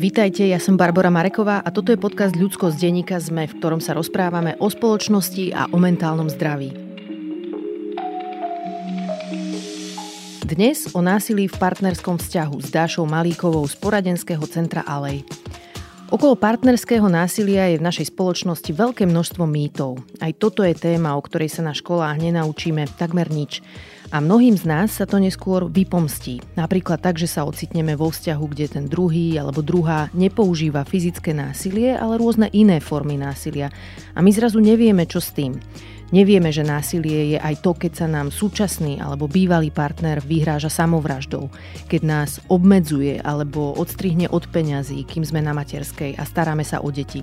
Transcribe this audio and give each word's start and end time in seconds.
Vítajte, 0.00 0.48
ja 0.48 0.56
som 0.56 0.80
Barbara 0.80 1.12
Mareková 1.12 1.60
a 1.60 1.68
toto 1.68 1.92
je 1.92 2.00
podcast 2.00 2.32
Ľudsko 2.32 2.72
z 2.72 2.88
denníka 2.88 3.20
ZME, 3.20 3.52
v 3.52 3.60
ktorom 3.60 3.84
sa 3.84 3.92
rozprávame 3.92 4.56
o 4.56 4.72
spoločnosti 4.72 5.52
a 5.52 5.68
o 5.68 5.76
mentálnom 5.76 6.24
zdraví. 6.24 6.72
Dnes 10.48 10.88
o 10.96 11.04
násilí 11.04 11.52
v 11.52 11.56
partnerskom 11.60 12.16
vzťahu 12.16 12.56
s 12.64 12.72
Dášou 12.72 13.04
Malíkovou 13.04 13.68
z 13.68 13.76
poradenského 13.76 14.40
centra 14.48 14.88
Alej. 14.88 15.20
Okolo 16.20 16.36
partnerského 16.36 17.08
násilia 17.08 17.72
je 17.72 17.80
v 17.80 17.86
našej 17.88 18.12
spoločnosti 18.12 18.76
veľké 18.76 19.08
množstvo 19.08 19.40
mýtov. 19.48 20.04
Aj 20.20 20.28
toto 20.36 20.60
je 20.60 20.76
téma, 20.76 21.16
o 21.16 21.24
ktorej 21.24 21.48
sa 21.48 21.64
na 21.64 21.72
školách 21.72 22.20
nenaučíme 22.20 22.84
takmer 23.00 23.32
nič. 23.32 23.64
A 24.12 24.20
mnohým 24.20 24.52
z 24.52 24.68
nás 24.68 24.92
sa 24.92 25.08
to 25.08 25.16
neskôr 25.16 25.64
vypomstí. 25.64 26.44
Napríklad 26.60 27.00
tak, 27.00 27.16
že 27.16 27.24
sa 27.24 27.48
ocitneme 27.48 27.96
vo 27.96 28.12
vzťahu, 28.12 28.44
kde 28.52 28.68
ten 28.68 28.84
druhý 28.84 29.40
alebo 29.40 29.64
druhá 29.64 30.12
nepoužíva 30.12 30.84
fyzické 30.84 31.32
násilie, 31.32 31.96
ale 31.96 32.20
rôzne 32.20 32.52
iné 32.52 32.84
formy 32.84 33.16
násilia. 33.16 33.72
A 34.12 34.20
my 34.20 34.28
zrazu 34.28 34.60
nevieme, 34.60 35.08
čo 35.08 35.24
s 35.24 35.32
tým. 35.32 35.56
Nevieme, 36.10 36.50
že 36.50 36.66
násilie 36.66 37.34
je 37.34 37.38
aj 37.38 37.62
to, 37.62 37.70
keď 37.70 37.92
sa 38.02 38.06
nám 38.10 38.34
súčasný 38.34 38.98
alebo 38.98 39.30
bývalý 39.30 39.70
partner 39.70 40.18
vyhráža 40.18 40.66
samovraždou, 40.66 41.46
keď 41.86 42.00
nás 42.02 42.30
obmedzuje 42.50 43.22
alebo 43.22 43.78
odstrihne 43.78 44.26
od 44.26 44.42
peňazí, 44.50 45.06
kým 45.06 45.22
sme 45.22 45.38
na 45.38 45.54
materskej 45.54 46.18
a 46.18 46.26
staráme 46.26 46.66
sa 46.66 46.82
o 46.82 46.90
deti. 46.90 47.22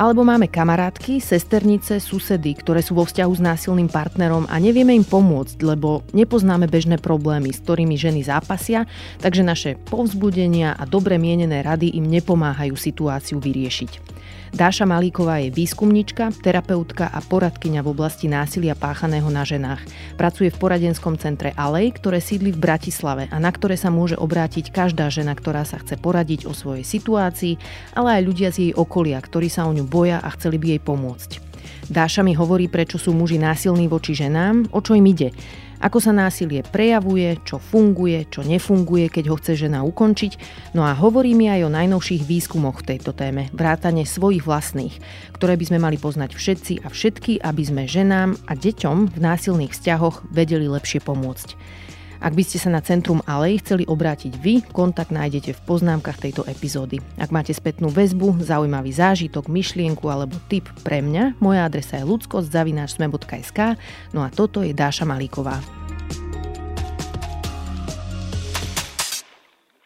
Alebo 0.00 0.26
máme 0.26 0.48
kamarátky, 0.48 1.22
sesternice, 1.22 2.02
susedy, 2.02 2.56
ktoré 2.56 2.82
sú 2.82 2.98
vo 2.98 3.04
vzťahu 3.04 3.32
s 3.36 3.44
násilným 3.44 3.86
partnerom 3.92 4.48
a 4.50 4.56
nevieme 4.58 4.96
im 4.96 5.06
pomôcť, 5.06 5.60
lebo 5.62 6.02
nepoznáme 6.16 6.66
bežné 6.66 6.98
problémy, 6.98 7.52
s 7.52 7.62
ktorými 7.62 7.94
ženy 7.94 8.26
zápasia, 8.26 8.90
takže 9.20 9.46
naše 9.46 9.70
povzbudenia 9.86 10.74
a 10.74 10.82
dobre 10.88 11.20
mienené 11.20 11.62
rady 11.62 11.94
im 11.94 12.08
nepomáhajú 12.08 12.74
situáciu 12.74 13.38
vyriešiť. 13.38 14.13
Dáša 14.54 14.86
Malíková 14.86 15.42
je 15.42 15.50
výskumnička, 15.50 16.30
terapeutka 16.38 17.10
a 17.10 17.18
poradkyňa 17.18 17.82
v 17.82 17.90
oblasti 17.90 18.30
násilia 18.30 18.78
páchaného 18.78 19.26
na 19.26 19.42
ženách. 19.42 19.82
Pracuje 20.14 20.54
v 20.54 20.60
poradenskom 20.62 21.18
centre 21.18 21.50
Alej, 21.58 21.98
ktoré 21.98 22.22
sídli 22.22 22.54
v 22.54 22.62
Bratislave 22.62 23.26
a 23.34 23.42
na 23.42 23.50
ktoré 23.50 23.74
sa 23.74 23.90
môže 23.90 24.14
obrátiť 24.14 24.70
každá 24.70 25.10
žena, 25.10 25.34
ktorá 25.34 25.66
sa 25.66 25.82
chce 25.82 25.98
poradiť 25.98 26.46
o 26.46 26.54
svojej 26.54 26.86
situácii, 26.86 27.58
ale 27.98 28.22
aj 28.22 28.26
ľudia 28.30 28.48
z 28.54 28.70
jej 28.70 28.72
okolia, 28.78 29.18
ktorí 29.18 29.50
sa 29.50 29.66
o 29.66 29.74
ňu 29.74 29.90
boja 29.90 30.22
a 30.22 30.30
chceli 30.38 30.62
by 30.62 30.78
jej 30.78 30.80
pomôcť. 30.86 31.30
Dáša 31.90 32.22
mi 32.22 32.38
hovorí, 32.38 32.70
prečo 32.70 32.94
sú 32.94 33.10
muži 33.10 33.42
násilní 33.42 33.90
voči 33.90 34.14
ženám, 34.14 34.70
o 34.70 34.78
čo 34.78 34.94
im 34.94 35.10
ide 35.10 35.34
ako 35.84 36.00
sa 36.00 36.16
násilie 36.16 36.64
prejavuje, 36.64 37.36
čo 37.44 37.60
funguje, 37.60 38.24
čo 38.32 38.40
nefunguje, 38.40 39.12
keď 39.12 39.24
ho 39.28 39.36
chce 39.36 39.68
žena 39.68 39.84
ukončiť. 39.84 40.40
No 40.72 40.88
a 40.88 40.96
hovorí 40.96 41.36
mi 41.36 41.52
aj 41.52 41.68
o 41.68 41.74
najnovších 41.76 42.24
výskumoch 42.24 42.80
v 42.80 42.96
tejto 42.96 43.12
téme, 43.12 43.52
vrátane 43.52 44.08
svojich 44.08 44.48
vlastných, 44.48 44.96
ktoré 45.36 45.60
by 45.60 45.64
sme 45.68 45.78
mali 45.84 46.00
poznať 46.00 46.32
všetci 46.32 46.72
a 46.80 46.88
všetky, 46.88 47.44
aby 47.44 47.62
sme 47.68 47.82
ženám 47.84 48.40
a 48.48 48.56
deťom 48.56 49.12
v 49.12 49.18
násilných 49.20 49.76
vzťahoch 49.76 50.24
vedeli 50.32 50.64
lepšie 50.64 51.04
pomôcť. 51.04 51.83
Ak 52.24 52.32
by 52.32 52.40
ste 52.40 52.56
sa 52.56 52.72
na 52.72 52.80
Centrum 52.80 53.20
Alej 53.28 53.60
chceli 53.60 53.84
obrátiť 53.84 54.40
vy, 54.40 54.64
kontakt 54.72 55.12
nájdete 55.12 55.52
v 55.52 55.64
poznámkach 55.68 56.16
tejto 56.16 56.48
epizódy. 56.48 57.04
Ak 57.20 57.28
máte 57.28 57.52
spätnú 57.52 57.92
väzbu, 57.92 58.40
zaujímavý 58.40 58.96
zážitok, 58.96 59.52
myšlienku 59.52 60.08
alebo 60.08 60.40
tip 60.48 60.64
pre 60.80 61.04
mňa, 61.04 61.36
moja 61.44 61.68
adresa 61.68 62.00
je 62.00 62.08
ludskosť.sme.sk 62.08 63.60
no 64.16 64.24
a 64.24 64.32
toto 64.32 64.64
je 64.64 64.72
Dáša 64.72 65.04
Malíková. 65.04 65.83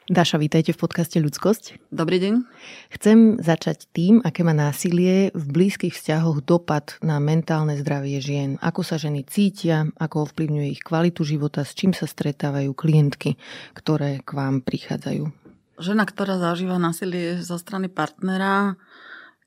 Dáša, 0.09 0.41
vítajte 0.41 0.73
v 0.73 0.81
podcaste 0.81 1.21
Ľudskosť. 1.21 1.93
Dobrý 1.93 2.17
deň. 2.17 2.49
Chcem 2.97 3.37
začať 3.45 3.93
tým, 3.93 4.25
aké 4.25 4.41
má 4.41 4.57
násilie 4.57 5.29
v 5.37 5.45
blízkych 5.53 5.93
vzťahoch 5.93 6.41
dopad 6.49 6.97
na 7.05 7.21
mentálne 7.21 7.77
zdravie 7.77 8.17
žien. 8.17 8.57
Ako 8.65 8.81
sa 8.81 8.97
ženy 8.97 9.29
cítia, 9.29 9.85
ako 10.01 10.25
ovplyvňuje 10.33 10.73
ich 10.73 10.81
kvalitu 10.81 11.29
života, 11.29 11.61
s 11.61 11.77
čím 11.77 11.93
sa 11.93 12.09
stretávajú 12.09 12.73
klientky, 12.73 13.37
ktoré 13.77 14.25
k 14.25 14.33
vám 14.33 14.65
prichádzajú. 14.65 15.29
Žena, 15.77 16.09
ktorá 16.09 16.41
zažíva 16.41 16.81
násilie 16.81 17.45
zo 17.45 17.61
strany 17.61 17.93
partnera, 17.93 18.81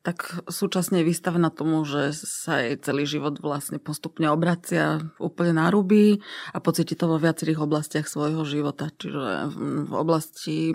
tak 0.01 0.41
súčasne 0.50 1.06
je 1.06 1.09
vystavená 1.13 1.53
tomu, 1.53 1.85
že 1.85 2.13
sa 2.17 2.57
jej 2.57 2.73
celý 2.81 3.06
život 3.06 3.38
vlastne 3.38 3.78
postupne 3.78 4.25
obracia 4.34 4.97
úplne 5.22 5.62
na 5.62 5.69
ruby 5.69 6.25
a 6.53 6.57
pocíti 6.57 6.97
to 6.97 7.06
vo 7.06 7.22
viacerých 7.22 7.62
oblastiach 7.62 8.09
svojho 8.09 8.41
života. 8.41 8.89
Čiže 8.97 9.53
v 9.85 9.94
oblasti 9.94 10.73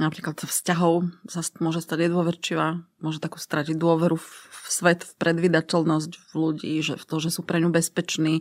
napríklad 0.00 0.40
vzťahov 0.40 1.12
sa 1.28 1.44
môže 1.60 1.84
stať 1.84 2.08
nedôverčivá, 2.08 2.80
môže 3.04 3.20
takú 3.20 3.36
stratiť 3.36 3.76
dôveru 3.76 4.16
v 4.16 4.28
svet, 4.64 5.04
v 5.04 5.12
predvydateľnosť 5.20 6.12
v 6.16 6.32
ľudí, 6.32 6.74
že 6.80 6.96
v 6.96 7.04
to, 7.04 7.16
že 7.20 7.28
sú 7.28 7.44
pre 7.44 7.60
ňu 7.60 7.68
bezpeční, 7.68 8.40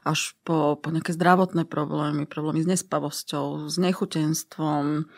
až 0.00 0.32
po, 0.48 0.80
po 0.80 0.88
nejaké 0.88 1.12
zdravotné 1.12 1.68
problémy, 1.68 2.24
problémy 2.24 2.64
s 2.64 2.70
nespavosťou, 2.72 3.68
s 3.68 3.76
nechutenstvom, 3.76 5.08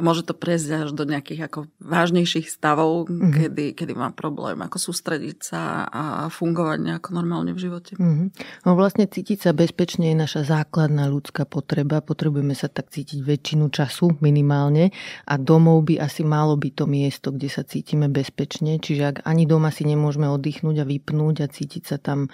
a 0.00 0.04
môže 0.04 0.24
to 0.24 0.32
prejsť 0.32 0.88
až 0.88 0.90
do 0.96 1.04
nejakých 1.04 1.52
ako 1.52 1.68
vážnejších 1.84 2.48
stavov, 2.48 3.04
mm-hmm. 3.04 3.32
kedy, 3.36 3.66
kedy 3.76 3.92
má 3.92 4.08
problém 4.16 4.56
ako 4.64 4.80
sústrediť 4.80 5.36
sa 5.44 5.84
a 5.84 6.02
fungovať 6.32 6.78
nejako 6.80 7.08
normálne 7.12 7.52
v 7.52 7.60
živote. 7.68 8.00
Mm-hmm. 8.00 8.28
No 8.64 8.80
vlastne 8.80 9.04
cítiť 9.04 9.44
sa 9.44 9.52
bezpečne 9.52 10.08
je 10.08 10.16
naša 10.16 10.48
základná 10.48 11.04
ľudská 11.12 11.44
potreba. 11.44 12.00
Potrebujeme 12.00 12.56
sa 12.56 12.72
tak 12.72 12.88
cítiť 12.88 13.20
väčšinu 13.20 13.68
času 13.68 14.16
minimálne 14.24 14.88
a 15.28 15.36
domov 15.36 15.84
by 15.84 16.00
asi 16.00 16.24
malo 16.24 16.56
byť 16.56 16.72
to 16.72 16.84
miesto, 16.88 17.28
kde 17.28 17.52
sa 17.52 17.60
cítime 17.60 18.08
bezpečne. 18.08 18.80
Čiže 18.80 19.02
ak 19.04 19.16
ani 19.28 19.44
doma 19.44 19.68
si 19.68 19.84
nemôžeme 19.84 20.32
oddychnúť 20.32 20.80
a 20.80 20.88
vypnúť 20.88 21.44
a 21.44 21.46
cítiť 21.52 21.84
sa 21.84 22.00
tam 22.00 22.32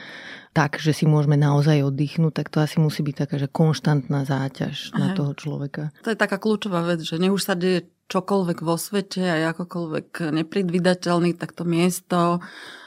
tak, 0.56 0.80
že 0.80 0.96
si 0.96 1.04
môžeme 1.04 1.36
naozaj 1.36 1.84
oddychnúť, 1.84 2.32
tak 2.32 2.48
to 2.48 2.64
asi 2.64 2.80
musí 2.80 3.04
byť 3.04 3.28
taká, 3.28 3.36
že 3.36 3.52
konštantná 3.52 4.24
záťaž 4.24 4.96
Aha. 4.96 4.96
na 4.96 5.06
toho 5.12 5.36
človeka. 5.36 5.92
To 6.00 6.08
je 6.08 6.16
taká 6.16 6.40
kľúčová 6.40 6.80
vec, 6.88 7.04
že 7.04 7.20
nech 7.20 7.28
už 7.28 7.44
sa 7.44 7.52
deje 7.52 7.92
čokoľvek 8.08 8.58
vo 8.64 8.80
svete 8.80 9.20
a 9.20 9.52
akokoľvek 9.52 10.32
nepredvydateľný, 10.32 11.36
tak 11.36 11.52
to 11.52 11.68
miesto 11.68 12.40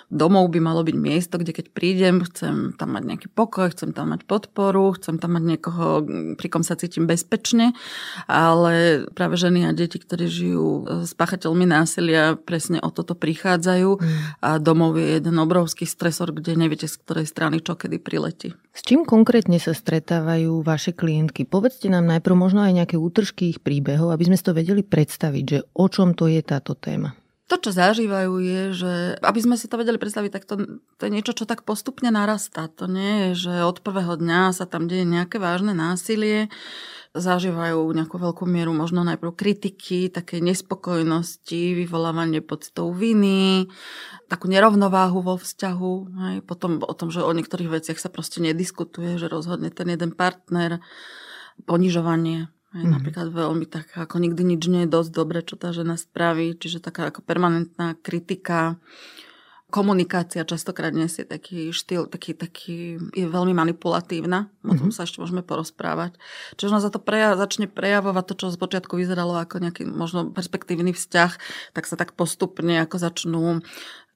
domov 0.09 0.49
by 0.49 0.59
malo 0.59 0.81
byť 0.81 0.97
miesto, 0.97 1.37
kde 1.37 1.53
keď 1.53 1.65
prídem, 1.71 2.25
chcem 2.25 2.73
tam 2.75 2.97
mať 2.97 3.03
nejaký 3.05 3.27
pokoj, 3.29 3.69
chcem 3.71 3.93
tam 3.93 4.11
mať 4.11 4.25
podporu, 4.25 4.97
chcem 4.97 5.21
tam 5.21 5.37
mať 5.37 5.43
niekoho, 5.55 5.87
pri 6.35 6.47
kom 6.49 6.65
sa 6.65 6.73
cítim 6.75 7.05
bezpečne, 7.05 7.77
ale 8.25 9.05
práve 9.13 9.37
ženy 9.37 9.69
a 9.69 9.71
deti, 9.71 10.01
ktorí 10.01 10.25
žijú 10.25 10.67
s 11.05 11.13
pachateľmi 11.13 11.69
násilia, 11.69 12.35
presne 12.35 12.81
o 12.81 12.89
toto 12.89 13.13
prichádzajú 13.13 13.89
mm. 14.01 14.41
a 14.41 14.49
domov 14.57 14.97
je 14.97 15.21
jeden 15.21 15.37
obrovský 15.37 15.85
stresor, 15.85 16.33
kde 16.33 16.57
neviete, 16.57 16.89
z 16.89 16.97
ktorej 16.99 17.29
strany 17.29 17.61
čo 17.61 17.77
kedy 17.77 18.01
priletí. 18.01 18.57
S 18.73 18.81
čím 18.81 19.05
konkrétne 19.05 19.61
sa 19.61 19.77
stretávajú 19.77 20.65
vaše 20.65 20.95
klientky? 20.95 21.45
Povedzte 21.45 21.91
nám 21.91 22.09
najprv 22.09 22.35
možno 22.37 22.65
aj 22.65 22.73
nejaké 22.73 22.95
útržky 22.97 23.53
ich 23.53 23.59
príbehov, 23.61 24.09
aby 24.09 24.29
sme 24.29 24.37
si 24.39 24.45
to 24.45 24.57
vedeli 24.57 24.81
predstaviť, 24.81 25.43
že 25.45 25.59
o 25.77 25.85
čom 25.91 26.17
to 26.17 26.31
je 26.31 26.41
táto 26.41 26.73
téma. 26.73 27.13
To, 27.49 27.57
čo 27.57 27.73
zažívajú, 27.73 28.33
je, 28.45 28.61
že 28.77 28.93
aby 29.25 29.39
sme 29.41 29.57
si 29.57 29.65
to 29.65 29.81
vedeli 29.81 29.97
predstaviť, 29.97 30.29
tak 30.29 30.45
to, 30.45 30.53
to 30.69 31.01
je 31.01 31.11
niečo, 31.11 31.33
čo 31.33 31.49
tak 31.49 31.65
postupne 31.65 32.13
narastá. 32.13 32.69
To 32.77 32.85
nie 32.85 33.33
je, 33.33 33.49
že 33.49 33.53
od 33.65 33.81
prvého 33.81 34.21
dňa 34.21 34.53
sa 34.53 34.69
tam 34.69 34.85
deje 34.85 35.01
nejaké 35.01 35.41
vážne 35.41 35.73
násilie, 35.73 36.53
zažívajú 37.17 37.89
nejakú 37.89 38.21
veľkú 38.21 38.45
mieru 38.45 38.69
možno 38.69 39.01
najprv 39.01 39.33
kritiky, 39.33 40.13
také 40.13 40.45
nespokojnosti, 40.45 41.73
vyvolávanie 41.73 42.45
pocitov 42.45 42.93
viny, 42.93 43.65
takú 44.29 44.45
nerovnováhu 44.45 45.25
vo 45.25 45.33
vzťahu. 45.41 45.93
Hej. 46.21 46.35
Potom 46.45 46.77
o 46.85 46.93
tom, 46.93 47.09
že 47.09 47.25
o 47.25 47.33
niektorých 47.33 47.81
veciach 47.81 47.97
sa 47.97 48.13
proste 48.13 48.45
nediskutuje, 48.45 49.17
že 49.17 49.25
rozhodne 49.25 49.73
ten 49.73 49.89
jeden 49.89 50.13
partner, 50.13 50.85
ponižovanie 51.65 52.53
aj 52.69 52.77
mm-hmm. 52.77 52.93
napríklad 52.93 53.27
veľmi 53.33 53.65
tak, 53.65 53.89
ako 53.97 54.21
nikdy 54.21 54.55
nič 54.55 54.63
nie 54.69 54.85
je 54.85 54.93
dosť 54.93 55.11
dobre, 55.11 55.41
čo 55.41 55.57
tá 55.57 55.73
žena 55.73 55.97
spraví, 55.97 56.53
čiže 56.53 56.77
taká 56.83 57.09
ako 57.09 57.25
permanentná 57.25 57.97
kritika, 57.97 58.77
komunikácia 59.69 60.41
častokrát 60.45 60.93
nesie 60.93 61.25
taký 61.25 61.69
štýl, 61.69 62.09
taký, 62.09 62.33
taký 62.33 62.97
je 63.13 63.25
veľmi 63.29 63.53
manipulatívna, 63.53 64.49
o 64.65 64.73
tom 64.73 64.89
mm-hmm. 64.89 64.93
sa 64.93 65.05
ešte 65.05 65.21
môžeme 65.21 65.45
porozprávať. 65.45 66.17
Čiže 66.57 66.69
ona 66.73 66.81
za 66.81 66.89
to 66.89 66.97
preja- 66.97 67.37
začne 67.37 67.69
prejavovať 67.69 68.23
to, 68.25 68.33
čo 68.37 68.45
z 68.53 68.57
počiatku 68.57 68.97
vyzeralo 68.97 69.37
ako 69.37 69.61
nejaký 69.61 69.85
možno 69.85 70.33
perspektívny 70.33 70.93
vzťah, 70.93 71.31
tak 71.77 71.85
sa 71.85 71.95
tak 71.97 72.17
postupne 72.17 72.81
ako 72.81 72.97
začnú 72.97 73.61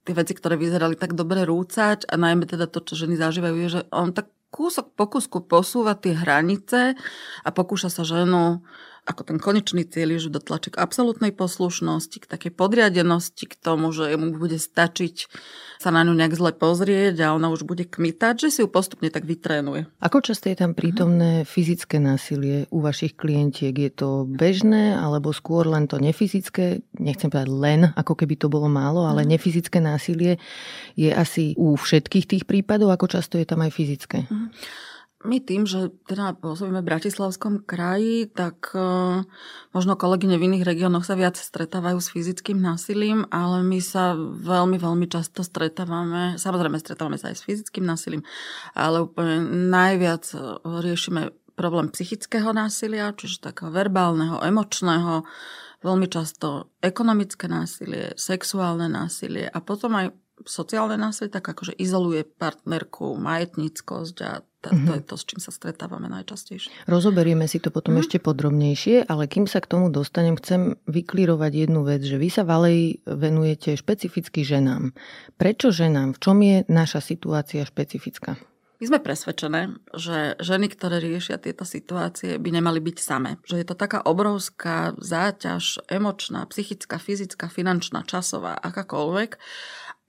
tie 0.03 0.13
veci, 0.17 0.33
ktoré 0.35 0.59
vyzerali 0.59 0.97
tak 0.97 1.13
dobre 1.13 1.45
rúcať 1.47 2.09
a 2.09 2.13
najmä 2.19 2.49
teda 2.49 2.67
to, 2.67 2.83
čo 2.83 3.07
ženy 3.07 3.15
zažívajú, 3.15 3.55
je, 3.55 3.69
že 3.79 3.81
on 3.93 4.11
tak 4.11 4.33
kúsok 4.53 4.93
po 4.93 5.09
kúsku 5.09 5.49
posúva 5.49 5.97
tie 5.97 6.13
hranice 6.13 6.93
a 7.41 7.49
pokúša 7.49 7.89
sa 7.89 8.05
ženu 8.05 8.61
ako 9.03 9.21
ten 9.27 9.37
konečný 9.37 9.83
cieľ 9.83 10.15
je, 10.15 10.27
že 10.27 10.35
dotlačí 10.39 10.71
k 10.71 10.79
absolútnej 10.79 11.35
poslušnosti, 11.35 12.23
k 12.23 12.29
takej 12.29 12.51
podriadenosti, 12.55 13.51
k 13.51 13.55
tomu, 13.59 13.91
že 13.91 14.15
mu 14.15 14.31
bude 14.31 14.55
stačiť 14.55 15.27
sa 15.83 15.91
na 15.91 16.07
ňu 16.07 16.15
nejak 16.15 16.39
zle 16.39 16.51
pozrieť 16.55 17.27
a 17.27 17.35
ona 17.35 17.51
už 17.51 17.67
bude 17.67 17.83
kmitať, 17.83 18.47
že 18.47 18.49
si 18.49 18.59
ju 18.63 18.71
postupne 18.71 19.11
tak 19.11 19.27
vytrénuje. 19.27 19.91
Ako 19.99 20.23
často 20.23 20.47
je 20.47 20.55
tam 20.55 20.71
prítomné 20.71 21.43
fyzické 21.43 21.99
násilie 21.99 22.71
u 22.71 22.79
vašich 22.79 23.19
klientiek? 23.19 23.75
Je 23.75 23.91
to 23.91 24.23
bežné 24.23 24.95
alebo 24.95 25.35
skôr 25.35 25.67
len 25.67 25.91
to 25.91 25.99
nefyzické? 25.99 26.79
Nechcem 26.95 27.27
povedať 27.27 27.51
len, 27.51 27.81
ako 27.99 28.15
keby 28.15 28.39
to 28.39 28.47
bolo 28.47 28.71
málo, 28.71 29.03
ale 29.03 29.27
mhm. 29.27 29.35
nefyzické 29.35 29.83
násilie 29.83 30.39
je 30.95 31.11
asi 31.11 31.51
u 31.59 31.75
všetkých 31.75 32.25
tých 32.25 32.43
prípadov, 32.47 32.95
ako 32.95 33.19
často 33.19 33.35
je 33.35 33.43
tam 33.43 33.59
aj 33.59 33.71
fyzické? 33.75 34.23
Uh-huh. 34.23 34.47
My 35.23 35.39
tým, 35.39 35.63
že 35.63 35.87
teda 36.03 36.35
pôsobíme 36.35 36.83
v 36.83 36.89
Bratislavskom 36.91 37.63
kraji, 37.63 38.27
tak 38.27 38.75
uh, 38.75 39.23
možno 39.71 39.95
kolegyne 39.95 40.35
v 40.35 40.51
iných 40.51 40.67
regiónoch 40.67 41.07
sa 41.07 41.15
viac 41.15 41.39
stretávajú 41.39 41.95
s 42.03 42.11
fyzickým 42.11 42.59
násilím, 42.59 43.23
ale 43.31 43.63
my 43.63 43.79
sa 43.79 44.19
veľmi, 44.19 44.75
veľmi 44.75 45.07
často 45.07 45.39
stretávame, 45.39 46.35
samozrejme 46.35 46.75
stretávame 46.75 47.15
sa 47.15 47.31
aj 47.31 47.39
s 47.39 47.45
fyzickým 47.47 47.87
násilím, 47.87 48.27
ale 48.75 49.07
úplne 49.07 49.47
najviac 49.71 50.27
e, 50.35 50.59
riešime 50.83 51.31
problém 51.55 51.87
psychického 51.95 52.51
násilia, 52.51 53.15
čiže 53.15 53.47
takého 53.47 53.71
verbálneho, 53.71 54.43
emočného, 54.43 55.23
veľmi 55.87 56.07
často 56.11 56.75
ekonomické 56.83 57.47
násilie, 57.47 58.11
sexuálne 58.19 58.91
násilie 58.91 59.47
a 59.47 59.63
potom 59.63 59.95
aj 59.95 60.11
sociálne 60.43 60.99
násilie, 60.99 61.31
tak 61.31 61.47
akože 61.47 61.79
izoluje 61.79 62.27
partnerku, 62.27 63.15
majetníckosť 63.15 64.17
a 64.27 64.43
to, 64.63 64.71
to 64.71 64.91
je 64.95 65.03
to, 65.03 65.15
s 65.19 65.23
čím 65.27 65.39
sa 65.43 65.51
stretávame 65.51 66.07
najčastejšie. 66.07 66.87
Rozoberieme 66.87 67.43
si 67.51 67.59
to 67.59 67.67
potom 67.67 67.99
mm. 67.99 68.01
ešte 68.07 68.17
podrobnejšie, 68.23 69.11
ale 69.11 69.27
kým 69.27 69.43
sa 69.43 69.59
k 69.59 69.67
tomu 69.67 69.91
dostanem, 69.91 70.39
chcem 70.39 70.79
vyklírovať 70.87 71.67
jednu 71.67 71.83
vec, 71.83 71.99
že 71.99 72.15
vy 72.15 72.31
sa 72.31 72.47
valej 72.47 73.03
venujete 73.03 73.75
špecificky 73.75 74.47
ženám. 74.47 74.95
Prečo 75.35 75.75
ženám? 75.75 76.15
V 76.15 76.21
čom 76.23 76.37
je 76.39 76.63
naša 76.71 77.03
situácia 77.03 77.67
špecifická? 77.67 78.39
My 78.83 78.91
sme 78.91 78.99
presvedčené, 78.99 79.79
že 79.95 80.35
ženy, 80.43 80.67
ktoré 80.67 80.99
riešia 80.99 81.39
tieto 81.39 81.63
situácie, 81.63 82.35
by 82.35 82.49
nemali 82.59 82.83
byť 82.83 82.97
same. 82.99 83.39
Že 83.47 83.63
je 83.63 83.67
to 83.71 83.79
taká 83.79 84.03
obrovská 84.03 84.91
záťaž, 84.99 85.79
emočná, 85.87 86.43
psychická, 86.51 86.99
fyzická, 86.99 87.47
finančná, 87.47 88.03
časová, 88.03 88.59
akákoľvek 88.59 89.39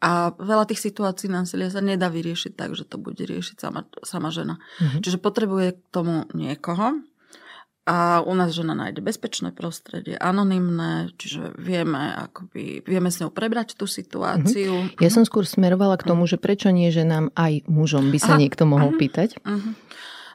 a 0.04 0.36
veľa 0.36 0.68
tých 0.68 0.84
situácií 0.84 1.32
násilia 1.32 1.72
sa 1.72 1.80
nedá 1.80 2.12
vyriešiť 2.12 2.52
tak, 2.52 2.76
že 2.76 2.84
to 2.84 3.00
bude 3.00 3.24
riešiť 3.24 3.56
sama, 3.56 3.88
sama 4.04 4.28
žena. 4.28 4.60
Mm-hmm. 4.76 5.00
Čiže 5.00 5.16
potrebuje 5.16 5.80
k 5.80 5.84
tomu 5.88 6.28
niekoho. 6.36 7.00
A 7.84 8.24
u 8.24 8.32
nás 8.32 8.56
žena 8.56 8.72
nájde 8.72 9.04
bezpečné 9.04 9.52
prostredie, 9.52 10.16
anonymné, 10.16 11.12
čiže 11.20 11.52
vieme, 11.60 12.16
akoby, 12.16 12.80
vieme 12.80 13.12
s 13.12 13.20
ňou 13.20 13.28
prebrať 13.28 13.76
tú 13.76 13.84
situáciu. 13.84 14.88
Mm-hmm. 14.88 15.04
Ja 15.04 15.12
som 15.12 15.28
skôr 15.28 15.44
smerovala 15.44 16.00
k 16.00 16.08
tomu, 16.08 16.24
že 16.24 16.40
prečo 16.40 16.72
nie 16.72 16.88
ženám 16.88 17.32
aj 17.36 17.68
mužom 17.68 18.08
by 18.08 18.16
sa 18.20 18.36
Aha. 18.36 18.40
niekto 18.40 18.64
mohol 18.64 18.96
uh-huh. 18.96 19.00
pýtať. 19.04 19.36
Uh-huh. 19.44 19.76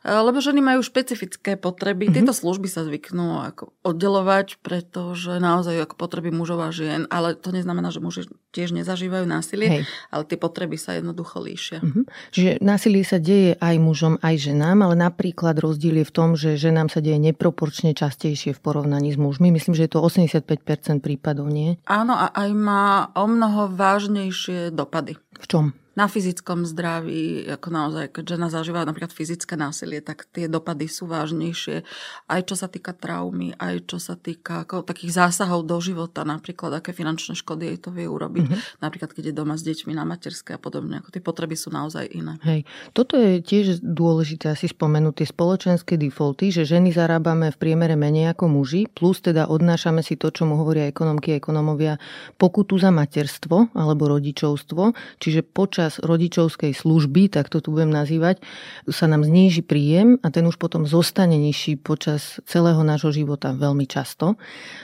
Lebo 0.04 0.40
ženy 0.40 0.64
majú 0.64 0.80
špecifické 0.82 1.60
potreby. 1.60 2.08
Mm-hmm. 2.08 2.16
Tieto 2.24 2.34
služby 2.34 2.68
sa 2.72 2.88
zvyknú 2.88 3.44
ako 3.44 3.76
oddelovať, 3.84 4.62
pretože 4.64 5.38
naozaj 5.40 5.84
ako 5.84 5.96
potreby 6.00 6.32
mužov 6.32 6.64
a 6.64 6.70
žien, 6.72 7.06
ale 7.12 7.36
to 7.36 7.52
neznamená, 7.52 7.92
že 7.92 8.00
muži 8.00 8.28
tiež 8.50 8.74
nezažívajú 8.74 9.30
násilie, 9.30 9.68
Hej. 9.70 9.84
ale 10.10 10.24
tie 10.26 10.38
potreby 10.40 10.80
sa 10.80 10.98
jednoducho 10.98 11.38
líšia. 11.38 11.80
Mm-hmm. 11.86 12.04
Čiže 12.34 12.52
násilie 12.66 13.04
sa 13.06 13.22
deje 13.22 13.54
aj 13.60 13.76
mužom, 13.78 14.18
aj 14.26 14.36
ženám, 14.42 14.90
ale 14.90 14.96
napríklad 14.98 15.54
rozdiel 15.62 16.02
je 16.02 16.06
v 16.10 16.14
tom, 16.14 16.30
že 16.34 16.58
ženám 16.58 16.90
sa 16.90 17.04
deje 17.04 17.22
neproporčne 17.22 17.94
častejšie 17.94 18.58
v 18.58 18.60
porovnaní 18.60 19.14
s 19.14 19.18
mužmi. 19.22 19.54
Myslím, 19.54 19.78
že 19.78 19.86
je 19.86 19.92
to 19.94 20.02
85% 20.02 21.06
prípadov, 21.06 21.52
nie? 21.52 21.78
Áno, 21.86 22.18
a 22.18 22.34
aj 22.34 22.50
má 22.58 23.14
o 23.14 23.26
mnoho 23.30 23.70
vážnejšie 23.70 24.74
dopady. 24.74 25.20
V 25.40 25.46
čom? 25.46 25.66
Na 26.00 26.08
fyzickom 26.08 26.64
zdraví, 26.64 27.44
ako 27.52 27.68
naozaj, 27.68 28.16
keď 28.16 28.40
žena 28.40 28.48
zažíva 28.48 28.88
napríklad 28.88 29.12
fyzické 29.12 29.60
násilie, 29.60 30.00
tak 30.00 30.32
tie 30.32 30.48
dopady 30.48 30.88
sú 30.88 31.12
vážnejšie. 31.12 31.84
Aj 32.32 32.42
čo 32.48 32.56
sa 32.56 32.72
týka 32.72 32.96
traumy, 32.96 33.52
aj 33.60 33.84
čo 33.92 34.00
sa 34.00 34.16
týka 34.16 34.64
ako 34.64 34.88
takých 34.88 35.20
zásahov 35.20 35.68
do 35.68 35.76
života, 35.84 36.24
napríklad 36.24 36.80
aké 36.80 36.96
finančné 36.96 37.36
škody 37.36 37.76
jej 37.76 37.80
to 37.84 37.92
vie 37.92 38.08
urobiť. 38.08 38.48
Mm-hmm. 38.48 38.80
Napríklad, 38.80 39.12
keď 39.12 39.24
je 39.28 39.34
doma 39.36 39.60
s 39.60 39.68
deťmi 39.68 39.92
na 39.92 40.08
materské 40.08 40.56
a 40.56 40.60
podobne. 40.62 41.04
Ako 41.04 41.12
tie 41.12 41.20
potreby 41.20 41.60
sú 41.60 41.68
naozaj 41.68 42.08
iné. 42.16 42.40
Hej. 42.48 42.64
Toto 42.96 43.20
je 43.20 43.44
tiež 43.44 43.84
dôležité 43.84 44.56
asi 44.56 44.72
spomenúť 44.72 45.20
tie 45.20 45.28
spoločenské 45.28 46.00
defaulty, 46.00 46.56
že 46.56 46.64
ženy 46.64 46.96
zarábame 46.96 47.52
v 47.52 47.60
priemere 47.60 48.00
menej 48.00 48.32
ako 48.32 48.48
muži, 48.48 48.88
plus 48.88 49.20
teda 49.20 49.52
odnášame 49.52 50.00
si 50.00 50.16
to, 50.16 50.32
čo 50.32 50.48
mu 50.48 50.56
hovoria 50.56 50.88
ekonomky 50.88 51.36
a 51.36 51.40
ekonomovia, 51.42 52.00
pokutu 52.40 52.80
za 52.80 52.94
materstvo 52.94 53.76
alebo 53.76 54.08
rodičovstvo, 54.16 54.96
čiže 55.20 55.42
počas 55.44 55.89
počas 55.90 56.06
rodičovskej 56.06 56.78
služby, 56.78 57.34
tak 57.34 57.50
to 57.50 57.66
tu 57.66 57.74
budem 57.74 57.90
nazývať, 57.90 58.46
sa 58.94 59.10
nám 59.10 59.26
zníži 59.26 59.66
príjem 59.66 60.22
a 60.22 60.30
ten 60.30 60.46
už 60.46 60.62
potom 60.62 60.86
zostane 60.86 61.34
nižší 61.34 61.82
počas 61.82 62.38
celého 62.46 62.86
nášho 62.86 63.10
života 63.10 63.58
veľmi 63.58 63.90
často. 63.90 64.38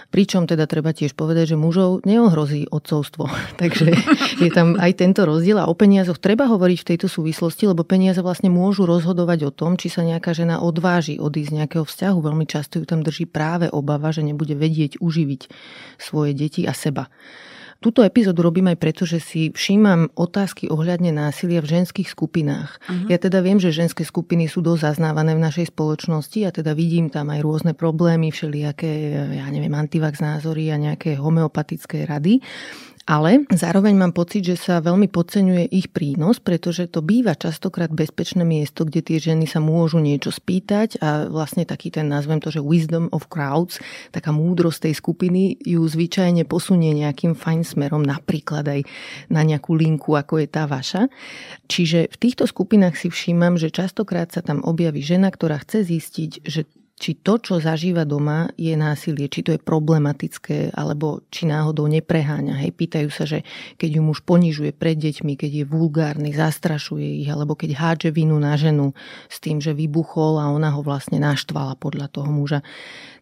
Pričom 0.10 0.50
teda 0.50 0.66
treba 0.66 0.98
tiež 0.98 1.13
povedať, 1.13 1.54
že 1.54 1.62
mužov 1.62 2.02
neohrozí 2.10 2.66
odcovstvo. 2.74 3.30
Takže 3.62 3.94
je 4.42 4.50
tam 4.50 4.81
aj 4.81 4.98
tento 4.98 5.30
rozdiel 5.30 5.62
a 5.62 5.69
o 5.69 5.78
peniazoch 5.78 6.18
treba 6.18 6.50
hovoriť 6.50 6.78
v 6.81 6.90
tejto 6.98 7.06
súvislosti, 7.06 7.69
lebo 7.69 7.86
peniaze 7.86 8.18
vlastne 8.25 8.50
môžu 8.50 8.90
rozhodovať 8.90 9.46
o 9.46 9.51
tom, 9.54 9.78
či 9.78 9.94
sa 9.94 10.01
nejaká 10.01 10.34
žena 10.34 10.58
odváži 10.58 11.22
odísť 11.22 11.50
z 11.54 11.56
nejakého 11.62 11.86
vzťahu. 11.86 12.18
Veľmi 12.18 12.50
často 12.50 12.81
ju 12.81 12.90
tam 12.90 13.06
drží 13.06 13.30
práve 13.30 13.69
obava, 13.69 14.10
že 14.10 14.25
nebude 14.25 14.58
vedieť 14.58 14.98
uživiť 14.98 15.54
svoje 16.01 16.34
deti 16.34 16.66
a 16.66 16.74
seba. 16.74 17.13
Túto 17.83 18.01
epizódu 18.01 18.42
robím 18.42 18.72
aj 18.74 18.77
preto, 18.81 19.04
že 19.06 19.22
si 19.22 19.54
všímam 19.54 20.10
otázky 20.18 20.72
ohľadne 20.74 21.13
násilia 21.13 21.62
v 21.62 21.69
ženských 21.80 22.10
skupinách. 22.10 22.81
Uh-huh. 22.81 23.12
Ja 23.13 23.22
teda 23.22 23.45
viem, 23.45 23.62
že 23.62 23.69
ženské 23.69 24.01
skupiny 24.01 24.50
sú 24.50 24.66
dosť 24.66 24.95
zaznávané 24.95 25.38
v 25.38 25.45
našej 25.45 25.69
spoločnosti 25.69 26.39
a 26.48 26.56
teda 26.56 26.74
vidím 26.74 27.13
tam 27.13 27.30
aj 27.30 27.45
rôzne 27.45 27.77
problémy, 27.77 28.33
všelijaké, 28.33 28.92
ja 29.38 29.45
neviem, 29.54 29.75
antivax 29.75 30.18
názory 30.18 30.74
a 30.74 30.81
nejaké 30.81 31.13
homeopatické 31.19 32.10
rady. 32.10 32.42
Ale 33.06 33.46
zároveň 33.54 33.94
mám 33.94 34.18
pocit, 34.18 34.42
že 34.42 34.57
sa 34.57 34.81
veľmi 34.81 35.06
podceňuje 35.13 35.69
ich 35.69 35.94
prínos, 35.94 36.42
pretože 36.42 36.90
to 36.90 37.06
býva 37.06 37.38
častokrát 37.38 37.94
bezpečné 37.94 38.42
miesto, 38.42 38.81
kde 38.81 39.06
tie 39.06 39.22
ženy 39.22 39.46
sa 39.46 39.62
môžu 39.62 40.02
niečo 40.02 40.34
spýtať 40.34 40.98
a 41.06 41.30
vlastne 41.30 41.69
taký 41.69 41.94
ten, 41.94 42.10
nazvem 42.10 42.42
to, 42.42 42.50
že 42.50 42.66
wisdom 42.66 43.06
of 43.13 43.30
crowds, 43.30 43.78
taká 44.10 44.34
múdrosť 44.34 44.90
tej 44.90 44.94
skupiny 44.98 45.54
ju 45.62 45.86
zvyčajne 45.86 46.50
posunie 46.50 46.98
nejakým 46.98 47.38
fajn 47.38 47.62
smerom, 47.78 48.02
napríklad 48.02 48.66
aj 48.66 48.81
na 49.30 49.46
nejakú 49.46 49.78
linku, 49.78 50.18
ako 50.18 50.42
je 50.42 50.48
tá 50.50 50.66
vaša. 50.66 51.06
Čiže 51.69 52.10
v 52.10 52.18
týchto 52.18 52.50
skupinách 52.50 52.98
si 52.98 53.13
všímam, 53.13 53.62
že 53.62 53.69
častokrát 53.69 54.34
sa 54.34 54.42
tam 54.42 54.66
objaví 54.66 55.06
žena, 55.06 55.30
ktorá 55.30 55.62
chce 55.62 55.86
zistiť, 55.86 56.31
že 56.42 56.66
či 56.95 57.12
to, 57.19 57.36
čo 57.36 57.59
zažíva 57.59 58.07
doma, 58.07 58.47
je 58.56 58.71
násilie, 58.80 59.27
či 59.27 59.44
to 59.44 59.51
je 59.51 59.59
problematické, 59.59 60.72
alebo 60.72 61.27
či 61.27 61.43
náhodou 61.43 61.91
nepreháňa. 61.91 62.63
Hej, 62.63 62.72
pýtajú 62.72 63.10
sa, 63.12 63.27
že 63.27 63.43
keď 63.75 64.00
ju 64.00 64.01
muž 64.01 64.24
ponižuje 64.24 64.72
pred 64.72 64.96
deťmi, 64.96 65.36
keď 65.36 65.51
je 65.51 65.65
vulgárny, 65.67 66.31
zastrašuje 66.31 67.27
ich, 67.27 67.27
alebo 67.27 67.60
keď 67.60 67.75
hádže 67.75 68.10
vinu 68.15 68.39
na 68.39 68.55
ženu 68.55 68.96
s 69.27 69.43
tým, 69.43 69.60
že 69.60 69.75
vybuchol 69.75 70.39
a 70.39 70.55
ona 70.55 70.72
ho 70.72 70.79
vlastne 70.79 71.20
naštvala 71.20 71.75
podľa 71.75 72.08
toho 72.15 72.31
muža. 72.31 72.63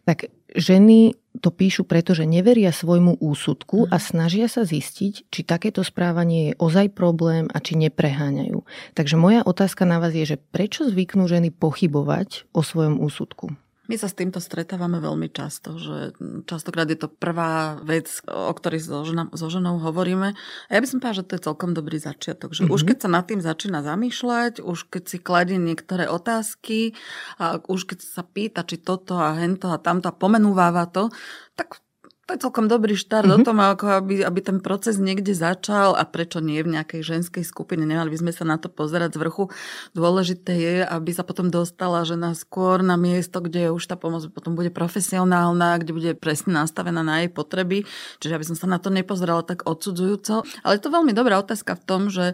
Tak 0.06 0.30
ženy 0.54 1.18
to 1.42 1.50
píšu 1.50 1.82
preto, 1.82 2.14
že 2.14 2.30
neveria 2.30 2.70
svojmu 2.70 3.18
úsudku 3.18 3.90
a 3.90 3.98
mhm. 3.98 4.04
snažia 4.06 4.46
sa 4.46 4.62
zistiť, 4.62 5.26
či 5.34 5.40
takéto 5.42 5.82
správanie 5.82 6.54
je 6.54 6.58
ozaj 6.62 6.94
problém 6.94 7.50
a 7.50 7.58
či 7.58 7.74
nepreháňajú. 7.74 8.62
Takže 8.94 9.18
moja 9.18 9.42
otázka 9.42 9.82
na 9.82 9.98
vás 9.98 10.14
je, 10.14 10.38
že 10.38 10.38
prečo 10.38 10.86
zvyknú 10.86 11.26
ženy 11.26 11.50
pochybovať 11.50 12.46
o 12.54 12.62
svojom 12.62 13.02
úsudku? 13.02 13.63
My 13.84 14.00
sa 14.00 14.08
s 14.08 14.16
týmto 14.16 14.40
stretávame 14.40 14.96
veľmi 14.96 15.28
často, 15.28 15.76
že 15.76 16.16
častokrát 16.48 16.88
je 16.88 16.96
to 16.96 17.12
prvá 17.12 17.76
vec, 17.84 18.08
o 18.24 18.48
ktorej 18.56 18.80
so, 18.80 19.04
žena, 19.04 19.28
so 19.36 19.52
ženou 19.52 19.76
hovoríme. 19.76 20.32
A 20.68 20.70
ja 20.72 20.80
by 20.80 20.88
som 20.88 21.04
povedala, 21.04 21.20
že 21.20 21.26
to 21.28 21.34
je 21.36 21.46
celkom 21.52 21.70
dobrý 21.76 22.00
začiatok. 22.00 22.56
Že 22.56 22.64
mm-hmm. 22.64 22.76
už 22.80 22.82
keď 22.88 22.96
sa 23.04 23.08
nad 23.12 23.24
tým 23.28 23.44
začína 23.44 23.84
zamýšľať, 23.84 24.64
už 24.64 24.88
keď 24.88 25.02
si 25.04 25.18
kladie 25.20 25.60
niektoré 25.60 26.08
otázky 26.08 26.96
a 27.36 27.60
už 27.60 27.92
keď 27.92 27.98
sa 28.00 28.24
pýta, 28.24 28.64
či 28.64 28.80
toto 28.80 29.20
a 29.20 29.36
hento 29.36 29.68
a 29.68 29.76
tamto 29.76 30.08
a 30.08 30.16
pomenúváva 30.16 30.88
to, 30.88 31.12
tak 31.52 31.84
to 32.24 32.32
je 32.32 32.40
celkom 32.40 32.72
dobrý 32.72 32.96
štart 32.96 33.28
mm-hmm. 33.28 33.44
o 33.44 33.46
tom, 33.46 33.60
ako 33.60 34.00
aby, 34.00 34.24
aby 34.24 34.40
ten 34.40 34.56
proces 34.64 34.96
niekde 34.96 35.36
začal 35.36 35.92
a 35.92 36.08
prečo 36.08 36.40
nie 36.40 36.64
v 36.64 36.72
nejakej 36.72 37.04
ženskej 37.04 37.44
skupine. 37.44 37.84
Nemali 37.84 38.08
by 38.08 38.18
sme 38.24 38.32
sa 38.32 38.48
na 38.48 38.56
to 38.56 38.72
pozerať 38.72 39.16
z 39.16 39.20
vrchu. 39.20 39.44
Dôležité 39.92 40.52
je, 40.56 40.76
aby 40.88 41.12
sa 41.12 41.20
potom 41.20 41.52
dostala 41.52 42.00
žena 42.08 42.32
skôr 42.32 42.80
na 42.80 42.96
miesto, 42.96 43.44
kde 43.44 43.68
už 43.76 43.84
tá 43.84 44.00
pomoc 44.00 44.24
potom 44.32 44.56
bude 44.56 44.72
profesionálna, 44.72 45.84
kde 45.84 45.92
bude 45.92 46.12
presne 46.16 46.56
nastavená 46.56 47.04
na 47.04 47.20
jej 47.20 47.28
potreby. 47.28 47.84
Čiže 48.24 48.40
aby 48.40 48.46
som 48.48 48.56
sa 48.56 48.66
na 48.72 48.80
to 48.80 48.88
nepozerala 48.88 49.44
tak 49.44 49.68
odsudzujúco. 49.68 50.48
Ale 50.64 50.80
je 50.80 50.82
to 50.82 50.94
veľmi 50.96 51.12
dobrá 51.12 51.36
otázka 51.44 51.76
v 51.76 51.84
tom, 51.84 52.08
že 52.08 52.32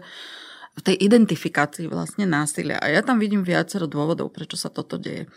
v 0.71 0.81
tej 0.87 0.95
identifikácii 1.03 1.91
vlastne 1.91 2.23
násilia. 2.23 2.79
A 2.79 2.87
ja 2.87 3.03
tam 3.03 3.19
vidím 3.19 3.43
viacero 3.43 3.91
dôvodov, 3.91 4.31
prečo 4.31 4.55
sa 4.55 4.71
toto 4.71 4.95
deje 4.95 5.27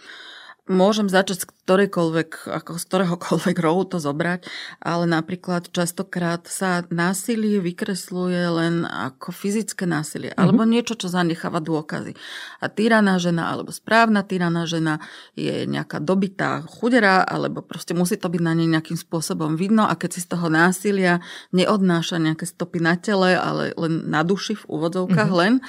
môžem 0.65 1.13
začať 1.13 1.45
ktorejkoľvek, 1.65 2.53
ako 2.53 2.77
z 2.77 2.85
ktoréhokoľvek 2.85 3.57
rohu 3.65 3.89
to 3.89 3.97
zobrať, 3.97 4.45
ale 4.85 5.09
napríklad 5.09 5.73
častokrát 5.73 6.45
sa 6.45 6.85
násilie 6.93 7.57
vykresluje 7.65 8.45
len 8.53 8.85
ako 8.85 9.33
fyzické 9.33 9.89
násilie, 9.89 10.37
mm-hmm. 10.37 10.45
alebo 10.45 10.69
niečo, 10.69 10.93
čo 10.93 11.09
zanecháva 11.09 11.65
dôkazy. 11.65 12.13
A 12.61 12.69
tyraná 12.69 13.17
žena, 13.17 13.49
alebo 13.49 13.73
správna 13.73 14.21
tyraná 14.21 14.69
žena 14.69 15.01
je 15.33 15.65
nejaká 15.65 16.05
dobitá 16.05 16.61
chudera, 16.69 17.25
alebo 17.25 17.65
proste 17.65 17.97
musí 17.97 18.21
to 18.21 18.29
byť 18.29 18.43
na 18.45 18.53
nej 18.53 18.69
nejakým 18.69 19.01
spôsobom 19.01 19.57
vidno 19.57 19.89
a 19.89 19.97
keď 19.97 20.21
si 20.21 20.21
z 20.21 20.37
toho 20.37 20.53
násilia 20.53 21.25
neodnáša 21.57 22.21
nejaké 22.21 22.45
stopy 22.45 22.85
na 22.85 23.01
tele, 23.01 23.41
ale 23.41 23.73
len 23.81 24.05
na 24.05 24.21
duši 24.21 24.53
v 24.53 24.69
úvodzovkách 24.69 25.33
mm-hmm. 25.33 25.41
len, 25.41 25.65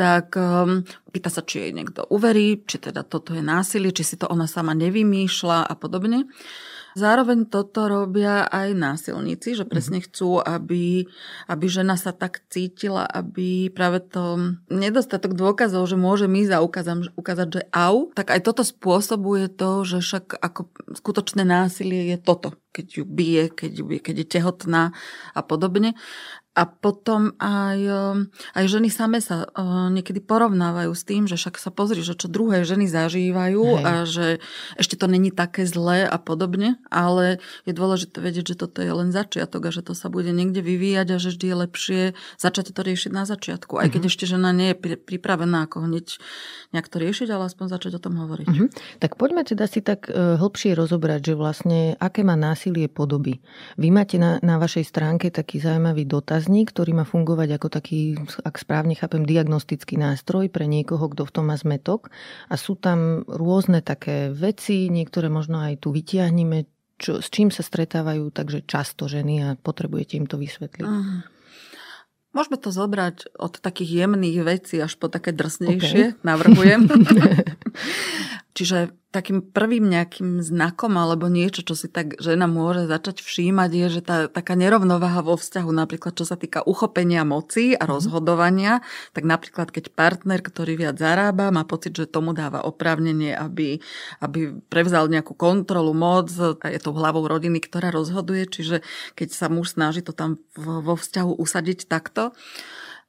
tak 0.00 0.32
um, 0.40 0.80
pýta 1.12 1.28
sa, 1.28 1.44
či 1.44 1.68
jej 1.68 1.72
niekto 1.76 2.08
uverí, 2.08 2.64
či 2.64 2.80
teda 2.80 3.04
toto 3.04 3.36
je 3.36 3.44
násilie, 3.44 3.92
či 3.92 4.00
si 4.00 4.16
to 4.16 4.24
ona 4.32 4.48
sama 4.48 4.72
nevymýšľa 4.72 5.29
a 5.62 5.74
podobne. 5.78 6.26
Zároveň 6.98 7.46
toto 7.46 7.86
robia 7.86 8.50
aj 8.50 8.74
násilníci, 8.74 9.54
že 9.54 9.62
presne 9.62 10.02
mhm. 10.02 10.04
chcú, 10.10 10.42
aby, 10.42 11.06
aby 11.46 11.66
žena 11.70 11.94
sa 11.94 12.10
tak 12.10 12.42
cítila, 12.50 13.06
aby 13.06 13.70
práve 13.70 14.02
to 14.02 14.58
nedostatok 14.66 15.38
dôkazov, 15.38 15.86
že 15.86 15.94
môže 15.94 16.26
ísť 16.26 16.52
a 16.56 16.64
ukázať, 17.14 17.48
že 17.50 17.62
au, 17.70 18.10
tak 18.10 18.34
aj 18.34 18.40
toto 18.42 18.66
spôsobuje 18.66 19.46
to, 19.52 19.86
že 19.86 20.02
však 20.02 20.34
ako 20.34 20.66
skutočné 20.98 21.46
násilie 21.46 22.16
je 22.16 22.18
toto, 22.18 22.58
keď 22.74 22.86
ju 23.02 23.04
bije, 23.06 23.54
keď, 23.54 23.70
ju 23.70 23.84
bije, 23.86 24.00
keď 24.02 24.16
je 24.24 24.26
tehotná 24.26 24.82
a 25.36 25.40
podobne. 25.46 25.94
A 26.60 26.68
potom 26.68 27.32
aj, 27.40 27.78
um, 27.88 28.28
aj 28.52 28.64
ženy 28.68 28.92
same 28.92 29.24
sa 29.24 29.48
uh, 29.48 29.88
niekedy 29.88 30.20
porovnávajú 30.20 30.92
s 30.92 31.08
tým, 31.08 31.24
že 31.24 31.40
však 31.40 31.56
sa 31.56 31.72
pozri, 31.72 32.04
že 32.04 32.12
čo 32.12 32.28
druhé 32.28 32.68
ženy 32.68 32.84
zažívajú 32.84 33.64
Hej. 33.64 33.84
a 33.88 33.92
že 34.04 34.26
ešte 34.76 35.00
to 35.00 35.08
není 35.08 35.32
také 35.32 35.64
zlé 35.64 36.04
a 36.04 36.20
podobne, 36.20 36.76
ale 36.92 37.40
je 37.64 37.72
dôležité 37.72 38.20
vedieť, 38.20 38.52
že 38.52 38.60
toto 38.60 38.84
je 38.84 38.92
len 38.92 39.08
začiatok 39.08 39.72
a 39.72 39.74
že 39.74 39.80
to 39.80 39.96
sa 39.96 40.12
bude 40.12 40.28
niekde 40.28 40.60
vyvíjať 40.60 41.08
a 41.08 41.16
že 41.16 41.32
vždy 41.32 41.46
je 41.48 41.56
lepšie 41.64 42.02
začať 42.36 42.76
to 42.76 42.80
riešiť 42.84 43.10
na 43.16 43.24
začiatku. 43.24 43.80
Aj 43.80 43.88
keď 43.88 44.04
uh-huh. 44.04 44.12
ešte 44.12 44.28
žena 44.28 44.52
nie 44.52 44.76
je 44.76 45.00
pripravená 45.00 45.64
ako 45.64 45.88
hneď 45.88 46.20
nejak 46.76 46.92
to 46.92 47.00
riešiť, 47.00 47.28
ale 47.32 47.48
aspoň 47.48 47.66
začať 47.72 47.96
o 47.96 48.04
tom 48.04 48.20
hovoriť. 48.20 48.46
Uh-huh. 48.52 48.68
Tak 49.00 49.16
poďme 49.16 49.48
teda 49.48 49.64
si 49.64 49.80
tak 49.80 50.12
uh, 50.12 50.36
hĺbšie 50.36 50.76
rozobrať, 50.76 51.32
že 51.32 51.34
vlastne 51.40 51.96
aké 51.96 52.20
má 52.20 52.36
násilie 52.36 52.84
podoby. 52.92 53.40
Vy 53.80 53.88
máte 53.88 54.20
na, 54.20 54.36
na 54.44 54.60
vašej 54.60 54.84
stránke 54.84 55.32
taký 55.32 55.56
zaujímavý 55.56 56.04
dotaz 56.04 56.49
dotazník, 56.50 56.74
ktorý 56.74 56.92
má 56.98 57.04
fungovať 57.06 57.48
ako 57.54 57.68
taký, 57.70 58.18
ak 58.42 58.58
správne 58.58 58.98
chápem, 58.98 59.22
diagnostický 59.22 59.94
nástroj 59.94 60.50
pre 60.50 60.66
niekoho, 60.66 61.06
kto 61.06 61.22
v 61.22 61.30
tom 61.30 61.46
má 61.46 61.54
zmetok. 61.54 62.10
A 62.50 62.58
sú 62.58 62.74
tam 62.74 63.22
rôzne 63.30 63.86
také 63.86 64.34
veci, 64.34 64.90
niektoré 64.90 65.30
možno 65.30 65.62
aj 65.62 65.86
tu 65.86 65.94
vytiahneme, 65.94 66.66
čo, 66.98 67.22
s 67.22 67.30
čím 67.30 67.54
sa 67.54 67.62
stretávajú 67.62 68.34
takže 68.34 68.66
často 68.66 69.06
ženy 69.06 69.34
a 69.46 69.48
potrebujete 69.54 70.18
im 70.18 70.26
to 70.26 70.36
vysvetliť. 70.36 70.90
Uh-huh. 70.90 71.22
Môžeme 72.30 72.58
to 72.58 72.70
zobrať 72.70 73.34
od 73.38 73.58
takých 73.58 74.06
jemných 74.06 74.38
vecí 74.42 74.78
až 74.82 74.94
po 74.98 75.06
také 75.10 75.30
drsnejšie, 75.34 76.14
okay. 76.14 76.22
navrhujem. 76.26 76.86
Čiže 78.60 78.92
takým 79.08 79.40
prvým 79.40 79.88
nejakým 79.88 80.44
znakom 80.44 80.92
alebo 81.00 81.32
niečo, 81.32 81.64
čo 81.64 81.72
si 81.72 81.88
tak 81.88 82.20
žena 82.20 82.44
môže 82.44 82.84
začať 82.84 83.24
všímať, 83.24 83.70
je, 83.72 83.86
že 83.88 84.00
tá 84.04 84.16
taká 84.28 84.52
nerovnováha 84.52 85.24
vo 85.24 85.40
vzťahu, 85.40 85.72
napríklad 85.72 86.12
čo 86.12 86.28
sa 86.28 86.36
týka 86.36 86.60
uchopenia 86.68 87.24
moci 87.24 87.72
a 87.72 87.88
mhm. 87.88 87.90
rozhodovania, 87.90 88.84
tak 89.16 89.24
napríklad 89.24 89.72
keď 89.72 89.96
partner, 89.96 90.44
ktorý 90.44 90.76
viac 90.76 91.00
zarába, 91.00 91.48
má 91.48 91.64
pocit, 91.64 91.96
že 91.96 92.04
tomu 92.04 92.36
dáva 92.36 92.60
oprávnenie, 92.60 93.32
aby, 93.32 93.80
aby 94.20 94.52
prevzal 94.68 95.08
nejakú 95.08 95.32
kontrolu, 95.32 95.96
moc 95.96 96.28
a 96.36 96.68
je 96.68 96.80
to 96.84 96.92
hlavou 96.92 97.24
rodiny, 97.24 97.64
ktorá 97.64 97.88
rozhoduje, 97.88 98.44
čiže 98.44 98.84
keď 99.16 99.28
sa 99.32 99.48
muž 99.48 99.72
snaží 99.72 100.04
to 100.04 100.12
tam 100.12 100.36
vo 100.52 101.00
vzťahu 101.00 101.32
usadiť 101.40 101.88
takto, 101.88 102.36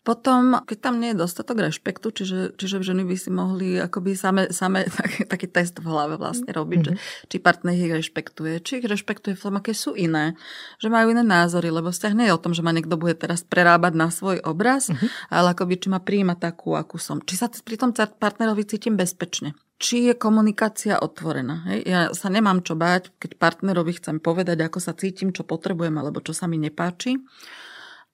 potom, 0.01 0.57
keď 0.65 0.77
tam 0.81 0.97
nie 0.97 1.13
je 1.13 1.21
dostatok 1.21 1.61
rešpektu, 1.61 2.09
čiže, 2.09 2.57
čiže 2.57 2.81
ženy 2.81 3.05
by 3.05 3.15
si 3.17 3.29
mohli 3.29 3.77
akoby 3.77 4.17
same, 4.17 4.49
same 4.49 4.89
taký, 4.99 5.29
taký 5.29 5.47
test 5.47 5.77
v 5.77 5.85
hlave 5.85 6.17
vlastne 6.17 6.49
robiť, 6.49 6.81
mm-hmm. 6.81 6.97
že, 6.97 7.29
či 7.29 7.37
partner 7.37 7.77
ich 7.77 7.93
rešpektuje, 7.93 8.65
či 8.65 8.81
ich 8.81 8.87
rešpektuje 8.89 9.37
v 9.37 9.43
tom, 9.45 9.61
aké 9.61 9.77
sú 9.77 9.93
iné, 9.93 10.33
že 10.81 10.89
majú 10.89 11.13
iné 11.13 11.21
názory, 11.21 11.69
lebo 11.69 11.93
vzťah 11.93 12.13
nie 12.17 12.25
je 12.29 12.33
o 12.33 12.41
tom, 12.41 12.57
že 12.57 12.65
ma 12.65 12.73
niekto 12.73 12.97
bude 12.97 13.13
teraz 13.13 13.45
prerábať 13.45 13.93
na 13.93 14.09
svoj 14.09 14.41
obraz, 14.41 14.89
mm-hmm. 14.89 15.29
ale 15.29 15.53
akoby 15.53 15.77
či 15.77 15.87
ma 15.93 16.01
príjima 16.01 16.33
takú, 16.33 16.73
akú 16.73 16.97
som. 16.97 17.21
Či 17.21 17.37
sa 17.37 17.45
pri 17.53 17.77
tom 17.77 17.93
partnerovi 17.93 18.65
cítim 18.65 18.97
bezpečne 18.97 19.53
či 19.81 20.05
je 20.05 20.13
komunikácia 20.13 21.01
otvorená. 21.01 21.65
Hej? 21.73 21.79
Ja 21.89 22.01
sa 22.13 22.29
nemám 22.29 22.61
čo 22.61 22.77
báť, 22.77 23.17
keď 23.17 23.41
partnerovi 23.41 23.97
chcem 23.97 24.21
povedať, 24.21 24.61
ako 24.61 24.77
sa 24.77 24.93
cítim, 24.93 25.33
čo 25.33 25.41
potrebujem 25.41 25.97
alebo 25.97 26.21
čo 26.21 26.37
sa 26.37 26.45
mi 26.45 26.61
nepáči. 26.61 27.17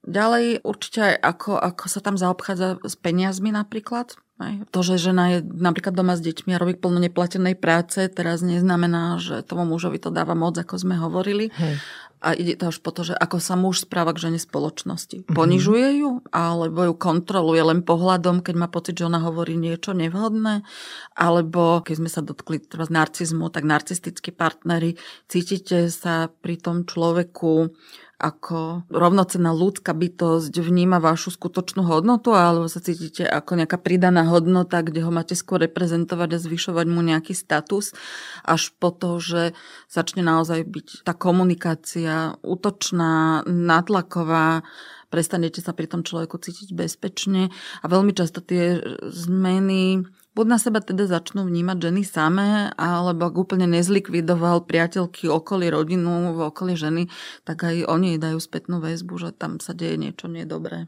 Ďalej 0.07 0.63
určite 0.63 0.99
aj 1.03 1.15
ako, 1.19 1.51
ako 1.59 1.85
sa 1.91 1.99
tam 1.99 2.15
zaobchádza 2.15 2.79
s 2.79 2.95
peniazmi 2.95 3.51
napríklad. 3.51 4.15
To, 4.69 4.85
že 4.85 5.01
žena 5.01 5.33
je 5.33 5.39
napríklad 5.41 5.97
doma 5.97 6.13
s 6.13 6.21
deťmi 6.21 6.53
a 6.53 6.61
robí 6.61 6.77
plno 6.77 7.01
neplatenej 7.01 7.57
práce, 7.57 8.05
teraz 8.05 8.45
neznamená, 8.45 9.17
že 9.17 9.41
tomu 9.41 9.65
mužovi 9.65 9.97
to 9.97 10.13
dáva 10.13 10.37
moc, 10.37 10.53
ako 10.61 10.77
sme 10.77 10.93
hovorili. 10.93 11.49
Hej. 11.57 11.81
A 12.17 12.33
ide 12.33 12.57
to 12.57 12.69
až 12.69 12.81
po 12.81 12.89
to, 12.89 13.05
že 13.05 13.13
ako 13.13 13.37
sa 13.37 13.53
muž 13.53 13.85
správa 13.85 14.13
k 14.13 14.29
žene 14.29 14.37
spoločnosti. 14.41 15.25
Mhm. 15.25 15.33
Ponižuje 15.33 15.87
ju, 16.01 16.21
alebo 16.29 16.85
ju 16.85 16.93
kontroluje 16.93 17.61
len 17.65 17.81
pohľadom, 17.81 18.45
keď 18.45 18.55
má 18.57 18.69
pocit, 18.69 18.97
že 18.97 19.09
ona 19.09 19.21
hovorí 19.21 19.57
niečo 19.57 19.97
nevhodné. 19.97 20.61
Alebo 21.17 21.81
keď 21.81 21.95
sme 21.97 22.09
sa 22.09 22.21
dotkli 22.21 22.61
z 22.61 22.89
narcizmu, 22.93 23.49
tak 23.49 23.65
narcistickí 23.65 24.29
partnery, 24.33 25.01
cítite 25.25 25.89
sa 25.89 26.29
pri 26.29 26.61
tom 26.61 26.85
človeku 26.85 27.73
ako 28.17 28.89
rovnocená 28.89 29.53
ľudská 29.53 29.93
bytosť 29.93 30.49
vníma 30.49 30.97
vašu 30.97 31.37
skutočnú 31.37 31.85
hodnotu 31.85 32.33
alebo 32.33 32.65
sa 32.65 32.81
cítite 32.81 33.21
ako 33.21 33.61
nejaká 33.61 33.77
pridaná 33.77 34.25
hodnota, 34.25 34.81
kde 34.81 35.05
ho 35.05 35.13
máte 35.13 35.37
skôr 35.37 35.61
reprezentovať 35.61 36.29
a 36.33 36.41
zvyšovať 36.41 36.85
mu 36.89 37.05
nejaký 37.05 37.37
status, 37.37 37.93
až 38.41 38.73
po 38.81 38.89
to, 38.89 39.21
že 39.21 39.41
začne 39.85 40.25
naozaj 40.25 40.65
byť 40.65 40.87
tá 41.05 41.13
komunikácia 41.13 42.33
útočná, 42.41 43.45
natlaková, 43.45 44.65
prestanete 45.13 45.61
sa 45.61 45.77
pri 45.77 45.85
tom 45.85 46.01
človeku 46.01 46.41
cítiť 46.41 46.73
bezpečne. 46.73 47.53
A 47.81 47.85
veľmi 47.85 48.17
často 48.17 48.41
tie 48.41 48.81
zmeny 49.13 50.03
buď 50.37 50.45
na 50.45 50.61
seba 50.61 50.85
teda 50.85 51.09
začnú 51.09 51.49
vnímať 51.49 51.89
ženy 51.89 52.01
samé, 52.05 52.69
alebo 52.77 53.25
ak 53.25 53.35
úplne 53.41 53.65
nezlikvidoval 53.65 54.69
priateľky 54.69 55.25
okolí 55.25 55.73
rodinu, 55.73 56.37
v 56.37 56.53
okolí 56.53 56.77
ženy, 56.77 57.09
tak 57.41 57.65
aj 57.65 57.89
oni 57.89 58.21
dajú 58.21 58.37
spätnú 58.37 58.77
väzbu, 58.77 59.17
že 59.17 59.29
tam 59.33 59.57
sa 59.57 59.73
deje 59.73 59.97
niečo 59.97 60.29
nedobré. 60.29 60.85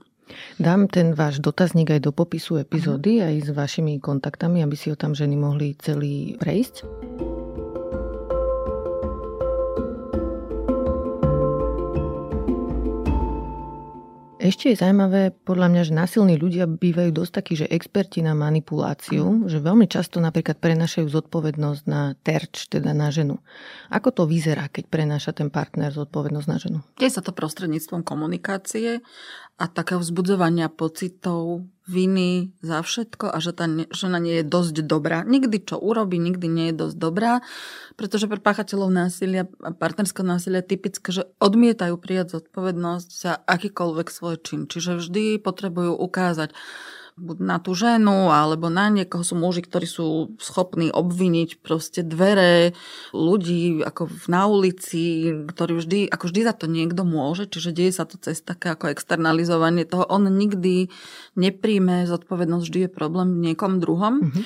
Dám 0.62 0.86
ten 0.86 1.18
váš 1.18 1.41
dotazník 1.41 1.89
aj 1.89 2.06
do 2.06 2.13
popisu 2.13 2.62
epizódy, 2.62 3.25
aj 3.25 3.36
s 3.39 3.50
vašimi 3.50 3.98
kontaktami, 3.98 4.62
aby 4.62 4.77
si 4.77 4.94
ho 4.94 4.96
tam 4.96 5.18
ženy 5.18 5.34
mohli 5.34 5.74
celý 5.82 6.38
prejsť. 6.38 6.86
Ešte 14.39 14.72
je 14.72 14.79
zaujímavé 14.79 15.36
podľa 15.43 15.67
mňa, 15.67 15.81
že 15.84 15.91
násilní 15.91 16.39
ľudia 16.39 16.63
bývajú 16.63 17.12
dosť 17.12 17.31
takí, 17.43 17.53
že 17.60 17.67
experti 17.67 18.24
na 18.24 18.31
manipuláciu, 18.31 19.51
že 19.51 19.60
veľmi 19.60 19.84
často 19.84 20.24
napríklad 20.24 20.63
prenašajú 20.63 21.12
zodpovednosť 21.12 21.84
na 21.84 22.15
terč, 22.24 22.72
teda 22.72 22.96
na 22.96 23.12
ženu. 23.12 23.43
Ako 23.91 24.15
to 24.15 24.24
vyzerá, 24.24 24.72
keď 24.72 24.88
prenáša 24.88 25.36
ten 25.36 25.51
partner 25.51 25.91
zodpovednosť 25.91 26.48
na 26.48 26.55
ženu? 26.55 26.79
Deje 26.96 27.12
sa 27.12 27.19
to 27.19 27.36
prostredníctvom 27.36 28.00
komunikácie 28.08 29.03
a 29.60 29.68
takého 29.68 30.00
vzbudzovania 30.00 30.72
pocitov 30.72 31.68
viny 31.89 32.56
za 32.63 32.80
všetko 32.80 33.34
a 33.34 33.38
že 33.44 33.51
tá 33.51 33.68
žena 33.92 34.22
nie 34.22 34.39
je 34.39 34.46
dosť 34.46 34.86
dobrá. 34.86 35.25
Nikdy 35.25 35.68
čo 35.68 35.75
urobí, 35.82 36.22
nikdy 36.22 36.48
nie 36.48 36.66
je 36.72 36.80
dosť 36.86 36.96
dobrá, 36.96 37.44
pretože 38.00 38.30
pre 38.32 38.39
páchateľov 38.39 38.94
násilia 38.94 39.50
a 39.60 39.75
partnerského 39.75 40.24
násilia 40.24 40.62
je 40.63 40.72
typické, 40.72 41.10
že 41.12 41.28
odmietajú 41.42 42.00
prijať 42.00 42.39
zodpovednosť 42.39 43.10
za 43.10 43.42
akýkoľvek 43.44 44.08
svoj 44.08 44.36
čin. 44.39 44.62
Čiže 44.70 45.01
vždy 45.01 45.42
potrebujú 45.42 45.98
ukázať, 45.98 46.56
buď 47.20 47.38
na 47.44 47.58
tú 47.60 47.76
ženu, 47.76 48.32
alebo 48.32 48.72
na 48.72 48.88
niekoho 48.88 49.22
sú 49.22 49.36
muži, 49.36 49.68
ktorí 49.68 49.86
sú 49.86 50.34
schopní 50.40 50.90
obviniť 50.90 51.60
proste 51.60 52.02
dvere 52.02 52.72
ľudí 53.12 53.84
ako 53.84 54.08
na 54.32 54.48
ulici, 54.48 55.36
ktorí 55.46 55.78
vždy, 55.78 56.00
ako 56.08 56.24
vždy 56.32 56.42
za 56.48 56.54
to 56.56 56.66
niekto 56.72 57.04
môže, 57.04 57.52
čiže 57.52 57.76
deje 57.76 57.92
sa 57.92 58.08
to 58.08 58.16
cez 58.18 58.40
také 58.40 58.72
ako 58.72 58.90
externalizovanie 58.96 59.84
toho. 59.84 60.08
On 60.08 60.24
nikdy 60.24 60.88
nepríjme 61.36 62.08
zodpovednosť, 62.08 62.64
vždy 62.66 62.80
je 62.88 62.92
problém 62.92 63.44
niekom 63.44 63.84
druhom. 63.84 64.24
Mm-hmm. 64.24 64.44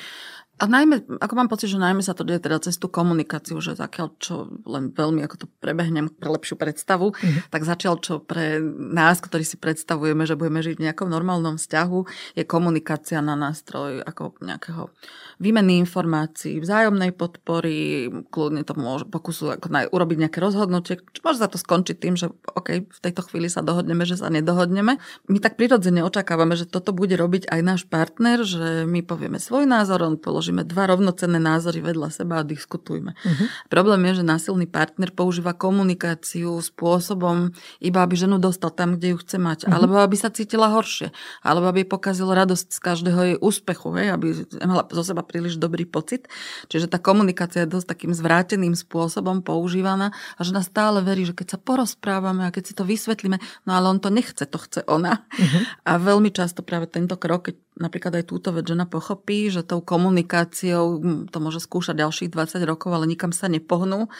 A 0.54 0.70
najmä, 0.70 1.02
ako 1.18 1.34
mám 1.34 1.50
pocit, 1.50 1.66
že 1.66 1.82
najmä 1.82 1.98
sa 1.98 2.14
to 2.14 2.22
deje 2.22 2.38
teda 2.38 2.62
cez 2.62 2.78
tú 2.78 2.86
komunikáciu, 2.86 3.58
že 3.58 3.74
zakiaľ 3.74 4.08
čo 4.22 4.46
len 4.70 4.94
veľmi, 4.94 5.26
ako 5.26 5.36
to 5.42 5.46
prebehnem 5.58 6.06
pre 6.14 6.30
lepšiu 6.30 6.54
predstavu, 6.54 7.10
mm-hmm. 7.10 7.50
tak 7.50 7.66
začiaľ 7.66 7.94
čo 7.98 8.22
pre 8.22 8.62
nás, 8.78 9.18
ktorí 9.18 9.42
si 9.42 9.58
predstavujeme, 9.58 10.22
že 10.22 10.38
budeme 10.38 10.62
žiť 10.62 10.78
v 10.78 10.84
nejakom 10.86 11.10
normálnom 11.10 11.58
vzťahu, 11.58 11.98
je 12.38 12.44
komunikácia 12.46 13.18
na 13.18 13.34
nástroj 13.34 14.06
ako 14.06 14.38
nejakého 14.46 14.94
výmeny 15.42 15.82
informácií, 15.82 16.62
vzájomnej 16.62 17.10
podpory, 17.10 18.06
kľudne 18.30 18.62
to 18.62 18.78
môže 18.78 19.10
pokusu 19.10 19.58
ako 19.58 19.66
naj, 19.74 19.90
urobiť 19.90 20.16
nejaké 20.22 20.38
rozhodnutie. 20.38 21.02
Môže 21.26 21.42
sa 21.42 21.50
to 21.50 21.58
skončiť 21.58 21.96
tým, 21.98 22.14
že 22.14 22.30
OK, 22.30 22.86
v 22.86 23.00
tejto 23.02 23.26
chvíli 23.26 23.50
sa 23.50 23.66
dohodneme, 23.66 24.06
že 24.06 24.22
sa 24.22 24.30
nedohodneme. 24.30 25.02
My 25.26 25.38
tak 25.42 25.58
prirodzene 25.58 26.06
očakávame, 26.06 26.54
že 26.54 26.70
toto 26.70 26.94
bude 26.94 27.18
robiť 27.18 27.50
aj 27.50 27.60
náš 27.66 27.82
partner, 27.90 28.46
že 28.46 28.86
my 28.86 29.02
povieme 29.02 29.42
svoj 29.42 29.66
názor, 29.66 30.06
on 30.06 30.14
položíme 30.54 30.70
dva 30.70 30.84
rovnocenné 30.86 31.42
názory 31.42 31.82
vedľa 31.82 32.08
seba 32.14 32.40
a 32.40 32.46
diskutujme. 32.46 33.18
Uh-huh. 33.18 33.46
Problém 33.66 34.06
je, 34.06 34.22
že 34.22 34.24
násilný 34.24 34.70
partner 34.70 35.10
používa 35.10 35.50
komunikáciu 35.50 36.62
spôsobom, 36.62 37.50
iba 37.82 37.98
aby 38.06 38.14
ženu 38.14 38.38
dostal 38.38 38.70
tam, 38.70 38.94
kde 38.94 39.14
ju 39.14 39.18
chce 39.18 39.36
mať, 39.42 39.58
uh-huh. 39.66 39.74
alebo 39.74 39.98
aby 39.98 40.14
sa 40.14 40.30
cítila 40.30 40.70
horšie, 40.70 41.10
alebo 41.42 41.66
aby 41.74 41.82
pokazil 41.82 42.30
radosť 42.30 42.68
z 42.70 42.78
každého 42.78 43.20
jej 43.26 43.36
úspechu, 43.42 43.90
hej, 43.98 44.14
aby 44.14 44.26
mala 44.62 44.86
zo 44.86 45.02
seba 45.02 45.26
príliš 45.26 45.58
dobrý 45.58 45.82
pocit. 45.88 46.30
Čiže 46.70 46.86
tá 46.86 47.02
komunikácia 47.02 47.66
je 47.66 47.74
dosť 47.74 47.90
takým 47.90 48.12
zvráteným 48.14 48.78
spôsobom 48.78 49.42
používaná 49.42 50.14
a 50.38 50.40
žena 50.46 50.62
stále 50.62 51.02
verí, 51.02 51.26
že 51.26 51.34
keď 51.34 51.56
sa 51.56 51.58
porozprávame 51.58 52.46
a 52.46 52.54
keď 52.54 52.62
si 52.70 52.74
to 52.78 52.86
vysvetlíme, 52.86 53.42
no 53.66 53.70
ale 53.74 53.90
on 53.90 53.98
to 53.98 54.12
nechce, 54.12 54.44
to 54.46 54.58
chce 54.60 54.86
ona. 54.86 55.26
Uh-huh. 55.34 55.62
A 55.88 55.98
veľmi 55.98 56.30
často 56.30 56.62
práve 56.62 56.86
tento 56.86 57.18
krok, 57.18 57.50
keď 57.50 57.56
napríklad 57.74 58.22
aj 58.22 58.24
túto 58.30 58.54
vec 58.54 58.64
žena 58.66 58.86
pochopí, 58.86 59.50
že 59.50 59.66
tou 59.66 59.82
komunikáciou 59.82 60.33
hm, 60.42 61.30
to 61.30 61.38
môže 61.38 61.62
skúšať 61.62 62.02
ďalších 62.02 62.30
20 62.34 62.58
rokov, 62.66 62.90
ale 62.90 63.06
nikam 63.06 63.30
sa 63.30 63.46
nepohnú, 63.46 64.10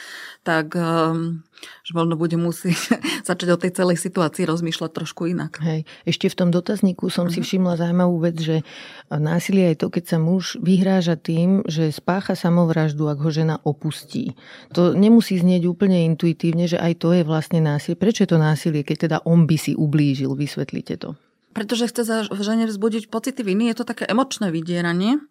tak 0.47 0.71
um, 0.78 1.42
že 1.83 1.92
možno 1.92 2.14
bude 2.14 2.38
musieť 2.38 2.76
začať 3.28 3.49
o 3.50 3.61
tej 3.61 3.71
celej 3.75 3.99
situácii 3.99 4.47
rozmýšľať 4.47 4.90
trošku 4.94 5.26
inak. 5.26 5.59
Hej. 5.64 5.88
Ešte 6.06 6.30
v 6.30 6.38
tom 6.38 6.49
dotazníku 6.54 7.11
som 7.11 7.26
si 7.26 7.42
mhm. 7.42 7.47
všimla 7.47 7.75
zaujímavú 7.80 8.16
vec, 8.23 8.37
že 8.38 8.56
násilie 9.11 9.75
je 9.75 9.80
to, 9.83 9.88
keď 9.90 10.04
sa 10.14 10.18
muž 10.23 10.56
vyhráža 10.62 11.18
tým, 11.18 11.66
že 11.66 11.90
spácha 11.90 12.38
samovraždu, 12.38 13.11
ak 13.11 13.18
ho 13.18 13.30
žena 13.35 13.59
opustí. 13.66 14.38
To 14.76 14.94
nemusí 14.94 15.37
znieť 15.40 15.66
úplne 15.66 16.06
intuitívne, 16.06 16.71
že 16.71 16.78
aj 16.78 17.02
to 17.02 17.11
je 17.16 17.23
vlastne 17.26 17.59
násilie. 17.59 17.99
Prečo 17.99 18.25
je 18.25 18.30
to 18.30 18.38
násilie, 18.38 18.87
keď 18.87 18.97
teda 19.11 19.16
on 19.26 19.49
by 19.49 19.56
si 19.59 19.73
ublížil? 19.75 20.33
Vysvetlite 20.35 20.97
to 21.00 21.18
pretože 21.54 21.94
chce 21.94 22.02
za 22.02 22.18
žene 22.26 22.66
vzbudiť 22.66 23.06
pocity 23.09 23.47
viny. 23.47 23.71
Je 23.71 23.78
to 23.78 23.87
také 23.87 24.04
emočné 24.11 24.50
vydieranie. 24.50 25.23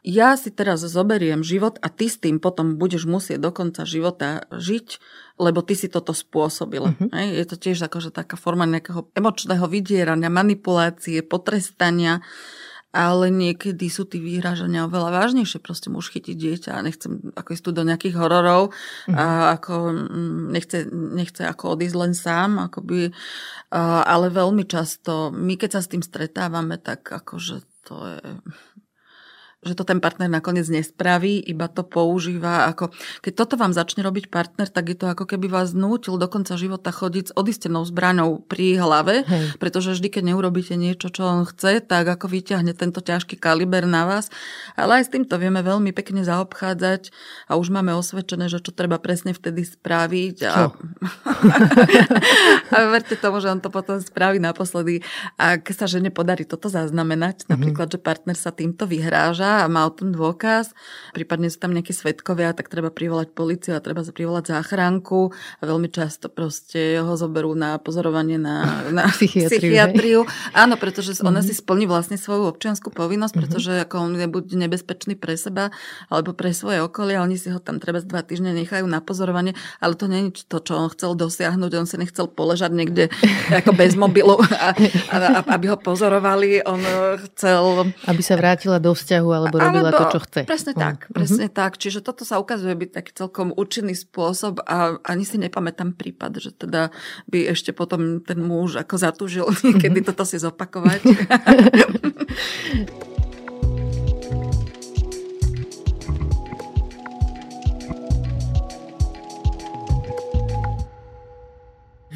Ja 0.00 0.32
si 0.40 0.48
teraz 0.48 0.80
zoberiem 0.80 1.44
život 1.44 1.76
a 1.84 1.92
ty 1.92 2.08
s 2.08 2.16
tým 2.16 2.40
potom 2.40 2.80
budeš 2.80 3.04
musieť 3.04 3.36
do 3.36 3.50
konca 3.52 3.84
života 3.84 4.48
žiť, 4.48 4.96
lebo 5.36 5.60
ty 5.60 5.76
si 5.76 5.92
toto 5.92 6.16
spôsobila. 6.16 6.96
Uh-huh. 6.96 7.12
Je 7.12 7.44
to 7.44 7.60
tiež 7.60 7.84
akože 7.84 8.08
taká 8.08 8.40
forma 8.40 8.64
nejakého 8.64 9.12
emočného 9.12 9.68
vydierania, 9.68 10.32
manipulácie, 10.32 11.20
potrestania 11.20 12.24
ale 12.90 13.30
niekedy 13.30 13.86
sú 13.86 14.02
tí 14.02 14.18
vyhrážania 14.18 14.82
oveľa 14.90 15.14
vážnejšie. 15.14 15.62
Proste 15.62 15.94
muž 15.94 16.10
chytiť 16.10 16.34
dieťa 16.34 16.70
a 16.74 16.82
nechcem 16.82 17.30
ako 17.38 17.48
ísť 17.54 17.62
tu 17.62 17.70
do 17.70 17.86
nejakých 17.86 18.18
hororov 18.18 18.74
mm. 19.06 19.14
a 19.14 19.54
ako 19.54 19.74
mm, 19.94 20.42
nechce, 20.50 20.78
nechce 20.90 21.42
ako 21.46 21.78
odísť 21.78 21.96
len 21.96 22.12
sám, 22.18 22.58
akoby, 22.58 23.14
ale 23.70 24.26
veľmi 24.34 24.66
často 24.66 25.30
my 25.30 25.54
keď 25.54 25.78
sa 25.78 25.80
s 25.86 25.90
tým 25.94 26.02
stretávame, 26.02 26.82
tak 26.82 27.06
akože 27.06 27.62
to 27.86 27.94
je 28.10 28.22
že 29.60 29.76
to 29.76 29.84
ten 29.84 30.00
partner 30.00 30.32
nakoniec 30.32 30.64
nespraví, 30.72 31.36
iba 31.36 31.68
to 31.68 31.84
používa 31.84 32.64
ako... 32.72 32.96
Keď 33.20 33.32
toto 33.36 33.60
vám 33.60 33.76
začne 33.76 34.00
robiť 34.00 34.32
partner, 34.32 34.64
tak 34.72 34.88
je 34.88 34.96
to 34.96 35.12
ako 35.12 35.28
keby 35.28 35.52
vás 35.52 35.76
nútil 35.76 36.16
do 36.16 36.24
konca 36.32 36.56
života 36.56 36.88
chodiť 36.88 37.24
s 37.28 37.32
odistenou 37.36 37.84
zbraňou 37.84 38.40
pri 38.40 38.80
hlave, 38.80 39.20
Hej. 39.28 39.60
pretože 39.60 39.92
vždy, 40.00 40.08
keď 40.08 40.22
neurobíte 40.32 40.80
niečo, 40.80 41.12
čo 41.12 41.28
on 41.28 41.44
chce, 41.44 41.84
tak 41.84 42.08
ako 42.08 42.32
vyťahne 42.32 42.72
tento 42.72 43.04
ťažký 43.04 43.36
kaliber 43.36 43.84
na 43.84 44.08
vás. 44.08 44.32
Ale 44.80 45.04
aj 45.04 45.12
s 45.12 45.12
týmto 45.12 45.36
vieme 45.36 45.60
veľmi 45.60 45.92
pekne 45.92 46.24
zaobchádzať 46.24 47.12
a 47.52 47.60
už 47.60 47.68
máme 47.68 47.92
osvedčené, 47.92 48.48
že 48.48 48.64
čo 48.64 48.72
treba 48.72 48.96
presne 48.96 49.36
vtedy 49.36 49.68
spraviť. 49.68 50.36
A, 50.48 50.72
a 52.74 52.78
verte 52.88 53.12
tomu, 53.20 53.44
že 53.44 53.52
on 53.52 53.60
to 53.60 53.68
potom 53.68 54.00
spraví 54.00 54.40
naposledy. 54.40 55.04
Ak 55.36 55.68
sa 55.68 55.84
žene 55.84 56.08
podarí 56.08 56.48
toto 56.48 56.72
zaznamenať, 56.72 57.44
mm-hmm. 57.44 57.52
napríklad, 57.52 57.92
že 57.92 58.00
partner 58.00 58.40
sa 58.40 58.56
týmto 58.56 58.88
vyhráža, 58.88 59.49
a 59.50 59.66
má 59.66 59.86
o 59.86 59.92
tom 59.92 60.14
dôkaz, 60.14 60.72
prípadne 61.12 61.50
sú 61.50 61.58
tam 61.58 61.74
nejakí 61.74 61.90
svetkovia, 61.90 62.54
tak 62.54 62.70
treba 62.70 62.94
privolať 62.94 63.34
policiu 63.34 63.74
a 63.74 63.82
treba 63.82 64.06
privolať 64.06 64.54
záchranku 64.54 65.34
a 65.58 65.62
veľmi 65.66 65.88
často 65.90 66.30
proste 66.30 67.02
ho 67.02 67.14
zoberú 67.18 67.52
na 67.58 67.80
pozorovanie 67.82 68.38
na, 68.38 68.80
na 68.96 69.10
psychiatriu. 69.10 69.60
psychiatriu. 69.60 70.20
Áno, 70.54 70.78
pretože 70.78 71.16
mm-hmm. 71.16 71.30
ona 71.30 71.40
si 71.42 71.52
splní 71.56 71.90
vlastne 71.90 72.14
svoju 72.14 72.46
občianskú 72.50 72.94
povinnosť, 72.94 73.34
mm-hmm. 73.34 73.50
pretože 73.50 73.72
ako 73.82 73.96
on 74.06 74.12
je 74.16 74.28
buď 74.30 74.44
nebezpečný 74.66 75.14
pre 75.18 75.34
seba 75.34 75.74
alebo 76.06 76.32
pre 76.32 76.54
svoje 76.54 76.80
okolie, 76.84 77.18
oni 77.18 77.34
si 77.34 77.50
ho 77.50 77.58
tam 77.58 77.82
treba 77.82 78.00
dva 78.00 78.22
týždne 78.22 78.54
nechajú 78.54 78.86
na 78.86 79.02
pozorovanie, 79.02 79.56
ale 79.82 79.98
to 79.98 80.06
nie 80.06 80.30
je 80.30 80.46
to, 80.46 80.58
čo 80.62 80.72
on 80.76 80.88
chcel 80.92 81.16
dosiahnuť, 81.16 81.70
on 81.76 81.86
si 81.88 81.96
nechcel 81.98 82.28
poležať 82.30 82.70
niekde 82.70 83.04
ako 83.50 83.72
bez 83.74 83.96
mobilu 83.98 84.38
a, 84.40 84.76
a, 85.10 85.16
a 85.16 85.40
aby 85.56 85.72
ho 85.72 85.78
pozorovali, 85.80 86.62
on 86.64 86.80
chcel... 87.30 87.92
Aby 88.04 88.22
sa 88.22 88.36
vrátila 88.36 88.78
do 88.78 88.92
vzťahu 88.92 89.28
alebo 89.40 89.56
robila 89.56 89.88
alebo, 89.88 90.04
to, 90.04 90.06
čo 90.16 90.20
chce. 90.28 90.40
Presne 90.44 90.72
mm. 90.76 90.80
tak, 90.80 90.98
presne 91.08 91.48
mm-hmm. 91.48 91.60
tak. 91.60 91.72
Čiže 91.80 92.04
toto 92.04 92.28
sa 92.28 92.36
ukazuje 92.36 92.76
byť 92.76 92.90
taký 92.92 93.10
celkom 93.16 93.48
účinný 93.56 93.96
spôsob 93.96 94.60
a 94.64 95.00
ani 95.06 95.24
si 95.24 95.40
nepamätám 95.40 95.96
prípad, 95.96 96.42
že 96.42 96.50
teda 96.52 96.92
by 97.28 97.52
ešte 97.52 97.72
potom 97.72 98.20
ten 98.20 98.40
muž 98.40 98.76
ako 98.76 98.94
zatúžil 99.00 99.46
niekedy 99.66 100.00
mm-hmm. 100.00 100.08
toto 100.12 100.24
si 100.28 100.36
zopakovať. 100.38 101.00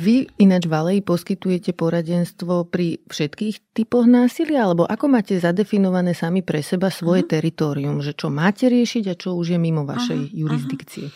Vy 0.05 0.29
ináč 0.37 0.69
Valej 0.69 1.01
poskytujete 1.01 1.73
poradenstvo 1.73 2.69
pri 2.69 3.01
všetkých 3.09 3.73
typoch 3.73 4.05
násilia, 4.05 4.69
alebo 4.69 4.85
ako 4.85 5.09
máte 5.09 5.41
zadefinované 5.41 6.13
sami 6.13 6.45
pre 6.45 6.61
seba 6.61 6.93
svoje 6.93 7.25
uh-huh. 7.25 7.33
teritorium, 7.41 8.05
že 8.05 8.13
čo 8.13 8.29
máte 8.29 8.69
riešiť 8.69 9.05
a 9.09 9.15
čo 9.17 9.33
už 9.33 9.57
je 9.57 9.59
mimo 9.59 9.89
vašej 9.89 10.21
uh-huh. 10.29 10.37
jurisdikcie? 10.45 11.09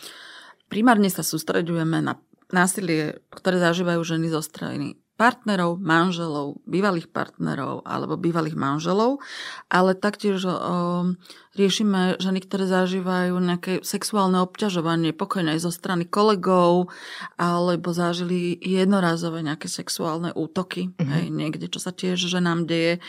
Primárne 0.73 1.13
sa 1.13 1.21
sústreďujeme 1.21 2.01
na 2.01 2.17
násilie, 2.49 3.21
ktoré 3.29 3.61
zažívajú 3.61 4.01
ženy 4.01 4.33
zo 4.33 4.41
strany 4.41 4.97
partnerov, 5.19 5.83
manželov, 5.83 6.63
bývalých 6.63 7.11
partnerov 7.11 7.83
alebo 7.83 8.15
bývalých 8.15 8.55
manželov, 8.55 9.19
ale 9.67 9.91
taktiež 9.91 10.47
o, 10.47 10.55
riešime 11.57 12.21
ženy, 12.21 12.45
ktoré 12.45 12.69
zažívajú 12.69 13.33
nejaké 13.41 13.81
sexuálne 13.81 14.37
obťažovanie, 14.45 15.17
pokojne 15.17 15.57
aj 15.57 15.65
zo 15.65 15.71
strany 15.73 16.05
kolegov, 16.05 16.93
alebo 17.41 17.89
zažili 17.89 18.53
jednorazové 18.61 19.41
nejaké 19.41 19.65
sexuálne 19.65 20.29
útoky, 20.37 20.93
mm-hmm. 20.93 21.09
hej, 21.09 21.25
niekde, 21.33 21.65
čo 21.65 21.81
sa 21.81 21.89
tiež 21.89 22.21
ženám 22.21 22.69
deje. 22.69 23.01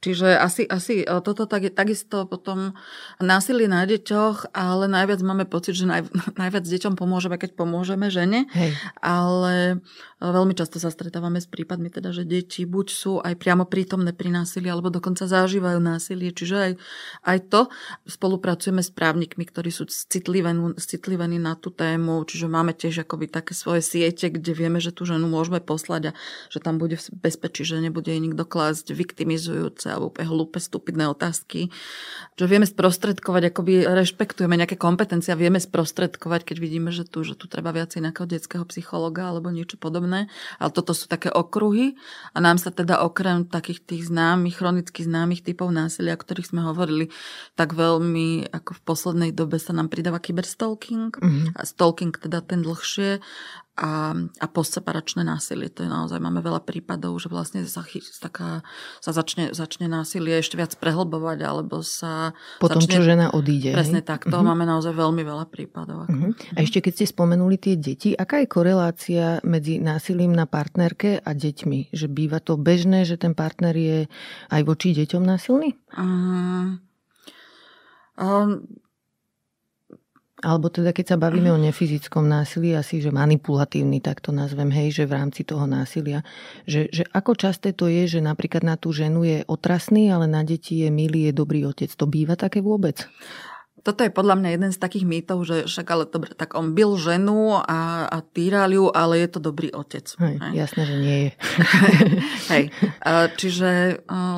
Čiže 0.00 0.32
asi, 0.32 0.64
asi 0.64 1.04
e, 1.04 1.20
toto 1.20 1.44
tak 1.44 1.68
takisto 1.76 2.24
potom 2.24 2.72
násilie 3.20 3.68
na 3.68 3.84
deťoch, 3.84 4.56
ale 4.56 4.88
najviac 4.88 5.20
máme 5.20 5.44
pocit, 5.44 5.76
že 5.76 5.84
naj, 5.84 6.08
najviac 6.40 6.64
deťom 6.64 6.96
pomôžeme, 6.96 7.36
keď 7.36 7.52
pomôžeme 7.52 8.08
žene. 8.08 8.48
Hej. 8.56 8.72
Ale 9.04 9.76
e, 9.76 10.24
veľmi 10.24 10.56
často 10.56 10.80
sa 10.80 10.88
stretávame 10.88 11.36
s 11.42 11.50
prípadmi, 11.50 11.92
teda, 11.92 12.16
že 12.16 12.24
deti 12.24 12.64
buď 12.64 12.86
sú 12.88 13.12
aj 13.20 13.36
priamo 13.36 13.68
prítomné 13.68 14.16
pri 14.16 14.32
násilí, 14.32 14.72
alebo 14.72 14.88
dokonca 14.88 15.28
zažívajú 15.28 15.82
násilie. 15.84 16.32
Čiže 16.32 16.56
aj, 16.56 16.72
aj 17.28 17.38
to. 17.52 17.60
Spolupracujeme 18.04 18.82
s 18.84 18.90
právnikmi, 18.90 19.44
ktorí 19.46 19.70
sú 19.72 19.86
citlivení, 19.88 21.38
na 21.40 21.54
tú 21.56 21.72
tému, 21.72 22.22
čiže 22.26 22.50
máme 22.50 22.76
tiež 22.76 23.06
akoby 23.06 23.30
také 23.30 23.52
svoje 23.56 23.80
siete, 23.80 24.28
kde 24.28 24.52
vieme, 24.52 24.78
že 24.82 24.92
tú 24.92 25.08
ženu 25.08 25.30
môžeme 25.30 25.58
poslať 25.62 26.12
a 26.12 26.16
že 26.52 26.58
tam 26.60 26.76
bude 26.76 27.00
v 27.00 27.06
bezpečí, 27.16 27.64
že 27.64 27.80
nebude 27.80 28.12
jej 28.12 28.20
nikto 28.20 28.44
klásť 28.44 28.92
viktimizujúce 28.92 29.88
alebo 29.88 30.12
úplne 30.12 30.28
hlúpe, 30.28 30.58
stupidné 30.60 31.08
otázky. 31.08 31.72
Že 32.36 32.44
vieme 32.46 32.66
sprostredkovať, 32.68 33.52
akoby 33.52 33.88
rešpektujeme 33.88 34.58
nejaké 34.58 34.76
kompetencie 34.76 35.32
a 35.32 35.40
vieme 35.40 35.60
sprostredkovať, 35.62 36.52
keď 36.52 36.56
vidíme, 36.60 36.90
že 36.92 37.08
tu, 37.08 37.24
že 37.24 37.38
tu 37.38 37.46
treba 37.46 37.72
viacej 37.72 38.04
nejakého 38.04 38.28
detského 38.28 38.64
psychologa 38.68 39.30
alebo 39.30 39.48
niečo 39.52 39.80
podobné. 39.80 40.28
Ale 40.60 40.70
toto 40.70 40.92
sú 40.92 41.08
také 41.08 41.32
okruhy 41.32 41.96
a 42.34 42.38
nám 42.42 42.60
sa 42.60 42.68
teda 42.70 43.00
okrem 43.04 43.48
takých 43.48 43.84
tých 43.84 44.02
známych, 44.08 44.60
chronicky 44.60 45.04
známych 45.04 45.44
typov 45.44 45.72
násilia, 45.72 46.16
o 46.16 46.20
ktorých 46.20 46.50
sme 46.52 46.60
hovorili, 46.66 47.08
tak 47.56 47.69
veľmi, 47.72 48.50
ako 48.50 48.70
v 48.76 48.80
poslednej 48.82 49.30
dobe 49.34 49.58
sa 49.58 49.74
nám 49.74 49.88
pridáva 49.88 50.22
kyberstalking 50.22 51.14
mm-hmm. 51.14 51.56
a 51.56 51.62
stalking 51.64 52.14
teda 52.14 52.42
ten 52.44 52.62
dlhšie 52.62 53.22
a, 53.80 54.12
a 54.12 54.46
postseparačné 54.46 55.24
násilie. 55.24 55.72
To 55.72 55.86
je 55.86 55.90
naozaj, 55.90 56.20
máme 56.20 56.44
veľa 56.44 56.60
prípadov, 56.68 57.16
že 57.16 57.32
vlastne 57.32 57.64
sa, 57.64 57.80
taká, 58.20 58.60
sa 59.00 59.10
začne, 59.16 59.56
začne 59.56 59.88
násilie 59.88 60.36
ešte 60.36 60.60
viac 60.60 60.76
prehlbovať, 60.76 61.38
alebo 61.40 61.80
sa... 61.80 62.36
Potom, 62.60 62.76
začne, 62.76 63.00
čo 63.00 63.02
žena 63.02 63.32
odíde. 63.32 63.72
Presne 63.72 64.04
hej? 64.04 64.06
tak, 64.06 64.28
to 64.28 64.36
uh-huh. 64.36 64.44
máme 64.44 64.68
naozaj 64.68 64.92
veľmi 64.92 65.24
veľa 65.24 65.48
prípadov. 65.48 66.04
Ako. 66.06 66.12
Uh-huh. 66.12 66.32
A 66.54 66.58
ešte 66.60 66.84
keď 66.84 66.92
ste 67.00 67.06
spomenuli 67.08 67.56
tie 67.56 67.74
deti, 67.80 68.12
aká 68.12 68.44
je 68.44 68.52
korelácia 68.52 69.40
medzi 69.48 69.80
násilím 69.80 70.36
na 70.36 70.44
partnerke 70.44 71.24
a 71.24 71.30
deťmi? 71.32 71.96
Že 71.96 72.06
býva 72.12 72.44
to 72.44 72.60
bežné, 72.60 73.08
že 73.08 73.16
ten 73.16 73.32
partner 73.32 73.72
je 73.72 73.98
aj 74.52 74.60
voči 74.68 74.92
deťom 74.92 75.24
násilný? 75.24 75.72
Uh, 75.96 76.76
alebo 80.40 80.72
teda 80.72 80.96
keď 80.96 81.14
sa 81.14 81.16
bavíme 81.20 81.52
o 81.52 81.60
nefyzickom 81.60 82.24
násilí, 82.24 82.72
asi 82.72 83.04
že 83.04 83.12
manipulatívny, 83.12 84.00
tak 84.00 84.24
to 84.24 84.32
nazvem, 84.32 84.72
hej, 84.72 84.96
že 84.96 85.04
v 85.04 85.16
rámci 85.20 85.44
toho 85.44 85.68
násilia, 85.68 86.24
že, 86.64 86.88
že 86.88 87.04
ako 87.12 87.36
časté 87.36 87.76
to 87.76 87.92
je, 87.92 88.08
že 88.08 88.20
napríklad 88.24 88.64
na 88.64 88.80
tú 88.80 88.88
ženu 88.96 89.28
je 89.28 89.44
otrasný, 89.44 90.08
ale 90.08 90.24
na 90.24 90.40
deti 90.40 90.80
je 90.80 90.88
milý, 90.88 91.28
je 91.28 91.32
dobrý 91.36 91.68
otec. 91.68 91.92
To 91.92 92.08
býva 92.08 92.40
také 92.40 92.64
vôbec? 92.64 93.04
Toto 93.80 94.04
je 94.04 94.12
podľa 94.12 94.36
mňa 94.36 94.50
jeden 94.56 94.70
z 94.72 94.78
takých 94.78 95.06
mýtov, 95.08 95.44
že 95.48 95.56
však 95.64 95.86
ale 95.88 96.04
dobre, 96.04 96.32
tak 96.36 96.52
on 96.52 96.76
byl 96.76 97.00
ženu 97.00 97.56
a, 97.56 98.06
a 98.06 98.18
týral 98.20 98.68
ju, 98.68 98.92
ale 98.92 99.24
je 99.24 99.28
to 99.32 99.40
dobrý 99.40 99.72
otec. 99.72 100.04
Hej, 100.20 100.36
hej. 100.36 100.52
Jasné, 100.52 100.82
že 100.84 100.96
nie 101.00 101.18
je. 101.24 101.30
hej. 102.52 102.64
Čiže, 103.40 103.70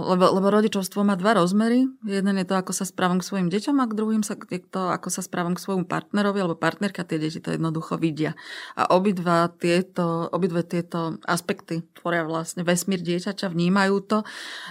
lebo, 0.07 0.25
lebo 0.39 0.47
rodičovstvo 0.53 1.03
má 1.03 1.19
dva 1.19 1.39
rozmery. 1.39 1.91
Jeden 2.07 2.35
je 2.39 2.47
to, 2.47 2.55
ako 2.55 2.73
sa 2.75 2.87
správam 2.87 3.19
k 3.19 3.27
svojim 3.27 3.49
deťom 3.51 3.77
a 3.83 3.89
k 3.91 3.97
druhým 3.97 4.23
sa, 4.23 4.39
je 4.39 4.63
to, 4.63 4.91
ako 4.91 5.09
sa 5.11 5.23
správam 5.25 5.59
k 5.59 5.63
svojmu 5.65 5.85
partnerovi, 5.91 6.39
alebo 6.39 6.55
partnerka 6.59 7.03
tie 7.03 7.19
deti 7.19 7.43
to 7.43 7.51
jednoducho 7.55 7.99
vidia. 7.99 8.39
A 8.79 8.95
obidva 8.95 9.51
tieto, 9.51 10.31
obidve 10.31 10.63
tieto 10.63 11.19
aspekty 11.27 11.83
tvoria 11.99 12.27
vlastne 12.27 12.63
vesmír 12.67 12.99
dieťaťa, 13.03 13.51
vnímajú 13.51 13.97
to 14.07 14.19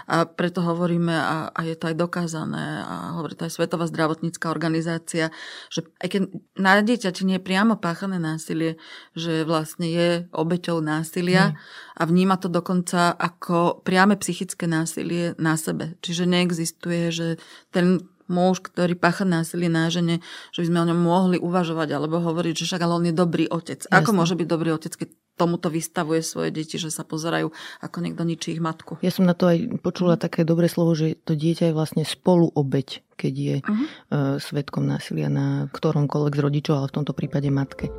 a 0.07 0.27
preto 0.27 0.63
hovoríme, 0.63 1.15
a, 1.15 1.47
a 1.51 1.59
je 1.63 1.75
to 1.79 1.91
aj 1.91 1.95
dokázané, 1.95 2.83
a 2.83 3.15
hovorí 3.19 3.39
to 3.39 3.47
aj 3.47 3.55
Svetová 3.55 3.87
zdravotnícká 3.87 4.51
organizácia, 4.51 4.60
organizácia, 4.61 5.33
že 5.73 5.89
aj 5.97 6.07
keď 6.13 6.21
na 6.61 6.85
dieťati 6.85 7.25
nie 7.25 7.41
je 7.41 7.47
priamo 7.49 7.81
páchané 7.81 8.21
násilie, 8.21 8.77
že 9.17 9.41
vlastne 9.41 9.89
je 9.89 10.09
obeťou 10.29 10.85
násilia 10.85 11.51
hmm. 11.51 11.57
a 11.97 12.01
vníma 12.05 12.37
to 12.37 12.45
dokonca 12.45 13.17
ako 13.17 13.81
priame 13.81 14.13
psychické 14.21 14.69
násilie 14.69 15.33
na 15.41 15.57
sebe. 15.57 15.97
Čiže 16.05 16.29
neexistuje, 16.29 17.09
že 17.09 17.27
ten 17.73 18.05
muž, 18.29 18.61
ktorý 18.63 18.93
pácha 18.95 19.25
násilie 19.25 19.67
na 19.67 19.91
žene, 19.91 20.23
že 20.55 20.63
by 20.63 20.67
sme 20.71 20.79
o 20.85 20.89
ňom 20.93 20.99
mohli 21.01 21.37
uvažovať 21.41 21.89
alebo 21.91 22.23
hovoriť, 22.23 22.53
že 22.53 22.65
však 22.69 22.81
ale 22.85 22.93
on 22.95 23.05
je 23.09 23.15
dobrý 23.17 23.49
otec. 23.49 23.83
Jasne. 23.83 23.91
Ako 23.91 24.15
môže 24.15 24.37
byť 24.39 24.47
dobrý 24.47 24.71
otec, 24.71 24.93
keď 24.95 25.09
tomuto 25.35 25.73
vystavuje 25.73 26.21
svoje 26.21 26.49
deti, 26.53 26.77
že 26.77 26.93
sa 26.93 27.01
pozerajú, 27.01 27.49
ako 27.81 27.97
niekto 27.99 28.23
ničí 28.23 28.53
ich 28.55 28.61
matku. 28.61 29.01
Ja 29.01 29.13
som 29.13 29.25
na 29.25 29.33
to 29.33 29.49
aj 29.49 29.81
počula 29.81 30.15
mm. 30.15 30.21
také 30.21 30.41
dobré 30.45 30.69
slovo, 30.69 30.93
že 30.93 31.17
to 31.21 31.33
dieťa 31.33 31.71
je 31.71 31.77
vlastne 31.77 32.03
spolu 32.05 32.49
obeď, 32.53 33.01
keď 33.17 33.33
je 33.33 33.55
uh-huh. 33.61 33.75
uh, 33.75 33.85
svetkom 34.37 34.85
násilia 34.85 35.29
na 35.29 35.69
ktoromkoľvek 35.69 36.33
z 36.33 36.43
rodičov, 36.43 36.73
ale 36.77 36.89
v 36.89 36.95
tomto 37.01 37.13
prípade 37.13 37.49
matke. 37.53 37.89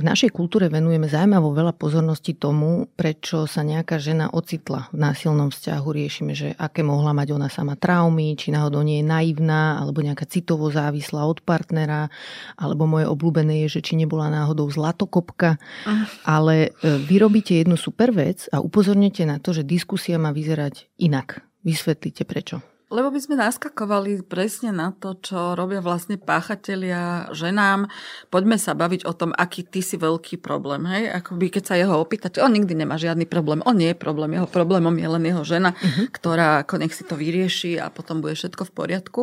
V 0.00 0.08
našej 0.08 0.32
kultúre 0.32 0.72
venujeme 0.72 1.12
zaujímavo 1.12 1.52
veľa 1.52 1.76
pozornosti 1.76 2.32
tomu, 2.32 2.88
prečo 2.96 3.44
sa 3.44 3.60
nejaká 3.60 4.00
žena 4.00 4.32
ocitla 4.32 4.88
v 4.96 5.04
násilnom 5.04 5.52
vzťahu. 5.52 5.88
Riešime, 5.92 6.32
že 6.32 6.56
aké 6.56 6.80
mohla 6.80 7.12
mať 7.12 7.36
ona 7.36 7.52
sama 7.52 7.76
traumy, 7.76 8.32
či 8.32 8.48
náhodou 8.48 8.80
nie 8.80 9.04
je 9.04 9.10
naivná, 9.12 9.76
alebo 9.76 10.00
nejaká 10.00 10.24
citovo 10.24 10.72
závislá 10.72 11.28
od 11.28 11.44
partnera, 11.44 12.08
alebo 12.56 12.88
moje 12.88 13.12
obľúbené 13.12 13.68
je, 13.68 13.76
že 13.76 13.92
či 13.92 14.00
nebola 14.00 14.32
náhodou 14.32 14.72
zlatokopka. 14.72 15.60
Uh. 15.84 16.08
Ale 16.24 16.72
e, 16.80 16.96
vy 16.96 17.20
robíte 17.20 17.52
jednu 17.52 17.76
super 17.76 18.08
vec 18.08 18.48
a 18.56 18.64
upozornete 18.64 19.28
na 19.28 19.36
to, 19.36 19.52
že 19.52 19.68
diskusia 19.68 20.16
má 20.16 20.32
vyzerať 20.32 20.88
inak. 20.96 21.44
Vysvetlite 21.60 22.24
prečo. 22.24 22.64
Lebo 22.90 23.14
by 23.14 23.20
sme 23.22 23.38
naskakovali 23.38 24.26
presne 24.26 24.74
na 24.74 24.90
to, 24.90 25.14
čo 25.22 25.54
robia 25.54 25.78
vlastne 25.78 26.18
páchatelia 26.18 27.30
ženám. 27.30 27.86
Poďme 28.34 28.58
sa 28.58 28.74
baviť 28.74 29.06
o 29.06 29.14
tom, 29.14 29.30
aký 29.30 29.62
ty 29.62 29.78
si 29.78 29.94
veľký 29.94 30.42
problém. 30.42 30.82
Hej? 30.90 31.22
Akoby 31.22 31.54
keď 31.54 31.62
sa 31.70 31.78
jeho 31.78 31.94
opýtate, 32.02 32.42
on 32.42 32.50
nikdy 32.50 32.74
nemá 32.74 32.98
žiadny 32.98 33.30
problém. 33.30 33.62
On 33.62 33.78
nie 33.78 33.94
je 33.94 33.98
problém. 33.98 34.34
Jeho 34.34 34.50
problémom 34.50 34.92
je 34.98 35.06
len 35.06 35.22
jeho 35.22 35.46
žena, 35.46 35.70
uh-huh. 35.70 36.10
ktorá 36.10 36.66
ako 36.66 36.82
nech 36.82 36.90
si 36.90 37.06
to 37.06 37.14
vyrieši 37.14 37.78
a 37.78 37.94
potom 37.94 38.18
bude 38.18 38.34
všetko 38.34 38.66
v 38.66 38.74
poriadku. 38.74 39.20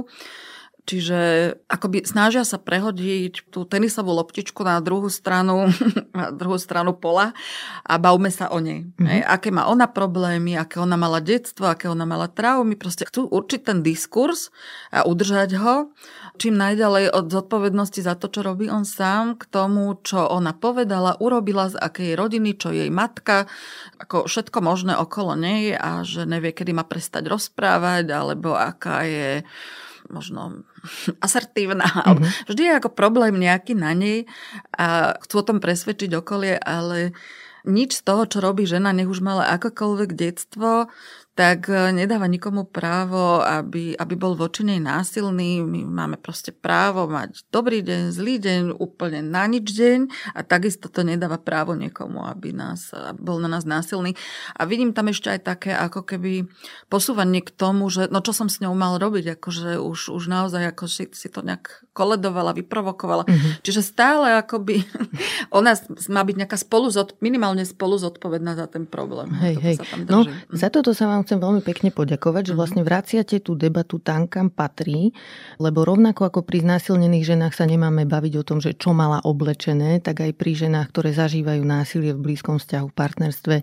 Čiže 0.88 1.20
akoby 1.68 2.08
snažia 2.08 2.48
sa 2.48 2.56
prehodiť 2.56 3.52
tú 3.52 3.68
tenisovú 3.68 4.16
loptičku 4.16 4.64
na 4.64 4.80
druhú 4.80 5.12
stranu, 5.12 5.68
na 6.16 6.32
druhú 6.32 6.56
stranu 6.56 6.96
pola 6.96 7.36
a 7.84 8.00
bavme 8.00 8.32
sa 8.32 8.48
o 8.48 8.64
nej. 8.64 8.88
Mm-hmm. 8.88 9.04
Hej, 9.04 9.22
aké 9.28 9.50
má 9.52 9.68
ona 9.68 9.92
problémy, 9.92 10.56
aké 10.56 10.80
ona 10.80 10.96
mala 10.96 11.20
detstvo, 11.20 11.68
aké 11.68 11.92
ona 11.92 12.08
mala 12.08 12.32
traumy. 12.32 12.80
Proste 12.80 13.04
chcú 13.04 13.28
určiť 13.28 13.68
ten 13.68 13.84
diskurs 13.84 14.48
a 14.96 15.04
udržať 15.04 15.60
ho 15.60 15.92
čím 16.38 16.56
najďalej 16.56 17.12
od 17.12 17.26
zodpovednosti 17.34 18.00
za 18.00 18.14
to, 18.14 18.30
čo 18.30 18.46
robí 18.46 18.70
on 18.70 18.86
sám, 18.86 19.42
k 19.42 19.50
tomu, 19.50 19.98
čo 20.06 20.24
ona 20.30 20.54
povedala, 20.54 21.18
urobila, 21.18 21.68
z 21.68 21.76
akej 21.82 22.14
rodiny, 22.14 22.56
čo 22.56 22.70
jej 22.70 22.88
matka, 22.94 23.50
ako 23.98 24.30
všetko 24.30 24.58
možné 24.62 24.94
okolo 24.96 25.34
nej 25.34 25.74
a 25.74 26.06
že 26.06 26.30
nevie, 26.30 26.54
kedy 26.54 26.72
má 26.78 26.86
prestať 26.86 27.28
rozprávať, 27.28 28.14
alebo 28.14 28.54
aká 28.54 29.04
je 29.04 29.42
možno 30.08 30.64
asertívna. 31.26 31.88
Mm-hmm. 31.88 32.50
Vždy 32.50 32.62
je 32.62 32.74
ako 32.78 32.90
problém 32.94 33.36
nejaký 33.38 33.74
na 33.78 33.92
nej 33.94 34.26
a 34.76 35.18
chcú 35.24 35.42
o 35.42 35.48
tom 35.48 35.58
presvedčiť 35.60 36.12
okolie, 36.18 36.58
ale 36.58 37.16
nič 37.68 38.00
z 38.00 38.06
toho, 38.08 38.24
čo 38.24 38.40
robí 38.40 38.64
žena, 38.64 38.96
nech 38.96 39.12
už 39.12 39.20
mala 39.20 39.52
akokoľvek 39.60 40.16
detstvo, 40.16 40.88
tak 41.38 41.70
e, 41.70 41.94
nedáva 41.94 42.26
nikomu 42.26 42.66
právo, 42.66 43.46
aby, 43.46 43.94
aby 43.94 44.14
bol 44.18 44.34
voči 44.34 44.66
nej 44.66 44.82
násilný. 44.82 45.62
My 45.62 45.86
máme 45.86 46.18
proste 46.18 46.50
právo 46.50 47.06
mať 47.06 47.46
dobrý 47.54 47.86
deň, 47.86 48.10
zlý 48.10 48.42
deň, 48.42 48.64
úplne 48.82 49.22
na 49.22 49.46
nič 49.46 49.70
deň 49.70 50.34
a 50.34 50.42
takisto 50.42 50.90
to 50.90 51.06
nedáva 51.06 51.38
právo 51.38 51.78
niekomu, 51.78 52.26
aby 52.26 52.58
nás, 52.58 52.90
bol 53.22 53.38
na 53.38 53.46
nás 53.46 53.70
násilný. 53.70 54.18
A 54.58 54.66
vidím 54.66 54.98
tam 54.98 55.14
ešte 55.14 55.30
aj 55.30 55.46
také 55.46 55.78
ako 55.78 56.02
keby 56.10 56.50
posúvanie 56.90 57.46
k 57.46 57.54
tomu, 57.54 57.86
že 57.94 58.10
no 58.10 58.26
čo 58.26 58.34
som 58.34 58.50
s 58.50 58.58
ňou 58.58 58.74
mal 58.74 58.98
robiť, 58.98 59.38
akože 59.38 59.78
už, 59.78 60.18
už 60.18 60.24
naozaj 60.26 60.74
ako 60.74 60.90
si, 60.90 61.06
si 61.14 61.30
to 61.30 61.46
nejak 61.46 61.86
koledovala, 61.98 62.54
vyprovokovala. 62.54 63.26
Mm-hmm. 63.26 63.66
Čiže 63.66 63.82
stále 63.82 64.38
akoby 64.38 64.86
ona 65.58 65.74
má 66.14 66.22
byť 66.22 66.36
nejaká 66.46 66.58
spolu, 66.62 66.94
minimálne 67.18 67.66
spolu 67.66 67.98
zodpovedná 67.98 68.54
za 68.54 68.70
ten 68.70 68.86
problém. 68.86 69.34
Hej, 69.42 69.56
hej. 69.66 69.76
No, 70.06 70.30
za 70.54 70.70
toto 70.70 70.94
sa 70.94 71.10
vám 71.10 71.26
chcem 71.26 71.42
veľmi 71.42 71.66
pekne 71.66 71.90
poďakovať, 71.90 72.54
že 72.54 72.54
mhm. 72.54 72.60
vlastne 72.62 72.82
vraciate 72.86 73.42
tú 73.42 73.58
debatu 73.58 73.98
tam, 73.98 74.30
kam 74.30 74.54
patrí, 74.54 75.10
lebo 75.58 75.82
rovnako 75.82 76.30
ako 76.30 76.46
pri 76.46 76.62
znásilnených 76.62 77.34
ženách 77.34 77.54
sa 77.58 77.66
nemáme 77.66 78.06
baviť 78.06 78.34
o 78.38 78.44
tom, 78.46 78.62
že 78.62 78.78
čo 78.78 78.94
mala 78.94 79.24
oblečené, 79.26 79.98
tak 80.04 80.22
aj 80.22 80.38
pri 80.38 80.68
ženách, 80.68 80.94
ktoré 80.94 81.10
zažívajú 81.16 81.64
násilie 81.66 82.14
v 82.14 82.22
blízkom 82.22 82.62
vzťahu, 82.62 82.86
v 82.92 82.96
partnerstve, 82.96 83.56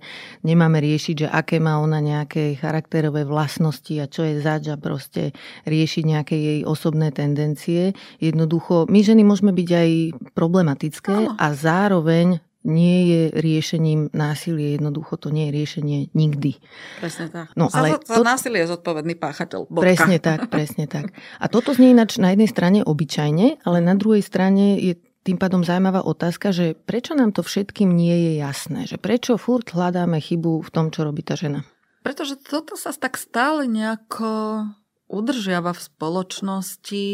nemáme 0.43 0.83
riešiť, 0.83 1.27
že 1.27 1.29
aké 1.29 1.63
má 1.63 1.79
ona 1.79 2.01
nejaké 2.01 2.57
charakterové 2.59 3.29
vlastnosti 3.29 3.93
a 4.01 4.09
čo 4.09 4.25
je 4.25 4.41
zač 4.41 4.73
a 4.73 4.81
proste 4.81 5.37
riešiť 5.69 6.05
nejaké 6.09 6.35
jej 6.35 6.61
osobné 6.65 7.13
tendencie. 7.13 7.93
Jednoducho, 8.25 8.89
my 8.89 9.01
ženy 9.05 9.21
môžeme 9.21 9.53
byť 9.53 9.69
aj 9.69 9.91
problematické 10.33 11.37
a 11.37 11.47
zároveň 11.53 12.41
nie 12.65 12.99
je 13.13 13.23
riešením 13.37 14.09
násilie, 14.17 14.81
jednoducho 14.81 15.21
to 15.21 15.29
nie 15.29 15.53
je 15.53 15.53
riešenie 15.53 15.99
nikdy. 16.17 16.57
Presne 16.97 17.29
tak. 17.29 17.53
No, 17.61 17.69
ale 17.69 18.01
za, 18.01 18.17
za 18.17 18.17
to... 18.19 18.23
násilie 18.25 18.65
je 18.65 18.73
zodpovedný 18.73 19.15
páchateľ. 19.21 19.69
Bodka. 19.69 19.85
Presne 19.85 20.17
tak, 20.17 20.49
presne 20.55 20.89
tak. 20.89 21.13
A 21.37 21.47
toto 21.53 21.77
znie 21.77 21.93
ináč 21.93 22.17
na 22.17 22.33
jednej 22.33 22.49
strane 22.49 22.81
obyčajne, 22.81 23.61
ale 23.69 23.79
na 23.85 23.93
druhej 23.93 24.25
strane 24.25 24.81
je 24.81 24.97
tým 25.25 25.41
pádom 25.41 25.65
zaujímavá 25.65 26.05
otázka, 26.05 26.53
že 26.53 26.77
prečo 26.77 27.17
nám 27.17 27.33
to 27.33 27.41
všetkým 27.45 27.89
nie 27.93 28.13
je 28.13 28.33
jasné? 28.41 28.85
Že 28.89 28.97
prečo 29.01 29.33
furt 29.41 29.73
hľadáme 29.73 30.21
chybu 30.21 30.65
v 30.65 30.71
tom, 30.73 30.93
čo 30.93 31.05
robí 31.05 31.25
tá 31.25 31.37
žena? 31.37 31.65
Pretože 32.05 32.37
toto 32.37 32.77
sa 32.77 32.93
tak 32.93 33.17
stále 33.17 33.65
nejako 33.65 34.65
udržiava 35.09 35.73
v 35.73 35.81
spoločnosti 35.81 37.05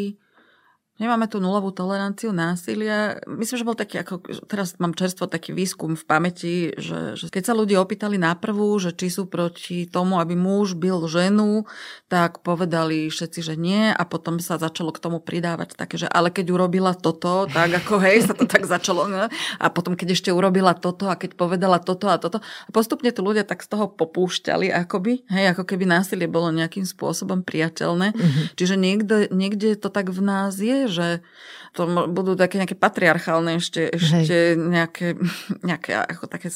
Nemáme 1.00 1.32
tu 1.32 1.40
nulovú 1.40 1.72
toleranciu 1.72 2.28
násilia. 2.28 3.16
Myslím, 3.24 3.56
že 3.56 3.64
bol 3.64 3.72
taký, 3.72 4.04
ako 4.04 4.20
teraz 4.44 4.76
mám 4.76 4.92
čerstvo 4.92 5.24
taký 5.32 5.56
výskum 5.56 5.96
v 5.96 6.04
pamäti, 6.04 6.76
že, 6.76 7.16
že 7.16 7.32
keď 7.32 7.42
sa 7.48 7.54
ľudia 7.56 7.80
opýtali 7.80 8.20
na 8.20 8.36
prvú, 8.36 8.76
že 8.76 8.92
či 8.92 9.08
sú 9.08 9.24
proti 9.24 9.88
tomu, 9.88 10.20
aby 10.20 10.36
muž 10.36 10.76
bil 10.76 11.00
ženu, 11.08 11.64
tak 12.12 12.44
povedali 12.44 13.08
všetci, 13.08 13.40
že 13.40 13.56
nie 13.56 13.88
a 13.88 14.02
potom 14.04 14.36
sa 14.44 14.60
začalo 14.60 14.92
k 14.92 15.00
tomu 15.00 15.24
pridávať 15.24 15.72
také, 15.72 15.96
že 15.96 16.04
ale 16.04 16.28
keď 16.28 16.52
urobila 16.52 16.92
toto, 16.92 17.48
tak 17.48 17.80
ako 17.80 17.96
hej, 18.04 18.28
sa 18.28 18.36
to 18.36 18.44
tak 18.44 18.68
začalo. 18.68 19.08
Ne? 19.08 19.32
A 19.56 19.72
potom 19.72 19.96
keď 19.96 20.12
ešte 20.12 20.28
urobila 20.28 20.76
toto 20.76 21.08
a 21.08 21.16
keď 21.16 21.32
povedala 21.32 21.80
toto 21.80 22.12
a 22.12 22.20
toto. 22.20 22.44
A 22.44 22.70
postupne 22.76 23.08
tu 23.08 23.24
ľudia 23.24 23.48
tak 23.48 23.64
z 23.64 23.72
toho 23.72 23.88
popúšťali, 23.88 24.68
akoby, 24.84 25.24
hej, 25.32 25.56
ako 25.56 25.64
keby 25.64 25.88
násilie 25.88 26.28
bolo 26.28 26.52
nejakým 26.52 26.84
spôsobom 26.84 27.40
priateľné. 27.40 28.12
Mm-hmm. 28.12 28.44
Čiže 28.60 28.74
niekde, 28.76 29.16
niekde 29.32 29.80
to 29.80 29.88
tak 29.88 30.12
v 30.12 30.20
nás 30.20 30.60
je, 30.60 30.89
že 30.90 31.24
to 31.72 31.86
budú 32.10 32.34
také 32.34 32.58
nejaké 32.58 32.74
patriarchálne 32.74 33.62
ešte, 33.62 33.94
ešte 33.94 34.58
nejaké, 34.58 35.14
nejaké 35.68 35.94
ako 35.94 36.26
také 36.26 36.50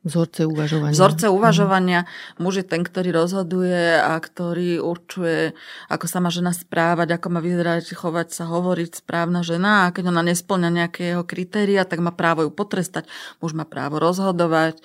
Vzorce 0.00 0.48
uvažovania. 0.48 0.96
Vzorce 0.96 1.28
uvažovania. 1.28 2.00
Mm. 2.08 2.08
Muž 2.40 2.64
je 2.64 2.66
ten, 2.72 2.80
ktorý 2.80 3.12
rozhoduje 3.12 4.00
a 4.00 4.16
ktorý 4.16 4.80
určuje, 4.80 5.52
ako 5.92 6.06
sa 6.08 6.24
má 6.24 6.32
žena 6.32 6.56
správať, 6.56 7.20
ako 7.20 7.28
má 7.28 7.44
vyzerať, 7.44 7.92
chovať 7.92 8.32
sa, 8.32 8.48
hovoriť 8.48 9.04
správna 9.04 9.44
žena. 9.44 9.84
A 9.84 9.92
keď 9.92 10.08
ona 10.08 10.24
nesplňa 10.24 10.72
nejaké 10.72 11.12
jeho 11.12 11.24
kritéria, 11.28 11.84
tak 11.84 12.00
má 12.00 12.16
právo 12.16 12.48
ju 12.48 12.50
potrestať. 12.50 13.12
Muž 13.44 13.52
má 13.52 13.68
právo 13.68 14.00
rozhodovať 14.00 14.80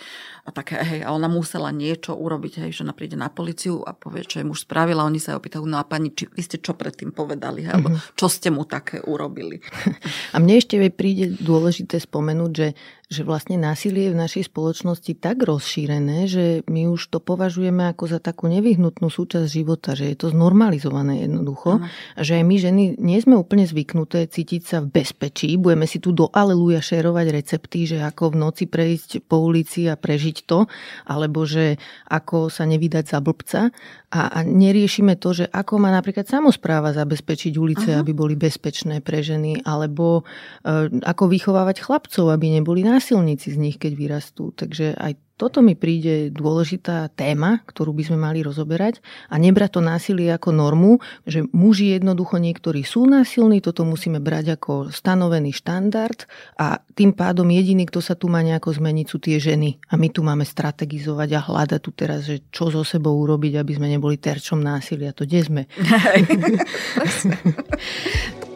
a 0.46 0.54
také, 0.54 0.78
hej, 0.78 1.02
a 1.02 1.10
ona 1.10 1.26
musela 1.26 1.74
niečo 1.74 2.14
urobiť, 2.14 2.62
hej, 2.62 2.72
že 2.78 2.84
ona 2.86 2.94
príde 2.94 3.18
na 3.18 3.34
policiu 3.34 3.82
a 3.82 3.98
povie, 3.98 4.22
čo 4.30 4.40
je 4.42 4.46
muž 4.46 4.70
spravila, 4.70 5.02
oni 5.02 5.18
sa 5.18 5.34
jej 5.34 5.42
opýtajú, 5.42 5.66
no 5.66 5.82
a 5.82 5.86
pani, 5.90 6.14
či, 6.14 6.30
vy 6.30 6.42
ste 6.46 6.62
čo 6.62 6.78
predtým 6.78 7.10
povedali, 7.10 7.66
hej, 7.66 7.74
alebo 7.74 7.98
mhm. 7.98 8.14
čo 8.14 8.30
ste 8.30 8.54
mu 8.54 8.62
také 8.70 9.02
urobili. 9.02 9.58
A 10.36 10.44
mne 10.44 10.60
ešte 10.60 10.78
príde 10.92 11.32
dôležité 11.40 11.98
spomenúť, 11.98 12.52
že 12.54 12.68
že 13.06 13.22
vlastne 13.22 13.62
násilie 13.62 14.10
je 14.10 14.14
v 14.18 14.22
našej 14.22 14.44
spoločnosti 14.50 15.14
tak 15.22 15.46
rozšírené, 15.46 16.26
že 16.26 16.66
my 16.66 16.90
už 16.90 17.14
to 17.14 17.22
považujeme 17.22 17.86
ako 17.94 18.10
za 18.10 18.20
takú 18.20 18.50
nevyhnutnú 18.50 19.14
súčasť 19.14 19.46
života, 19.46 19.94
že 19.94 20.10
je 20.10 20.18
to 20.18 20.34
znormalizované 20.34 21.30
jednoducho 21.30 21.78
ano. 21.78 21.86
a 22.18 22.22
že 22.26 22.42
aj 22.42 22.44
my 22.50 22.56
ženy 22.58 22.84
nie 22.98 23.20
sme 23.22 23.38
úplne 23.38 23.70
zvyknuté 23.70 24.26
cítiť 24.26 24.62
sa 24.66 24.78
v 24.82 24.90
bezpečí. 24.90 25.54
Budeme 25.54 25.86
si 25.86 26.02
tu 26.02 26.18
do 26.18 26.34
aleluja 26.34 26.82
šerovať 26.82 27.26
recepty, 27.30 27.86
že 27.86 28.02
ako 28.02 28.34
v 28.34 28.40
noci 28.42 28.64
prejsť 28.66 29.22
po 29.30 29.38
ulici 29.38 29.86
a 29.86 29.94
prežiť 29.94 30.35
to, 30.44 30.68
alebo 31.08 31.48
že 31.48 31.80
ako 32.12 32.52
sa 32.52 32.68
nevydať 32.68 33.06
za 33.08 33.20
blbca 33.24 33.72
a, 34.12 34.22
a 34.32 34.40
neriešime 34.44 35.16
to, 35.16 35.32
že 35.32 35.46
ako 35.48 35.80
má 35.80 35.92
napríklad 35.92 36.28
samozpráva 36.28 36.92
zabezpečiť 36.92 37.54
ulice, 37.56 37.90
Aha. 37.96 38.04
aby 38.04 38.12
boli 38.12 38.36
bezpečné 38.36 39.00
pre 39.00 39.24
ženy, 39.24 39.64
alebo 39.64 40.28
e, 40.64 40.92
ako 41.04 41.24
vychovávať 41.32 41.84
chlapcov, 41.84 42.32
aby 42.32 42.60
neboli 42.60 42.84
násilníci 42.84 43.56
z 43.56 43.58
nich, 43.60 43.78
keď 43.80 43.92
vyrastú. 43.96 44.52
Takže 44.56 44.96
aj 44.96 45.25
toto 45.36 45.60
mi 45.60 45.76
príde 45.76 46.32
dôležitá 46.32 47.12
téma, 47.12 47.60
ktorú 47.68 47.92
by 47.92 48.04
sme 48.08 48.18
mali 48.24 48.40
rozoberať 48.40 49.04
a 49.28 49.36
nebrať 49.36 49.80
to 49.80 49.82
násilie 49.84 50.32
ako 50.32 50.56
normu, 50.56 51.04
že 51.28 51.44
muži 51.52 52.00
jednoducho 52.00 52.40
niektorí 52.40 52.88
sú 52.88 53.04
násilní, 53.04 53.60
toto 53.60 53.84
musíme 53.84 54.24
brať 54.24 54.56
ako 54.56 54.96
stanovený 54.96 55.52
štandard 55.52 56.24
a 56.56 56.80
tým 56.96 57.12
pádom 57.12 57.52
jediný, 57.52 57.84
kto 57.84 58.00
sa 58.00 58.16
tu 58.16 58.32
má 58.32 58.40
nejako 58.40 58.80
zmeniť, 58.80 59.06
sú 59.12 59.20
tie 59.20 59.36
ženy. 59.36 59.76
A 59.92 60.00
my 60.00 60.08
tu 60.08 60.24
máme 60.24 60.48
strategizovať 60.48 61.30
a 61.36 61.44
hľadať 61.44 61.80
tu 61.84 61.92
teraz, 61.92 62.24
že 62.24 62.40
čo 62.48 62.72
so 62.72 62.88
sebou 62.88 63.20
urobiť, 63.20 63.60
aby 63.60 63.76
sme 63.76 63.92
neboli 63.92 64.16
terčom 64.16 64.64
násilia. 64.64 65.12
To 65.20 65.28
kde 65.28 65.42
sme? 65.44 65.62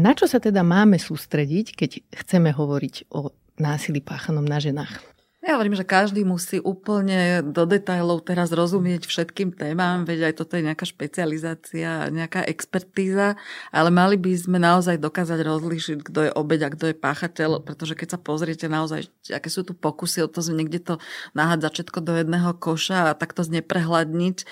Na 0.00 0.16
čo 0.16 0.24
sa 0.24 0.40
teda 0.40 0.64
máme 0.64 0.96
sústrediť, 0.96 1.76
keď 1.76 1.90
chceme 2.24 2.56
hovoriť 2.56 3.12
o 3.12 3.36
násilí 3.60 4.00
páchanom 4.00 4.48
na 4.48 4.56
ženách? 4.56 4.96
Ja 5.40 5.56
hovorím, 5.56 5.76
že 5.76 5.88
každý 5.88 6.20
musí 6.24 6.60
úplne 6.60 7.40
do 7.40 7.64
detajlov 7.64 8.28
teraz 8.28 8.52
rozumieť 8.52 9.08
všetkým 9.08 9.56
témam, 9.56 10.04
veď 10.04 10.32
aj 10.32 10.34
toto 10.36 10.56
je 10.56 10.68
nejaká 10.68 10.84
špecializácia, 10.84 12.12
nejaká 12.12 12.44
expertíza, 12.44 13.40
ale 13.72 13.88
mali 13.88 14.20
by 14.20 14.36
sme 14.36 14.60
naozaj 14.60 15.00
dokázať 15.00 15.40
rozlíšiť, 15.40 15.98
kto 16.04 16.18
je 16.28 16.30
obeď 16.36 16.60
a 16.68 16.72
kto 16.76 16.84
je 16.92 16.96
páchateľ, 16.96 17.64
pretože 17.64 17.96
keď 17.96 18.08
sa 18.16 18.18
pozriete 18.20 18.68
naozaj, 18.68 19.08
aké 19.32 19.48
sú 19.48 19.64
tu 19.64 19.72
pokusy 19.72 20.24
o 20.24 20.28
to, 20.28 20.44
že 20.44 20.52
niekde 20.52 20.80
to 20.80 20.94
nahádzať 21.32 21.72
všetko 21.72 21.98
do 22.04 22.12
jedného 22.20 22.52
koša 22.60 23.08
a 23.08 23.16
takto 23.16 23.40
zneprehľadniť, 23.40 24.44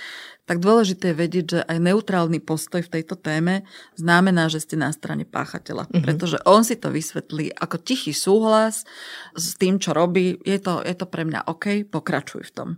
tak 0.48 0.64
dôležité 0.64 1.12
je 1.12 1.20
vedieť, 1.20 1.44
že 1.44 1.60
aj 1.60 1.76
neutrálny 1.76 2.40
postoj 2.40 2.80
v 2.80 2.88
tejto 2.88 3.20
téme 3.20 3.68
znamená, 4.00 4.48
že 4.48 4.64
ste 4.64 4.80
na 4.80 4.88
strane 4.96 5.28
páchateľa. 5.28 5.92
Mm-hmm. 5.92 6.00
Pretože 6.00 6.40
on 6.48 6.64
si 6.64 6.80
to 6.80 6.88
vysvetlí 6.88 7.52
ako 7.52 7.76
tichý 7.76 8.16
súhlas 8.16 8.88
s 9.36 9.60
tým, 9.60 9.76
čo 9.76 9.92
robí. 9.92 10.40
Je 10.48 10.56
to, 10.56 10.80
je 10.80 10.96
to 10.96 11.04
pre 11.04 11.28
mňa 11.28 11.44
OK, 11.52 11.84
pokračuj 11.84 12.48
v 12.48 12.52
tom. 12.56 12.68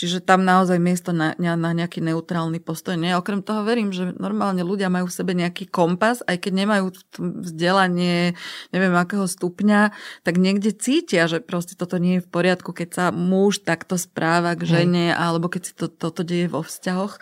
Čiže 0.00 0.24
tam 0.24 0.48
naozaj 0.48 0.80
miesto 0.80 1.12
na, 1.12 1.36
na 1.36 1.76
nejaký 1.76 2.00
neutrálny 2.00 2.56
postoj 2.64 2.96
nie. 2.96 3.12
Okrem 3.12 3.44
toho 3.44 3.68
verím, 3.68 3.92
že 3.92 4.16
normálne 4.16 4.64
ľudia 4.64 4.88
majú 4.88 5.12
v 5.12 5.16
sebe 5.20 5.36
nejaký 5.36 5.68
kompas, 5.68 6.24
aj 6.24 6.40
keď 6.40 6.52
nemajú 6.64 6.84
vzdelanie, 7.20 8.32
neviem 8.72 8.96
akého 8.96 9.28
stupňa, 9.28 9.92
tak 10.24 10.40
niekde 10.40 10.72
cítia, 10.72 11.28
že 11.28 11.44
proste 11.44 11.76
toto 11.76 12.00
nie 12.00 12.16
je 12.16 12.24
v 12.24 12.32
poriadku, 12.32 12.72
keď 12.72 12.88
sa 12.88 13.04
muž 13.12 13.60
takto 13.60 14.00
správa 14.00 14.56
k 14.56 14.64
žene, 14.64 15.12
Hej. 15.12 15.18
alebo 15.20 15.52
keď 15.52 15.62
si 15.68 15.72
to, 15.76 15.92
toto 15.92 16.24
deje 16.24 16.48
vo 16.48 16.64
vzťahoch 16.64 17.09
vzťahoch. 17.10 17.18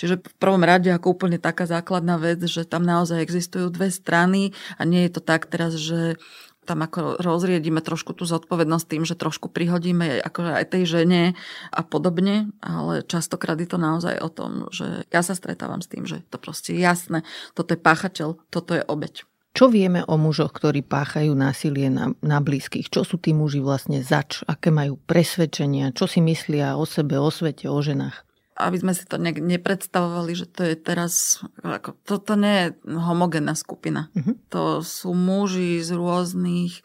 Čiže 0.00 0.16
v 0.16 0.36
prvom 0.40 0.64
rade 0.64 0.88
ako 0.88 1.12
úplne 1.12 1.36
taká 1.36 1.68
základná 1.68 2.16
vec, 2.16 2.40
že 2.48 2.64
tam 2.64 2.88
naozaj 2.88 3.20
existujú 3.20 3.68
dve 3.68 3.92
strany 3.92 4.56
a 4.80 4.88
nie 4.88 5.04
je 5.04 5.12
to 5.12 5.20
tak 5.20 5.44
teraz, 5.52 5.76
že 5.76 6.16
tam 6.64 6.80
ako 6.80 7.20
rozriedíme 7.20 7.84
trošku 7.84 8.16
tú 8.16 8.24
zodpovednosť 8.24 8.86
tým, 8.88 9.04
že 9.04 9.18
trošku 9.18 9.52
prihodíme 9.52 10.24
ako 10.24 10.56
aj 10.56 10.72
tej 10.72 10.84
žene 10.88 11.22
a 11.68 11.80
podobne, 11.84 12.48
ale 12.64 13.04
častokrát 13.04 13.60
je 13.60 13.68
to 13.68 13.76
naozaj 13.76 14.16
o 14.24 14.32
tom, 14.32 14.72
že 14.72 15.04
ja 15.12 15.20
sa 15.20 15.36
stretávam 15.36 15.84
s 15.84 15.90
tým, 15.90 16.08
že 16.08 16.24
to 16.32 16.40
proste 16.40 16.72
je 16.72 16.80
jasné, 16.80 17.18
toto 17.52 17.76
je 17.76 17.80
páchateľ, 17.80 18.40
toto 18.48 18.72
je 18.72 18.86
obeď. 18.88 19.28
Čo 19.50 19.66
vieme 19.66 20.06
o 20.06 20.14
mužoch, 20.14 20.54
ktorí 20.54 20.86
páchajú 20.86 21.34
násilie 21.34 21.90
na, 21.90 22.14
na 22.22 22.38
blízkych? 22.38 22.86
Čo 22.86 23.02
sú 23.02 23.18
tí 23.18 23.34
muži 23.34 23.58
vlastne 23.58 24.00
zač? 24.00 24.46
Aké 24.46 24.70
majú 24.70 24.96
presvedčenia? 24.96 25.90
Čo 25.90 26.06
si 26.06 26.22
myslia 26.22 26.78
o 26.78 26.86
sebe, 26.86 27.18
o 27.18 27.28
svete, 27.34 27.66
o 27.66 27.80
ženách? 27.82 28.29
Aby 28.66 28.76
sme 28.80 28.92
si 28.92 29.08
to 29.08 29.16
ne, 29.16 29.32
nepredstavovali, 29.32 30.32
že 30.36 30.46
to 30.50 30.62
je 30.68 30.74
teraz, 30.76 31.44
ako, 31.64 31.96
toto 32.04 32.36
nie 32.36 32.54
je 32.56 32.66
homogénna 32.86 33.56
skupina. 33.56 34.12
Uh-huh. 34.12 34.36
To 34.52 34.62
sú 34.84 35.16
muži 35.16 35.80
z 35.80 35.96
rôznych 35.96 36.84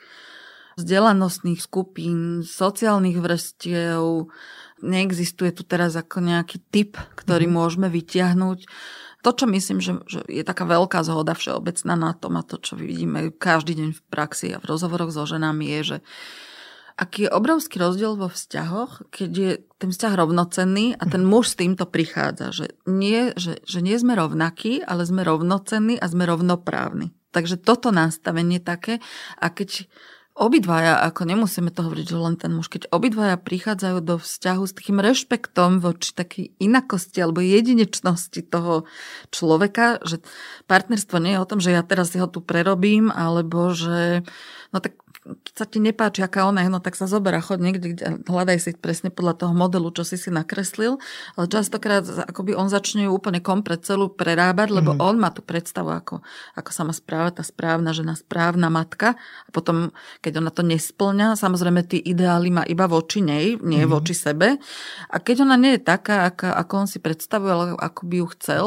vzdelanostných 0.75 1.59
skupín, 1.59 2.43
sociálnych 2.43 3.19
vrstiev. 3.19 4.27
Neexistuje 4.83 5.55
tu 5.55 5.63
teraz 5.63 5.95
ako 5.95 6.19
nejaký 6.19 6.59
typ, 6.71 6.99
ktorý 7.15 7.47
uh-huh. 7.47 7.57
môžeme 7.59 7.87
vytiahnuť. 7.91 8.67
To, 9.25 9.33
čo 9.33 9.49
myslím, 9.49 9.81
že, 9.81 9.97
že 10.05 10.21
je 10.29 10.45
taká 10.45 10.69
veľká 10.69 11.01
zhoda 11.01 11.33
všeobecná 11.33 11.97
na 11.97 12.11
tom 12.13 12.37
a 12.37 12.45
to, 12.45 12.61
čo 12.61 12.77
vidíme 12.77 13.33
každý 13.33 13.73
deň 13.73 13.89
v 13.97 14.01
praxi 14.05 14.53
a 14.53 14.61
v 14.61 14.69
rozhovoroch 14.69 15.09
so 15.09 15.25
ženami 15.25 15.65
je, 15.65 15.81
že 15.81 15.97
aký 16.95 17.27
je 17.27 17.35
obrovský 17.35 17.75
rozdiel 17.79 18.15
vo 18.15 18.31
vzťahoch, 18.31 19.11
keď 19.11 19.31
je 19.31 19.51
ten 19.79 19.89
vzťah 19.91 20.13
rovnocenný 20.15 20.95
a 20.95 21.03
ten 21.03 21.27
muž 21.27 21.51
s 21.51 21.59
týmto 21.59 21.83
prichádza, 21.83 22.55
že 22.55 22.65
nie, 22.87 23.35
že, 23.35 23.59
že 23.67 23.83
nie 23.83 23.99
sme 23.99 24.15
rovnakí, 24.15 24.79
ale 24.79 25.03
sme 25.03 25.27
rovnocenní 25.27 25.99
a 25.99 26.07
sme 26.07 26.23
rovnoprávni. 26.23 27.11
Takže 27.35 27.59
toto 27.59 27.91
nastavenie 27.91 28.63
také 28.63 29.03
a 29.35 29.51
keď 29.51 29.91
obidvaja, 30.35 30.99
ako 30.99 31.31
nemusíme 31.31 31.71
to 31.71 31.87
hovoriť, 31.87 32.05
že 32.11 32.17
len 32.19 32.35
ten 32.35 32.51
muž, 32.51 32.67
keď 32.67 32.91
obidvaja 32.91 33.39
prichádzajú 33.39 33.97
do 34.03 34.15
vzťahu 34.19 34.63
s 34.67 34.75
takým 34.75 34.99
rešpektom 34.99 35.79
voči 35.79 36.11
takej 36.11 36.59
inakosti 36.59 37.23
alebo 37.23 37.39
jedinečnosti 37.39 38.43
toho 38.43 38.83
človeka, 39.31 40.03
že 40.03 40.19
partnerstvo 40.67 41.23
nie 41.23 41.39
je 41.39 41.41
o 41.43 41.47
tom, 41.47 41.63
že 41.63 41.71
ja 41.71 41.87
teraz 41.87 42.11
si 42.11 42.19
ho 42.19 42.27
tu 42.27 42.43
prerobím, 42.43 43.15
alebo 43.15 43.71
že 43.71 44.27
no 44.75 44.83
tak 44.83 44.99
sa 45.57 45.65
ti 45.65 45.81
nepáči, 45.81 46.21
aká 46.21 46.45
ona 46.45 46.61
je, 46.61 46.69
no 46.69 46.77
tak 46.77 46.93
sa 46.93 47.09
zober 47.09 47.33
a 47.33 47.41
chod 47.41 47.57
niekde, 47.57 47.97
kde, 47.97 48.03
hľadaj 48.29 48.57
si 48.61 48.69
presne 48.77 49.09
podľa 49.09 49.41
toho 49.41 49.53
modelu, 49.57 49.89
čo 49.89 50.05
si 50.05 50.21
si 50.21 50.29
nakreslil, 50.29 51.01
ale 51.33 51.45
častokrát 51.49 52.05
akoby 52.29 52.53
on 52.53 52.69
začne 52.69 53.09
ju 53.09 53.11
úplne 53.11 53.41
komplet 53.41 53.81
celú 53.81 54.13
prerábať, 54.13 54.69
lebo 54.69 54.93
mm. 54.93 55.01
on 55.01 55.15
má 55.17 55.33
tú 55.33 55.41
predstavu, 55.41 55.89
ako, 55.89 56.21
ako 56.53 56.69
sa 56.69 56.81
má 56.85 56.93
správať 56.93 57.41
tá 57.41 57.43
správna 57.43 57.89
žena, 57.89 58.13
správna 58.13 58.69
matka 58.69 59.17
a 59.17 59.49
potom, 59.49 59.89
keď 60.21 60.45
ona 60.45 60.51
to 60.53 60.61
nesplňa, 60.61 61.33
samozrejme 61.33 61.81
tí 61.89 61.97
ideály 61.97 62.53
má 62.53 62.61
iba 62.69 62.85
voči 62.85 63.25
nej, 63.25 63.57
nie 63.65 63.81
mm. 63.81 63.89
voči 63.89 64.13
sebe 64.13 64.61
a 65.09 65.15
keď 65.17 65.49
ona 65.49 65.57
nie 65.57 65.81
je 65.81 65.81
taká, 65.81 66.29
ako, 66.29 66.53
ako 66.53 66.73
on 66.85 66.87
si 66.87 67.01
predstavuje, 67.01 67.49
ale 67.49 67.65
ako 67.81 68.01
by 68.05 68.15
ju 68.21 68.27
chcel, 68.37 68.65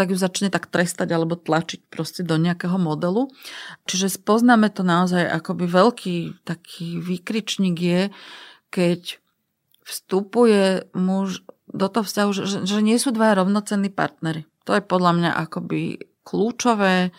tak 0.00 0.08
ju 0.08 0.16
začne 0.16 0.48
tak 0.48 0.72
trestať 0.72 1.12
alebo 1.12 1.36
tlačiť 1.36 1.92
proste 1.92 2.24
do 2.24 2.40
nejakého 2.40 2.80
modelu. 2.80 3.28
Čiže 3.84 4.16
spoznáme 4.16 4.72
to 4.72 4.80
naozaj 4.80 5.28
akoby 5.28 5.68
veľký 5.68 6.16
taký 6.48 6.96
výkričník 7.04 7.76
je, 7.76 8.02
keď 8.72 9.20
vstupuje 9.84 10.88
muž 10.96 11.44
do 11.68 11.86
toho 11.92 12.08
vzťahu, 12.08 12.30
že, 12.32 12.44
že 12.64 12.80
nie 12.80 12.96
sú 12.96 13.12
dva 13.12 13.36
rovnocenní 13.36 13.92
partnery. 13.92 14.48
To 14.64 14.72
je 14.72 14.80
podľa 14.80 15.12
mňa 15.20 15.30
akoby 15.36 16.00
kľúčové. 16.24 17.12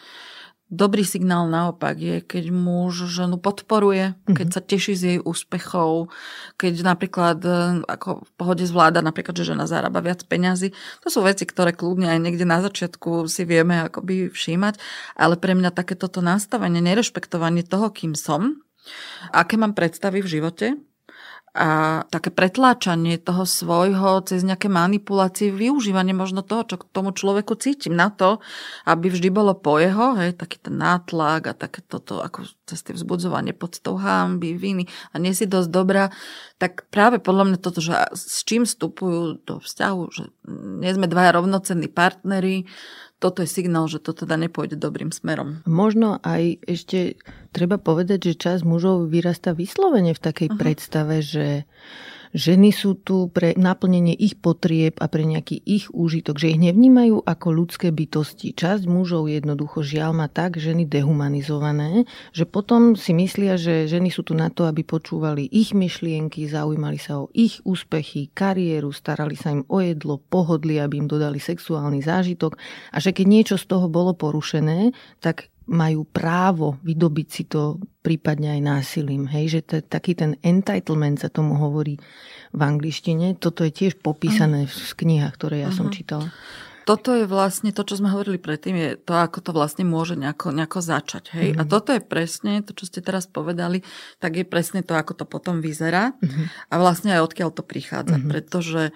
Dobrý 0.71 1.03
signál 1.03 1.51
naopak 1.51 1.99
je, 1.99 2.23
keď 2.23 2.47
muž 2.47 3.03
ženu 3.11 3.35
podporuje, 3.35 4.15
keď 4.23 4.47
sa 4.55 4.61
teší 4.63 4.93
z 4.95 5.03
jej 5.03 5.19
úspechov, 5.19 6.07
keď 6.55 6.87
napríklad 6.87 7.43
e, 7.43 7.83
ako 7.91 8.23
v 8.23 8.31
pohode 8.39 8.63
zvláda, 8.63 9.03
napríklad, 9.03 9.35
že 9.35 9.51
žena 9.51 9.67
zarába 9.67 9.99
viac 9.99 10.23
peňazí. 10.23 10.71
To 11.03 11.11
sú 11.11 11.27
veci, 11.27 11.43
ktoré 11.43 11.75
kľudne 11.75 12.15
aj 12.15 12.23
niekde 12.23 12.47
na 12.47 12.63
začiatku 12.63 13.27
si 13.27 13.43
vieme 13.43 13.83
akoby 13.83 14.31
všímať, 14.31 14.79
ale 15.19 15.35
pre 15.35 15.59
mňa 15.59 15.75
takéto 15.75 16.07
nastavenie, 16.23 16.79
nerešpektovanie 16.79 17.67
toho, 17.67 17.91
kým 17.91 18.15
som, 18.15 18.63
aké 19.35 19.59
mám 19.59 19.75
predstavy 19.75 20.23
v 20.23 20.39
živote, 20.39 20.79
a 21.51 22.01
také 22.07 22.31
pretláčanie 22.31 23.19
toho 23.19 23.43
svojho 23.43 24.23
cez 24.23 24.39
nejaké 24.39 24.71
manipulácie, 24.71 25.51
využívanie 25.51 26.15
možno 26.15 26.47
toho, 26.47 26.63
čo 26.63 26.79
k 26.79 26.87
tomu 26.95 27.11
človeku 27.11 27.59
cítim 27.59 27.91
na 27.91 28.07
to, 28.07 28.39
aby 28.87 29.11
vždy 29.11 29.27
bolo 29.35 29.51
po 29.51 29.75
jeho, 29.75 30.15
hej, 30.15 30.31
taký 30.39 30.63
ten 30.63 30.79
nátlak 30.79 31.51
a 31.51 31.53
také 31.53 31.83
toto, 31.83 32.23
ako 32.23 32.47
cez 32.63 32.79
tie 32.87 32.95
vzbudzovanie 32.95 33.51
tou 33.83 33.99
hamby, 33.99 34.55
viny. 34.55 34.87
A 35.11 35.19
nie 35.19 35.35
si 35.35 35.43
dosť 35.43 35.69
dobrá, 35.75 36.07
tak 36.55 36.87
práve 36.87 37.19
podľa 37.19 37.51
mňa 37.51 37.57
toto, 37.59 37.83
že 37.83 37.99
s 38.15 38.47
čím 38.47 38.63
vstupujú 38.63 39.43
do 39.43 39.59
vzťahu, 39.59 40.01
že 40.07 40.31
nie 40.79 40.91
sme 40.95 41.11
dvaja 41.11 41.35
rovnocenní 41.35 41.91
partneri, 41.91 42.63
toto 43.21 43.45
je 43.45 43.49
signál, 43.53 43.85
že 43.85 44.01
to 44.01 44.17
teda 44.17 44.33
nepôjde 44.33 44.81
dobrým 44.81 45.13
smerom. 45.13 45.61
Možno 45.69 46.17
aj 46.25 46.65
ešte 46.65 47.21
treba 47.53 47.77
povedať, 47.77 48.33
že 48.33 48.41
čas 48.41 48.65
mužov 48.65 49.05
vyrasta 49.13 49.53
vyslovene 49.53 50.17
v 50.17 50.23
takej 50.25 50.49
uh-huh. 50.49 50.57
predstave, 50.57 51.21
že 51.21 51.69
ženy 52.33 52.73
sú 52.73 52.97
tu 52.97 53.29
pre 53.29 53.53
naplnenie 53.53 54.15
ich 54.15 54.39
potrieb 54.39 54.97
a 54.97 55.11
pre 55.11 55.27
nejaký 55.27 55.61
ich 55.61 55.91
úžitok, 55.91 56.39
že 56.39 56.55
ich 56.55 56.59
nevnímajú 56.59 57.21
ako 57.27 57.47
ľudské 57.51 57.91
bytosti. 57.91 58.55
Časť 58.55 58.87
mužov 58.87 59.27
jednoducho 59.27 59.83
žiaľ 59.83 60.15
má 60.15 60.27
tak 60.31 60.57
ženy 60.57 60.87
dehumanizované, 60.87 62.07
že 62.31 62.47
potom 62.47 62.95
si 62.95 63.11
myslia, 63.13 63.59
že 63.59 63.85
ženy 63.85 64.09
sú 64.09 64.23
tu 64.25 64.33
na 64.33 64.47
to, 64.47 64.65
aby 64.65 64.81
počúvali 64.81 65.45
ich 65.51 65.75
myšlienky, 65.75 66.47
zaujímali 66.47 66.97
sa 66.97 67.21
o 67.21 67.29
ich 67.35 67.59
úspechy, 67.67 68.31
kariéru, 68.31 68.95
starali 68.95 69.35
sa 69.35 69.51
im 69.51 69.67
o 69.67 69.83
jedlo, 69.83 70.17
pohodli, 70.17 70.79
aby 70.79 71.03
im 71.03 71.07
dodali 71.11 71.37
sexuálny 71.37 71.99
zážitok 72.01 72.55
a 72.95 72.97
že 73.03 73.11
keď 73.11 73.25
niečo 73.27 73.55
z 73.59 73.67
toho 73.67 73.91
bolo 73.91 74.15
porušené, 74.15 74.95
tak 75.19 75.50
majú 75.71 76.03
právo 76.03 76.75
vydobiť 76.83 77.27
si 77.31 77.43
to 77.47 77.79
prípadne 78.03 78.59
aj 78.59 78.61
násilím. 78.61 79.23
Hej, 79.31 79.45
že 79.57 79.61
to, 79.63 79.75
taký 79.79 80.19
ten 80.19 80.35
entitlement 80.43 81.15
sa 81.15 81.31
tomu 81.31 81.55
hovorí 81.55 81.95
v 82.51 82.61
angličtine. 82.61 83.39
Toto 83.39 83.63
je 83.63 83.71
tiež 83.71 84.03
popísané 84.03 84.67
v 84.67 84.91
knihách, 84.99 85.33
ktoré 85.39 85.63
ja 85.63 85.71
uh-huh. 85.71 85.79
som 85.79 85.87
mhm. 85.87 85.95
čítala. 85.95 86.27
Toto 86.81 87.13
je 87.13 87.29
vlastne 87.29 87.69
to, 87.69 87.85
čo 87.85 88.01
sme 88.01 88.09
hovorili 88.09 88.41
predtým, 88.41 88.73
je 88.73 88.89
to, 88.97 89.13
ako 89.13 89.39
to 89.39 89.53
vlastne 89.53 89.85
môže 89.85 90.17
nejako, 90.17 90.49
nejako 90.49 90.81
začať. 90.81 91.31
Hej? 91.31 91.47
Uh-huh. 91.53 91.61
A 91.61 91.63
mhm. 91.63 91.69
toto 91.71 91.89
je 91.95 92.01
presne 92.03 92.53
to, 92.65 92.75
čo 92.75 92.89
ste 92.91 92.99
teraz 92.99 93.29
povedali, 93.31 93.79
tak 94.19 94.35
je 94.35 94.43
presne 94.43 94.83
to, 94.83 94.97
ako 94.97 95.23
to 95.23 95.25
potom 95.29 95.63
vyzerá 95.63 96.11
uh-huh. 96.19 96.45
a 96.67 96.73
vlastne 96.81 97.15
aj 97.15 97.31
odkiaľ 97.31 97.49
to 97.55 97.63
prichádza. 97.63 98.19
Uh-huh. 98.19 98.27
Pretože 98.27 98.91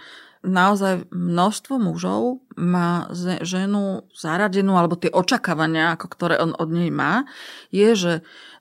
naozaj 0.46 1.10
množstvo 1.10 1.82
mužov 1.82 2.46
má 2.56 3.10
ženu 3.44 4.08
zaradenú, 4.16 4.78
alebo 4.80 4.96
tie 4.96 5.12
očakávania, 5.12 5.98
ako 5.98 6.08
ktoré 6.08 6.36
on 6.40 6.56
od 6.56 6.70
nej 6.72 6.94
má, 6.94 7.28
je, 7.74 7.90
že 7.98 8.14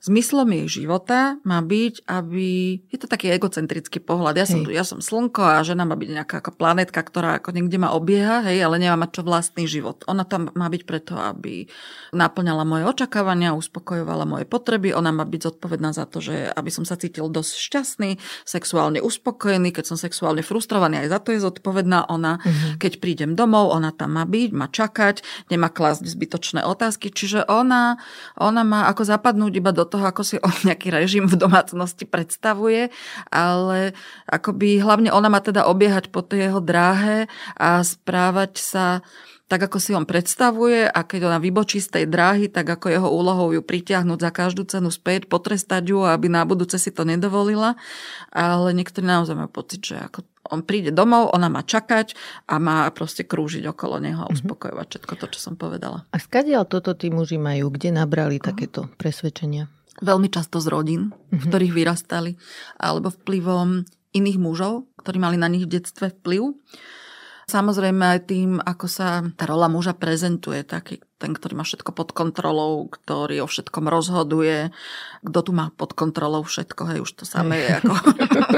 zmyslom 0.05 0.53
jej 0.53 0.85
života 0.85 1.41
má 1.49 1.65
byť, 1.65 2.05
aby... 2.05 2.79
Je 2.93 2.99
to 3.01 3.09
taký 3.09 3.33
egocentrický 3.33 4.05
pohľad. 4.05 4.37
Ja 4.37 4.45
som, 4.45 4.61
tu, 4.61 4.69
ja 4.69 4.85
som 4.85 5.01
slnko 5.01 5.41
a 5.41 5.65
žena 5.65 5.89
má 5.89 5.97
byť 5.97 6.11
nejaká 6.21 6.37
ako 6.45 6.53
planetka, 6.61 7.01
ktorá 7.01 7.41
ako 7.41 7.57
niekde 7.57 7.81
ma 7.81 7.97
obieha, 7.97 8.45
hej, 8.45 8.61
ale 8.61 8.77
nemá 8.77 9.01
mať 9.01 9.21
čo 9.21 9.23
vlastný 9.25 9.65
život. 9.65 10.05
Ona 10.05 10.29
tam 10.29 10.53
má 10.53 10.69
byť 10.69 10.83
preto, 10.85 11.17
aby 11.17 11.65
naplňala 12.13 12.69
moje 12.69 12.85
očakávania, 12.85 13.57
uspokojovala 13.57 14.29
moje 14.29 14.45
potreby. 14.45 14.93
Ona 14.93 15.09
má 15.09 15.25
byť 15.25 15.41
zodpovedná 15.57 15.97
za 15.97 16.05
to, 16.05 16.21
že 16.21 16.53
aby 16.53 16.69
som 16.69 16.85
sa 16.85 17.01
cítil 17.01 17.33
dosť 17.33 17.53
šťastný, 17.57 18.11
sexuálne 18.45 19.01
uspokojený, 19.01 19.73
keď 19.73 19.85
som 19.89 19.97
sexuálne 19.97 20.45
frustrovaný, 20.45 21.09
aj 21.09 21.09
za 21.09 21.19
to 21.25 21.33
je 21.33 21.41
zodpovedná 21.41 22.13
ona. 22.13 22.45
Uh-huh. 22.45 22.77
Keď 22.77 23.01
prídem 23.01 23.33
domov, 23.33 23.73
ona 23.73 23.89
tam 23.89 24.21
má 24.21 24.29
byť, 24.29 24.51
má 24.53 24.69
čakať, 24.69 25.49
nemá 25.49 25.73
klásť 25.73 26.05
zbytočné 26.05 26.61
otázky. 26.61 27.09
Čiže 27.09 27.49
ona, 27.49 27.97
ona 28.37 28.63
má 28.67 28.85
ako 28.93 29.09
zapadnúť 29.09 29.65
iba 29.65 29.73
do 29.73 29.94
toho, 29.95 30.05
ako 30.11 30.27
si 30.27 30.37
on 30.47 30.51
nejaký 30.67 30.91
režim 30.91 31.31
v 31.31 31.39
domácnosti 31.39 32.03
predstavuje, 32.03 32.91
ale 33.31 33.95
akoby 34.27 34.83
hlavne 34.83 35.15
ona 35.15 35.31
má 35.31 35.39
teda 35.39 35.71
obiehať 35.71 36.11
po 36.11 36.27
tej 36.27 36.51
jeho 36.51 36.59
dráhe 36.59 37.31
a 37.55 37.87
správať 37.87 38.59
sa 38.59 38.87
tak, 39.45 39.71
ako 39.71 39.77
si 39.77 39.93
on 39.93 40.09
predstavuje 40.09 40.89
a 40.89 41.05
keď 41.05 41.29
ona 41.29 41.39
vybočí 41.39 41.77
z 41.79 42.01
tej 42.01 42.05
dráhy, 42.09 42.49
tak 42.49 42.65
ako 42.65 42.89
jeho 42.89 43.09
úlohou 43.13 43.53
ju 43.53 43.61
pritiahnuť 43.61 44.19
za 44.19 44.31
každú 44.33 44.65
cenu 44.65 44.89
späť, 44.89 45.29
potrestať 45.29 45.95
ju, 45.95 46.01
aby 46.01 46.33
na 46.33 46.49
budúce 46.49 46.81
si 46.81 46.89
to 46.89 47.05
nedovolila. 47.05 47.77
Ale 48.33 48.73
niektorí 48.73 49.05
naozaj 49.05 49.37
majú 49.37 49.53
pocit, 49.53 49.85
že 49.85 50.01
ako 50.01 50.25
on 50.49 50.65
príde 50.65 50.93
domov, 50.93 51.33
ona 51.33 51.53
má 51.53 51.61
čakať 51.61 52.17
a 52.49 52.57
má 52.57 52.89
proste 52.93 53.25
krúžiť 53.25 53.69
okolo 53.69 54.01
neho 54.01 54.25
a 54.25 54.33
mhm. 54.33 54.35
uspokojovať 54.35 54.87
všetko 54.89 55.15
to, 55.21 55.27
čo 55.37 55.39
som 55.39 55.55
povedala. 55.61 56.09
A 56.09 56.17
skadiaľ 56.17 56.65
toto 56.65 56.97
tí 56.97 57.13
muži 57.13 57.37
majú? 57.37 57.69
Kde 57.69 57.93
nabrali 57.93 58.41
takéto 58.41 58.89
presvedčenia? 58.97 59.69
Veľmi 60.05 60.29
často 60.29 60.61
z 60.61 60.69
rodín, 60.69 61.03
mm-hmm. 61.11 61.33
v 61.33 61.43
mhm. 61.43 61.49
ktorých 61.51 61.75
vyrastali, 61.75 62.33
alebo 62.79 63.09
vplyvom 63.11 63.83
iných 64.15 64.39
mužov, 64.39 64.87
ktorí 65.03 65.19
mali 65.19 65.37
na 65.41 65.51
nich 65.51 65.67
v 65.67 65.81
detstve 65.81 66.15
vplyv. 66.23 66.55
Samozrejme 67.45 68.05
aj 68.17 68.21
tým, 68.31 68.57
ako 68.57 68.87
sa 68.89 69.21
tá 69.37 69.45
rola 69.45 69.69
muža 69.69 69.93
prezentuje, 69.93 70.65
taký 70.65 71.03
ten, 71.25 71.33
ktorý 71.33 71.57
má 71.57 71.65
všetko 71.65 71.97
pod 71.97 72.13
kontrolou, 72.13 72.85
ktorý 72.85 73.41
o 73.41 73.49
všetkom 73.49 73.89
rozhoduje, 73.89 74.69
kto 75.25 75.41
tu 75.41 75.51
má 75.57 75.73
pod 75.73 75.97
kontrolou 75.97 76.45
všetko, 76.45 76.83
hej, 76.93 76.99
už 77.01 77.17
to 77.17 77.25
samé 77.25 77.65
je 77.65 77.81
ako 77.81 77.93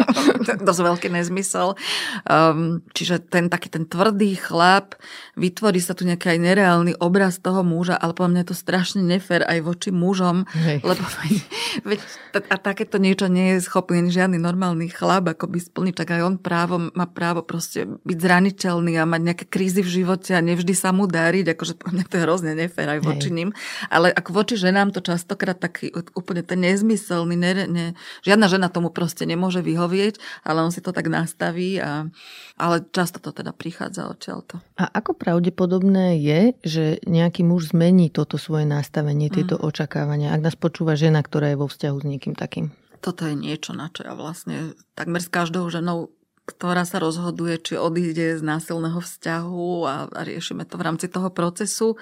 dosť 0.67 0.83
veľký 0.83 1.09
nezmysel. 1.15 1.79
Um, 2.27 2.83
čiže 2.91 3.23
ten 3.23 3.47
taký 3.47 3.71
ten 3.71 3.87
tvrdý 3.87 4.35
chlap, 4.35 4.99
vytvorí 5.39 5.79
sa 5.79 5.95
tu 5.95 6.03
nejaký 6.03 6.35
aj 6.35 6.39
nereálny 6.43 6.93
obraz 6.99 7.39
toho 7.39 7.63
muža, 7.63 7.95
ale 7.95 8.19
po 8.19 8.27
mňa 8.27 8.43
je 8.43 8.49
to 8.51 8.57
strašne 8.59 9.07
nefér 9.07 9.47
aj 9.47 9.63
voči 9.63 9.95
mužom, 9.95 10.43
hej. 10.67 10.83
lebo 10.83 11.07
veď, 11.87 12.03
a 12.51 12.57
takéto 12.59 12.99
niečo 12.99 13.31
nie 13.31 13.55
je 13.55 13.63
schopný 13.63 14.11
žiadny 14.11 14.43
normálny 14.43 14.91
chlap, 14.91 15.31
ako 15.31 15.47
by 15.47 15.59
splniť, 15.63 15.95
tak 15.95 16.19
aj 16.19 16.23
on 16.27 16.35
právo, 16.43 16.91
má 16.99 17.07
právo 17.07 17.47
proste 17.47 17.87
byť 17.87 18.19
zraniteľný 18.19 18.99
a 18.99 19.07
mať 19.07 19.21
nejaké 19.23 19.45
krízy 19.47 19.87
v 19.87 20.03
živote 20.03 20.35
a 20.35 20.43
nevždy 20.43 20.75
sa 20.75 20.91
mu 20.91 21.07
dariť, 21.07 21.55
akože 21.55 21.75
to 22.11 22.15
je 22.19 22.25
hrozne 22.27 22.56
nefér 22.57 22.97
aj 22.97 23.01
voči 23.05 23.29
ním. 23.29 23.53
Ale 23.93 24.09
ako 24.09 24.31
voči 24.33 24.55
ženám 24.57 24.97
to 24.97 25.05
častokrát 25.05 25.61
taký 25.61 25.93
úplne 26.17 26.41
ten 26.41 26.65
nezmyselný, 26.65 27.37
ne, 27.37 27.53
ne, 27.69 27.87
žiadna 28.25 28.49
žena 28.49 28.73
tomu 28.73 28.89
proste 28.89 29.29
nemôže 29.29 29.61
vyhovieť, 29.61 30.17
ale 30.43 30.65
on 30.65 30.73
si 30.73 30.81
to 30.81 30.97
tak 30.97 31.13
nastaví. 31.13 31.77
A, 31.77 32.09
ale 32.57 32.77
často 32.89 33.21
to 33.21 33.37
teda 33.37 33.53
prichádza 33.53 34.09
odtiaľto. 34.09 34.65
A 34.81 34.89
ako 34.89 35.13
pravdepodobné 35.13 36.17
je, 36.17 36.41
že 36.65 36.85
nejaký 37.05 37.45
muž 37.45 37.77
zmení 37.77 38.09
toto 38.09 38.41
svoje 38.41 38.65
nastavenie, 38.65 39.29
tieto 39.29 39.61
mm. 39.61 39.63
očakávania, 39.63 40.33
ak 40.33 40.41
nás 40.41 40.57
počúva 40.57 40.97
žena, 40.97 41.21
ktorá 41.21 41.53
je 41.53 41.61
vo 41.61 41.69
vzťahu 41.69 41.97
s 42.01 42.09
niekým 42.09 42.33
takým? 42.33 42.73
Toto 43.05 43.29
je 43.29 43.37
niečo, 43.37 43.77
na 43.77 43.93
čo 43.93 44.09
ja 44.09 44.17
vlastne 44.17 44.73
takmer 44.97 45.21
s 45.21 45.29
každou 45.29 45.69
ženou 45.69 46.16
ktorá 46.47 46.87
sa 46.87 47.03
rozhoduje, 47.03 47.59
či 47.59 47.75
odíde 47.75 48.39
z 48.39 48.43
násilného 48.47 49.03
vzťahu 49.03 49.71
a, 49.83 49.95
a 50.07 50.21
riešime 50.23 50.63
to 50.63 50.79
v 50.79 50.87
rámci 50.87 51.11
toho 51.11 51.29
procesu, 51.35 51.99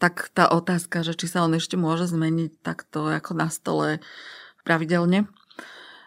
tak 0.00 0.32
tá 0.32 0.48
otázka, 0.48 1.04
že 1.04 1.12
či 1.12 1.28
sa 1.28 1.44
on 1.44 1.52
ešte 1.52 1.76
môže 1.76 2.08
zmeniť, 2.08 2.64
tak 2.64 2.88
to 2.88 3.12
ako 3.12 3.36
na 3.36 3.52
stole 3.52 4.00
pravidelne. 4.64 5.28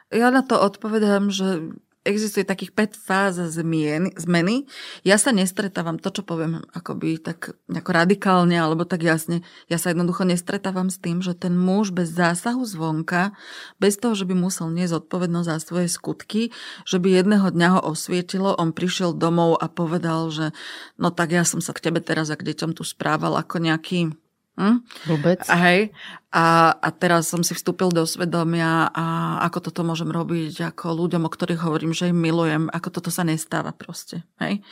Ja 0.09 0.33
na 0.33 0.41
to 0.41 0.57
odpovedám, 0.57 1.29
že 1.29 1.77
existuje 2.05 2.45
takých 2.45 2.71
5 2.71 2.95
fáz 2.95 3.35
zmien, 3.41 4.13
zmeny. 4.13 4.69
Ja 5.01 5.17
sa 5.17 5.33
nestretávam, 5.33 5.97
to 5.97 6.13
čo 6.13 6.21
poviem 6.21 6.61
akoby 6.71 7.17
tak 7.17 7.57
ako 7.65 7.89
radikálne 7.89 8.53
alebo 8.55 8.85
tak 8.85 9.01
jasne, 9.01 9.41
ja 9.67 9.81
sa 9.81 9.91
jednoducho 9.91 10.23
nestretávam 10.23 10.93
s 10.93 11.01
tým, 11.01 11.25
že 11.25 11.33
ten 11.33 11.57
muž 11.57 11.89
bez 11.89 12.13
zásahu 12.13 12.61
zvonka, 12.63 13.33
bez 13.81 13.97
toho, 13.97 14.13
že 14.13 14.29
by 14.29 14.37
musel 14.37 14.69
niesť 14.69 15.01
zodpovednosť 15.01 15.47
za 15.49 15.57
svoje 15.57 15.89
skutky, 15.89 16.53
že 16.85 17.01
by 17.01 17.19
jedného 17.19 17.49
dňa 17.49 17.67
ho 17.75 17.81
osvietilo, 17.89 18.53
on 18.53 18.71
prišiel 18.71 19.17
domov 19.17 19.57
a 19.57 19.65
povedal, 19.65 20.29
že 20.29 20.53
no 21.01 21.09
tak 21.09 21.33
ja 21.33 21.41
som 21.41 21.59
sa 21.59 21.73
k 21.73 21.89
tebe 21.89 21.99
teraz 21.99 22.29
a 22.29 22.37
k 22.37 22.45
deťom 22.53 22.77
tu 22.77 22.85
správal 22.85 23.33
ako 23.41 23.57
nejaký 23.57 24.13
Hm? 24.55 24.87
Vôbec. 25.11 25.43
A 25.51 25.55
hej. 25.67 25.91
A, 26.31 26.75
a 26.79 26.89
teraz 26.91 27.31
som 27.31 27.43
si 27.43 27.55
vstúpil 27.55 27.91
do 27.91 28.03
svedomia 28.07 28.91
a 28.91 29.39
ako 29.47 29.71
toto 29.71 29.87
môžem 29.87 30.07
robiť 30.11 30.71
ako 30.71 30.95
ľuďom, 30.95 31.27
o 31.27 31.31
ktorých 31.31 31.63
hovorím, 31.63 31.95
že 31.95 32.11
im 32.11 32.19
milujem, 32.19 32.67
ako 32.71 32.87
toto 32.91 33.11
sa 33.11 33.27
nestáva 33.27 33.75
proste. 33.75 34.23
Hej. 34.39 34.63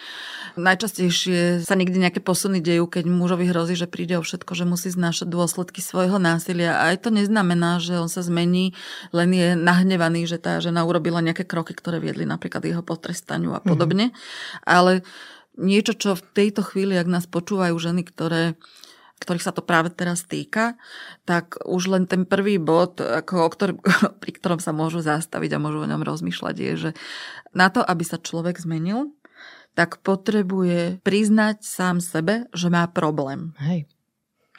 Najčastejšie 0.55 1.63
sa 1.63 1.75
nikdy 1.75 1.99
nejaké 1.99 2.19
posuny 2.23 2.63
dejú, 2.63 2.87
keď 2.87 3.07
mužovi 3.11 3.47
hrozí, 3.51 3.75
že 3.75 3.91
príde 3.91 4.19
o 4.19 4.23
všetko, 4.23 4.51
že 4.55 4.67
musí 4.67 4.87
znášať 4.91 5.27
dôsledky 5.27 5.83
svojho 5.83 6.19
násilia. 6.19 6.79
A 6.79 6.95
aj 6.95 7.07
to 7.07 7.09
neznamená, 7.11 7.83
že 7.83 7.99
on 7.99 8.07
sa 8.07 8.23
zmení, 8.23 8.75
len 9.11 9.35
je 9.35 9.55
nahnevaný, 9.59 10.27
že 10.27 10.39
tá 10.39 10.63
žena 10.63 10.87
urobila 10.87 11.19
nejaké 11.19 11.43
kroky, 11.43 11.75
ktoré 11.75 11.99
viedli 11.99 12.23
napríklad 12.23 12.63
jeho 12.63 12.83
potrestaniu 12.83 13.55
a 13.55 13.59
podobne. 13.59 14.15
Mm-hmm. 14.15 14.67
Ale 14.67 15.03
niečo, 15.59 15.93
čo 15.93 16.15
v 16.15 16.23
tejto 16.33 16.63
chvíli, 16.65 16.95
ak 16.95 17.07
nás 17.07 17.25
počúvajú 17.27 17.75
ženy, 17.75 18.03
ktoré 18.07 18.55
ktorých 19.23 19.47
sa 19.47 19.55
to 19.55 19.63
práve 19.63 19.87
teraz 19.95 20.27
týka, 20.27 20.75
tak 21.23 21.55
už 21.63 21.87
len 21.87 22.03
ten 22.03 22.27
prvý 22.27 22.59
bod, 22.59 22.99
ako, 22.99 23.47
ktorý, 23.47 23.73
pri 24.21 24.31
ktorom 24.35 24.59
sa 24.59 24.75
môžu 24.75 24.99
zastaviť 24.99 25.55
a 25.55 25.63
môžu 25.63 25.87
o 25.87 25.89
ňom 25.89 26.03
rozmýšľať, 26.03 26.55
je, 26.59 26.73
že 26.75 26.89
na 27.55 27.71
to, 27.71 27.79
aby 27.79 28.03
sa 28.03 28.19
človek 28.19 28.59
zmenil, 28.59 29.15
tak 29.73 30.03
potrebuje 30.05 31.01
priznať 31.01 31.65
sám 31.65 31.97
sebe, 32.03 32.45
že 32.53 32.69
má 32.69 32.85
problém. 32.91 33.57
Hej. 33.57 33.89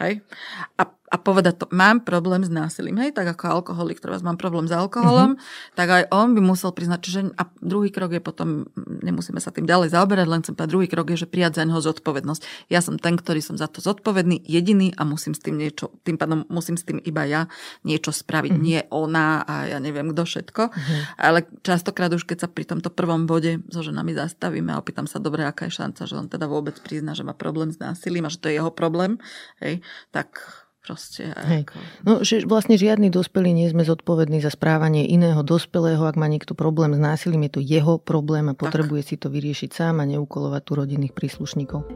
Hej? 0.03 0.27
A 0.75 0.91
a 1.15 1.17
povedať 1.23 1.63
to, 1.63 1.67
mám 1.71 2.03
problém 2.03 2.43
s 2.43 2.51
násilím, 2.51 2.99
hej, 2.99 3.15
tak 3.15 3.31
ako 3.39 3.63
alkoholik, 3.63 4.03
ktorý 4.03 4.19
mám 4.27 4.35
problém 4.35 4.67
s 4.67 4.75
alkoholom, 4.75 5.39
mm-hmm. 5.39 5.79
tak 5.79 5.87
aj 5.87 6.03
on 6.11 6.35
by 6.35 6.43
musel 6.43 6.75
priznať, 6.75 7.01
že 7.07 7.31
a 7.39 7.47
druhý 7.63 7.95
krok 7.95 8.19
je 8.19 8.19
potom, 8.19 8.67
nemusíme 8.75 9.39
sa 9.39 9.55
tým 9.55 9.63
ďalej 9.63 9.95
zaoberať, 9.95 10.27
len 10.27 10.43
som 10.43 10.59
druhý 10.59 10.91
krok 10.91 11.15
je, 11.15 11.23
že 11.23 11.31
prijať 11.31 11.63
za 11.63 11.71
neho 11.71 11.79
zodpovednosť. 11.79 12.67
Ja 12.67 12.83
som 12.83 12.99
ten, 12.99 13.15
ktorý 13.15 13.39
som 13.39 13.55
za 13.55 13.71
to 13.71 13.79
zodpovedný, 13.79 14.43
jediný 14.43 14.91
a 14.99 15.07
musím 15.07 15.39
s 15.39 15.41
tým 15.47 15.55
niečo, 15.55 15.95
tým 16.03 16.19
pádom 16.19 16.51
musím 16.51 16.75
s 16.75 16.83
tým 16.83 16.99
iba 16.99 17.23
ja 17.23 17.47
niečo 17.87 18.11
spraviť, 18.11 18.51
mm-hmm. 18.51 18.67
nie 18.67 18.81
ona 18.91 19.47
a 19.47 19.71
ja 19.71 19.79
neviem 19.79 20.11
kto 20.11 20.27
všetko. 20.27 20.63
Mm-hmm. 20.67 21.01
Ale 21.23 21.47
častokrát 21.63 22.11
už 22.11 22.27
keď 22.27 22.43
sa 22.43 22.49
pri 22.51 22.67
tomto 22.67 22.91
prvom 22.91 23.31
bode 23.31 23.63
so 23.71 23.87
ženami 23.87 24.19
zastavíme 24.19 24.75
a 24.75 24.83
opýtam 24.83 25.07
sa, 25.07 25.23
dobre, 25.23 25.47
aká 25.47 25.71
je 25.71 25.79
šanca, 25.79 26.11
že 26.11 26.19
on 26.19 26.27
teda 26.27 26.51
vôbec 26.51 26.75
prizná, 26.83 27.15
že 27.15 27.23
má 27.23 27.39
problém 27.39 27.71
s 27.71 27.79
násilím 27.79 28.27
a 28.27 28.33
že 28.33 28.43
to 28.43 28.51
je 28.51 28.59
jeho 28.59 28.75
problém, 28.75 29.23
hej, 29.63 29.79
tak 30.11 30.64
Proste, 30.85 31.33
Hej. 31.33 31.65
Ako... 31.65 31.81
No, 32.05 32.13
že 32.21 32.45
vlastne 32.45 32.77
žiadny 32.77 33.09
dospelý 33.09 33.57
nie 33.57 33.73
sme 33.73 33.89
zodpovední 33.89 34.45
za 34.45 34.53
správanie 34.53 35.09
iného 35.09 35.41
dospelého. 35.41 36.05
Ak 36.05 36.21
má 36.21 36.29
niekto 36.29 36.53
problém 36.53 36.93
s 36.93 37.01
násilím, 37.01 37.49
je 37.49 37.57
to 37.57 37.61
jeho 37.65 37.97
problém 37.97 38.53
a 38.53 38.55
potrebuje 38.55 39.01
tak. 39.01 39.09
si 39.09 39.17
to 39.17 39.33
vyriešiť 39.33 39.71
sám 39.73 40.05
a 40.05 40.09
neukolovať 40.13 40.61
tu 40.61 40.73
rodinných 40.77 41.17
príslušníkov. 41.17 41.89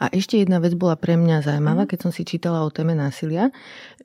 A 0.00 0.08
ešte 0.16 0.40
jedna 0.40 0.64
vec 0.64 0.72
bola 0.80 0.96
pre 0.96 1.20
mňa 1.20 1.44
zaujímavá, 1.44 1.84
mhm. 1.84 1.90
keď 1.92 1.98
som 2.08 2.12
si 2.16 2.24
čítala 2.24 2.64
o 2.64 2.72
téme 2.72 2.96
násilia, 2.96 3.52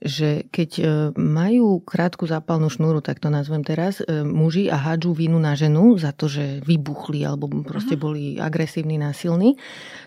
že 0.03 0.43
keď 0.51 0.71
e, 0.79 0.83
majú 1.15 1.79
krátku 1.79 2.27
zápalnú 2.27 2.67
šnúru, 2.67 2.99
tak 2.99 3.23
to 3.23 3.31
nazvem 3.31 3.63
teraz, 3.63 4.03
e, 4.03 4.23
muži 4.27 4.67
a 4.67 4.75
hádžu 4.75 5.15
vínu 5.15 5.39
na 5.39 5.55
ženu 5.55 5.95
za 5.95 6.11
to, 6.11 6.27
že 6.27 6.59
vybuchli 6.67 7.23
alebo 7.23 7.47
proste 7.63 7.95
mhm. 7.95 8.01
boli 8.01 8.23
agresívni, 8.35 8.99
násilní, 8.99 9.55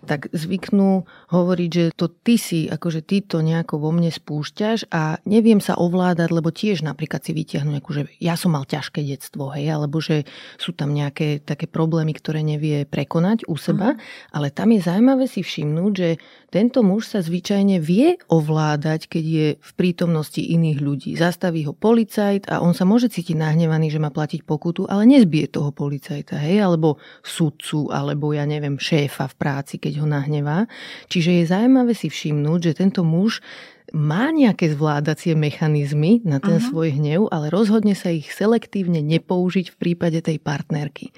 tak 0.05 0.29
zvyknú 0.33 1.09
hovoriť, 1.33 1.71
že 1.73 1.85
to 1.97 2.13
ty 2.13 2.37
si, 2.37 2.69
akože 2.69 3.01
ty 3.05 3.25
to 3.25 3.41
nejako 3.41 3.81
vo 3.81 3.91
mne 3.95 4.13
spúšťaš 4.13 4.93
a 4.93 5.21
neviem 5.25 5.61
sa 5.65 5.77
ovládať, 5.81 6.29
lebo 6.33 6.53
tiež 6.53 6.85
napríklad 6.85 7.25
si 7.25 7.33
vytiahnu 7.33 7.73
nejakú, 7.73 7.91
že 7.97 8.03
ja 8.21 8.37
som 8.37 8.53
mal 8.53 8.69
ťažké 8.69 9.01
detstvo, 9.05 9.57
hej, 9.57 9.73
alebo 9.73 10.05
že 10.05 10.29
sú 10.61 10.77
tam 10.77 10.93
nejaké 10.93 11.41
také 11.41 11.65
problémy, 11.65 12.13
ktoré 12.13 12.45
nevie 12.45 12.85
prekonať 12.85 13.49
u 13.49 13.57
seba, 13.57 13.97
uh-huh. 13.97 14.37
ale 14.37 14.53
tam 14.53 14.73
je 14.73 14.81
zaujímavé 14.85 15.25
si 15.25 15.41
všimnúť, 15.41 15.93
že 15.97 16.11
tento 16.49 16.81
muž 16.81 17.13
sa 17.13 17.21
zvyčajne 17.21 17.77
vie 17.77 18.17
ovládať, 18.33 19.05
keď 19.13 19.25
je 19.25 19.47
v 19.61 19.73
prítomnosti 19.77 20.41
iných 20.41 20.79
ľudí. 20.81 21.11
Zastaví 21.13 21.69
ho 21.69 21.77
policajt 21.77 22.49
a 22.49 22.65
on 22.65 22.73
sa 22.73 22.89
môže 22.89 23.13
cítiť 23.13 23.37
nahnevaný, 23.37 23.93
že 23.93 24.01
má 24.01 24.09
platiť 24.09 24.49
pokutu, 24.49 24.89
ale 24.89 25.05
nezbije 25.05 25.53
toho 25.53 25.77
policajta, 25.77 26.41
hej, 26.41 26.65
alebo 26.65 26.97
sudcu, 27.21 27.93
alebo 27.93 28.33
ja 28.33 28.49
neviem, 28.49 28.81
šéfa 28.81 29.29
v 29.29 29.35
práci, 29.37 29.77
keď 29.77 30.01
ho 30.01 30.07
nahnevá. 30.09 30.65
Čiže 31.13 31.45
je 31.45 31.45
zaujímavé 31.53 31.93
si 31.93 32.09
všimnúť, 32.09 32.73
že 32.73 32.79
tento 32.81 33.05
muž 33.05 33.45
má 33.93 34.29
nejaké 34.29 34.73
zvládacie 34.73 35.33
mechanizmy 35.33 36.21
na 36.25 36.41
ten 36.41 36.61
uh-huh. 36.61 36.69
svoj 36.69 36.97
hnev, 37.01 37.29
ale 37.33 37.49
rozhodne 37.49 37.97
sa 37.97 38.13
ich 38.13 38.29
selektívne 38.29 39.01
nepoužiť 39.01 39.73
v 39.73 39.77
prípade 39.81 40.21
tej 40.21 40.37
partnerky. 40.41 41.13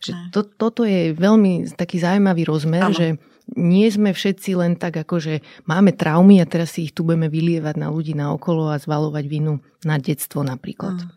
Že 0.00 0.12
to, 0.32 0.40
toto 0.56 0.82
je 0.88 1.12
veľmi 1.12 1.68
taký 1.76 2.00
zaujímavý 2.00 2.48
rozmer, 2.48 2.88
ano. 2.88 2.96
že 2.96 3.20
nie 3.52 3.86
sme 3.92 4.16
všetci 4.16 4.56
len 4.56 4.80
tak 4.80 4.96
ako, 5.04 5.20
že 5.20 5.34
máme 5.68 5.92
traumy 5.92 6.40
a 6.40 6.48
teraz 6.48 6.76
si 6.76 6.88
ich 6.88 6.96
tu 6.96 7.04
budeme 7.04 7.28
vylievať 7.28 7.76
na 7.76 7.92
ľudí 7.92 8.16
na 8.16 8.32
okolo 8.32 8.72
a 8.72 8.80
zvalovať 8.80 9.24
vinu 9.28 9.60
na 9.84 10.00
detstvo 10.00 10.40
napríklad. 10.40 10.96
Mm. 10.96 11.12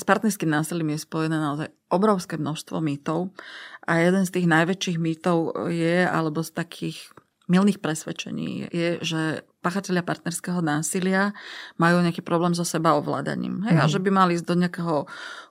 S 0.00 0.02
partnerským 0.06 0.48
násilím 0.48 0.96
je 0.96 1.04
spojené 1.04 1.36
naozaj 1.36 1.68
obrovské 1.92 2.40
množstvo 2.40 2.80
mýtov 2.80 3.34
a 3.84 4.00
jeden 4.00 4.24
z 4.24 4.40
tých 4.40 4.46
najväčších 4.48 4.98
mýtov 5.02 5.68
je, 5.68 6.06
alebo 6.06 6.40
z 6.40 6.50
takých 6.54 6.98
milných 7.50 7.82
presvedčení 7.82 8.70
je, 8.70 9.02
že 9.02 9.42
pachatelia 9.60 10.06
partnerského 10.06 10.62
násilia 10.62 11.34
majú 11.76 11.98
nejaký 12.00 12.22
problém 12.22 12.54
so 12.54 12.62
seba 12.62 12.94
ovládaním. 12.94 13.66
Hej? 13.66 13.74
Mm. 13.76 13.80
A 13.82 13.84
mhm. 13.84 13.92
že 13.92 13.98
by 13.98 14.10
mali 14.14 14.30
ísť 14.38 14.46
do 14.46 14.56
nejakého 14.56 14.96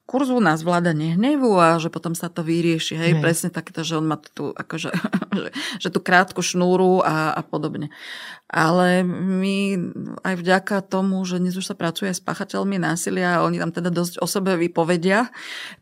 kurzu 0.09 0.41
na 0.41 0.57
zvládanie 0.57 1.13
hnevu 1.13 1.53
a 1.61 1.77
že 1.77 1.93
potom 1.93 2.17
sa 2.17 2.33
to 2.33 2.41
vyrieši. 2.41 2.97
Hej, 2.97 3.11
Hej. 3.13 3.21
presne 3.21 3.49
takéto, 3.53 3.85
že 3.85 3.93
on 3.93 4.09
má 4.09 4.17
tú, 4.17 4.49
akože, 4.57 4.89
že, 5.37 5.49
že 5.77 5.89
tú 5.93 6.01
krátku 6.01 6.41
šnúru 6.41 7.05
a, 7.05 7.37
a 7.37 7.41
podobne. 7.45 7.93
Ale 8.49 9.05
my 9.05 9.77
aj 10.25 10.33
vďaka 10.41 10.81
tomu, 10.81 11.21
že 11.29 11.37
dnes 11.37 11.53
už 11.53 11.69
sa 11.69 11.77
pracuje 11.77 12.09
s 12.09 12.17
pachateľmi 12.17 12.81
násilia 12.81 13.37
a 13.37 13.45
oni 13.45 13.61
tam 13.61 13.69
teda 13.69 13.93
dosť 13.93 14.17
o 14.17 14.25
sebe 14.25 14.57
vypovedia, 14.57 15.29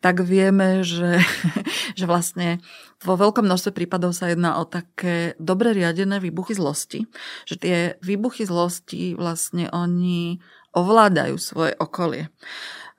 tak 0.03 0.19
vieme, 0.19 0.83
že, 0.83 1.23
že 1.99 2.03
vlastne 2.03 2.59
vo 2.99 3.15
veľkom 3.15 3.47
množstve 3.47 3.71
prípadov 3.71 4.11
sa 4.11 4.27
jedná 4.27 4.59
o 4.59 4.67
také 4.67 5.39
dobre 5.39 5.71
riadené 5.71 6.19
výbuchy 6.19 6.51
zlosti. 6.51 7.07
Že 7.47 7.55
tie 7.55 7.77
výbuchy 8.03 8.43
zlosti 8.43 9.15
vlastne 9.15 9.71
oni 9.71 10.43
ovládajú 10.75 11.39
svoje 11.39 11.79
okolie. 11.79 12.27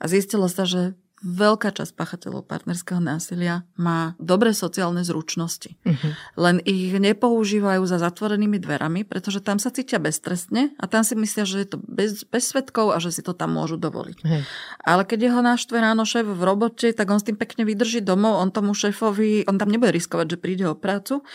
A 0.01 0.09
zistilo 0.09 0.49
sa, 0.49 0.65
že 0.65 0.97
veľká 1.23 1.75
časť 1.75 1.93
pachateľov 1.99 2.47
partnerského 2.47 3.03
násilia 3.03 3.67
má 3.75 4.15
dobré 4.23 4.55
sociálne 4.55 5.03
zručnosti. 5.03 5.75
Uh-huh. 5.83 6.13
Len 6.39 6.63
ich 6.63 6.95
nepoužívajú 6.95 7.83
za 7.87 7.99
zatvorenými 7.99 8.59
dverami, 8.63 9.03
pretože 9.03 9.43
tam 9.43 9.59
sa 9.59 9.75
cítia 9.75 9.99
beztrestne 9.99 10.75
a 10.79 10.85
tam 10.87 11.03
si 11.03 11.19
myslia, 11.19 11.45
že 11.45 11.67
je 11.67 11.69
to 11.75 11.79
bez, 11.83 12.23
bez 12.27 12.51
svetkov 12.51 12.95
a 12.95 13.03
že 13.03 13.11
si 13.11 13.23
to 13.27 13.35
tam 13.35 13.59
môžu 13.59 13.75
dovoliť. 13.81 14.19
Uh-huh. 14.23 14.43
Ale 14.87 15.03
keď 15.03 15.31
jeho 15.31 15.41
naštve 15.43 15.77
ráno 15.79 16.07
šéf 16.07 16.27
v 16.27 16.43
robote, 16.43 16.91
tak 16.95 17.11
on 17.11 17.19
s 17.19 17.27
tým 17.27 17.39
pekne 17.39 17.67
vydrží 17.67 18.01
domov, 18.01 18.39
on 18.39 18.55
tomu 18.55 18.75
šéfovi, 18.75 19.47
on 19.51 19.59
tam 19.59 19.71
nebude 19.71 19.91
riskovať, 19.91 20.39
že 20.39 20.43
príde 20.43 20.65
o 20.71 20.79
prácu 20.79 21.27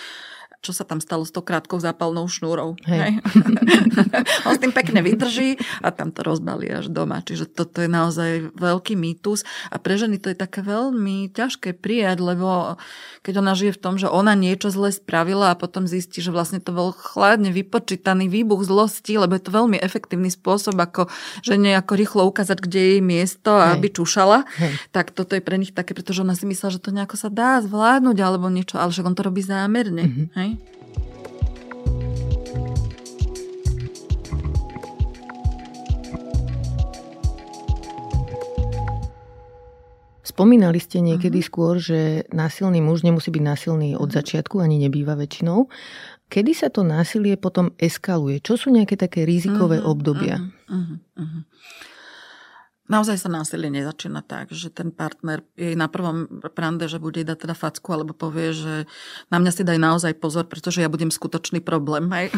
čo 0.63 0.71
sa 0.71 0.87
tam 0.87 1.03
stalo 1.03 1.27
s 1.27 1.35
tou 1.35 1.43
krátkou 1.43 1.75
zápalnou 1.83 2.23
šnúrou. 2.31 2.79
Hej. 2.87 2.99
Hej. 3.03 3.13
On 4.47 4.55
s 4.55 4.63
tým 4.63 4.71
pekne 4.71 5.03
vydrží 5.03 5.59
a 5.83 5.91
tam 5.91 6.15
to 6.15 6.23
rozbalí 6.23 6.71
až 6.71 6.87
doma. 6.87 7.19
Čiže 7.19 7.51
toto 7.51 7.83
je 7.83 7.91
naozaj 7.91 8.55
veľký 8.55 8.95
mýtus 8.95 9.43
a 9.67 9.75
pre 9.75 9.99
ženy 9.99 10.23
to 10.23 10.31
je 10.31 10.37
také 10.39 10.63
veľmi 10.63 11.27
ťažké 11.35 11.75
prijať, 11.75 12.23
lebo 12.23 12.79
keď 13.27 13.43
ona 13.43 13.53
žije 13.59 13.75
v 13.75 13.81
tom, 13.83 13.99
že 13.99 14.07
ona 14.07 14.39
niečo 14.39 14.71
zle 14.71 14.95
spravila 14.95 15.51
a 15.51 15.59
potom 15.59 15.83
zistí, 15.83 16.23
že 16.23 16.31
vlastne 16.31 16.63
to 16.63 16.71
bol 16.71 16.95
chladne 16.95 17.51
vypočítaný 17.51 18.31
výbuch 18.31 18.63
zlosti, 18.63 19.19
lebo 19.19 19.35
je 19.35 19.43
to 19.43 19.51
veľmi 19.51 19.75
efektívny 19.83 20.31
spôsob, 20.31 20.79
ako 20.79 21.11
že 21.43 21.59
nejako 21.59 21.99
rýchlo 21.99 22.21
ukázať, 22.31 22.63
kde 22.63 22.79
je 22.79 22.89
jej 22.95 23.03
miesto 23.03 23.51
a 23.51 23.75
aby 23.75 23.91
čušala, 23.91 24.47
Hej. 24.55 24.79
tak 24.95 25.11
toto 25.11 25.35
je 25.35 25.43
pre 25.43 25.59
nich 25.59 25.75
také, 25.75 25.91
pretože 25.91 26.23
ona 26.23 26.39
si 26.39 26.47
myslela, 26.47 26.71
že 26.71 26.83
to 26.83 26.95
nejako 26.95 27.19
sa 27.19 27.27
dá 27.27 27.59
zvládnuť 27.59 28.17
alebo 28.23 28.47
niečo, 28.47 28.79
ale 28.79 28.95
že 28.95 29.03
on 29.03 29.11
to 29.11 29.27
robí 29.27 29.43
zámerne. 29.43 30.07
Mm-hmm. 30.07 30.27
Hej? 30.39 30.52
Spomínali 40.33 40.81
ste 40.81 40.97
niekedy 40.97 41.45
uh-huh. 41.45 41.49
skôr, 41.53 41.73
že 41.77 42.25
násilný 42.33 42.81
muž 42.81 43.05
nemusí 43.05 43.29
byť 43.29 43.43
násilný 43.45 43.93
od 43.93 44.09
mhm. 44.09 44.15
začiatku, 44.17 44.57
ani 44.57 44.81
nebýva 44.81 45.13
väčšinou. 45.13 45.69
Kedy 46.25 46.51
sa 46.57 46.73
to 46.73 46.81
násilie 46.81 47.37
potom 47.37 47.77
eskaluje? 47.77 48.41
Čo 48.41 48.57
sú 48.57 48.67
nejaké 48.73 48.97
také 48.97 49.21
rizikové 49.21 49.77
uh-huh, 49.77 49.93
obdobia? 49.93 50.41
Uh-huh, 50.41 50.97
uh-huh. 50.97 51.41
Naozaj 52.93 53.25
sa 53.25 53.29
násilie 53.33 53.73
nezačína 53.73 54.21
tak, 54.21 54.53
že 54.53 54.69
ten 54.69 54.93
partner 54.93 55.41
je 55.57 55.73
na 55.73 55.89
prvom 55.89 56.29
prande, 56.53 56.85
že 56.85 57.01
bude 57.01 57.25
dať 57.25 57.49
teda 57.49 57.57
facku, 57.57 57.89
alebo 57.89 58.13
povie, 58.13 58.53
že 58.53 58.85
na 59.33 59.41
mňa 59.41 59.49
si 59.49 59.65
daj 59.65 59.81
naozaj 59.81 60.13
pozor, 60.21 60.45
pretože 60.45 60.85
ja 60.85 60.93
budem 60.93 61.09
skutočný 61.09 61.65
problém. 61.65 62.05
Hej? 62.13 62.29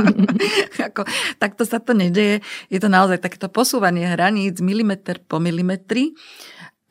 Ako, 0.92 1.08
takto 1.40 1.64
sa 1.64 1.80
to 1.80 1.96
nedeje. 1.96 2.44
Je 2.68 2.76
to 2.76 2.92
naozaj 2.92 3.16
takéto 3.16 3.48
posúvanie 3.48 4.04
hraníc 4.12 4.60
milimeter 4.60 5.24
po 5.24 5.40
milimetri. 5.40 6.12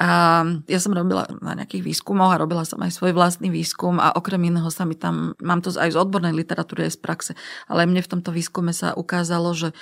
A 0.02 0.42
ja 0.66 0.80
som 0.82 0.94
robila 0.94 1.26
na 1.42 1.58
nejakých 1.58 1.86
výskumoch 1.86 2.34
a 2.34 2.42
robila 2.42 2.66
som 2.66 2.82
aj 2.82 2.98
svoj 2.98 3.14
vlastný 3.14 3.50
výskum 3.50 3.98
a 4.02 4.14
okrem 4.14 4.42
iného 4.46 4.70
sa 4.74 4.86
mi 4.86 4.94
tam, 4.94 5.38
mám 5.42 5.62
to 5.62 5.74
aj 5.74 5.90
z 5.94 5.98
odbornej 5.98 6.38
literatúry, 6.38 6.86
aj 6.86 6.98
z 6.98 7.00
praxe, 7.02 7.32
ale 7.66 7.90
mne 7.90 8.06
v 8.06 8.12
tomto 8.14 8.30
výskume 8.30 8.78
sa 8.78 8.94
ukázalo, 8.94 9.58
že 9.58 9.74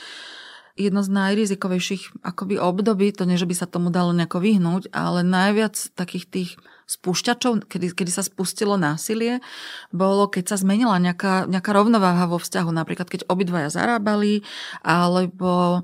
jedno 0.76 1.02
z 1.04 1.10
najrizikovejších 1.10 2.20
akoby 2.20 2.60
období, 2.60 3.16
to 3.16 3.24
nie, 3.24 3.40
že 3.40 3.48
by 3.48 3.56
sa 3.56 3.68
tomu 3.68 3.90
dalo 3.90 4.12
nejako 4.12 4.44
vyhnúť, 4.44 4.92
ale 4.92 5.24
najviac 5.24 5.76
takých 5.96 6.26
tých 6.28 6.50
spúšťačov, 6.86 7.66
kedy, 7.66 7.98
kedy 7.98 8.12
sa 8.14 8.22
spustilo 8.22 8.78
násilie, 8.78 9.42
bolo, 9.90 10.30
keď 10.30 10.54
sa 10.54 10.58
zmenila 10.62 11.02
nejaká, 11.02 11.50
nejaká 11.50 11.72
rovnováha 11.74 12.30
vo 12.30 12.38
vzťahu. 12.38 12.70
Napríklad, 12.70 13.10
keď 13.10 13.26
obidvaja 13.26 13.74
zarábali, 13.74 14.46
alebo 14.86 15.82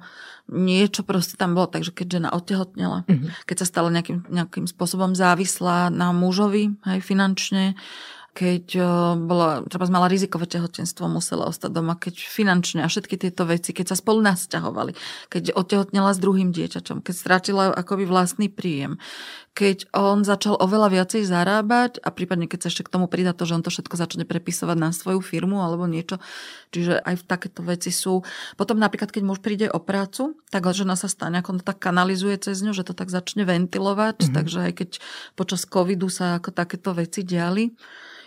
niečo 0.51 1.01
proste 1.07 1.39
tam 1.39 1.55
bolo, 1.55 1.71
takže 1.71 1.95
keď 1.95 2.07
žena 2.21 2.29
otehotnela, 2.35 3.07
mm-hmm. 3.07 3.47
keď 3.47 3.57
sa 3.63 3.65
stala 3.65 3.89
nejakým, 3.89 4.27
nejakým 4.27 4.67
spôsobom 4.67 5.15
závislá 5.15 5.87
na 5.89 6.11
mužovi, 6.11 6.75
aj 6.83 6.99
finančne, 7.01 7.79
keď 8.31 8.65
eh, 8.79 8.85
bola, 9.19 9.67
treba 9.67 9.91
mala 9.91 10.07
rizikové 10.07 10.47
tehotenstvo, 10.47 11.11
musela 11.11 11.51
ostať 11.51 11.71
doma, 11.71 11.99
keď 11.99 12.15
finančne 12.15 12.79
a 12.83 12.87
všetky 12.87 13.19
tieto 13.19 13.43
veci, 13.43 13.75
keď 13.75 13.91
sa 13.91 13.99
spolu 13.99 14.23
nasťahovali, 14.23 14.95
keď 15.27 15.51
otehotnela 15.51 16.15
s 16.15 16.19
druhým 16.23 16.55
dieťačom, 16.55 17.03
keď 17.03 17.15
stratila 17.15 17.63
akoby 17.75 18.07
vlastný 18.07 18.47
príjem, 18.47 18.95
keď 19.51 19.91
on 19.91 20.23
začal 20.23 20.55
oveľa 20.55 20.95
viacej 20.95 21.27
zarábať 21.27 21.99
a 21.99 22.09
prípadne 22.15 22.47
keď 22.47 22.59
sa 22.63 22.67
ešte 22.71 22.87
k 22.87 22.93
tomu 22.95 23.11
pridá 23.11 23.35
to, 23.35 23.43
že 23.43 23.59
on 23.59 23.63
to 23.67 23.67
všetko 23.67 23.99
začne 23.99 24.23
prepisovať 24.23 24.77
na 24.79 24.95
svoju 24.95 25.19
firmu 25.19 25.59
alebo 25.59 25.91
niečo. 25.91 26.23
Čiže 26.71 27.03
aj 27.03 27.15
v 27.19 27.27
takéto 27.27 27.59
veci 27.59 27.91
sú. 27.91 28.23
Potom 28.55 28.79
napríklad, 28.79 29.11
keď 29.11 29.23
muž 29.27 29.43
príde 29.43 29.67
o 29.67 29.83
prácu, 29.83 30.39
tak 30.47 30.63
žena 30.71 30.95
sa 30.95 31.11
stane, 31.11 31.43
ako 31.43 31.59
to 31.59 31.67
tak 31.67 31.83
kanalizuje 31.83 32.39
cez 32.39 32.63
ňu, 32.63 32.71
že 32.71 32.87
to 32.87 32.95
tak 32.95 33.11
začne 33.11 33.43
ventilovať. 33.43 34.23
Mm-hmm. 34.23 34.35
Takže 34.39 34.57
aj 34.71 34.73
keď 34.79 34.89
počas 35.35 35.67
covidu 35.67 36.07
sa 36.07 36.39
ako 36.39 36.55
takéto 36.55 36.95
veci 36.95 37.27
diali, 37.27 37.75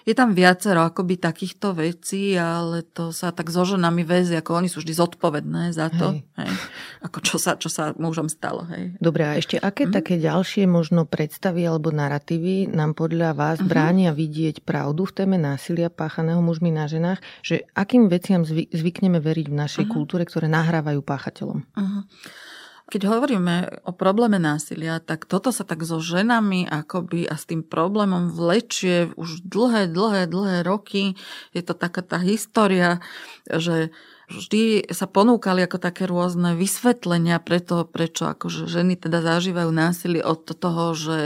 je 0.05 0.13
tam 0.13 0.37
viacero 0.37 0.85
akoby 0.85 1.17
takýchto 1.17 1.73
vecí, 1.73 2.37
ale 2.37 2.85
to 2.85 3.09
sa 3.09 3.33
tak 3.33 3.49
so 3.49 3.65
ženami 3.65 4.05
väzie, 4.05 4.37
ako 4.37 4.61
oni 4.61 4.69
sú 4.69 4.85
vždy 4.85 4.93
zodpovedné 4.93 5.73
za 5.73 5.89
to, 5.89 6.21
hej. 6.21 6.45
Hej, 6.45 6.53
ako 7.01 7.19
čo 7.25 7.37
sa, 7.41 7.57
čo 7.57 7.73
sa 7.73 7.97
mužom 7.97 8.29
stalo. 8.29 8.69
Hej. 8.69 9.01
Dobre, 9.01 9.25
a 9.25 9.41
ešte 9.41 9.57
aké 9.57 9.89
mm. 9.89 9.93
také 9.97 10.15
ďalšie 10.21 10.69
možno 10.69 11.09
predstavy 11.09 11.65
alebo 11.65 11.89
narratívy 11.89 12.69
nám 12.69 12.93
podľa 12.93 13.33
vás 13.33 13.57
mm-hmm. 13.59 13.73
bránia 13.73 14.11
vidieť 14.13 14.61
pravdu 14.61 15.09
v 15.09 15.25
téme 15.25 15.37
násilia 15.41 15.89
páchaného 15.89 16.45
mužmi 16.45 16.69
na 16.69 16.85
ženách, 16.85 17.25
že 17.41 17.65
akým 17.73 18.13
veciam 18.13 18.45
zvykneme 18.45 19.25
veriť 19.25 19.47
v 19.49 19.57
našej 19.57 19.85
mm-hmm. 19.89 19.95
kultúre, 19.97 20.29
ktoré 20.29 20.53
nahrávajú 20.53 21.01
páchateľom? 21.01 21.65
Mm-hmm. 21.65 22.03
Keď 22.85 23.03
hovoríme 23.09 23.81
o 23.89 23.97
probléme 23.97 24.37
násilia, 24.37 25.01
tak 25.01 25.25
toto 25.25 25.49
sa 25.57 25.65
tak 25.65 25.81
so 25.89 26.05
ženami 26.05 26.69
akoby 26.69 27.25
a 27.25 27.41
s 27.41 27.49
tým 27.49 27.65
problémom 27.65 28.29
vlečie 28.29 29.09
už 29.17 29.41
dlhé, 29.49 29.89
dlhé, 29.89 30.29
dlhé 30.29 30.61
roky. 30.69 31.17
Je 31.57 31.65
to 31.65 31.73
taká 31.73 32.05
tá 32.05 32.21
história, 32.21 33.01
že 33.49 33.89
vždy 34.29 34.93
sa 34.93 35.09
ponúkali 35.09 35.65
ako 35.65 35.81
také 35.81 36.05
rôzne 36.05 36.57
vysvetlenia 36.57 37.41
preto, 37.41 37.89
prečo 37.89 38.29
akože 38.29 38.69
ženy 38.69 39.01
teda 39.01 39.25
zažívajú 39.25 39.71
násilie 39.73 40.21
od 40.21 40.45
toho, 40.45 40.93
že, 40.93 41.19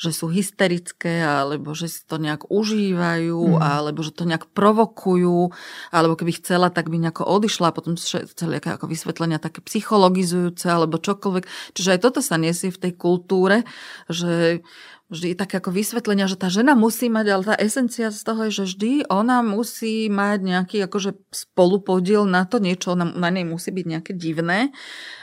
že 0.00 0.16
sú 0.16 0.32
hysterické, 0.32 1.20
alebo 1.20 1.76
že 1.76 1.92
si 1.92 2.00
to 2.08 2.16
nejak 2.16 2.48
užívajú, 2.48 3.60
mm. 3.60 3.60
alebo 3.60 4.00
že 4.00 4.16
to 4.16 4.24
nejak 4.24 4.48
provokujú, 4.56 5.52
alebo 5.92 6.16
keby 6.16 6.40
chcela, 6.40 6.72
tak 6.72 6.88
by 6.88 6.96
nejako 6.96 7.28
odišla 7.28 7.68
a 7.68 7.76
potom 7.76 8.00
celé 8.00 8.64
ako 8.64 8.88
vysvetlenia 8.88 9.36
také 9.36 9.60
psychologizujúce, 9.60 10.64
alebo 10.72 10.96
čokoľvek. 10.96 11.44
Čiže 11.76 12.00
aj 12.00 12.00
toto 12.00 12.24
sa 12.24 12.40
nesie 12.40 12.72
v 12.72 12.80
tej 12.80 12.92
kultúre, 12.96 13.68
že 14.08 14.64
vždy 15.10 15.34
také 15.34 15.58
ako 15.58 15.74
vysvetlenia, 15.74 16.30
že 16.30 16.38
tá 16.38 16.46
žena 16.46 16.78
musí 16.78 17.10
mať, 17.10 17.26
ale 17.28 17.42
tá 17.42 17.54
esencia 17.58 18.14
z 18.14 18.22
toho 18.22 18.46
je, 18.46 18.62
že 18.62 18.64
vždy 18.72 18.92
ona 19.10 19.42
musí 19.42 20.06
mať 20.06 20.38
nejaký 20.38 20.78
akože 20.86 21.18
spolupodiel 21.34 22.24
na 22.30 22.46
to, 22.46 22.62
niečo 22.62 22.94
na, 22.94 23.10
na 23.10 23.28
nej 23.34 23.42
musí 23.42 23.74
byť 23.74 23.86
nejaké 23.90 24.12
divné 24.14 24.70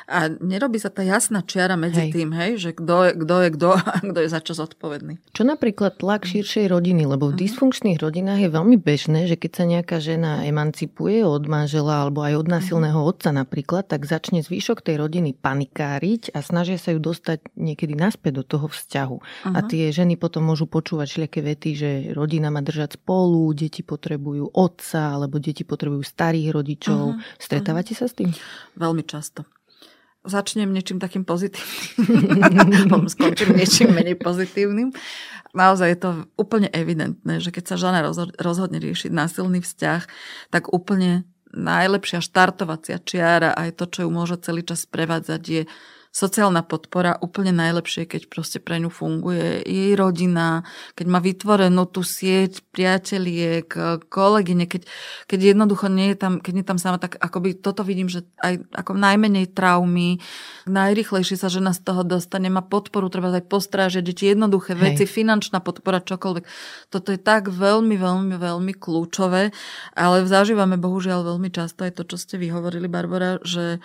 a 0.07 0.28
nerobí 0.28 0.75
sa 0.80 0.91
tá 0.91 1.07
jasná 1.07 1.39
čiara 1.39 1.80
medzi 1.80 2.07
hej. 2.07 2.11
tým, 2.11 2.30
hej, 2.36 2.51
že 2.59 2.71
kto 2.75 2.95
je 3.07 3.11
kto 3.15 3.36
je 3.43 3.49
kto 3.55 3.69
a 3.80 3.91
kto 4.11 4.19
je 4.23 4.30
za 4.30 4.39
čo 4.43 4.53
zodpovedný. 4.68 5.24
Čo 5.32 5.47
napríklad 5.47 5.95
tlak 5.97 6.28
širšej 6.28 6.68
rodiny, 6.68 7.07
lebo 7.07 7.32
v 7.32 7.39
mhm. 7.39 7.41
dysfunkčných 7.47 7.97
rodinách 8.03 8.43
je 8.43 8.49
veľmi 8.51 8.78
bežné, 8.78 9.26
že 9.26 9.39
keď 9.39 9.51
sa 9.55 9.63
nejaká 9.63 9.97
žena 10.03 10.43
emancipuje 10.43 11.24
od 11.24 11.47
manžela 11.47 12.03
alebo 12.03 12.28
aj 12.28 12.43
od 12.43 12.47
násilného 12.51 12.99
mhm. 12.99 13.07
otca 13.07 13.30
napríklad, 13.32 13.88
tak 13.88 14.03
začne 14.03 14.43
zvyšok 14.43 14.84
tej 14.84 14.99
rodiny 14.99 15.32
panikáriť 15.34 16.36
a 16.36 16.43
snažia 16.43 16.76
sa 16.76 16.91
ju 16.91 16.99
dostať 16.99 17.55
niekedy 17.55 17.95
naspäť 17.95 18.39
do 18.39 18.43
toho 18.43 18.68
vzťahu. 18.68 19.18
Uh-huh. 19.18 19.55
A 19.55 19.59
mhm. 19.63 19.68
tie 19.72 19.84
ženy 19.95 20.20
potom 20.20 20.43
môžu 20.43 20.68
počúvať 20.68 21.07
všelijaké 21.07 21.39
vety, 21.39 21.70
že 21.74 21.89
rodina 22.11 22.51
má 22.51 22.59
držať 22.59 22.99
spolu, 22.99 23.55
deti 23.55 23.82
potrebujú 23.82 24.51
otca 24.51 25.15
alebo 25.15 25.39
deti 25.39 25.63
potrebujú 25.63 26.03
starých 26.03 26.51
rodičov. 26.51 27.15
Uh-huh. 27.15 27.39
Stretávate 27.39 27.95
uh-huh. 27.95 28.05
sa 28.05 28.11
s 28.11 28.13
tým? 28.13 28.30
Veľmi 28.76 29.07
často 29.07 29.47
začnem 30.28 30.69
niečím 30.69 30.99
takým 30.99 31.23
pozitívnym, 31.23 33.07
skončím 33.13 33.55
niečím 33.55 33.95
menej 33.95 34.19
pozitívnym. 34.19 34.91
Naozaj 35.55 35.88
je 35.89 35.99
to 35.99 36.09
úplne 36.38 36.69
evidentné, 36.69 37.39
že 37.39 37.49
keď 37.49 37.63
sa 37.73 37.75
žena 37.80 37.99
rozhodne 38.38 38.78
riešiť 38.78 39.09
násilný 39.09 39.63
vzťah, 39.63 40.01
tak 40.53 40.69
úplne 40.69 41.25
najlepšia 41.55 42.19
štartovacia 42.21 42.99
čiara, 43.01 43.55
aj 43.55 43.80
to, 43.80 43.86
čo 43.88 43.99
ju 44.05 44.09
môže 44.11 44.38
celý 44.43 44.61
čas 44.61 44.86
prevádzať, 44.86 45.41
je 45.47 45.63
sociálna 46.18 46.65
podpora 46.65 47.13
úplne 47.22 47.53
najlepšie, 47.53 48.09
keď 48.09 48.26
proste 48.26 48.57
pre 48.57 48.82
ňu 48.82 48.89
funguje 48.89 49.61
jej 49.61 49.93
rodina, 49.93 50.65
keď 50.97 51.05
má 51.05 51.22
vytvorenú 51.22 51.86
tú 51.86 52.01
sieť 52.01 52.65
priateliek, 52.74 53.70
kolegyne, 54.09 54.65
keď, 54.65 54.89
keď 55.30 55.53
jednoducho 55.53 55.93
nie 55.93 56.09
je 56.13 56.18
tam, 56.18 56.41
keď 56.41 56.51
nie 56.57 56.63
je 56.65 56.70
tam 56.74 56.82
sama, 56.82 56.97
tak 56.97 57.22
akoby 57.22 57.53
toto 57.61 57.86
vidím, 57.86 58.09
že 58.09 58.26
aj 58.41 58.65
ako 58.74 58.97
najmenej 58.97 59.53
traumy, 59.53 60.18
najrychlejšie 60.65 61.38
sa 61.38 61.53
žena 61.53 61.78
z 61.78 61.86
toho 61.86 62.01
dostane, 62.01 62.49
má 62.49 62.65
podporu, 62.65 63.13
treba 63.13 63.30
aj 63.30 63.45
postrážiť 63.45 64.01
deti, 64.01 64.26
jednoduché 64.34 64.74
Hej. 64.74 64.82
veci, 64.82 65.03
finančná 65.05 65.61
podpora, 65.61 66.01
čokoľvek. 66.01 66.45
Toto 66.89 67.13
je 67.13 67.22
tak 67.22 67.53
veľmi, 67.53 67.93
veľmi, 67.93 68.34
veľmi 68.41 68.74
kľúčové, 68.74 69.53
ale 69.93 70.15
zažívame 70.26 70.82
bohužiaľ 70.82 71.30
veľmi 71.30 71.53
často 71.53 71.86
aj 71.86 71.93
to, 72.01 72.09
čo 72.09 72.18
ste 72.18 72.41
vyhovorili, 72.41 72.89
Barbara, 72.89 73.38
že 73.45 73.78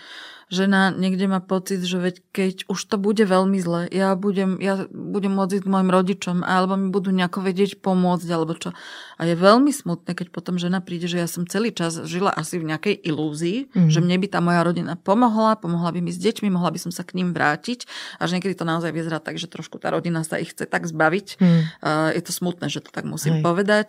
žena 0.53 0.93
niekde 0.93 1.25
má 1.25 1.41
pocit, 1.41 1.81
že 1.81 1.97
veď 1.97 2.15
keď 2.31 2.57
už 2.69 2.81
to 2.85 3.01
bude 3.01 3.25
veľmi 3.25 3.57
zle, 3.57 3.89
ja 3.89 4.13
budem, 4.13 4.61
ja 4.61 4.85
budem 4.93 5.33
môcť 5.33 5.65
ísť 5.65 5.67
mojim 5.67 5.89
rodičom, 5.89 6.45
alebo 6.45 6.77
mi 6.77 6.93
budú 6.93 7.09
nejako 7.09 7.41
vedieť 7.41 7.81
pomôcť, 7.81 8.29
alebo 8.29 8.53
čo. 8.53 8.77
A 9.17 9.25
je 9.25 9.33
veľmi 9.33 9.73
smutné, 9.73 10.13
keď 10.13 10.29
potom 10.29 10.61
žena 10.61 10.85
príde, 10.85 11.09
že 11.09 11.17
ja 11.17 11.25
som 11.25 11.49
celý 11.49 11.73
čas 11.73 12.05
žila 12.05 12.29
asi 12.29 12.61
v 12.61 12.69
nejakej 12.69 13.01
ilúzii, 13.01 13.73
mm. 13.73 13.89
že 13.89 14.05
mne 14.05 14.21
by 14.21 14.27
tá 14.29 14.39
moja 14.45 14.61
rodina 14.61 14.93
pomohla, 15.01 15.57
pomohla 15.57 15.89
by 15.97 16.05
mi 16.05 16.13
s 16.13 16.21
deťmi, 16.21 16.53
mohla 16.53 16.69
by 16.69 16.79
som 16.79 16.93
sa 16.93 17.01
k 17.01 17.17
ním 17.17 17.33
vrátiť. 17.33 17.89
A 18.21 18.29
že 18.29 18.37
niekedy 18.37 18.53
to 18.53 18.69
naozaj 18.69 18.93
vyzerá 18.93 19.25
tak, 19.25 19.41
že 19.41 19.49
trošku 19.49 19.81
tá 19.81 19.89
rodina 19.89 20.21
sa 20.21 20.37
ich 20.37 20.53
chce 20.53 20.69
tak 20.69 20.85
zbaviť. 20.85 21.41
Mm. 21.41 21.63
Uh, 21.81 22.11
je 22.13 22.23
to 22.23 22.33
smutné, 22.37 22.69
že 22.69 22.85
to 22.85 22.93
tak 22.93 23.09
musím 23.09 23.41
Hej. 23.41 23.43
povedať. 23.43 23.87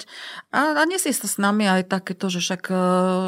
A, 0.55 0.79
a 0.79 0.83
nesie 0.87 1.11
sa 1.11 1.27
s 1.27 1.35
nami 1.35 1.67
aj 1.67 1.91
takéto, 1.91 2.31
že 2.31 2.39
však 2.39 2.63
uh, 2.71 2.79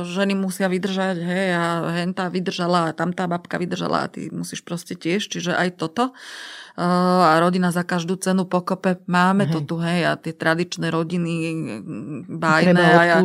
ženy 0.08 0.40
musia 0.40 0.72
vydržať, 0.72 1.18
hej, 1.20 1.48
a 1.52 1.64
hentá 2.00 2.32
vydržala 2.32 2.90
a 2.90 2.96
tamtá 2.96 3.25
babka 3.28 3.58
vydržala 3.58 4.06
a 4.06 4.12
ty 4.12 4.30
musíš 4.32 4.62
proste 4.62 4.94
tiež, 4.96 5.28
čiže 5.28 5.54
aj 5.54 5.80
toto. 5.80 6.16
A 6.76 7.40
rodina 7.40 7.72
za 7.72 7.88
každú 7.88 8.20
cenu 8.20 8.44
pokope. 8.44 9.00
Máme 9.08 9.48
hej. 9.48 9.54
to 9.56 9.60
tu, 9.64 9.76
hej, 9.80 10.12
a 10.12 10.20
tie 10.20 10.36
tradičné 10.36 10.92
rodiny 10.92 11.32
bajné. 12.28 12.76
a, 13.16 13.18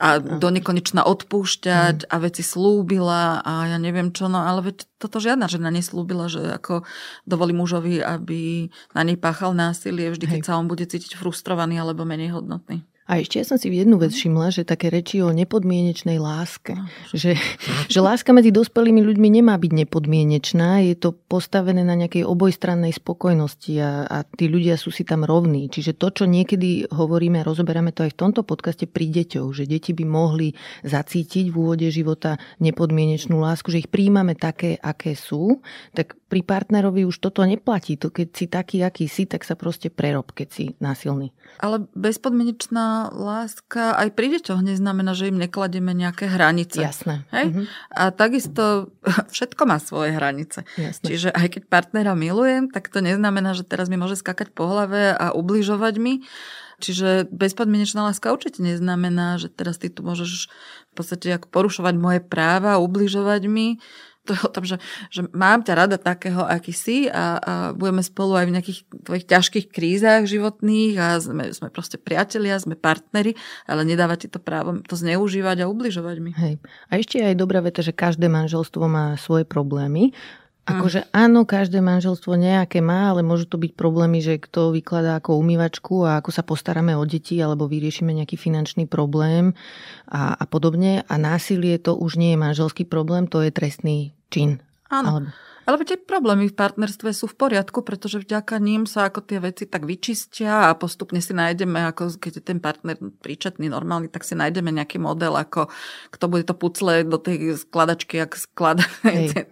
a 0.00 0.08
do 0.16 0.48
nekonečna 0.48 1.04
odpúšťať 1.04 1.96
hej. 2.04 2.08
a 2.08 2.16
veci 2.16 2.40
slúbila 2.40 3.44
a 3.44 3.68
ja 3.68 3.76
neviem 3.76 4.08
čo, 4.08 4.32
no 4.32 4.40
ale 4.40 4.72
veď 4.72 4.88
toto 4.96 5.20
žiadna 5.20 5.52
žena 5.52 5.68
neslúbila, 5.68 6.32
že 6.32 6.40
ako 6.40 6.88
dovolí 7.28 7.52
mužovi, 7.52 8.00
aby 8.00 8.72
na 8.96 9.04
nej 9.04 9.20
páchal 9.20 9.52
násilie 9.52 10.08
vždy, 10.08 10.24
keď 10.24 10.40
hej. 10.40 10.48
sa 10.48 10.56
on 10.56 10.64
bude 10.64 10.88
cítiť 10.88 11.12
frustrovaný 11.12 11.76
alebo 11.76 12.08
menej 12.08 12.40
hodnotný. 12.40 12.88
A 13.08 13.24
ešte 13.24 13.40
ja 13.40 13.44
som 13.48 13.56
si 13.56 13.72
jednu 13.72 13.96
vec 13.96 14.12
všimla, 14.12 14.52
že 14.52 14.68
také 14.68 14.92
reči 14.92 15.24
o 15.24 15.32
nepodmienečnej 15.32 16.20
láske. 16.20 16.76
Že, 17.16 17.40
že 17.88 17.98
láska 18.04 18.36
medzi 18.36 18.52
dospelými 18.52 19.00
ľuďmi 19.00 19.40
nemá 19.40 19.56
byť 19.56 19.72
nepodmienečná, 19.72 20.84
je 20.84 20.92
to 20.92 21.16
postavené 21.16 21.80
na 21.80 21.96
nejakej 21.96 22.28
obojstrannej 22.28 22.92
spokojnosti 22.92 23.72
a, 23.80 24.04
a 24.04 24.18
tí 24.28 24.52
ľudia 24.52 24.76
sú 24.76 24.92
si 24.92 25.08
tam 25.08 25.24
rovní. 25.24 25.72
Čiže 25.72 25.96
to, 25.96 26.12
čo 26.12 26.24
niekedy 26.28 26.92
hovoríme, 26.92 27.40
rozoberáme 27.40 27.96
to 27.96 28.04
aj 28.04 28.12
v 28.12 28.20
tomto 28.20 28.44
podcaste 28.44 28.84
pri 28.84 29.08
deťoch, 29.08 29.56
že 29.56 29.64
deti 29.64 29.96
by 29.96 30.04
mohli 30.04 30.52
zacítiť 30.84 31.48
v 31.48 31.56
úvode 31.56 31.88
života 31.88 32.36
nepodmienečnú 32.60 33.40
lásku, 33.40 33.72
že 33.72 33.80
ich 33.80 33.88
príjmame 33.88 34.36
také, 34.36 34.76
aké 34.76 35.16
sú, 35.16 35.64
tak 35.96 36.12
pri 36.28 36.44
partnerovi 36.44 37.08
už 37.08 37.24
toto 37.24 37.40
neplatí. 37.48 37.96
To 37.96 38.12
keď 38.12 38.28
si 38.36 38.44
taký, 38.46 38.84
aký 38.84 39.08
si, 39.08 39.24
tak 39.24 39.48
sa 39.48 39.56
proste 39.56 39.88
prerob, 39.88 40.36
keď 40.36 40.48
si 40.52 40.64
násilný. 40.76 41.32
Ale 41.58 41.88
bezpodmienečná 41.96 43.08
láska 43.16 43.96
aj 43.96 44.12
pri 44.12 44.36
deťoch 44.36 44.60
neznamená, 44.60 45.16
že 45.16 45.32
im 45.32 45.40
nekladieme 45.40 45.96
nejaké 45.96 46.28
hranice. 46.28 46.84
Jasné. 46.84 47.24
Hej? 47.32 47.46
Mm-hmm. 47.48 47.66
A 47.96 48.02
takisto 48.12 48.92
všetko 49.34 49.62
má 49.64 49.80
svoje 49.80 50.12
hranice. 50.12 50.68
Jasné. 50.76 51.04
Čiže 51.08 51.28
aj 51.32 51.48
keď 51.58 51.62
partnera 51.72 52.12
milujem, 52.12 52.68
tak 52.68 52.92
to 52.92 53.00
neznamená, 53.00 53.56
že 53.56 53.64
teraz 53.64 53.88
mi 53.88 53.96
môže 53.96 54.20
skakať 54.20 54.52
po 54.52 54.68
hlave 54.68 55.16
a 55.16 55.32
ubližovať 55.32 55.96
mi. 55.96 56.28
Čiže 56.78 57.26
bezpodmienečná 57.34 58.06
láska 58.06 58.30
určite 58.30 58.62
neznamená, 58.62 59.34
že 59.42 59.50
teraz 59.50 59.82
ty 59.82 59.90
tu 59.90 60.06
môžeš 60.06 60.46
v 60.46 60.92
podstate 60.94 61.26
ako 61.34 61.50
porušovať 61.50 61.94
moje 61.98 62.20
práva, 62.22 62.78
ubližovať 62.78 63.50
mi 63.50 63.82
to 64.28 64.36
je 64.36 64.42
o 64.44 64.52
tom, 64.52 64.64
že, 64.68 64.76
že 65.08 65.24
mám 65.32 65.64
ťa 65.64 65.72
rada 65.72 65.96
takého, 65.96 66.44
aký 66.44 66.76
si 66.76 67.08
a, 67.08 67.40
a 67.40 67.52
budeme 67.72 68.04
spolu 68.04 68.36
aj 68.36 68.46
v 68.46 68.54
nejakých 68.60 68.78
tvojich 69.08 69.24
ťažkých 69.24 69.66
krízach 69.72 70.28
životných 70.28 70.94
a 71.00 71.06
sme, 71.16 71.48
sme 71.56 71.72
proste 71.72 71.96
priatelia, 71.96 72.60
sme 72.60 72.76
partneri, 72.76 73.32
ale 73.64 73.88
nedáva 73.88 74.20
ti 74.20 74.28
to 74.28 74.36
právo 74.36 74.84
to 74.84 74.94
zneužívať 74.94 75.64
a 75.64 75.70
ubližovať 75.72 76.16
mi. 76.20 76.36
Hej. 76.36 76.60
A 76.92 77.00
ešte 77.00 77.24
je 77.24 77.32
aj 77.32 77.36
dobrá 77.40 77.64
veta, 77.64 77.80
že 77.80 77.96
každé 77.96 78.28
manželstvo 78.28 78.84
má 78.84 79.16
svoje 79.16 79.48
problémy. 79.48 80.12
Akože 80.68 81.08
áno, 81.16 81.48
každé 81.48 81.80
manželstvo 81.80 82.36
nejaké 82.36 82.84
má, 82.84 83.08
ale 83.08 83.24
môžu 83.24 83.48
to 83.48 83.56
byť 83.56 83.72
problémy, 83.72 84.20
že 84.20 84.36
kto 84.36 84.76
vykladá 84.76 85.16
ako 85.16 85.40
umývačku 85.40 86.04
a 86.04 86.20
ako 86.20 86.30
sa 86.30 86.44
postaráme 86.44 86.92
o 86.92 87.04
deti 87.08 87.40
alebo 87.40 87.64
vyriešime 87.64 88.12
nejaký 88.12 88.36
finančný 88.36 88.84
problém 88.84 89.56
a, 90.12 90.36
a 90.36 90.44
podobne. 90.44 91.08
A 91.08 91.14
násilie 91.16 91.80
to 91.80 91.96
už 91.96 92.20
nie 92.20 92.36
je 92.36 92.42
manželský 92.44 92.84
problém, 92.84 93.24
to 93.24 93.40
je 93.40 93.50
trestný 93.50 94.12
čin. 94.28 94.60
Áno. 94.92 95.08
Alebo... 95.24 95.28
Ale 95.68 95.84
tie 95.84 96.00
problémy 96.00 96.48
v 96.48 96.56
partnerstve 96.56 97.12
sú 97.12 97.28
v 97.28 97.36
poriadku, 97.36 97.84
pretože 97.84 98.24
vďaka 98.24 98.56
ním 98.56 98.88
sa 98.88 99.12
ako 99.12 99.20
tie 99.20 99.36
veci 99.36 99.68
tak 99.68 99.84
vyčistia 99.84 100.72
a 100.72 100.72
postupne 100.72 101.20
si 101.20 101.36
nájdeme, 101.36 101.92
ako 101.92 102.16
keď 102.16 102.40
je 102.40 102.42
ten 102.42 102.56
partner 102.56 102.96
príčetný, 102.96 103.68
normálny, 103.68 104.08
tak 104.08 104.24
si 104.24 104.32
nájdeme 104.32 104.72
nejaký 104.72 104.96
model, 104.96 105.36
ako 105.36 105.68
kto 106.08 106.24
bude 106.24 106.48
to 106.48 106.56
pucle 106.56 107.04
do 107.04 107.20
tej 107.20 107.60
skladačky, 107.60 108.16
jak 108.16 108.32
sklada 108.40 108.88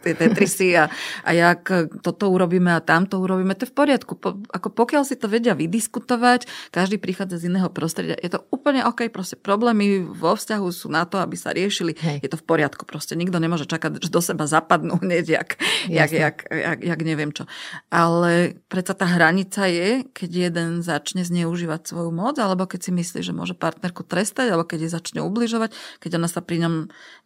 tie 0.00 0.12
tetrisy 0.16 0.72
a, 0.80 0.88
a 1.20 1.36
jak 1.36 1.68
toto 2.00 2.32
urobíme 2.32 2.72
a 2.72 2.80
tamto 2.80 3.20
urobíme. 3.20 3.52
To 3.52 3.68
je 3.68 3.72
v 3.72 3.76
poriadku. 3.76 4.16
Po, 4.16 4.40
ako 4.56 4.72
pokiaľ 4.72 5.04
si 5.04 5.20
to 5.20 5.28
vedia 5.28 5.52
vydiskutovať, 5.52 6.72
každý 6.72 6.96
prichádza 6.96 7.44
z 7.44 7.52
iného 7.52 7.68
prostredia, 7.68 8.16
je 8.16 8.32
to 8.32 8.40
úplne 8.48 8.80
OK. 8.88 9.12
Proste 9.12 9.36
problémy 9.36 10.00
vo 10.00 10.32
vzťahu 10.32 10.66
sú 10.72 10.88
na 10.88 11.04
to, 11.04 11.20
aby 11.20 11.36
sa 11.36 11.52
riešili. 11.52 11.92
Hej. 11.92 12.24
Je 12.24 12.32
to 12.32 12.40
v 12.40 12.44
poriadku. 12.48 12.88
Proste 12.88 13.12
nikto 13.12 13.36
nemôže 13.36 13.68
čakať, 13.68 14.00
že 14.00 14.08
do 14.08 14.24
seba 14.24 14.48
zapadnú 14.48 14.96
hneď, 15.04 15.44
jak, 15.44 15.60
jak 15.92 16.05
jak, 16.12 16.46
jak, 16.46 16.58
jak, 16.58 16.78
jak 16.82 17.00
neviem 17.02 17.30
čo. 17.34 17.48
Ale 17.90 18.60
predsa 18.70 18.94
tá 18.94 19.06
hranica 19.08 19.66
je, 19.66 20.04
keď 20.12 20.30
jeden 20.50 20.68
začne 20.84 21.26
zneužívať 21.26 21.88
svoju 21.88 22.10
moc, 22.14 22.36
alebo 22.38 22.68
keď 22.68 22.86
si 22.86 22.90
myslí, 22.92 23.20
že 23.24 23.32
môže 23.32 23.54
partnerku 23.56 24.06
trestať, 24.06 24.52
alebo 24.52 24.68
keď 24.68 24.86
jej 24.86 24.92
začne 24.92 25.20
ubližovať, 25.24 25.74
keď 25.98 26.10
ona 26.20 26.28
sa 26.28 26.44
pri 26.44 26.66
ňom 26.66 26.74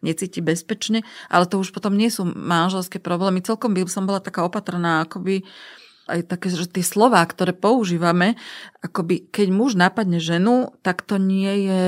necíti 0.01 0.41
bezpečne. 0.41 1.05
Ale 1.27 1.45
to 1.45 1.59
už 1.59 1.75
potom 1.75 1.93
nie 1.93 2.09
sú 2.09 2.25
manželské 2.25 2.97
problémy. 2.97 3.45
Celkom 3.45 3.75
by 3.75 3.85
som 3.91 4.07
bola 4.09 4.23
taká 4.23 4.41
opatrná, 4.47 5.05
akoby 5.05 5.43
aj 6.11 6.27
také, 6.27 6.51
že 6.51 6.67
tie 6.67 6.83
slová, 6.83 7.23
ktoré 7.23 7.55
používame, 7.55 8.35
akoby 8.83 9.29
keď 9.29 9.47
muž 9.53 9.79
napadne 9.79 10.19
ženu, 10.19 10.75
tak 10.83 11.05
to 11.07 11.21
nie 11.21 11.69
je 11.69 11.83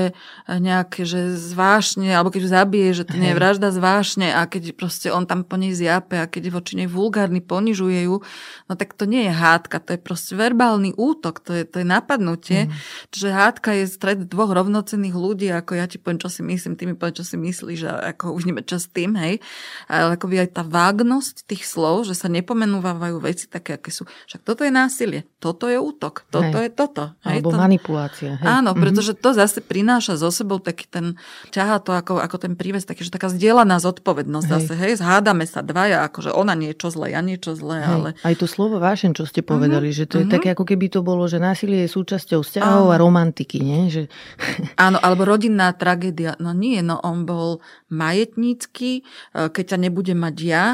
nejaké, 0.48 1.04
že 1.04 1.34
zvášne, 1.36 2.08
alebo 2.14 2.30
keď 2.30 2.40
ju 2.46 2.50
zabije, 2.50 2.88
že 2.94 3.04
to 3.04 3.18
nie 3.20 3.34
je 3.34 3.38
vražda 3.38 3.68
zvášne 3.74 4.32
a 4.32 4.46
keď 4.48 4.72
proste 4.78 5.10
on 5.10 5.26
tam 5.28 5.42
po 5.44 5.60
nej 5.60 5.74
zjape 5.74 6.16
a 6.16 6.30
keď 6.30 6.48
je 6.48 6.52
voči 6.54 6.72
nej 6.78 6.88
vulgárny, 6.88 7.42
ponižuje 7.42 8.06
ju, 8.06 8.22
no 8.70 8.72
tak 8.78 8.94
to 8.94 9.04
nie 9.04 9.26
je 9.28 9.32
hádka, 9.34 9.82
to 9.82 9.98
je 9.98 10.00
proste 10.00 10.32
verbálny 10.38 10.94
útok, 10.94 11.42
to 11.42 11.52
je, 11.52 11.62
to 11.66 11.82
je 11.82 11.86
napadnutie. 11.86 12.70
Mm. 12.70 12.72
Čiže 13.10 13.28
hádka 13.34 13.70
je 13.74 13.84
stred 13.90 14.20
dvoch 14.30 14.54
rovnocenných 14.54 15.16
ľudí, 15.18 15.50
ako 15.50 15.76
ja 15.76 15.90
ti 15.90 15.98
poviem, 15.98 16.22
čo 16.22 16.30
si 16.30 16.46
myslím, 16.46 16.78
ty 16.78 16.86
mi 16.86 16.94
poviem, 16.94 17.18
čo 17.18 17.26
si 17.26 17.36
myslíš 17.36 17.80
a 17.90 18.14
ako 18.14 18.38
uvidíme, 18.38 18.62
čo 18.62 18.78
s 18.78 18.86
tým, 18.86 19.18
hej. 19.18 19.42
Ale 19.90 20.14
akoby 20.14 20.46
aj 20.46 20.48
tá 20.54 20.62
vágnosť 20.62 21.50
tých 21.50 21.66
slov, 21.66 22.06
že 22.06 22.14
sa 22.14 22.30
nepomenúvajú 22.30 23.18
veci 23.18 23.50
také, 23.50 23.76
aké 23.76 23.90
sú. 23.90 24.06
Však 24.30 24.40
toto 24.46 24.62
je 24.62 24.70
násilie, 24.70 25.20
toto 25.42 25.66
je 25.66 25.76
útok, 25.76 26.24
toto 26.30 26.58
hej. 26.62 26.70
je 26.70 26.72
to 26.72 26.84
toto. 26.84 27.04
Alebo 27.24 27.50
to... 27.50 27.56
manipulácia. 27.56 28.36
Hej. 28.36 28.46
Áno, 28.46 28.70
mm-hmm. 28.72 28.82
pretože 28.84 29.12
to 29.16 29.32
zase 29.32 29.64
prináša 29.64 30.20
zo 30.20 30.28
sebou 30.28 30.60
taký 30.60 30.84
ten, 30.84 31.16
ťahá 31.48 31.80
to 31.80 31.96
ako, 31.96 32.20
ako 32.20 32.36
ten 32.36 32.52
príves, 32.54 32.84
taký, 32.84 33.08
že 33.08 33.12
taká 33.12 33.32
zdieľaná 33.32 33.80
zodpovednosť 33.80 34.46
hej. 34.46 34.54
zase, 34.60 34.72
hej, 34.76 34.92
zhádame 35.00 35.48
sa 35.48 35.64
dvaja, 35.64 36.04
akože 36.12 36.30
ona 36.30 36.52
niečo 36.52 36.92
zle, 36.92 37.16
ja 37.16 37.24
niečo 37.24 37.56
zle, 37.56 37.80
hej. 37.80 37.88
ale... 37.88 38.08
Aj 38.20 38.34
to 38.36 38.44
slovo 38.44 38.76
vášen, 38.76 39.16
čo 39.16 39.24
ste 39.24 39.40
povedali, 39.40 39.90
mm-hmm. 39.90 40.04
že 40.04 40.10
to 40.10 40.16
je 40.20 40.28
mm-hmm. 40.28 40.34
také, 40.36 40.48
ako 40.52 40.64
keby 40.68 40.86
to 40.92 41.00
bolo, 41.00 41.24
že 41.24 41.40
násilie 41.40 41.88
je 41.88 41.90
súčasťou 41.90 42.44
vzťahov 42.44 42.92
a 42.92 42.96
romantiky, 43.00 43.64
nie? 43.64 43.88
Že... 43.88 44.02
Áno, 44.86 45.00
alebo 45.00 45.24
rodinná 45.24 45.72
tragédia. 45.72 46.36
No 46.36 46.52
nie, 46.52 46.84
no 46.84 47.00
on 47.00 47.24
bol 47.24 47.64
majetnícky, 47.88 49.00
e, 49.00 49.48
keď 49.48 49.64
ťa 49.74 49.78
nebude 49.88 50.12
mať 50.12 50.36
ja, 50.44 50.64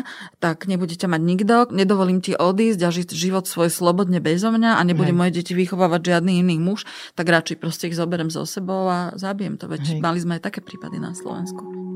tak 0.43 0.67
nebude 0.67 0.97
ťa 0.97 1.07
mať 1.07 1.23
nikto, 1.23 1.57
nedovolím 1.71 2.19
ti 2.25 2.35
odísť 2.35 2.81
a 2.83 2.89
žiť 2.91 3.09
život 3.21 3.45
svoj 3.45 3.69
slobodne 3.69 4.25
bezo 4.25 4.49
mňa 4.49 4.81
a 4.81 4.83
nebude 4.89 5.13
moje 5.13 5.37
deti 5.37 5.53
vychovávať 5.53 6.17
žiadny 6.17 6.41
iný 6.41 6.57
muž, 6.57 6.89
tak 7.13 7.29
radšej 7.29 7.61
proste 7.61 7.93
ich 7.93 7.99
zoberiem 8.01 8.33
so 8.33 8.49
sebou 8.49 8.89
a 8.89 9.13
zabijem 9.21 9.61
to. 9.61 9.69
Veď 9.69 9.97
Hej. 9.97 10.01
mali 10.01 10.19
sme 10.25 10.41
aj 10.41 10.49
také 10.49 10.65
prípady 10.65 10.97
na 10.97 11.13
Slovensku. 11.13 11.91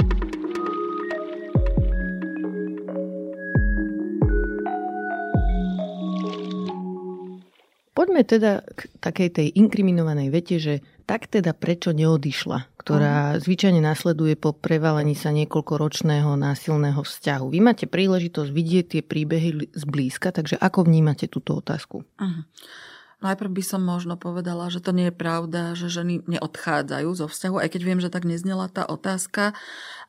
Poďme 7.95 8.27
teda 8.27 8.67
k 8.75 8.91
takej 8.99 9.29
tej 9.33 9.47
inkriminovanej 9.55 10.29
vete, 10.29 10.59
že 10.59 10.83
tak 11.05 11.29
teda 11.29 11.53
prečo 11.53 11.93
neodišla, 11.93 12.81
ktorá 12.81 13.37
uh-huh. 13.37 13.41
zvyčajne 13.45 13.81
nasleduje 13.81 14.35
po 14.41 14.57
prevalení 14.57 15.13
sa 15.13 15.31
niekoľkoročného 15.37 16.33
násilného 16.37 17.01
vzťahu. 17.01 17.47
Vy 17.53 17.61
máte 17.61 17.85
príležitosť 17.85 18.51
vidieť 18.51 18.85
tie 18.99 19.03
príbehy 19.05 19.77
zblízka, 19.77 20.33
takže 20.33 20.57
ako 20.57 20.89
vnímate 20.89 21.29
túto 21.29 21.61
otázku? 21.61 22.03
Uh-huh. 22.03 22.43
Najprv 23.25 23.51
by 23.57 23.63
som 23.65 23.81
možno 23.81 24.21
povedala, 24.21 24.69
že 24.69 24.85
to 24.85 24.93
nie 24.93 25.09
je 25.09 25.17
pravda, 25.17 25.73
že 25.73 25.89
ženy 25.89 26.21
neodchádzajú 26.29 27.09
zo 27.17 27.27
vzťahu, 27.33 27.57
aj 27.57 27.69
keď 27.73 27.81
viem, 27.81 28.01
že 28.05 28.13
tak 28.13 28.29
neznela 28.29 28.69
tá 28.69 28.85
otázka, 28.85 29.57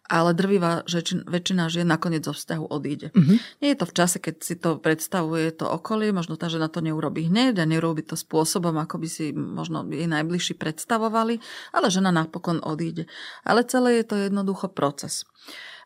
ale 0.05 0.37
drvivá 0.37 0.85
väčšina 1.25 1.71
žien 1.71 1.87
nakoniec 1.89 2.21
zo 2.21 2.35
vzťahu 2.35 2.65
odíde. 2.69 3.09
Mm-hmm. 3.15 3.37
Nie 3.63 3.69
je 3.73 3.79
to 3.81 3.89
v 3.89 3.95
čase, 3.97 4.17
keď 4.21 4.35
si 4.43 4.55
to 4.59 4.77
predstavuje 4.77 5.49
to 5.49 5.65
okolie, 5.65 6.13
možno 6.13 6.37
tá 6.37 6.45
žena 6.45 6.69
to 6.69 6.83
neurobi 6.83 7.25
hneď 7.25 7.57
a 7.63 7.65
neurobi 7.65 8.05
to 8.05 8.13
spôsobom, 8.13 8.77
ako 8.77 9.01
by 9.01 9.07
si 9.09 9.33
možno 9.33 9.81
jej 9.89 10.05
najbližší 10.05 10.59
predstavovali, 10.61 11.41
ale 11.73 11.87
žena 11.89 12.13
napokon 12.13 12.61
odíde. 12.61 13.09
Ale 13.41 13.65
celé 13.65 14.03
je 14.03 14.05
to 14.05 14.15
jednoducho 14.29 14.69
proces. 14.69 15.25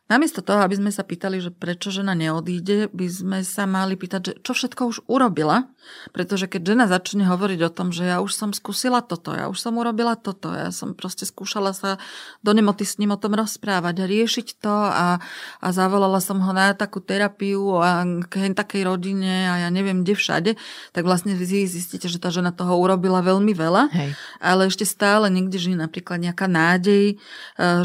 Namiesto 0.09 0.41
toho, 0.41 0.65
aby 0.65 0.73
sme 0.73 0.89
sa 0.89 1.05
pýtali, 1.05 1.37
že 1.37 1.53
prečo 1.53 1.93
žena 1.93 2.17
neodíde, 2.17 2.89
by 2.89 3.05
sme 3.05 3.39
sa 3.45 3.69
mali 3.69 3.93
pýtať, 3.93 4.21
že 4.25 4.33
čo 4.41 4.57
všetko 4.57 4.81
už 4.89 4.97
urobila, 5.05 5.69
pretože 6.17 6.49
keď 6.49 6.73
žena 6.73 6.85
začne 6.89 7.29
hovoriť 7.29 7.59
o 7.69 7.69
tom, 7.69 7.93
že 7.93 8.09
ja 8.09 8.17
už 8.17 8.33
som 8.33 8.49
skúsila 8.49 9.05
toto, 9.05 9.37
ja 9.37 9.45
už 9.53 9.61
som 9.61 9.77
urobila 9.77 10.17
toto, 10.17 10.49
ja 10.49 10.73
som 10.73 10.97
proste 10.97 11.29
skúšala 11.29 11.77
sa 11.77 12.01
do 12.41 12.57
nemoty 12.57 12.89
s 12.89 12.97
ním 12.97 13.13
o 13.13 13.21
tom 13.21 13.37
rozprávať 13.37 14.01
a 14.01 14.09
riešiť 14.09 14.47
to 14.57 14.73
a, 14.73 15.21
a 15.61 15.67
zavolala 15.69 16.17
som 16.25 16.41
ho 16.41 16.51
na 16.57 16.73
takú 16.73 17.05
terapiu 17.05 17.77
a 17.77 18.01
k 18.25 18.49
takej 18.49 18.89
rodine 18.89 19.45
a 19.45 19.61
ja 19.61 19.69
neviem 19.69 20.01
kde 20.01 20.17
všade, 20.17 20.51
tak 20.89 21.05
vlastne 21.05 21.37
vy 21.37 21.69
zistíte, 21.69 22.09
že 22.09 22.17
tá 22.17 22.33
žena 22.33 22.49
toho 22.49 22.81
urobila 22.81 23.21
veľmi 23.21 23.53
veľa, 23.53 23.83
Hej. 23.93 24.09
ale 24.41 24.73
ešte 24.73 24.89
stále 24.89 25.29
niekde 25.29 25.61
žije 25.61 25.77
napríklad 25.77 26.17
nejaká 26.17 26.49
nádej, 26.49 27.13
e, 27.13 27.15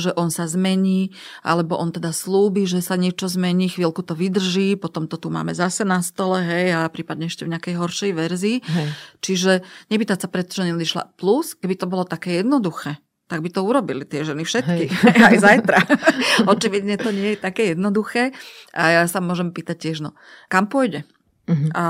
že 0.00 0.08
on 0.16 0.32
sa 0.32 0.48
zmení, 0.48 1.12
alebo 1.44 1.76
on 1.76 1.92
teda 1.92 2.13
slúbi, 2.14 2.64
že 2.64 2.78
sa 2.78 2.94
niečo 2.94 3.26
zmení, 3.26 3.66
chvíľku 3.66 4.06
to 4.06 4.14
vydrží, 4.14 4.78
potom 4.78 5.10
to 5.10 5.18
tu 5.18 5.28
máme 5.28 5.50
zase 5.52 5.82
na 5.82 5.98
stole, 6.00 6.40
hej, 6.40 6.70
a 6.72 6.86
prípadne 6.86 7.26
ešte 7.26 7.42
v 7.42 7.58
nejakej 7.58 7.74
horšej 7.74 8.12
verzii. 8.14 8.58
Hej. 8.62 8.88
Čiže 9.18 9.52
nepýtať 9.90 10.24
sa, 10.24 10.28
prečo 10.30 10.62
neodišla. 10.62 11.18
Plus, 11.18 11.58
keby 11.58 11.74
to 11.74 11.90
bolo 11.90 12.06
také 12.06 12.38
jednoduché, 12.40 13.02
tak 13.24 13.40
by 13.40 13.48
to 13.48 13.64
urobili 13.64 14.04
tie 14.04 14.20
ženy 14.20 14.44
všetky, 14.44 14.84
Hej. 14.86 14.88
aj 15.32 15.36
zajtra. 15.40 15.78
Očividne 16.52 17.00
to 17.00 17.10
nie 17.10 17.34
je 17.34 17.38
také 17.40 17.74
jednoduché. 17.74 18.36
A 18.76 19.00
ja 19.00 19.02
sa 19.10 19.18
môžem 19.18 19.50
pýtať 19.50 19.76
tiež, 19.90 20.04
no, 20.04 20.14
kam 20.52 20.68
pôjde? 20.68 21.08
Uh-huh. 21.44 21.68
A 21.76 21.84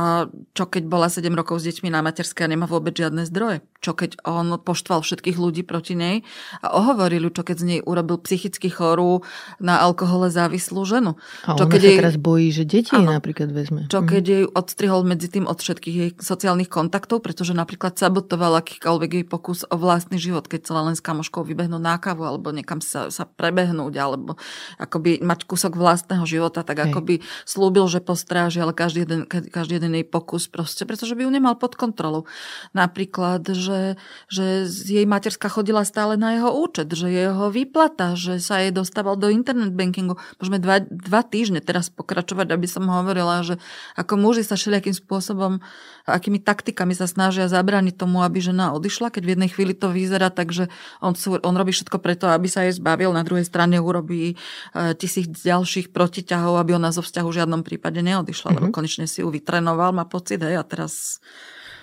čo 0.51 0.67
keď 0.67 0.91
bola 0.91 1.07
7 1.07 1.31
rokov 1.31 1.63
s 1.63 1.71
deťmi 1.71 1.87
na 1.87 2.03
materskej 2.03 2.47
a 2.47 2.51
nemá 2.51 2.67
vôbec 2.67 2.91
žiadne 2.91 3.23
zdroje? 3.23 3.63
Čo 3.79 3.95
keď 3.95 4.19
on 4.27 4.59
poštval 4.59 5.07
všetkých 5.07 5.39
ľudí 5.39 5.63
proti 5.63 5.95
nej 5.95 6.27
a 6.59 6.75
ohovorili, 6.75 7.31
čo 7.31 7.47
keď 7.47 7.57
z 7.63 7.65
nej 7.65 7.81
urobil 7.87 8.19
psychicky 8.27 8.67
chorú 8.67 9.23
na 9.63 9.79
alkohole 9.79 10.27
závislú 10.27 10.83
ženu? 10.83 11.15
A 11.47 11.55
čo 11.55 11.71
ona 11.71 11.73
keď 11.73 11.81
sa 11.81 11.87
jej... 11.87 11.99
teraz 12.03 12.17
bojí, 12.19 12.49
že 12.51 12.65
deti 12.67 12.99
áno, 12.99 13.15
napríklad 13.15 13.55
vezme. 13.55 13.87
Čo 13.87 14.03
uh-huh. 14.03 14.11
keď 14.11 14.23
jej 14.27 14.45
odstrihol 14.51 15.07
medzi 15.07 15.31
tým 15.31 15.47
od 15.47 15.59
všetkých 15.63 15.95
jej 15.95 16.11
sociálnych 16.19 16.73
kontaktov, 16.73 17.23
pretože 17.23 17.55
napríklad 17.55 17.95
sabotoval 17.95 18.59
akýkoľvek 18.59 19.11
jej 19.23 19.27
pokus 19.27 19.63
o 19.71 19.77
vlastný 19.79 20.19
život, 20.19 20.51
keď 20.51 20.67
chcela 20.67 20.83
len 20.91 20.99
s 20.99 21.03
kamoškou 21.05 21.47
vybehnúť 21.47 21.83
na 21.83 21.95
kávu 22.03 22.27
alebo 22.27 22.51
niekam 22.51 22.83
sa, 22.83 23.07
sa 23.15 23.23
prebehnúť 23.23 23.95
alebo 24.03 24.35
akoby 24.83 25.23
mať 25.23 25.47
kúsok 25.47 25.79
vlastného 25.79 26.27
života, 26.27 26.67
tak 26.67 26.83
Hej. 26.83 26.91
akoby 26.91 27.15
slúbil, 27.47 27.87
že 27.87 28.03
postráži, 28.03 28.59
ale 28.59 28.75
každý 28.75 29.07
jeden, 29.07 29.31
každý 29.51 29.83
jeden 29.83 29.97
jej 29.97 30.07
pokus 30.07 30.47
proste, 30.47 30.85
pretože 30.85 31.17
by 31.17 31.27
ju 31.27 31.31
nemal 31.33 31.59
pod 31.59 31.75
kontrolou. 31.75 32.25
Napríklad, 32.73 33.45
že, 33.51 33.99
že 34.29 34.69
jej 34.69 35.07
materská 35.09 35.49
chodila 35.49 35.83
stále 35.83 36.15
na 36.21 36.37
jeho 36.37 36.51
účet, 36.53 36.89
že 36.93 37.11
jeho 37.11 37.49
výplata, 37.51 38.15
že 38.15 38.39
sa 38.39 38.61
jej 38.61 38.71
dostával 38.71 39.17
do 39.17 39.33
internet 39.33 39.73
bankingu. 39.75 40.21
Môžeme 40.39 40.59
dva, 40.61 40.81
dva 40.85 41.21
týždne 41.27 41.65
teraz 41.65 41.89
pokračovať, 41.91 42.53
aby 42.53 42.67
som 42.69 42.87
hovorila, 42.87 43.43
že 43.43 43.61
ako 43.99 44.21
muži 44.21 44.47
sa 44.47 44.55
všelijakým 44.55 44.95
spôsobom, 44.95 45.61
akými 46.05 46.39
taktikami 46.41 46.93
sa 46.93 47.09
snažia 47.09 47.49
zabrániť 47.49 47.97
tomu, 47.97 48.21
aby 48.21 48.41
žena 48.41 48.77
odišla, 48.77 49.09
keď 49.09 49.23
v 49.25 49.33
jednej 49.37 49.51
chvíli 49.51 49.73
to 49.73 49.89
vyzerá 49.89 50.29
tak, 50.29 50.53
že 50.53 50.69
on, 51.01 51.17
on 51.41 51.55
robí 51.57 51.73
všetko 51.73 51.97
preto, 51.99 52.29
aby 52.29 52.47
sa 52.49 52.69
jej 52.69 52.77
zbavil, 52.77 53.17
na 53.17 53.25
druhej 53.25 53.49
strane 53.49 53.81
urobí 53.81 54.35
e, 54.35 54.95
tisíc 54.95 55.33
ďalších 55.33 55.91
protiťahov, 55.91 56.61
aby 56.61 56.77
ona 56.77 56.93
zo 56.93 57.01
vzťahu 57.01 57.29
v 57.29 57.37
žiadnom 57.41 57.63
prípade 57.65 58.05
neodišla, 58.05 58.53
mm-hmm. 58.53 58.59
lebo 58.61 58.69
mhm. 58.69 58.75
konečne 58.75 59.07
si 59.09 59.25
ju 59.25 59.29
vytrenoval, 59.35 59.91
má 59.91 60.07
pocit, 60.07 60.39
hej, 60.39 60.57
a 60.57 60.65
teraz 60.65 61.19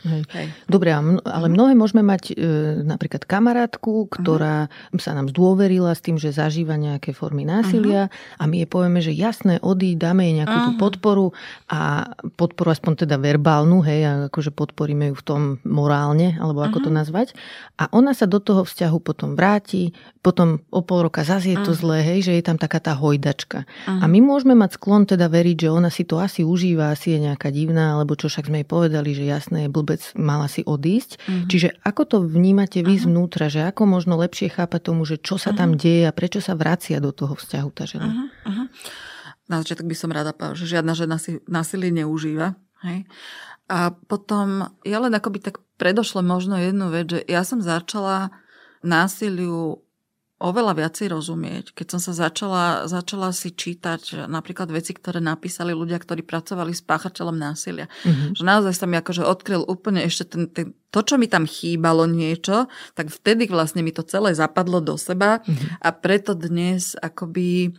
Hej. 0.01 0.21
Hej. 0.33 0.47
Dobre, 0.65 0.89
ale 0.95 1.47
mhm. 1.47 1.53
mnohé 1.53 1.73
môžeme 1.77 2.01
mať 2.01 2.33
e, 2.33 2.45
napríklad 2.81 3.25
kamarátku, 3.29 4.09
ktorá 4.09 4.67
uh-huh. 4.67 5.01
sa 5.01 5.13
nám 5.13 5.29
zdôverila 5.29 5.93
s 5.93 6.01
tým, 6.01 6.17
že 6.17 6.33
zažíva 6.33 6.73
nejaké 6.75 7.13
formy 7.13 7.45
násilia 7.45 8.09
uh-huh. 8.09 8.41
a 8.41 8.43
my 8.49 8.65
jej 8.65 8.69
povieme, 8.69 8.99
že 8.99 9.13
jasné, 9.13 9.61
odíď, 9.61 10.09
dáme 10.09 10.25
jej 10.25 10.35
nejakú 10.41 10.57
uh-huh. 10.57 10.67
tú 10.73 10.81
podporu 10.81 11.25
a 11.69 12.11
podporu 12.33 12.73
aspoň 12.73 13.05
teda 13.05 13.21
verbálnu, 13.21 13.85
hej, 13.85 14.01
a 14.05 14.11
akože 14.33 14.49
podporíme 14.51 15.13
ju 15.13 15.15
v 15.15 15.23
tom 15.25 15.41
morálne, 15.61 16.37
alebo 16.41 16.65
ako 16.65 16.81
uh-huh. 16.81 16.87
to 16.89 16.97
nazvať. 16.97 17.27
A 17.77 17.85
ona 17.93 18.17
sa 18.17 18.25
do 18.25 18.41
toho 18.41 18.65
vzťahu 18.65 18.97
potom 19.05 19.37
vráti, 19.37 19.93
potom 20.25 20.61
o 20.73 20.81
pol 20.81 21.09
roka 21.09 21.21
zase 21.21 21.53
je 21.53 21.59
to 21.61 21.73
uh-huh. 21.77 21.81
zlé, 21.81 21.97
hej, 22.01 22.19
že 22.25 22.33
je 22.37 22.43
tam 22.45 22.57
taká 22.57 22.81
tá 22.81 22.97
hojdačka. 22.97 23.69
Uh-huh. 23.69 24.01
A 24.01 24.05
my 24.09 24.19
môžeme 24.21 24.57
mať 24.57 24.81
sklon 24.81 25.05
teda 25.05 25.29
veriť, 25.29 25.67
že 25.67 25.69
ona 25.69 25.93
si 25.93 26.09
to 26.09 26.17
asi 26.17 26.41
užíva, 26.41 26.93
asi 26.93 27.17
je 27.17 27.29
nejaká 27.29 27.53
divná, 27.53 27.97
alebo 27.97 28.17
čo 28.17 28.27
však 28.27 28.49
sme 28.49 28.65
jej 28.65 28.67
povedali, 28.67 29.13
že 29.13 29.29
jasné, 29.29 29.67
je 29.67 29.73
blbé 29.73 29.90
vôbec 29.91 30.15
mala 30.15 30.47
si 30.47 30.63
odísť. 30.63 31.19
Mm-hmm. 31.19 31.49
Čiže 31.51 31.67
ako 31.83 32.01
to 32.07 32.17
vnímate 32.23 32.79
vy 32.79 32.95
uh-huh. 32.95 33.11
zvnútra, 33.11 33.51
že 33.51 33.67
ako 33.67 33.83
možno 33.83 34.15
lepšie 34.15 34.47
chápať 34.55 34.87
tomu, 34.87 35.03
že 35.03 35.19
čo 35.19 35.35
sa 35.35 35.51
uh-huh. 35.51 35.59
tam 35.59 35.69
deje 35.75 36.07
a 36.07 36.15
prečo 36.15 36.39
sa 36.39 36.55
vracia 36.55 37.03
do 37.03 37.11
toho 37.11 37.35
vzťahu 37.35 37.69
tá 37.75 37.83
žena? 37.83 38.07
Uh-huh. 38.07 38.47
Uh-huh. 38.47 38.67
Na 39.51 39.59
začiatok 39.59 39.91
by 39.91 39.95
som 39.99 40.15
rada 40.15 40.31
povedala, 40.31 40.55
že 40.55 40.71
žiadna 40.71 40.93
žena 40.95 41.19
si 41.19 41.43
násilie 41.51 41.91
neužíva. 41.91 42.55
Hej? 42.87 43.03
A 43.67 43.91
potom 43.91 44.71
ja 44.87 45.03
len 45.03 45.11
akoby 45.11 45.43
tak 45.43 45.59
predošle 45.75 46.23
možno 46.23 46.55
jednu 46.55 46.87
vec, 46.87 47.11
že 47.11 47.19
ja 47.27 47.43
som 47.43 47.59
začala 47.59 48.31
násiliu 48.79 49.83
oveľa 50.41 50.73
viacej 50.73 51.13
rozumieť, 51.13 51.65
keď 51.77 51.87
som 51.95 52.01
sa 52.01 52.13
začala, 52.27 52.89
začala 52.89 53.29
si 53.29 53.53
čítať 53.53 54.25
napríklad 54.25 54.73
veci, 54.73 54.97
ktoré 54.97 55.21
napísali 55.21 55.71
ľudia, 55.77 56.01
ktorí 56.01 56.25
pracovali 56.25 56.73
s 56.73 56.81
páchateľom 56.81 57.37
násilia. 57.37 57.85
Mm-hmm. 58.01 58.41
Že 58.41 58.43
naozaj 58.43 58.73
sa 58.73 58.85
mi 58.89 58.97
akože 58.97 59.21
odkryl 59.21 59.61
úplne 59.61 60.01
ešte 60.01 60.33
ten, 60.33 60.49
ten, 60.49 60.65
to, 60.89 60.99
čo 61.05 61.15
mi 61.21 61.29
tam 61.29 61.45
chýbalo 61.45 62.09
niečo, 62.09 62.65
tak 62.97 63.13
vtedy 63.13 63.45
vlastne 63.45 63.85
mi 63.85 63.93
to 63.93 64.01
celé 64.01 64.33
zapadlo 64.33 64.81
do 64.81 64.97
seba 64.97 65.45
mm-hmm. 65.45 65.79
a 65.79 65.89
preto 65.93 66.33
dnes 66.33 66.97
akoby 66.97 67.77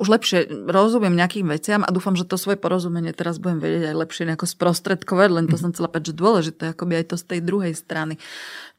už 0.00 0.08
lepšie 0.08 0.48
rozumiem 0.64 1.12
nejakým 1.12 1.44
veciam 1.52 1.84
a 1.84 1.92
dúfam, 1.92 2.16
že 2.16 2.24
to 2.24 2.40
svoje 2.40 2.56
porozumenie 2.56 3.12
teraz 3.12 3.36
budem 3.36 3.60
vedieť 3.60 3.92
aj 3.92 3.96
lepšie 4.00 4.24
nejako 4.32 4.48
sprostredkovať, 4.48 5.28
len 5.28 5.44
to 5.44 5.60
som 5.60 5.76
chcela 5.76 5.92
povedať, 5.92 6.16
že 6.16 6.20
dôležité, 6.24 6.64
akoby 6.72 7.04
aj 7.04 7.06
to 7.12 7.16
z 7.20 7.24
tej 7.28 7.40
druhej 7.44 7.76
strany. 7.76 8.16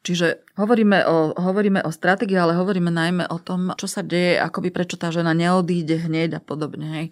Čiže 0.02 0.42
hovoríme 0.58 1.06
o, 1.06 1.38
hovoríme 1.38 1.86
o 1.86 1.94
stratégii, 1.94 2.34
ale 2.34 2.58
hovoríme 2.58 2.90
najmä 2.90 3.30
o 3.30 3.38
tom, 3.38 3.70
čo 3.78 3.86
sa 3.86 4.02
deje, 4.02 4.34
akoby 4.42 4.74
prečo 4.74 4.98
tá 4.98 5.14
žena 5.14 5.30
neodíde 5.30 5.94
hneď 6.10 6.36
a 6.36 6.40
podobne. 6.42 6.86
Hej. 6.90 7.06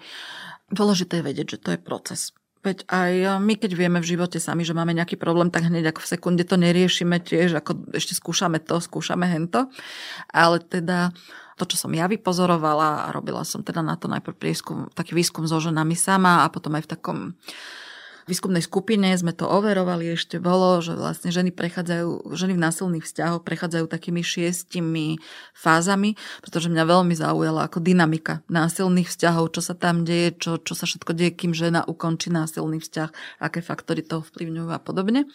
Dôležité 0.74 1.22
je 1.22 1.26
vedieť, 1.30 1.46
že 1.54 1.62
to 1.62 1.68
je 1.74 1.78
proces. 1.78 2.34
Veď 2.60 2.84
aj 2.92 3.40
my, 3.40 3.56
keď 3.56 3.72
vieme 3.72 4.04
v 4.04 4.10
živote 4.10 4.36
sami, 4.36 4.68
že 4.68 4.76
máme 4.76 4.92
nejaký 4.92 5.16
problém, 5.16 5.48
tak 5.48 5.70
hneď 5.70 5.96
ako 5.96 6.04
v 6.04 6.10
sekunde 6.12 6.44
to 6.44 6.60
neriešime 6.60 7.16
tiež, 7.16 7.56
ako 7.56 7.96
ešte 7.96 8.12
skúšame 8.12 8.60
to, 8.60 8.76
skúšame 8.82 9.24
hento. 9.24 9.72
Ale 10.28 10.60
teda 10.60 11.16
to, 11.60 11.68
čo 11.68 11.76
som 11.76 11.92
ja 11.92 12.08
vypozorovala 12.08 13.04
a 13.04 13.12
robila 13.12 13.44
som 13.44 13.60
teda 13.60 13.84
na 13.84 14.00
to 14.00 14.08
najprv 14.08 14.32
prieskum, 14.32 14.88
taký 14.96 15.12
výskum 15.12 15.44
so 15.44 15.60
ženami 15.60 15.92
sama 15.92 16.48
a 16.48 16.48
potom 16.48 16.72
aj 16.80 16.88
v 16.88 16.92
takom 16.96 17.18
výskumnej 18.30 18.62
skupine 18.62 19.10
sme 19.18 19.34
to 19.34 19.50
overovali, 19.50 20.14
ešte 20.14 20.38
bolo, 20.38 20.78
že 20.78 20.94
vlastne 20.94 21.34
ženy 21.34 21.50
prechádzajú, 21.50 22.30
ženy 22.32 22.54
v 22.54 22.62
násilných 22.62 23.04
vzťahoch 23.04 23.42
prechádzajú 23.42 23.90
takými 23.90 24.22
šiestimi 24.22 25.18
fázami, 25.52 26.14
pretože 26.40 26.70
mňa 26.70 26.84
veľmi 26.86 27.14
zaujala 27.18 27.66
ako 27.66 27.82
dynamika 27.82 28.46
násilných 28.46 29.10
vzťahov, 29.10 29.50
čo 29.50 29.60
sa 29.60 29.74
tam 29.74 30.06
deje, 30.06 30.38
čo, 30.38 30.62
čo 30.62 30.78
sa 30.78 30.86
všetko 30.86 31.10
deje, 31.12 31.34
kým 31.34 31.52
žena 31.52 31.82
ukončí 31.82 32.30
násilný 32.30 32.78
vzťah, 32.78 33.42
aké 33.42 33.58
faktory 33.60 34.06
to 34.06 34.22
vplyvňujú 34.22 34.70
a 34.70 34.78
podobne 34.78 35.26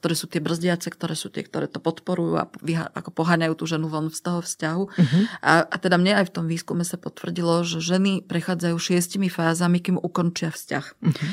ktoré 0.00 0.16
sú 0.16 0.32
tie 0.32 0.40
brzdiace, 0.40 0.88
ktoré 0.88 1.12
sú 1.12 1.28
tie, 1.28 1.44
ktoré 1.44 1.68
to 1.68 1.76
podporujú 1.76 2.40
a 2.40 2.48
vyha, 2.64 2.88
ako 2.96 3.12
poháňajú 3.12 3.52
tú 3.52 3.64
ženu 3.68 3.92
von 3.92 4.08
z 4.08 4.24
toho 4.24 4.40
vzťahu. 4.40 4.82
Uh-huh. 4.88 5.22
A, 5.44 5.68
a 5.68 5.76
teda 5.76 6.00
mne 6.00 6.16
aj 6.24 6.32
v 6.32 6.34
tom 6.40 6.46
výskume 6.48 6.88
sa 6.88 6.96
potvrdilo, 6.96 7.60
že 7.68 7.84
ženy 7.84 8.24
prechádzajú 8.24 8.76
šiestimi 8.80 9.28
fázami, 9.28 9.84
kým 9.84 10.00
ukončia 10.00 10.48
vzťah. 10.48 10.84
Uh-huh. 11.04 11.28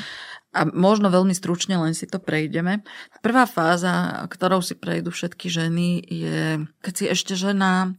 A 0.56 0.64
možno 0.64 1.12
veľmi 1.12 1.36
stručne 1.36 1.76
len 1.76 1.92
si 1.92 2.08
to 2.08 2.16
prejdeme. 2.16 2.80
Prvá 3.20 3.44
fáza, 3.44 4.24
ktorou 4.32 4.64
si 4.64 4.72
prejdú 4.72 5.12
všetky 5.12 5.46
ženy, 5.52 6.00
je, 6.08 6.64
keď 6.80 6.92
si 6.96 7.04
ešte 7.04 7.34
žena 7.36 7.92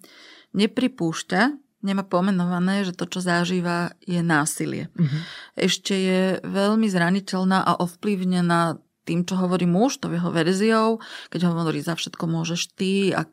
nepripúšťa, 0.58 1.42
nemá 1.86 2.04
pomenované, 2.04 2.84
že 2.84 2.98
to, 2.98 3.08
čo 3.08 3.24
zažíva, 3.24 3.96
je 4.04 4.20
násilie. 4.20 4.92
Mm-hmm. 4.98 5.22
Ešte 5.56 5.94
je 5.96 6.22
veľmi 6.44 6.88
zraniteľná 6.90 7.64
a 7.64 7.78
ovplyvnená 7.80 8.82
tým, 9.10 9.26
čo 9.26 9.42
hovorí 9.42 9.66
muž, 9.66 9.98
to 9.98 10.14
jeho 10.14 10.30
verziou, 10.30 11.02
keď 11.34 11.50
hovorí 11.50 11.82
za 11.82 11.98
všetko 11.98 12.30
môžeš 12.30 12.78
ty 12.78 13.10
a 13.10 13.26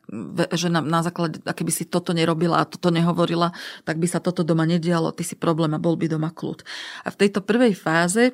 že 0.57 0.73
na, 0.73 0.81
na 0.81 1.05
základe, 1.05 1.37
a 1.45 1.53
keby 1.53 1.69
si 1.69 1.85
toto 1.85 2.17
nerobila 2.17 2.65
a 2.65 2.65
toto 2.65 2.89
nehovorila, 2.89 3.53
tak 3.85 4.01
by 4.01 4.09
sa 4.09 4.17
toto 4.17 4.41
doma 4.41 4.65
nedialo, 4.65 5.13
ty 5.13 5.21
si 5.21 5.37
problém 5.37 5.77
a 5.77 5.79
bol 5.79 5.93
by 5.93 6.09
doma 6.09 6.33
kľud. 6.33 6.65
A 7.05 7.13
v 7.13 7.19
tejto 7.21 7.45
prvej 7.45 7.77
fáze 7.77 8.33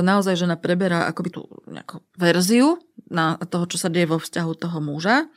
naozaj 0.00 0.40
žena 0.40 0.56
preberá 0.56 1.04
akoby 1.12 1.28
tú 1.28 1.44
nejakú 1.68 2.00
verziu 2.16 2.80
na 3.12 3.36
toho, 3.36 3.68
čo 3.68 3.76
sa 3.76 3.92
deje 3.92 4.08
vo 4.08 4.16
vzťahu 4.16 4.52
toho 4.56 4.80
muža 4.80 5.28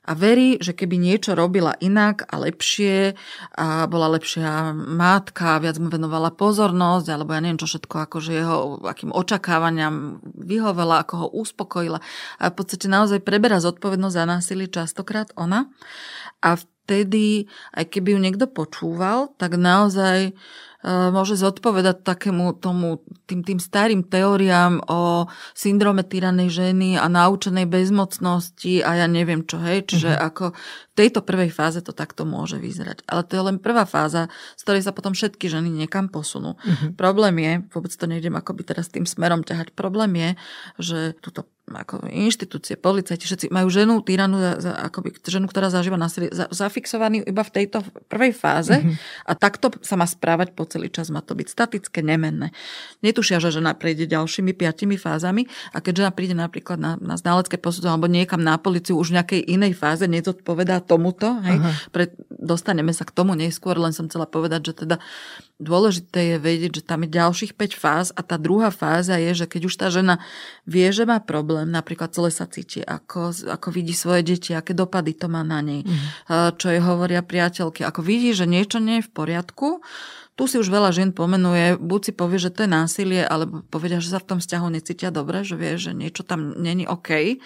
a 0.00 0.12
verí, 0.16 0.56
že 0.56 0.72
keby 0.72 0.96
niečo 0.96 1.36
robila 1.36 1.76
inak 1.76 2.24
a 2.32 2.40
lepšie 2.40 3.12
a 3.52 3.84
bola 3.84 4.16
lepšia 4.16 4.72
mátka, 4.72 5.60
viac 5.60 5.76
mu 5.76 5.92
venovala 5.92 6.32
pozornosť, 6.32 7.06
alebo 7.12 7.36
ja 7.36 7.44
neviem 7.44 7.60
čo 7.60 7.68
všetko, 7.68 8.08
akože 8.08 8.32
jeho 8.32 8.56
akým 8.80 9.12
očakávaniam 9.12 10.24
vyhovela, 10.24 11.04
ako 11.04 11.14
ho 11.20 11.26
uspokojila. 11.36 12.00
A 12.40 12.44
v 12.48 12.54
podstate 12.56 12.88
naozaj 12.88 13.20
preberá 13.20 13.60
zodpovednosť 13.60 14.16
za 14.16 14.24
násilie 14.24 14.72
častokrát 14.72 15.28
ona. 15.36 15.68
A 16.40 16.56
vtedy, 16.56 17.44
aj 17.76 17.92
keby 17.92 18.16
ju 18.16 18.18
niekto 18.24 18.46
počúval, 18.48 19.36
tak 19.36 19.60
naozaj 19.60 20.32
môže 20.84 21.36
zodpovedať 21.36 22.00
takému 22.00 22.56
tomu, 22.56 23.04
tým, 23.28 23.44
tým 23.44 23.60
starým 23.60 24.00
teóriám 24.00 24.80
o 24.88 25.28
syndrome 25.52 26.00
tyranej 26.00 26.48
ženy 26.48 26.96
a 26.96 27.04
naučenej 27.04 27.68
bezmocnosti 27.68 28.80
a 28.80 29.04
ja 29.04 29.06
neviem 29.06 29.44
čo, 29.44 29.60
hej. 29.60 29.84
Čiže 29.84 30.10
uh-huh. 30.16 30.28
ako 30.32 30.44
v 30.56 30.94
tejto 30.96 31.20
prvej 31.20 31.52
fáze 31.52 31.84
to 31.84 31.92
takto 31.92 32.24
môže 32.24 32.56
vyzerať. 32.56 33.04
Ale 33.04 33.28
to 33.28 33.36
je 33.36 33.42
len 33.44 33.56
prvá 33.60 33.84
fáza, 33.84 34.32
z 34.56 34.62
ktorej 34.64 34.82
sa 34.88 34.96
potom 34.96 35.12
všetky 35.12 35.52
ženy 35.52 35.68
niekam 35.68 36.08
posunú. 36.08 36.56
Uh-huh. 36.56 36.96
Problém 36.96 37.36
je, 37.44 37.52
vôbec 37.76 37.92
to 37.92 38.08
nejdem 38.08 38.40
akoby 38.40 38.64
teraz 38.64 38.88
tým 38.88 39.04
smerom 39.04 39.44
ťahať, 39.44 39.76
problém 39.76 40.16
je, 40.16 40.30
že 40.80 40.98
túto 41.20 41.44
ako 41.70 42.10
inštitúcie, 42.10 42.74
policajti, 42.74 43.28
všetci 43.28 43.46
majú 43.54 43.70
ženu 43.70 44.02
tyranu, 44.02 44.40
akoby 44.58 45.14
ženu, 45.22 45.46
ktorá 45.46 45.70
zažíva 45.70 45.94
násilie, 45.94 46.32
za, 46.34 46.50
zafixovaný 46.50 47.22
iba 47.22 47.46
v 47.46 47.54
tejto 47.54 47.86
prvej 48.10 48.34
fáze 48.34 48.74
mm-hmm. 48.74 49.26
a 49.28 49.32
takto 49.38 49.70
sa 49.84 49.94
má 49.94 50.08
správať 50.08 50.56
po 50.56 50.66
celý 50.66 50.90
čas, 50.90 51.14
má 51.14 51.22
to 51.22 51.38
byť 51.38 51.46
statické, 51.46 52.02
nemenné. 52.02 52.50
Netušia, 53.04 53.38
že 53.38 53.54
žena 53.54 53.76
prejde 53.76 54.10
ďalšími 54.10 54.50
piatimi 54.56 54.98
fázami 54.98 55.46
a 55.70 55.78
keď 55.78 56.06
žena 56.06 56.10
príde 56.10 56.34
napríklad 56.34 56.80
na, 56.80 56.92
na 56.98 57.14
znalecké 57.14 57.60
posudzovanie 57.60 58.00
alebo 58.00 58.08
niekam 58.08 58.40
na 58.40 58.56
policiu 58.56 58.96
už 58.96 59.12
v 59.12 59.16
nejakej 59.20 59.40
inej 59.50 59.72
fáze, 59.76 60.08
nezodpovedá 60.08 60.80
tomuto, 60.80 61.36
hej, 61.44 61.58
pre, 61.92 62.14
dostaneme 62.30 62.94
sa 62.96 63.04
k 63.04 63.12
tomu 63.12 63.36
neskôr, 63.36 63.76
len 63.76 63.92
som 63.92 64.08
chcela 64.08 64.24
povedať, 64.24 64.72
že 64.72 64.86
teda 64.86 64.96
dôležité 65.60 66.34
je 66.34 66.36
vedieť, 66.40 66.72
že 66.80 66.82
tam 66.88 67.04
je 67.04 67.12
ďalších 67.12 67.52
5 67.52 67.76
fáz 67.76 68.06
a 68.16 68.24
tá 68.24 68.40
druhá 68.40 68.72
fáza 68.72 69.20
je, 69.20 69.44
že 69.44 69.46
keď 69.46 69.68
už 69.68 69.74
tá 69.76 69.92
žena 69.92 70.24
vie, 70.64 70.88
že 70.88 71.04
má 71.04 71.20
problém, 71.20 71.59
napríklad 71.66 72.12
celé 72.12 72.30
sa 72.32 72.46
cíti, 72.46 72.80
ako, 72.80 73.50
ako 73.50 73.68
vidí 73.74 73.92
svoje 73.92 74.22
deti, 74.24 74.56
aké 74.56 74.72
dopady 74.72 75.16
to 75.16 75.26
má 75.26 75.44
na 75.44 75.60
nej, 75.60 75.84
mm. 75.84 76.56
čo 76.56 76.66
jej 76.72 76.82
hovoria 76.82 77.24
priateľky, 77.24 77.84
ako 77.84 78.00
vidí, 78.00 78.32
že 78.32 78.48
niečo 78.48 78.78
nie 78.78 79.00
je 79.00 79.06
v 79.06 79.12
poriadku, 79.12 79.84
tu 80.40 80.48
si 80.48 80.56
už 80.56 80.72
veľa 80.72 80.88
žien 80.96 81.12
pomenuje, 81.12 81.76
buď 81.76 82.00
si 82.00 82.12
povie, 82.16 82.40
že 82.40 82.48
to 82.48 82.64
je 82.64 82.70
násilie, 82.72 83.20
alebo 83.20 83.60
povedia, 83.68 84.00
že 84.00 84.08
sa 84.08 84.24
v 84.24 84.28
tom 84.32 84.38
vzťahu 84.40 84.66
necítia 84.72 85.12
dobre, 85.12 85.44
že 85.44 85.52
vie, 85.52 85.76
že 85.76 85.92
niečo 85.92 86.24
tam 86.24 86.56
není 86.56 86.88
OK. 86.88 87.36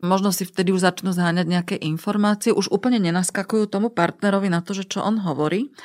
Možno 0.00 0.32
si 0.32 0.48
vtedy 0.48 0.72
už 0.72 0.80
začnú 0.80 1.12
zháňať 1.12 1.44
nejaké 1.44 1.76
informácie, 1.76 2.56
už 2.56 2.72
úplne 2.72 2.96
nenaskakujú 3.04 3.68
tomu 3.68 3.92
partnerovi 3.92 4.48
na 4.48 4.64
to, 4.64 4.72
že 4.72 4.88
čo 4.88 5.04
on 5.04 5.20
hovorí 5.20 5.76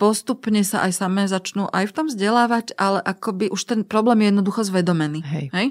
postupne 0.00 0.64
sa 0.64 0.86
aj 0.88 0.92
samé 0.96 1.28
začnú 1.28 1.68
aj 1.72 1.90
v 1.90 1.94
tom 1.94 2.06
vzdelávať, 2.08 2.76
ale 2.80 3.00
akoby 3.04 3.52
už 3.52 3.62
ten 3.68 3.80
problém 3.84 4.24
je 4.24 4.26
jednoducho 4.32 4.60
zvedomený. 4.68 5.20
Hej. 5.22 5.46
Hej? 5.52 5.66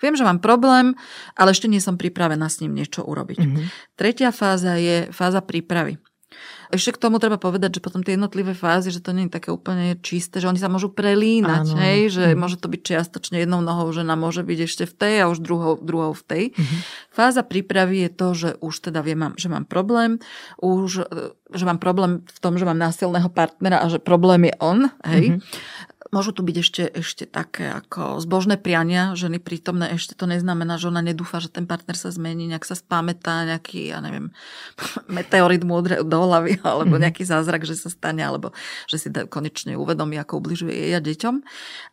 Viem, 0.00 0.14
že 0.18 0.26
mám 0.26 0.42
problém, 0.42 0.98
ale 1.38 1.56
ešte 1.56 1.70
nie 1.70 1.80
som 1.80 1.96
pripravená 1.96 2.46
s 2.50 2.60
ním 2.60 2.76
niečo 2.76 3.06
urobiť. 3.06 3.38
Mm-hmm. 3.40 3.66
Tretia 3.96 4.30
fáza 4.34 4.76
je 4.76 5.08
fáza 5.14 5.40
prípravy. 5.40 5.96
Ešte 6.72 6.96
k 6.96 7.02
tomu 7.04 7.20
treba 7.20 7.36
povedať, 7.36 7.76
že 7.76 7.84
potom 7.84 8.00
tie 8.00 8.16
jednotlivé 8.16 8.56
fázy, 8.56 8.88
že 8.88 9.04
to 9.04 9.12
nie 9.12 9.28
je 9.28 9.36
také 9.36 9.52
úplne 9.52 10.00
čisté, 10.00 10.40
že 10.40 10.48
oni 10.48 10.56
sa 10.56 10.72
môžu 10.72 10.88
prelínať, 10.88 11.68
Áno. 11.68 11.78
hej, 11.84 12.08
že 12.08 12.24
mm. 12.32 12.38
môže 12.40 12.56
to 12.56 12.72
byť 12.72 12.80
čiastočne 12.80 13.44
jednou 13.44 13.60
nohou, 13.60 13.92
žena 13.92 14.16
môže 14.16 14.40
byť 14.40 14.58
ešte 14.64 14.84
v 14.88 14.94
tej 14.96 15.14
a 15.20 15.28
už 15.28 15.44
druhou, 15.44 15.76
druhou 15.76 16.16
v 16.16 16.24
tej. 16.24 16.44
Mm-hmm. 16.56 16.80
Fáza 17.12 17.44
prípravy 17.44 18.08
je 18.08 18.10
to, 18.10 18.28
že 18.32 18.48
už 18.64 18.88
teda 18.88 19.04
viem, 19.04 19.20
že 19.36 19.52
mám 19.52 19.68
problém, 19.68 20.16
už 20.64 21.04
že 21.52 21.64
mám 21.68 21.78
problém 21.78 22.24
v 22.24 22.38
tom, 22.40 22.56
že 22.56 22.64
mám 22.64 22.80
násilného 22.80 23.28
partnera 23.28 23.84
a 23.84 23.86
že 23.92 24.00
problém 24.00 24.48
je 24.48 24.54
on, 24.60 24.88
hej. 25.04 25.36
Mm-hmm. 25.36 25.71
Môžu 26.10 26.34
tu 26.34 26.42
byť 26.42 26.56
ešte, 26.58 26.82
ešte 26.90 27.24
také 27.30 27.70
ako 27.70 28.18
zbožné 28.18 28.58
priania 28.58 29.14
ženy 29.14 29.38
prítomné. 29.38 29.94
Ešte 29.94 30.18
to 30.18 30.26
neznamená, 30.26 30.74
že 30.74 30.90
ona 30.90 30.98
nedúfa, 30.98 31.38
že 31.38 31.46
ten 31.46 31.62
partner 31.62 31.94
sa 31.94 32.10
zmení, 32.10 32.50
nejak 32.50 32.66
sa 32.66 32.74
spamätá, 32.74 33.46
nejaký, 33.46 33.94
ja 33.94 34.02
neviem, 34.02 34.34
meteorit 35.06 35.62
múdre 35.62 36.02
do 36.02 36.18
hlavy, 36.26 36.58
alebo 36.66 36.98
mhm. 36.98 37.06
nejaký 37.06 37.22
zázrak, 37.22 37.62
že 37.62 37.78
sa 37.78 37.86
stane, 37.86 38.26
alebo 38.26 38.50
že 38.90 38.98
si 38.98 39.08
konečne 39.30 39.78
uvedomí, 39.78 40.18
ako 40.18 40.42
ubližuje 40.42 40.74
jej 40.74 40.92
a 40.96 41.00
deťom. 41.04 41.34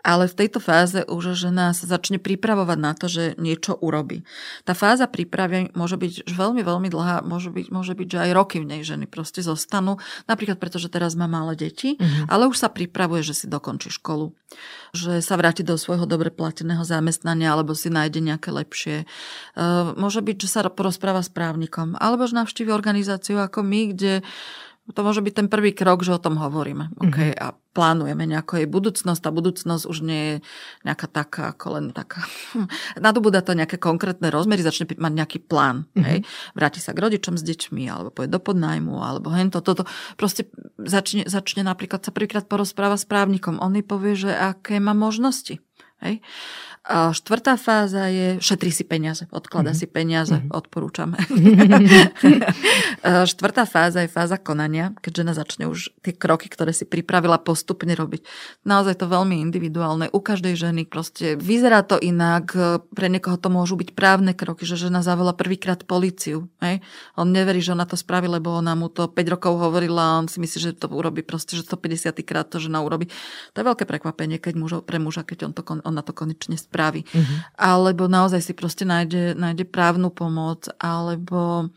Ale 0.01 0.25
v 0.25 0.37
tejto 0.41 0.57
fáze 0.57 1.05
už 1.05 1.37
žena 1.37 1.77
sa 1.77 1.85
začne 1.85 2.17
pripravovať 2.17 2.77
na 2.81 2.97
to, 2.97 3.05
že 3.05 3.37
niečo 3.37 3.77
urobí. 3.77 4.25
Tá 4.65 4.73
fáza 4.73 5.05
prípravy 5.05 5.69
môže 5.77 5.99
byť 6.01 6.25
veľmi, 6.25 6.65
veľmi 6.65 6.89
dlhá, 6.89 7.21
môže 7.21 7.53
byť, 7.53 7.67
môže 7.69 7.93
byť, 7.93 8.07
že 8.09 8.19
aj 8.25 8.31
roky 8.33 8.57
v 8.57 8.73
nej 8.73 8.81
ženy 8.81 9.05
proste 9.05 9.45
zostanú, 9.45 10.01
napríklad 10.25 10.57
preto, 10.57 10.81
že 10.81 10.89
teraz 10.89 11.13
má 11.13 11.27
malé 11.29 11.53
deti, 11.59 11.99
mm-hmm. 11.99 12.31
ale 12.31 12.47
už 12.47 12.57
sa 12.57 12.71
pripravuje, 12.71 13.21
že 13.21 13.35
si 13.35 13.45
dokončí 13.45 13.98
školu. 13.99 14.31
Že 14.95 15.21
sa 15.21 15.35
vráti 15.35 15.61
do 15.61 15.75
svojho 15.75 16.07
dobre 16.07 16.31
plateného 16.31 16.81
zamestnania 16.81 17.53
alebo 17.53 17.77
si 17.77 17.91
nájde 17.91 18.23
nejaké 18.23 18.49
lepšie. 18.49 18.97
E, 19.03 19.05
môže 19.93 20.23
byť, 20.23 20.37
že 20.39 20.49
sa 20.49 20.65
porozpráva 20.71 21.21
s 21.21 21.29
právnikom 21.29 21.99
alebo 21.99 22.25
že 22.25 22.39
navštívi 22.39 22.71
organizáciu 22.71 23.37
ako 23.37 23.61
my, 23.61 23.81
kde 23.93 24.23
to 24.89 25.01
môže 25.05 25.21
byť 25.21 25.33
ten 25.33 25.47
prvý 25.47 25.71
krok, 25.71 26.01
že 26.01 26.17
o 26.17 26.21
tom 26.21 26.41
hovoríme. 26.41 26.89
Okay? 26.97 27.31
Mm-hmm. 27.31 27.43
A 27.45 27.53
plánujeme 27.73 28.25
nejakú 28.25 28.57
jej 28.57 28.67
budúcnosť. 28.67 29.21
Tá 29.21 29.29
budúcnosť 29.29 29.83
už 29.85 29.97
nie 30.01 30.21
je 30.25 30.35
nejaká 30.83 31.07
taká, 31.07 31.53
ako 31.53 31.67
len 31.77 31.85
taká... 31.93 32.25
Nadobúda 33.05 33.45
to 33.45 33.53
nejaké 33.53 33.77
konkrétne 33.77 34.33
rozmery, 34.33 34.65
začne 34.65 34.89
mať 34.89 35.13
nejaký 35.13 35.39
plán. 35.45 35.85
Mm-hmm. 35.93 36.05
Hej? 36.05 36.17
Vráti 36.57 36.79
sa 36.81 36.97
k 36.97 37.01
rodičom 37.05 37.37
s 37.37 37.43
deťmi, 37.45 37.83
alebo 37.85 38.09
pôjde 38.09 38.33
do 38.33 38.41
podnajmu, 38.41 38.95
alebo 38.97 39.29
hento, 39.29 39.61
toto. 39.61 39.85
Proste 40.17 40.49
začne, 40.81 41.29
začne 41.29 41.61
napríklad 41.61 42.01
sa 42.01 42.09
prvýkrát 42.09 42.49
porozpráva 42.49 42.97
s 42.97 43.05
právnikom. 43.05 43.61
On 43.61 43.69
mi 43.69 43.85
povie, 43.85 44.17
že 44.17 44.33
aké 44.33 44.81
má 44.81 44.97
možnosti. 44.97 45.61
Hej? 45.99 46.23
A 46.83 47.13
štvrtá 47.13 47.59
fáza 47.59 48.07
je 48.07 48.41
šetri 48.41 48.71
si 48.73 48.87
peniaze, 48.87 49.27
odklada 49.29 49.71
mm-hmm. 49.71 49.83
si 49.83 49.85
peniaze, 49.85 50.35
mm-hmm. 50.39 50.55
odporúčam. 50.55 51.13
štvrtá 53.31 53.63
fáza 53.69 54.03
je 54.03 54.09
fáza 54.09 54.41
konania, 54.41 54.95
keď 55.03 55.11
žena 55.23 55.33
začne 55.37 55.69
už 55.69 55.93
tie 56.01 56.15
kroky, 56.15 56.49
ktoré 56.49 56.73
si 56.73 56.89
pripravila 56.89 57.37
postupne 57.39 57.93
robiť. 57.93 58.25
Naozaj 58.65 58.99
to 58.99 59.05
veľmi 59.05 59.37
individuálne. 59.37 60.09
U 60.09 60.19
každej 60.23 60.57
ženy 60.57 60.89
proste 60.89 61.37
vyzerá 61.37 61.85
to 61.85 62.01
inak. 62.01 62.51
Pre 62.89 63.07
niekoho 63.07 63.37
to 63.37 63.53
môžu 63.53 63.77
byť 63.77 63.93
právne 63.93 64.33
kroky, 64.33 64.65
že 64.65 64.79
žena 64.79 65.05
zavolá 65.05 65.37
prvýkrát 65.37 65.85
policiu. 65.85 66.49
Hej? 66.63 66.81
On 67.13 67.29
neverí, 67.29 67.61
že 67.61 67.77
ona 67.77 67.85
to 67.85 67.99
spraví, 67.99 68.25
lebo 68.25 68.55
ona 68.55 68.73
mu 68.73 68.89
to 68.89 69.05
5 69.07 69.33
rokov 69.35 69.61
hovorila 69.61 70.15
a 70.15 70.17
on 70.23 70.27
si 70.27 70.41
myslí, 70.41 70.57
že 70.57 70.71
to 70.73 70.89
urobí 70.89 71.21
proste, 71.21 71.53
že 71.53 71.67
150 71.67 72.17
krát 72.25 72.49
to 72.49 72.57
žena 72.57 72.81
urobí. 72.81 73.11
To 73.53 73.61
je 73.61 73.67
veľké 73.67 73.85
prekvapenie 73.85 74.39
keď 74.39 74.55
mužo, 74.55 74.79
pre 74.81 74.97
muža, 74.97 75.27
keď 75.27 75.51
on 75.51 75.53
to, 75.53 75.61
ona 75.83 76.01
to 76.01 76.15
konečne 76.15 76.55
spraví 76.69 76.79
správy. 76.79 77.01
Uh-huh. 77.09 77.37
Alebo 77.57 78.05
naozaj 78.05 78.45
si 78.45 78.53
proste 78.53 78.85
nájde, 78.85 79.33
nájde 79.33 79.65
právnu 79.65 80.13
pomoc, 80.13 80.69
alebo 80.77 81.67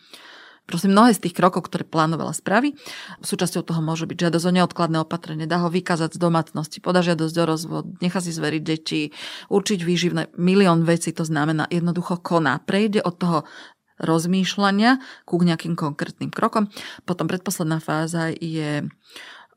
Proste 0.63 0.87
mnohé 0.87 1.11
z 1.11 1.27
tých 1.27 1.37
krokov, 1.37 1.67
ktoré 1.69 1.83
plánovala 1.83 2.31
spraví, 2.31 2.79
súčasťou 3.21 3.67
toho 3.67 3.83
môže 3.83 4.07
byť 4.07 4.31
žiadosť 4.31 4.47
o 4.47 4.57
neodkladné 4.57 4.99
opatrenie, 5.03 5.45
dá 5.45 5.59
ho 5.59 5.69
vykázať 5.69 6.17
z 6.17 6.23
domácnosti, 6.23 6.79
podá 6.79 7.03
žiadosť 7.03 7.35
o 7.35 7.45
rozvod, 7.45 7.85
nechá 7.99 8.23
si 8.23 8.31
zveriť 8.31 8.63
deti, 8.63 9.11
určiť 9.51 9.83
výživné, 9.83 10.23
milión 10.39 10.87
vecí 10.87 11.11
to 11.11 11.27
znamená, 11.27 11.67
jednoducho 11.67 12.23
koná. 12.23 12.63
Prejde 12.63 13.03
od 13.03 13.15
toho 13.19 13.39
rozmýšľania 14.01 15.03
ku 15.27 15.43
nejakým 15.43 15.75
konkrétnym 15.75 16.31
krokom. 16.31 16.71
Potom 17.11 17.27
predposledná 17.27 17.83
fáza 17.83 18.31
je 18.31 18.87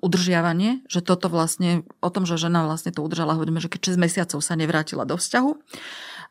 udržiavanie, 0.05 0.85
že 0.85 1.01
toto 1.01 1.25
vlastne, 1.33 1.81
o 2.05 2.13
tom, 2.13 2.29
že 2.29 2.37
žena 2.37 2.61
vlastne 2.69 2.93
to 2.93 3.01
udržala, 3.01 3.33
hovoríme, 3.33 3.57
že 3.57 3.73
keď 3.73 3.97
6 3.97 4.05
mesiacov 4.05 4.39
sa 4.45 4.53
nevrátila 4.53 5.09
do 5.09 5.17
vzťahu, 5.17 5.51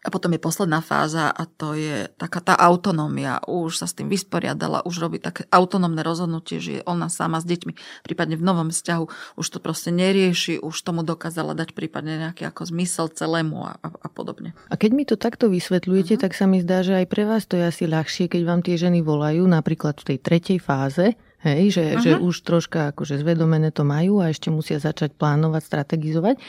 a 0.04 0.12
potom 0.12 0.36
je 0.36 0.40
posledná 0.40 0.84
fáza 0.84 1.32
a 1.32 1.48
to 1.48 1.72
je 1.72 2.12
taká 2.20 2.44
tá 2.44 2.52
autonómia. 2.52 3.40
Už 3.48 3.80
sa 3.80 3.88
s 3.88 3.96
tým 3.96 4.12
vysporiadala, 4.12 4.84
už 4.84 5.00
robí 5.00 5.16
také 5.16 5.48
autonómne 5.48 6.04
rozhodnutie, 6.04 6.60
že 6.60 6.70
je 6.78 6.82
ona 6.84 7.08
sama 7.08 7.40
s 7.40 7.48
deťmi, 7.48 8.04
prípadne 8.04 8.36
v 8.36 8.44
novom 8.44 8.68
vzťahu, 8.68 9.04
už 9.40 9.46
to 9.48 9.58
proste 9.64 9.96
nerieši, 9.96 10.60
už 10.60 10.76
tomu 10.84 11.00
dokázala 11.08 11.56
dať 11.56 11.72
prípadne 11.72 12.20
nejaký 12.20 12.44
ako 12.44 12.68
zmysel 12.68 13.08
celému 13.08 13.64
a, 13.64 13.80
a, 13.80 13.88
a 13.88 14.08
podobne. 14.12 14.52
A 14.68 14.76
keď 14.76 14.90
mi 14.92 15.08
to 15.08 15.16
takto 15.16 15.48
vysvetľujete, 15.48 16.20
uh-huh. 16.20 16.24
tak 16.28 16.36
sa 16.36 16.44
mi 16.44 16.60
zdá, 16.60 16.84
že 16.84 17.00
aj 17.00 17.06
pre 17.08 17.24
vás 17.24 17.48
to 17.48 17.56
je 17.56 17.64
asi 17.64 17.88
ľahšie, 17.88 18.28
keď 18.28 18.42
vám 18.44 18.60
tie 18.60 18.76
ženy 18.76 19.00
volajú, 19.00 19.48
napríklad 19.48 19.96
v 20.04 20.14
tej 20.14 20.18
tretej 20.20 20.58
fáze, 20.60 21.16
Hej, 21.44 21.76
že, 21.76 21.84
že 22.00 22.10
už 22.16 22.40
troška 22.40 22.96
akože 22.96 23.20
zvedomené 23.20 23.68
to 23.68 23.84
majú 23.84 24.24
a 24.24 24.32
ešte 24.32 24.48
musia 24.48 24.80
začať 24.80 25.12
plánovať, 25.12 25.60
strategizovať, 25.60 26.40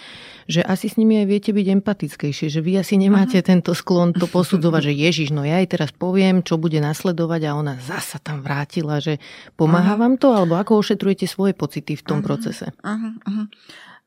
že 0.48 0.64
asi 0.64 0.88
s 0.88 0.96
nimi 0.96 1.20
aj 1.20 1.28
viete 1.28 1.52
byť 1.52 1.68
empatickejšie, 1.84 2.48
že 2.48 2.64
vy 2.64 2.80
asi 2.80 2.96
nemáte 2.96 3.36
uh-huh. 3.36 3.52
tento 3.52 3.76
sklon 3.76 4.16
to 4.16 4.24
posudzovať, 4.32 4.88
že 4.88 4.94
Ježiš, 4.96 5.30
no 5.36 5.44
ja 5.44 5.60
aj 5.60 5.68
teraz 5.76 5.90
poviem, 5.92 6.48
čo 6.48 6.56
bude 6.56 6.80
nasledovať 6.80 7.42
a 7.44 7.60
ona 7.60 7.76
zasa 7.76 8.24
tam 8.24 8.40
vrátila, 8.40 9.04
že 9.04 9.20
pomáha 9.60 10.00
uh-huh. 10.00 10.04
vám 10.08 10.14
to, 10.16 10.32
alebo 10.32 10.56
ako 10.56 10.80
ošetrujete 10.80 11.28
svoje 11.28 11.52
pocity 11.52 12.00
v 12.00 12.04
tom 12.08 12.24
uh-huh. 12.24 12.28
procese? 12.32 12.72
Uh-huh. 12.80 13.20
Uh-huh. 13.20 13.52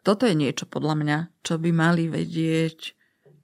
Toto 0.01 0.24
je 0.24 0.32
niečo 0.32 0.64
podľa 0.64 0.95
mňa, 1.05 1.18
čo 1.45 1.61
by 1.61 1.68
mali 1.68 2.09
vedieť 2.09 2.98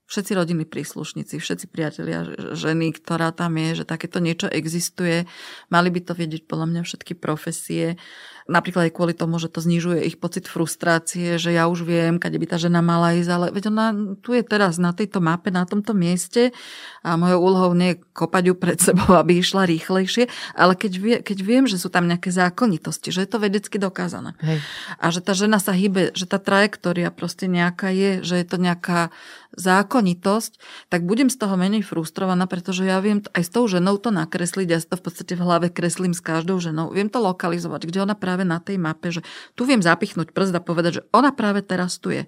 všetci 0.04 0.32
rodinní 0.36 0.68
príslušníci, 0.68 1.40
všetci 1.40 1.66
priatelia 1.72 2.28
ženy, 2.52 2.92
ktorá 2.92 3.32
tam 3.32 3.56
je, 3.56 3.82
že 3.82 3.84
takéto 3.88 4.20
niečo 4.20 4.52
existuje. 4.52 5.24
Mali 5.72 5.88
by 5.88 6.00
to 6.04 6.12
vedieť 6.12 6.44
podľa 6.44 6.66
mňa 6.68 6.82
všetky 6.84 7.16
profesie. 7.16 7.96
Napríklad 8.44 8.92
aj 8.92 8.92
kvôli 8.92 9.16
tomu, 9.16 9.40
že 9.40 9.48
to 9.48 9.64
znižuje 9.64 10.04
ich 10.04 10.20
pocit 10.20 10.44
frustrácie, 10.44 11.40
že 11.40 11.56
ja 11.56 11.64
už 11.64 11.88
viem, 11.88 12.20
kade 12.20 12.36
by 12.36 12.44
tá 12.44 12.60
žena 12.60 12.84
mala 12.84 13.16
ísť, 13.16 13.30
ale 13.32 13.46
veď 13.48 13.72
ona 13.72 13.86
tu 14.20 14.36
je 14.36 14.44
teraz 14.44 14.76
na 14.76 14.92
tejto 14.92 15.24
mape, 15.24 15.48
na 15.48 15.64
tomto 15.64 15.96
mieste 15.96 16.52
a 17.00 17.16
mojou 17.16 17.40
úlohou 17.40 17.72
nie 17.72 17.96
je 17.96 18.04
kopať 18.12 18.52
ju 18.52 18.54
pred 18.60 18.76
sebou, 18.76 19.16
aby 19.16 19.40
išla 19.40 19.64
rýchlejšie, 19.64 20.28
ale 20.52 20.76
keď, 20.76 20.92
vie, 21.00 21.16
keď 21.24 21.38
viem, 21.40 21.64
že 21.64 21.80
sú 21.80 21.88
tam 21.88 22.04
nejaké 22.04 22.28
zákonitosti, 22.28 23.08
že 23.08 23.24
je 23.24 23.30
to 23.32 23.40
vedecky 23.40 23.80
dokázané 23.80 24.36
Hej. 24.44 24.60
a 25.00 25.06
že 25.08 25.24
tá 25.24 25.32
žena 25.32 25.56
sa 25.56 25.72
hýbe, 25.72 26.12
že 26.12 26.28
tá 26.28 26.36
trajektória 26.36 27.08
proste 27.08 27.48
nejaká 27.48 27.96
je, 27.96 28.20
že 28.20 28.44
je 28.44 28.44
to 28.44 28.60
nejaká 28.60 29.08
zákonitosť, 29.54 30.58
tak 30.90 31.06
budem 31.06 31.30
z 31.30 31.36
toho 31.38 31.54
menej 31.54 31.86
frustrovaná, 31.86 32.46
pretože 32.46 32.86
ja 32.86 32.98
viem 32.98 33.22
aj 33.34 33.42
s 33.46 33.50
tou 33.50 33.64
ženou 33.70 33.98
to 33.98 34.10
nakresliť, 34.10 34.68
ja 34.68 34.78
si 34.82 34.90
to 34.90 34.98
v 34.98 35.04
podstate 35.06 35.34
v 35.38 35.44
hlave 35.44 35.66
kreslím 35.70 36.12
s 36.14 36.22
každou 36.22 36.58
ženou, 36.58 36.90
viem 36.90 37.10
to 37.10 37.22
lokalizovať, 37.22 37.86
kde 37.88 38.04
ona 38.04 38.14
práve 38.18 38.42
na 38.42 38.58
tej 38.58 38.78
mape, 38.78 39.14
že 39.14 39.22
tu 39.54 39.64
viem 39.64 39.80
zapichnúť 39.80 40.34
prst 40.34 40.54
a 40.54 40.60
povedať, 40.62 40.92
že 41.00 41.02
ona 41.14 41.30
práve 41.30 41.62
teraz 41.62 41.98
tu 41.98 42.10
je. 42.14 42.26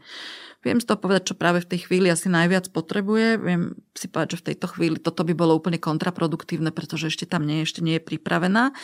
Viem 0.67 0.83
si 0.83 0.87
to 0.91 0.99
povedať, 0.99 1.31
čo 1.31 1.39
práve 1.39 1.63
v 1.63 1.71
tej 1.71 1.87
chvíli 1.87 2.11
asi 2.11 2.27
najviac 2.27 2.75
potrebuje. 2.75 3.39
Viem 3.39 3.79
si 3.95 4.11
povedať, 4.11 4.35
že 4.35 4.41
v 4.43 4.47
tejto 4.51 4.67
chvíli 4.75 4.99
toto 4.99 5.23
by 5.23 5.31
bolo 5.39 5.55
úplne 5.55 5.79
kontraproduktívne, 5.79 6.75
pretože 6.75 7.15
ešte 7.15 7.31
tam 7.31 7.47
nie, 7.47 7.63
ešte 7.63 7.87
nie 7.87 8.03
je 8.03 8.03
pripravená. 8.03 8.75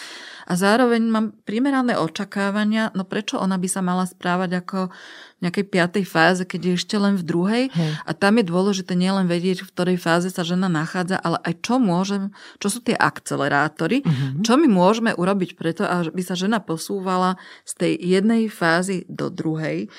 A 0.46 0.52
zároveň 0.54 1.02
mám 1.10 1.34
primerané 1.42 1.98
očakávania, 1.98 2.94
no 2.94 3.02
prečo 3.02 3.42
ona 3.42 3.58
by 3.58 3.66
sa 3.66 3.82
mala 3.82 4.06
správať 4.06 4.62
ako 4.62 4.78
v 4.88 5.40
nejakej 5.42 5.66
piatej 5.74 6.04
fáze, 6.06 6.42
keď 6.46 6.60
je 6.62 6.72
ešte 6.78 6.94
len 6.94 7.18
v 7.18 7.26
druhej. 7.26 7.64
Hej. 7.74 7.92
A 8.06 8.10
tam 8.14 8.38
je 8.38 8.46
dôležité 8.46 8.94
nielen 8.94 9.26
vedieť, 9.26 9.66
v 9.66 9.70
ktorej 9.74 9.98
fáze 9.98 10.30
sa 10.30 10.46
žena 10.46 10.70
nachádza, 10.70 11.18
ale 11.18 11.42
aj 11.42 11.66
čo 11.66 11.82
môžem, 11.82 12.30
čo 12.62 12.70
sú 12.70 12.78
tie 12.78 12.94
akcelerátory, 12.94 14.06
uh-huh. 14.06 14.46
čo 14.46 14.54
my 14.54 14.70
môžeme 14.70 15.10
urobiť 15.10 15.58
preto, 15.58 15.82
aby 15.82 16.22
sa 16.22 16.38
žena 16.38 16.62
posúvala 16.62 17.42
z 17.66 17.72
tej 17.74 17.92
jednej 17.98 18.46
fázy 18.46 19.02
do 19.10 19.34
druhej. 19.34 19.90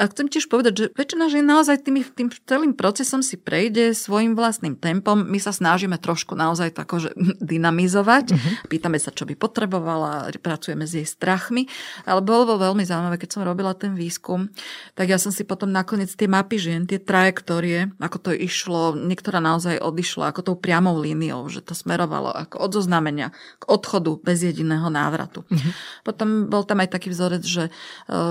A 0.00 0.08
chcem 0.08 0.24
tiež 0.24 0.48
povedať, 0.48 0.72
že 0.72 0.86
väčšina 0.96 1.28
žien 1.28 1.44
naozaj 1.44 1.84
tým, 1.84 2.00
tým 2.00 2.32
celým 2.48 2.72
procesom 2.72 3.20
si 3.20 3.36
prejde 3.36 3.92
svojim 3.92 4.32
vlastným 4.32 4.72
tempom. 4.72 5.20
My 5.20 5.36
sa 5.36 5.52
snažíme 5.52 6.00
trošku 6.00 6.32
naozaj 6.32 6.72
tako, 6.72 6.96
že 6.96 7.10
dynamizovať. 7.52 8.32
Uh-huh. 8.32 8.52
Pýtame 8.72 8.96
sa, 8.96 9.12
čo 9.12 9.28
by 9.28 9.36
potrebovala, 9.36 10.32
pracujeme 10.40 10.88
s 10.88 10.96
jej 10.96 11.04
strachmi. 11.04 11.68
Ale 12.08 12.24
bolo 12.24 12.56
veľmi 12.56 12.88
zaujímavé, 12.88 13.20
keď 13.20 13.36
som 13.36 13.42
robila 13.44 13.76
ten 13.76 13.92
výskum, 13.92 14.48
tak 14.96 15.12
ja 15.12 15.20
som 15.20 15.28
si 15.28 15.44
potom 15.44 15.68
nakoniec 15.68 16.08
tie 16.08 16.24
mapy 16.24 16.56
žien, 16.56 16.88
tie 16.88 16.96
trajektórie, 16.96 17.92
ako 18.00 18.16
to 18.16 18.30
išlo, 18.32 18.96
niektorá 18.96 19.44
naozaj 19.44 19.76
odišla 19.76 20.32
ako 20.32 20.40
tou 20.40 20.56
priamou 20.56 20.96
líniou, 20.96 21.44
že 21.52 21.60
to 21.60 21.76
smerovalo 21.76 22.32
ako 22.32 22.64
od 22.64 22.70
zoznamenia 22.72 23.36
k 23.60 23.68
odchodu 23.68 24.16
bez 24.24 24.40
jediného 24.40 24.88
návratu. 24.88 25.44
Uh-huh. 25.44 25.72
Potom 26.00 26.48
bol 26.48 26.64
tam 26.64 26.80
aj 26.80 26.96
taký 26.96 27.12
vzorec, 27.12 27.44
že 27.44 27.68
e, 27.68 27.70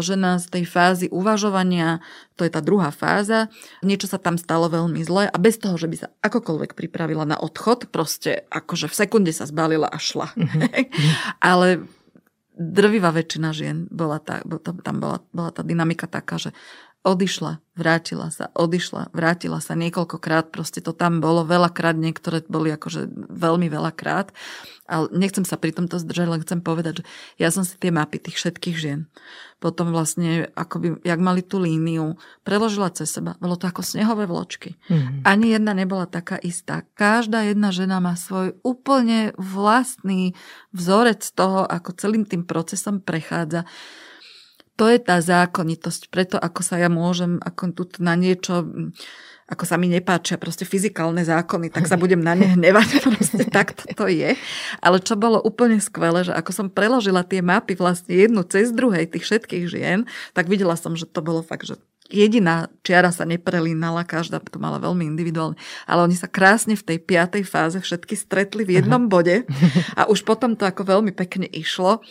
žena 0.02 0.42
z 0.42 0.58
tej 0.58 0.66
fázy 0.66 1.06
uvažovala 1.14 1.51
uvažovania, 1.52 2.00
to 2.40 2.48
je 2.48 2.52
tá 2.56 2.64
druhá 2.64 2.90
fáza, 2.96 3.52
niečo 3.84 4.08
sa 4.08 4.16
tam 4.16 4.40
stalo 4.40 4.72
veľmi 4.72 5.04
zle 5.04 5.28
a 5.28 5.38
bez 5.38 5.60
toho, 5.60 5.76
že 5.76 5.92
by 5.92 5.98
sa 6.00 6.08
akokoľvek 6.24 6.72
pripravila 6.80 7.28
na 7.28 7.36
odchod, 7.36 7.92
proste 7.92 8.48
akože 8.48 8.88
v 8.88 8.96
sekunde 8.96 9.32
sa 9.36 9.44
zbalila 9.44 9.92
a 9.92 10.00
šla. 10.00 10.32
Mm-hmm. 10.32 10.72
Ale 11.52 11.84
drvivá 12.56 13.12
väčšina 13.12 13.52
žien 13.52 13.92
bola 13.92 14.24
tá, 14.24 14.40
tam 14.64 14.96
bola, 15.04 15.20
bola 15.36 15.52
tá 15.52 15.62
dynamika 15.62 16.08
taká, 16.08 16.40
že 16.40 16.56
odišla, 17.02 17.62
vrátila 17.74 18.30
sa, 18.30 18.54
odišla, 18.54 19.10
vrátila 19.14 19.58
sa 19.58 19.74
niekoľkokrát, 19.74 20.54
proste 20.54 20.86
to 20.86 20.94
tam 20.94 21.18
bolo 21.18 21.42
veľakrát, 21.42 21.98
niektoré 21.98 22.46
boli 22.46 22.70
akože 22.70 23.10
veľmi 23.30 23.68
veľakrát, 23.70 24.30
ale 24.86 25.10
nechcem 25.14 25.42
sa 25.42 25.58
pri 25.58 25.74
tomto 25.74 25.98
zdržať, 25.98 26.28
len 26.30 26.44
chcem 26.46 26.60
povedať, 26.62 27.02
že 27.02 27.04
ja 27.42 27.50
som 27.50 27.66
si 27.66 27.74
tie 27.82 27.90
mapy 27.90 28.22
tých 28.22 28.38
všetkých 28.38 28.78
žien 28.78 29.10
potom 29.62 29.94
vlastne, 29.94 30.50
akoby, 30.58 31.06
jak 31.06 31.22
mali 31.22 31.46
tú 31.46 31.62
líniu, 31.62 32.18
preložila 32.42 32.90
cez 32.90 33.14
seba. 33.14 33.38
Bolo 33.38 33.54
to 33.62 33.70
ako 33.70 33.86
snehové 33.86 34.26
vločky. 34.26 34.74
Mm-hmm. 34.90 35.22
Ani 35.22 35.54
jedna 35.54 35.78
nebola 35.78 36.10
taká 36.10 36.42
istá. 36.42 36.82
Každá 36.98 37.46
jedna 37.46 37.70
žena 37.70 38.02
má 38.02 38.18
svoj 38.18 38.58
úplne 38.66 39.38
vlastný 39.38 40.34
vzorec 40.74 41.22
toho, 41.38 41.70
ako 41.70 41.94
celým 41.94 42.26
tým 42.26 42.42
procesom 42.42 43.06
prechádza 43.06 43.70
to 44.80 44.88
je 44.88 44.98
tá 45.00 45.20
zákonitosť. 45.22 46.10
Preto 46.10 46.36
ako 46.40 46.62
sa 46.64 46.80
ja 46.82 46.90
môžem 46.90 47.38
ako 47.44 47.64
tu 47.76 47.84
na 48.04 48.16
niečo 48.16 48.68
ako 49.52 49.68
sa 49.68 49.76
mi 49.76 49.92
nepáčia 49.92 50.40
proste 50.40 50.64
fyzikálne 50.64 51.28
zákony, 51.28 51.76
tak 51.76 51.84
sa 51.84 52.00
budem 52.00 52.24
na 52.24 52.40
ne 52.40 52.48
hnevať. 52.56 53.04
Proste 53.04 53.44
tak 53.52 53.76
to 53.76 54.08
je. 54.08 54.40
Ale 54.80 54.98
čo 55.04 55.20
bolo 55.20 55.44
úplne 55.44 55.84
skvelé, 55.84 56.24
že 56.24 56.32
ako 56.32 56.52
som 56.56 56.68
preložila 56.72 57.28
tie 57.28 57.44
mapy 57.44 57.76
vlastne 57.76 58.16
jednu 58.16 58.48
cez 58.48 58.72
druhej 58.72 59.12
tých 59.12 59.28
všetkých 59.28 59.68
žien, 59.68 60.08
tak 60.32 60.48
videla 60.48 60.80
som, 60.80 60.96
že 60.96 61.04
to 61.04 61.20
bolo 61.20 61.44
fakt, 61.44 61.68
že 61.68 61.76
jediná 62.12 62.68
čiara 62.84 63.12
sa 63.12 63.24
neprelínala, 63.24 64.04
každá 64.04 64.44
to 64.44 64.60
mala 64.60 64.84
veľmi 64.84 65.08
individuálne, 65.08 65.56
ale 65.88 66.12
oni 66.12 66.16
sa 66.20 66.28
krásne 66.28 66.76
v 66.76 66.84
tej 66.84 66.98
piatej 67.00 67.48
fáze 67.48 67.80
všetky 67.80 68.20
stretli 68.20 68.68
v 68.68 68.84
jednom 68.84 69.08
Aha. 69.08 69.12
bode 69.12 69.36
a 70.00 70.12
už 70.12 70.28
potom 70.28 70.60
to 70.60 70.68
ako 70.68 70.84
veľmi 70.84 71.16
pekne 71.16 71.48
išlo 71.48 72.04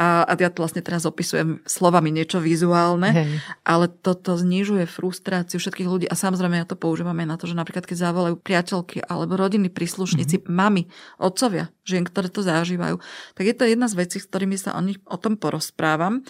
a, 0.00 0.24
a 0.24 0.32
ja 0.40 0.48
to 0.48 0.64
vlastne 0.64 0.80
teraz 0.80 1.04
opisujem 1.04 1.60
slovami 1.68 2.08
niečo 2.08 2.40
vizuálne, 2.40 3.12
Hej. 3.12 3.28
ale 3.68 3.92
toto 3.92 4.32
znižuje 4.32 4.88
frustráciu 4.88 5.60
všetkých 5.60 5.88
ľudí 5.92 6.06
a 6.08 6.16
samozrejme 6.16 6.56
ja 6.56 6.64
to 6.64 6.80
používam 6.80 7.20
aj 7.20 7.28
na 7.28 7.36
to, 7.36 7.44
že 7.44 7.52
napríklad 7.52 7.84
keď 7.84 8.08
zavolajú 8.08 8.40
priateľky 8.40 9.04
alebo 9.04 9.36
rodiny 9.36 9.68
príslušníci, 9.68 10.40
mm-hmm. 10.40 10.56
mami, 10.56 10.88
otcovia, 11.20 11.68
žien, 11.84 12.08
ktoré 12.08 12.32
to 12.32 12.40
zažívajú, 12.40 12.96
tak 13.36 13.44
je 13.44 13.52
to 13.52 13.68
jedna 13.68 13.92
z 13.92 13.94
vecí, 14.00 14.16
s 14.16 14.24
ktorými 14.24 14.56
sa 14.56 14.72
o, 14.72 14.80
nich, 14.80 14.96
o 15.04 15.20
tom 15.20 15.36
porozprávam. 15.36 16.24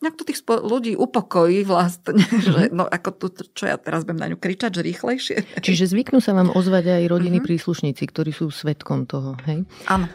Nejak 0.00 0.16
to 0.16 0.24
tých 0.24 0.40
spo- 0.40 0.64
ľudí 0.64 0.96
upokojí 0.96 1.68
vlastne, 1.68 2.24
mm-hmm. 2.24 2.40
že 2.48 2.60
no 2.72 2.88
ako 2.88 3.08
tu, 3.20 3.26
čo 3.52 3.68
ja 3.68 3.76
teraz 3.76 4.08
budem 4.08 4.24
na 4.24 4.28
ňu 4.32 4.40
kričať, 4.40 4.80
že 4.80 4.80
rýchlejšie. 4.80 5.36
Čiže 5.60 5.92
zvyknú 5.92 6.24
sa 6.24 6.32
vám 6.32 6.48
ozvať 6.56 7.04
aj 7.04 7.12
rodiny 7.12 7.36
mm-hmm. 7.36 7.48
príslušníci, 7.52 8.02
ktorí 8.08 8.32
sú 8.32 8.48
svetkom 8.48 9.04
toho, 9.04 9.36
hej? 9.44 9.68
Áno. 9.92 10.08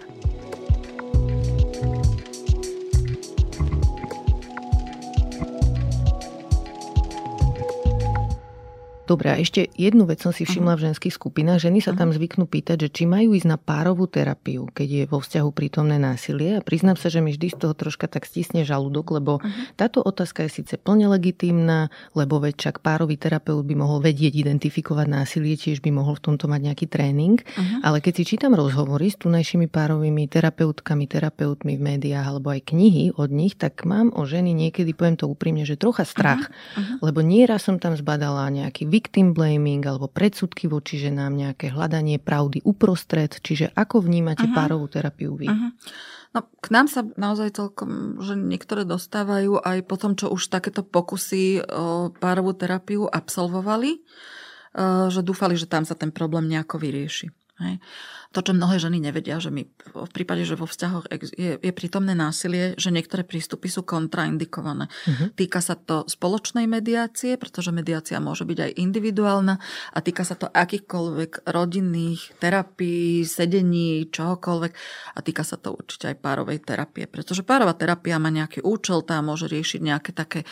Dobre, 9.09 9.33
a 9.33 9.41
ešte 9.41 9.65
jednu 9.73 10.05
vec 10.05 10.21
som 10.21 10.29
si 10.29 10.45
všimla 10.45 10.77
v 10.77 10.93
ženských 10.93 11.17
skupinách. 11.17 11.65
Ženy 11.65 11.81
sa 11.81 11.97
tam 11.97 12.13
zvyknú 12.13 12.45
pýtať, 12.45 12.85
že 12.85 12.89
či 12.93 13.03
majú 13.09 13.33
ísť 13.33 13.49
na 13.49 13.57
párovú 13.57 14.05
terapiu, 14.05 14.69
keď 14.69 14.85
je 14.85 15.03
vo 15.09 15.17
vzťahu 15.17 15.49
prítomné 15.49 15.97
násilie. 15.97 16.61
A 16.61 16.61
priznám 16.61 16.93
sa, 16.93 17.09
že 17.09 17.17
mi 17.17 17.33
vždy 17.33 17.49
z 17.49 17.57
toho 17.57 17.73
troška 17.73 18.05
tak 18.05 18.29
stisne 18.29 18.61
žalúdok, 18.61 19.17
lebo 19.17 19.41
táto 19.81 20.05
otázka 20.05 20.45
je 20.45 20.61
síce 20.61 20.77
plne 20.77 21.09
legitímna, 21.09 21.89
lebo 22.13 22.37
veď 22.37 22.69
čak 22.69 22.85
párový 22.85 23.17
terapeut 23.17 23.65
by 23.65 23.73
mohol 23.81 23.97
vedieť 23.97 24.45
identifikovať 24.45 25.09
násilie, 25.09 25.57
tiež 25.57 25.81
by 25.81 25.89
mohol 25.89 26.13
v 26.13 26.29
tomto 26.29 26.45
mať 26.45 26.69
nejaký 26.69 26.85
tréning. 26.85 27.41
Uh-huh. 27.41 27.81
Ale 27.81 28.05
keď 28.05 28.13
si 28.21 28.37
čítam 28.37 28.53
rozhovory 28.53 29.09
s 29.09 29.17
tunajšími 29.17 29.73
párovými 29.73 30.29
terapeutkami, 30.29 31.09
terapeutmi 31.09 31.81
v 31.81 31.81
médiách 31.81 32.29
alebo 32.29 32.53
aj 32.53 32.61
knihy 32.61 33.17
od 33.17 33.33
nich, 33.33 33.57
tak 33.57 33.89
mám 33.89 34.13
o 34.13 34.29
ženy 34.29 34.53
niekedy, 34.53 34.93
poviem 34.93 35.17
to 35.17 35.25
úprimne, 35.25 35.65
že 35.65 35.81
trocha 35.81 36.05
strach. 36.05 36.53
Uh-huh. 36.53 37.09
Lebo 37.09 37.25
nieraz 37.25 37.65
som 37.65 37.81
tam 37.81 37.97
zbadala 37.97 38.45
nejaký 38.53 38.98
victim 38.99 39.31
blaming 39.31 39.79
alebo 39.87 40.11
predsudky 40.11 40.67
voči 40.67 40.99
ženám, 40.99 41.31
nejaké 41.31 41.71
hľadanie 41.71 42.19
pravdy 42.19 42.59
uprostred. 42.67 43.31
Čiže 43.39 43.71
ako 43.71 44.03
vnímate 44.03 44.43
uh-huh. 44.43 44.59
párovú 44.59 44.91
terapiu 44.91 45.39
vy? 45.39 45.47
Uh-huh. 45.47 45.71
No, 46.35 46.45
k 46.59 46.67
nám 46.69 46.91
sa 46.91 47.07
naozaj 47.07 47.55
celkom, 47.55 48.19
že 48.19 48.35
niektoré 48.35 48.83
dostávajú 48.83 49.63
aj 49.63 49.87
po 49.87 49.95
tom, 49.95 50.13
čo 50.19 50.29
už 50.29 50.51
takéto 50.51 50.83
pokusy 50.83 51.63
o 51.63 52.11
párovú 52.13 52.53
terapiu 52.53 53.09
absolvovali, 53.09 54.03
že 55.09 55.25
dúfali, 55.25 55.57
že 55.57 55.65
tam 55.65 55.87
sa 55.87 55.97
ten 55.97 56.13
problém 56.13 56.45
nejako 56.45 56.77
vyrieši. 56.77 57.33
Hej 57.59 57.81
to, 58.29 58.45
čo 58.45 58.53
mnohé 58.53 58.77
ženy 58.77 59.01
nevedia, 59.01 59.41
že 59.41 59.49
my 59.49 59.65
v 59.89 60.11
prípade, 60.13 60.45
že 60.45 60.53
vo 60.53 60.69
vzťahoch 60.69 61.09
je, 61.33 61.57
je 61.57 61.71
prítomné 61.73 62.13
násilie, 62.13 62.77
že 62.77 62.93
niektoré 62.93 63.25
prístupy 63.25 63.65
sú 63.73 63.81
kontraindikované. 63.81 64.85
Uh-huh. 64.85 65.33
Týka 65.33 65.65
sa 65.65 65.73
to 65.73 66.05
spoločnej 66.05 66.69
mediácie, 66.69 67.41
pretože 67.41 67.73
mediácia 67.73 68.21
môže 68.21 68.45
byť 68.45 68.57
aj 68.69 68.71
individuálna 68.77 69.57
a 69.89 69.97
týka 70.05 70.21
sa 70.21 70.37
to 70.37 70.45
akýchkoľvek 70.45 71.49
rodinných 71.49 72.37
terapií, 72.37 73.25
sedení, 73.25 74.05
čohokoľvek 74.13 74.73
a 75.17 75.19
týka 75.25 75.41
sa 75.41 75.57
to 75.57 75.73
určite 75.73 76.13
aj 76.13 76.21
párovej 76.21 76.61
terapie, 76.61 77.09
pretože 77.09 77.41
párová 77.41 77.73
terapia 77.73 78.21
má 78.21 78.29
nejaký 78.29 78.61
účel, 78.61 79.01
tá 79.01 79.25
môže 79.25 79.49
riešiť 79.49 79.81
nejaké 79.81 80.13
také 80.13 80.45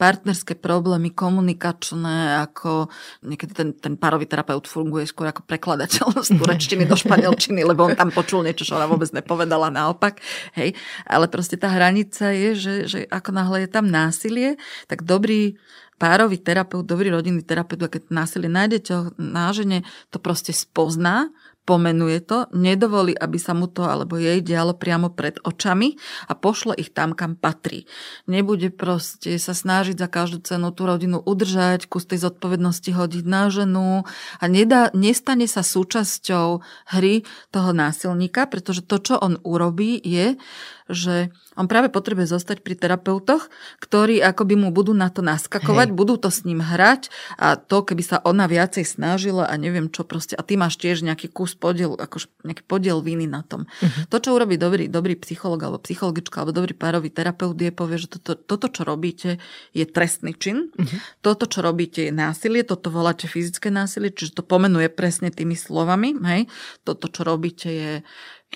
partnerské 0.00 0.56
problémy 0.56 1.12
komunikačné, 1.12 2.40
ako 2.48 2.88
niekedy 3.20 3.52
ten, 3.52 3.76
ten 3.76 4.00
párový 4.00 4.24
terapeut 4.24 4.64
funguje 4.64 5.04
skôr 5.04 5.28
ako 5.28 5.44
prekladateľ 5.44 6.24
z 6.24 6.32
turečtiny 6.40 6.88
do 6.88 6.96
španielčiny 6.96 7.17
španielčiny, 7.18 7.66
lebo 7.66 7.90
on 7.90 7.98
tam 7.98 8.14
počul 8.14 8.46
niečo, 8.46 8.62
čo 8.62 8.78
ona 8.78 8.86
vôbec 8.86 9.10
nepovedala 9.10 9.74
naopak. 9.74 10.22
Hej. 10.54 10.78
Ale 11.02 11.26
proste 11.26 11.58
tá 11.58 11.66
hranica 11.66 12.30
je, 12.30 12.50
že, 12.54 12.74
že 12.86 12.98
ako 13.10 13.34
náhle 13.34 13.66
je 13.66 13.70
tam 13.74 13.90
násilie, 13.90 14.54
tak 14.86 15.02
dobrý 15.02 15.58
párový 15.98 16.38
terapeut, 16.38 16.86
dobrý 16.86 17.10
rodinný 17.10 17.42
terapeut, 17.42 17.90
keď 17.90 18.06
násilie 18.14 18.46
nájdete 18.46 19.18
na 19.18 19.50
žene, 19.50 19.82
to 20.14 20.22
proste 20.22 20.54
spozná 20.54 21.34
pomenuje 21.68 22.24
to, 22.24 22.48
nedovolí, 22.56 23.12
aby 23.12 23.36
sa 23.36 23.52
mu 23.52 23.68
to 23.68 23.84
alebo 23.84 24.16
jej 24.16 24.40
dialo 24.40 24.72
priamo 24.72 25.12
pred 25.12 25.36
očami 25.44 26.00
a 26.24 26.32
pošle 26.32 26.72
ich 26.80 26.96
tam, 26.96 27.12
kam 27.12 27.36
patrí. 27.36 27.84
Nebude 28.24 28.72
proste 28.72 29.36
sa 29.36 29.52
snažiť 29.52 30.00
za 30.00 30.08
každú 30.08 30.40
cenu 30.40 30.72
tú 30.72 30.88
rodinu 30.88 31.20
udržať, 31.20 31.84
kus 31.84 32.08
tej 32.08 32.24
zodpovednosti 32.24 32.88
hodiť 32.88 33.24
na 33.28 33.52
ženu 33.52 34.08
a 34.40 34.44
nedá, 34.48 34.88
nestane 34.96 35.44
sa 35.44 35.60
súčasťou 35.60 36.64
hry 36.96 37.28
toho 37.52 37.70
násilníka, 37.76 38.48
pretože 38.48 38.80
to, 38.88 38.96
čo 38.96 39.20
on 39.20 39.36
urobí, 39.44 40.00
je, 40.00 40.40
že 40.88 41.28
on 41.54 41.68
práve 41.68 41.92
potrebuje 41.92 42.32
zostať 42.32 42.64
pri 42.64 42.74
terapeutoch, 42.74 43.52
ktorí 43.78 44.24
akoby 44.24 44.56
mu 44.56 44.68
budú 44.72 44.96
na 44.96 45.12
to 45.12 45.20
naskakovať, 45.20 45.92
Hej. 45.92 45.96
budú 45.96 46.14
to 46.16 46.32
s 46.32 46.48
ním 46.48 46.64
hrať 46.64 47.12
a 47.36 47.60
to, 47.60 47.84
keby 47.84 48.02
sa 48.02 48.16
ona 48.24 48.48
viacej 48.48 48.88
snažila 48.88 49.44
a 49.44 49.54
neviem 49.60 49.92
čo 49.92 50.08
proste, 50.08 50.34
a 50.34 50.42
ty 50.42 50.56
máš 50.56 50.80
tiež 50.80 51.04
nejaký 51.04 51.28
kus 51.28 51.52
podiel, 51.52 51.94
akož 51.94 52.32
nejaký 52.42 52.64
podiel 52.64 53.04
viny 53.04 53.28
na 53.28 53.44
tom. 53.44 53.68
Uh-huh. 53.68 54.08
To, 54.08 54.16
čo 54.16 54.32
urobí 54.32 54.56
dobrý, 54.56 54.88
dobrý 54.88 55.14
psycholog 55.20 55.60
alebo 55.60 55.78
psychologička 55.84 56.40
alebo 56.40 56.56
dobrý 56.56 56.72
párový 56.72 57.12
terapeut 57.12 57.58
je 57.58 57.72
povie, 57.74 58.00
že 58.00 58.08
toto, 58.08 58.38
toto 58.38 58.66
čo 58.72 58.82
robíte, 58.88 59.36
je 59.76 59.84
trestný 59.84 60.32
čin. 60.32 60.72
Uh-huh. 60.72 60.98
Toto, 61.20 61.44
čo 61.44 61.60
robíte, 61.60 62.08
je 62.08 62.12
násilie. 62.14 62.64
Toto 62.64 62.88
voláte 62.88 63.28
fyzické 63.28 63.68
násilie, 63.68 64.08
čiže 64.14 64.40
to 64.40 64.42
pomenuje 64.46 64.88
presne 64.88 65.28
tými 65.28 65.58
slovami. 65.58 66.16
Hej. 66.24 66.48
Toto, 66.86 67.12
čo 67.12 67.26
robíte, 67.26 67.68
je 67.68 67.92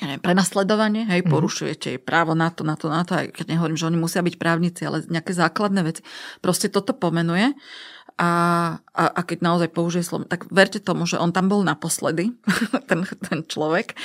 ja 0.01 0.05
neviem, 0.09 0.25
prenasledovanie, 0.25 1.05
hej, 1.05 1.21
mm. 1.21 1.29
porušujete 1.29 1.87
jej 1.93 2.01
právo 2.01 2.33
na 2.33 2.49
to, 2.49 2.65
na 2.65 2.81
to, 2.81 2.89
na 2.89 3.05
to, 3.05 3.13
aj 3.13 3.37
keď 3.37 3.53
nehovorím, 3.53 3.77
že 3.77 3.89
oni 3.93 3.99
musia 4.01 4.25
byť 4.25 4.35
právnici, 4.41 4.89
ale 4.89 5.05
nejaké 5.05 5.37
základné 5.37 5.81
veci. 5.85 6.03
Proste 6.41 6.73
toto 6.73 6.97
pomenuje 6.97 7.53
a, 8.17 8.31
a, 8.93 9.09
a 9.09 9.21
keď 9.25 9.41
naozaj 9.41 9.73
použije 9.73 10.05
slovo, 10.05 10.29
tak 10.29 10.45
verte 10.53 10.77
tomu, 10.77 11.09
že 11.09 11.17
on 11.17 11.33
tam 11.33 11.49
bol 11.49 11.65
naposledy, 11.65 12.37
ten, 12.91 13.09
ten 13.09 13.41
človek 13.49 13.97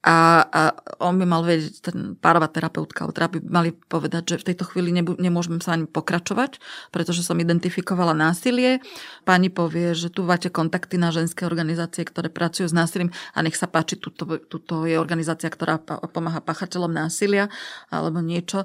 a, 0.00 0.48
a 0.48 0.60
on 1.04 1.20
by 1.20 1.28
mal 1.28 1.44
vedieť, 1.44 1.92
ten 1.92 2.16
párová 2.16 2.48
terapeutka, 2.48 3.04
alebo 3.04 3.36
by 3.36 3.40
mali 3.44 3.70
povedať, 3.76 4.32
že 4.32 4.36
v 4.40 4.46
tejto 4.52 4.64
chvíli 4.72 4.96
nebu, 4.96 5.20
nemôžeme 5.20 5.60
sa 5.60 5.76
ani 5.76 5.84
pokračovať, 5.84 6.56
pretože 6.88 7.20
som 7.20 7.36
identifikovala 7.36 8.16
násilie. 8.16 8.80
Pani 9.28 9.52
povie, 9.52 9.92
že 9.92 10.08
tu 10.08 10.24
máte 10.24 10.48
kontakty 10.48 10.96
na 10.96 11.12
ženské 11.12 11.44
organizácie, 11.44 12.00
ktoré 12.08 12.32
pracujú 12.32 12.64
s 12.64 12.72
násilím 12.72 13.12
a 13.36 13.44
nech 13.44 13.60
sa 13.60 13.68
páči, 13.68 14.00
tuto, 14.00 14.40
tuto 14.48 14.88
je 14.88 14.96
organizácia, 14.96 15.52
ktorá 15.52 15.76
pomáha 16.16 16.40
pachateľom 16.40 16.88
násilia 16.88 17.52
alebo 17.92 18.24
niečo. 18.24 18.64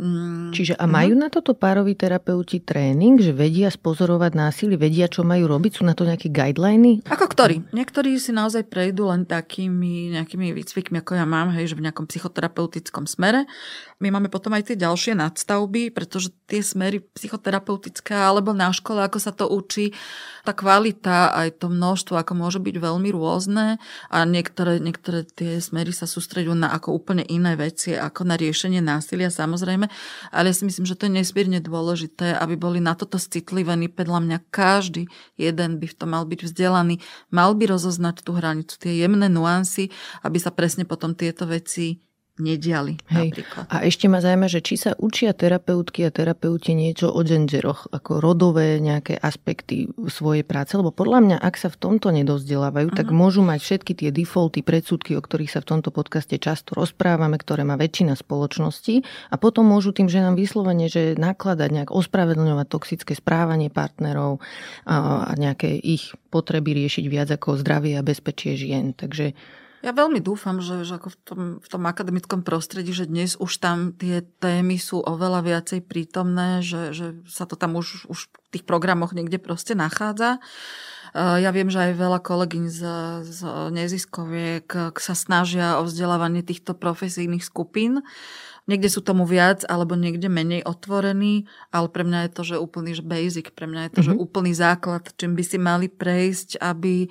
Mm. 0.00 0.56
Čiže 0.56 0.80
a 0.80 0.88
majú 0.88 1.12
mm. 1.12 1.20
na 1.20 1.28
toto 1.28 1.52
pároví 1.52 1.92
terapeuti 1.92 2.64
tréning, 2.64 3.20
že 3.20 3.36
vedia 3.36 3.68
spozorovať 3.68 4.32
násilie, 4.32 4.80
vedia, 4.80 5.09
čo 5.10 5.26
majú 5.26 5.50
robiť? 5.50 5.76
Sú 5.76 5.82
na 5.82 5.98
to 5.98 6.06
nejaké 6.06 6.30
guideliny? 6.30 7.02
Ako 7.10 7.26
ktorí? 7.26 7.66
Niektorí 7.74 8.14
si 8.22 8.30
naozaj 8.30 8.70
prejdú 8.70 9.10
len 9.10 9.26
takými 9.26 10.14
nejakými 10.14 10.54
výcvikmi, 10.54 11.02
ako 11.02 11.18
ja 11.18 11.26
mám, 11.26 11.50
hej, 11.52 11.74
že 11.74 11.78
v 11.78 11.90
nejakom 11.90 12.06
psychoterapeutickom 12.06 13.10
smere. 13.10 13.50
My 14.00 14.08
máme 14.08 14.32
potom 14.32 14.54
aj 14.56 14.72
tie 14.72 14.76
ďalšie 14.80 15.18
nadstavby, 15.18 15.92
pretože 15.92 16.32
tie 16.48 16.64
smery 16.64 17.04
psychoterapeutické 17.12 18.16
alebo 18.16 18.56
na 18.56 18.72
škole, 18.72 19.04
ako 19.04 19.18
sa 19.20 19.32
to 19.34 19.44
učí, 19.50 19.92
tá 20.44 20.56
kvalita, 20.56 21.36
aj 21.36 21.60
to 21.60 21.68
množstvo, 21.68 22.16
ako 22.16 22.32
môže 22.32 22.58
byť 22.64 22.76
veľmi 22.80 23.12
rôzne 23.12 23.76
a 24.08 24.18
niektoré, 24.24 24.80
niektoré 24.80 25.28
tie 25.28 25.60
smery 25.60 25.92
sa 25.92 26.08
sústredujú 26.08 26.56
na 26.56 26.72
ako 26.72 26.96
úplne 26.96 27.24
iné 27.28 27.54
veci, 27.60 27.92
ako 27.92 28.24
na 28.24 28.40
riešenie 28.40 28.80
násilia 28.80 29.28
samozrejme, 29.28 29.86
ale 30.32 30.44
ja 30.48 30.54
si 30.56 30.64
myslím, 30.64 30.88
že 30.88 30.96
to 30.96 31.06
je 31.08 31.16
nesmierne 31.20 31.60
dôležité, 31.60 32.36
aby 32.40 32.56
boli 32.56 32.80
na 32.80 32.96
toto 32.96 33.20
citlivení. 33.20 33.92
Podľa 33.92 34.20
mňa 34.26 34.38
každý 34.50 34.99
jeden 35.38 35.78
by 35.78 35.86
v 35.86 35.96
tom 35.96 36.12
mal 36.12 36.26
byť 36.26 36.40
vzdelaný, 36.50 36.98
mal 37.30 37.54
by 37.54 37.70
rozoznať 37.70 38.26
tú 38.26 38.34
hranicu, 38.34 38.74
tie 38.76 39.06
jemné 39.06 39.30
nuancy, 39.30 39.94
aby 40.26 40.36
sa 40.42 40.50
presne 40.50 40.84
potom 40.84 41.14
tieto 41.14 41.46
veci 41.46 42.09
nediali. 42.40 42.96
Hej. 43.12 43.36
Napríklad. 43.36 43.64
A 43.68 43.76
ešte 43.86 44.08
ma 44.08 44.18
zaujíma, 44.18 44.48
že 44.48 44.60
či 44.64 44.74
sa 44.80 44.96
učia 44.96 45.36
terapeutky 45.36 46.08
a 46.08 46.10
terapeuti 46.10 46.72
niečo 46.74 47.12
o 47.12 47.20
genderoch, 47.20 47.86
ako 47.92 48.18
rodové 48.18 48.80
nejaké 48.80 49.20
aspekty 49.20 49.92
svojej 50.08 50.42
práce, 50.42 50.74
lebo 50.74 50.90
podľa 50.90 51.20
mňa, 51.20 51.36
ak 51.38 51.54
sa 51.60 51.68
v 51.68 51.76
tomto 51.78 52.10
nedozdelávajú, 52.10 52.88
uh-huh. 52.90 52.98
tak 52.98 53.12
mhm. 53.12 53.16
môžu 53.16 53.40
mať 53.44 53.60
všetky 53.60 53.92
tie 53.94 54.10
defaulty, 54.10 54.64
predsudky, 54.64 55.14
o 55.14 55.22
ktorých 55.22 55.52
sa 55.52 55.60
v 55.62 55.76
tomto 55.76 55.92
podcaste 55.94 56.34
často 56.40 56.74
rozprávame, 56.74 57.36
ktoré 57.36 57.62
má 57.62 57.76
väčšina 57.76 58.16
spoločnosti 58.16 59.04
a 59.30 59.36
potom 59.36 59.68
môžu 59.68 59.94
tým 59.94 60.08
ženám 60.08 60.34
vyslovene, 60.34 60.88
že 60.88 61.14
nakladať 61.14 61.70
nejak 61.70 61.90
ospravedlňovať 61.92 62.66
toxické 62.66 63.12
správanie 63.14 63.68
partnerov 63.68 64.42
a 64.88 65.30
nejaké 65.36 65.76
ich 65.76 66.14
potreby 66.30 66.72
riešiť 66.86 67.04
viac 67.10 67.28
ako 67.34 67.58
zdravie 67.60 67.98
a 67.98 68.06
bezpečie 68.06 68.54
žien. 68.54 68.94
Takže 68.94 69.34
ja 69.80 69.96
veľmi 69.96 70.20
dúfam, 70.20 70.60
že, 70.60 70.84
že 70.84 71.00
ako 71.00 71.08
v 71.08 71.16
tom, 71.24 71.40
v 71.60 71.68
tom 71.68 71.82
akademickom 71.88 72.44
prostredí, 72.44 72.92
že 72.92 73.08
dnes 73.08 73.32
už 73.40 73.64
tam 73.64 73.96
tie 73.96 74.20
témy 74.20 74.76
sú 74.76 75.00
oveľa 75.00 75.40
viacej 75.40 75.80
prítomné, 75.88 76.60
že, 76.60 76.92
že 76.92 77.24
sa 77.24 77.48
to 77.48 77.56
tam 77.56 77.80
už, 77.80 78.04
už 78.12 78.28
v 78.28 78.48
tých 78.52 78.64
programoch 78.68 79.16
niekde 79.16 79.40
proste 79.40 79.72
nachádza. 79.72 80.36
Ja 81.16 81.50
viem, 81.50 81.66
že 81.72 81.90
aj 81.90 81.98
veľa 81.98 82.20
kolegyň 82.22 82.64
z, 82.70 82.80
z 83.26 83.40
neziskoviek 83.74 84.94
sa 84.94 85.14
snažia 85.18 85.82
o 85.82 85.88
vzdelávanie 85.88 86.46
týchto 86.46 86.76
profesijných 86.78 87.42
skupín. 87.42 88.06
Niekde 88.70 88.86
sú 88.86 89.02
tomu 89.02 89.26
viac, 89.26 89.66
alebo 89.66 89.98
niekde 89.98 90.30
menej 90.30 90.62
otvorení, 90.62 91.50
ale 91.74 91.90
pre 91.90 92.06
mňa 92.06 92.18
je 92.26 92.30
to, 92.30 92.42
že 92.54 92.62
úplný 92.62 92.94
že 92.94 93.02
basic, 93.02 93.50
pre 93.50 93.66
mňa 93.66 93.90
je 93.90 93.90
to, 93.90 94.00
mm-hmm. 94.06 94.06
že 94.06 94.12
mhm. 94.14 94.22
úplný 94.22 94.52
základ, 94.54 95.02
čím 95.18 95.34
by 95.34 95.42
si 95.42 95.58
mali 95.58 95.90
prejsť, 95.90 96.62
aby, 96.62 97.10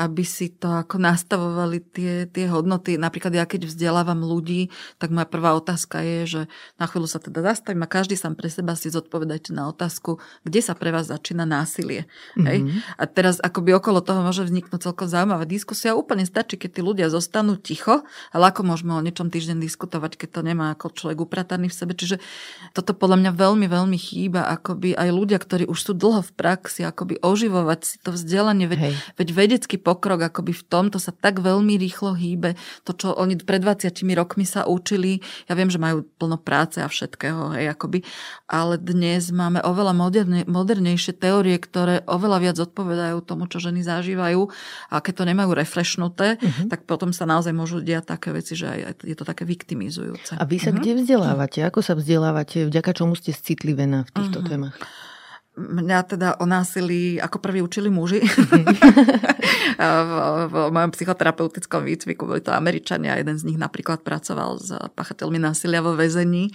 aby 0.00 0.24
si 0.24 0.48
to 0.56 0.72
ako 0.72 0.96
nastavovali 0.96 1.84
tie, 1.92 2.24
tie 2.32 2.48
hodnoty. 2.48 2.96
Napríklad 2.96 3.36
ja 3.36 3.44
keď 3.44 3.68
vzdelávam 3.68 4.24
ľudí, 4.24 4.72
tak 4.96 5.12
moja 5.12 5.28
prvá 5.28 5.52
otázka 5.52 6.00
je, 6.00 6.18
že 6.24 6.40
na 6.80 6.88
chvíľu 6.88 7.04
sa 7.04 7.20
teda 7.20 7.44
zastavím 7.44 7.84
a 7.84 7.92
každý 7.92 8.16
sám 8.16 8.32
pre 8.40 8.48
seba 8.48 8.72
si 8.72 8.88
zodpovedajte 8.88 9.52
na 9.52 9.68
otázku, 9.68 10.16
kde 10.48 10.60
sa 10.64 10.72
pre 10.72 10.88
vás 10.88 11.12
začína 11.12 11.44
násilie. 11.44 12.08
Mm-hmm. 12.08 12.46
Hej? 12.48 12.58
Mhm. 12.64 12.78
A 12.96 13.04
teraz 13.04 13.44
akoby 13.44 13.76
okolo 13.76 14.00
toho 14.00 14.24
môže 14.24 14.48
vzniknúť 14.48 14.88
celkom 14.88 15.04
zaujímavá 15.04 15.44
diskusia. 15.44 15.92
Úplne 15.92 16.24
stačí, 16.24 16.56
keď 16.56 16.70
tí 16.78 16.80
ľudia 16.80 17.12
zostanú 17.12 17.60
ticho, 17.60 18.08
ale 18.32 18.48
ako 18.48 18.64
môžeme 18.64 18.96
o 18.96 19.04
niečom 19.04 19.28
týždeň 19.28 19.60
diskutovať, 19.60 20.16
keď 20.16 20.28
to 20.38 20.40
nemá 20.40 20.72
ako 20.72 20.93
človek 20.94 21.18
uprataný 21.26 21.68
v 21.68 21.76
sebe. 21.76 21.92
Čiže 21.92 22.22
toto 22.72 22.94
podľa 22.94 23.20
mňa 23.20 23.30
veľmi, 23.34 23.66
veľmi 23.66 23.98
chýba, 23.98 24.46
akoby 24.46 24.94
aj 24.94 25.08
ľudia, 25.10 25.38
ktorí 25.42 25.66
už 25.66 25.78
sú 25.78 25.92
dlho 25.92 26.22
v 26.22 26.32
praxi, 26.32 26.86
akoby 26.86 27.18
oživovať 27.20 27.80
si 27.82 27.96
to 27.98 28.14
vzdelanie, 28.14 28.70
veď, 28.70 28.94
veď 29.18 29.28
vedecký 29.34 29.76
pokrok 29.76 30.22
akoby 30.30 30.54
v 30.54 30.64
tomto 30.64 31.02
sa 31.02 31.10
tak 31.10 31.42
veľmi 31.42 31.74
rýchlo 31.74 32.14
hýbe. 32.14 32.54
To, 32.86 32.94
čo 32.94 33.12
oni 33.12 33.36
pred 33.42 33.60
20 33.60 33.90
rokmi 34.14 34.46
sa 34.46 34.64
učili, 34.64 35.20
ja 35.50 35.58
viem, 35.58 35.68
že 35.68 35.82
majú 35.82 36.06
plno 36.16 36.38
práce 36.38 36.78
a 36.78 36.86
všetkého, 36.86 37.58
hej, 37.58 37.74
akoby, 37.74 38.06
ale 38.46 38.78
dnes 38.78 39.34
máme 39.34 39.58
oveľa 39.64 39.92
moderne, 39.96 40.40
modernejšie 40.46 41.16
teórie, 41.18 41.58
ktoré 41.58 42.04
oveľa 42.06 42.38
viac 42.38 42.56
odpovedajú 42.60 43.18
tomu, 43.24 43.48
čo 43.50 43.58
ženy 43.58 43.82
zažívajú 43.82 44.46
a 44.92 45.00
keď 45.00 45.14
to 45.18 45.24
nemajú 45.24 45.50
refreshnuté, 45.56 46.36
uh-huh. 46.36 46.68
tak 46.68 46.84
potom 46.84 47.10
sa 47.10 47.24
naozaj 47.24 47.56
môžu 47.56 47.80
diať 47.80 48.12
také 48.12 48.30
veci, 48.30 48.54
že 48.54 48.68
aj 48.68 49.02
je 49.02 49.16
to 49.16 49.24
také 49.24 49.48
viktimizujúce. 49.48 50.36
A 50.36 50.44
vy 50.44 50.60
sa 50.60 50.70
uh-huh. 50.70 50.83
Kde 50.84 51.00
vzdelávate? 51.00 51.64
Ako 51.64 51.80
sa 51.80 51.96
vzdelávate? 51.96 52.68
Vďaka 52.68 52.92
čomu 52.92 53.16
ste 53.16 53.32
citlivená 53.32 54.04
v 54.04 54.10
týchto 54.12 54.44
uh-huh. 54.44 54.50
témach? 54.52 54.76
Mňa 55.54 55.98
teda 56.10 56.28
o 56.42 56.50
násilí 56.50 57.22
ako 57.22 57.38
prvý 57.38 57.62
učili 57.62 57.86
muži. 57.86 58.20
v, 59.78 60.12
v 60.50 60.54
mojom 60.74 60.90
psychoterapeutickom 60.92 61.86
výcviku 61.86 62.26
boli 62.26 62.42
to 62.42 62.50
Američania. 62.50 63.16
Jeden 63.16 63.38
z 63.38 63.46
nich 63.46 63.56
napríklad 63.56 64.02
pracoval 64.02 64.58
s 64.58 64.74
pachateľmi 64.98 65.38
násilia 65.38 65.80
vo 65.80 65.94
väzení. 65.94 66.50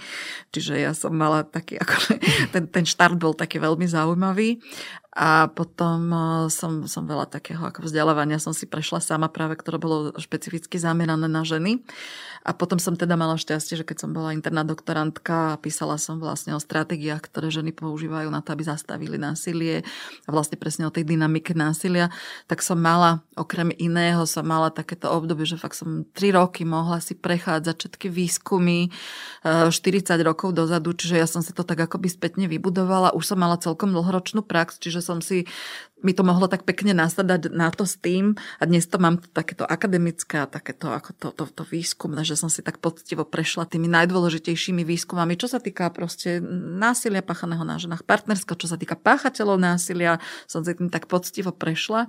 Čiže 0.52 0.84
ja 0.84 0.92
som 0.92 1.16
mala 1.16 1.48
taký, 1.48 1.80
ako, 1.80 1.96
ten, 2.54 2.68
ten 2.68 2.86
štart 2.86 3.16
bol 3.18 3.34
taký 3.34 3.58
veľmi 3.58 3.88
zaujímavý. 3.88 4.60
A 5.10 5.50
potom 5.50 6.00
eh, 6.14 6.20
som, 6.54 6.86
som 6.86 7.10
veľa 7.10 7.26
takého 7.26 7.62
ako 7.66 7.82
vzdelávania 7.86 8.38
som 8.38 8.54
si 8.54 8.70
prešla 8.70 9.02
sama 9.02 9.26
práve, 9.26 9.58
ktoré 9.58 9.82
bolo 9.82 10.14
špecificky 10.22 10.78
zamerané 10.78 11.26
na 11.26 11.42
ženy. 11.42 11.82
A 12.48 12.56
potom 12.56 12.80
som 12.80 12.96
teda 12.96 13.20
mala 13.20 13.36
šťastie, 13.36 13.76
že 13.76 13.84
keď 13.84 14.08
som 14.08 14.16
bola 14.16 14.32
interná 14.32 14.64
doktorantka, 14.64 15.60
písala 15.60 16.00
som 16.00 16.24
vlastne 16.24 16.56
o 16.56 16.62
stratégiách, 16.62 17.20
ktoré 17.20 17.52
ženy 17.52 17.76
používajú 17.76 18.32
na 18.32 18.40
to, 18.40 18.56
aby 18.56 18.64
zastavili 18.64 19.20
násilie 19.20 19.84
a 20.24 20.30
vlastne 20.32 20.56
presne 20.56 20.88
o 20.88 20.94
tej 20.94 21.04
dynamike 21.04 21.52
násilia, 21.52 22.08
tak 22.48 22.64
som 22.64 22.80
mala, 22.80 23.28
okrem 23.36 23.76
iného, 23.76 24.24
som 24.24 24.48
mala 24.48 24.72
takéto 24.72 25.12
obdobie, 25.12 25.44
že 25.44 25.60
fakt 25.60 25.76
som 25.76 26.08
3 26.16 26.40
roky 26.40 26.64
mohla 26.64 27.04
si 27.04 27.12
prechádzať 27.12 27.76
všetky 27.76 28.08
výskumy 28.08 28.88
40 29.44 29.76
eh, 29.76 30.24
rokov 30.24 30.56
dozadu, 30.56 30.96
čiže 30.96 31.20
ja 31.20 31.28
som 31.28 31.44
si 31.44 31.52
to 31.52 31.68
tak 31.68 31.84
akoby 31.84 32.08
spätne 32.08 32.48
vybudovala. 32.48 33.12
Už 33.20 33.36
som 33.36 33.40
mala 33.40 33.60
celkom 33.60 33.92
dlhoročnú 33.92 34.48
prax, 34.48 34.80
čiže 34.80 34.99
som 35.02 35.20
si 35.20 35.48
mi 36.00 36.16
to 36.16 36.24
mohlo 36.24 36.48
tak 36.48 36.64
pekne 36.64 36.96
nasadať 36.96 37.52
na 37.52 37.68
to 37.76 37.84
s 37.84 38.00
tým 38.00 38.40
a 38.60 38.64
dnes 38.64 38.88
to 38.88 38.96
mám 38.96 39.20
takéto 39.20 39.68
akademické 39.68 40.40
a 40.40 40.48
takéto 40.48 40.88
ako 40.96 41.12
to, 41.20 41.28
to, 41.36 41.44
to 41.52 41.64
výskumné, 41.68 42.24
že 42.24 42.40
som 42.40 42.48
si 42.48 42.64
tak 42.64 42.80
poctivo 42.80 43.28
prešla 43.28 43.68
tými 43.68 43.92
najdôležitejšími 43.92 44.88
výskumami, 44.88 45.36
čo 45.36 45.52
sa 45.52 45.60
týka 45.60 45.92
proste 45.92 46.40
násilia 46.80 47.20
páchaného 47.20 47.68
na 47.68 47.76
ženách, 47.76 48.08
partnerského, 48.08 48.56
čo 48.56 48.72
sa 48.72 48.80
týka 48.80 48.96
páchateľov 48.96 49.60
násilia, 49.60 50.24
som 50.48 50.64
si 50.64 50.72
tým 50.72 50.88
tak 50.88 51.12
poctivo 51.12 51.52
prešla. 51.52 52.08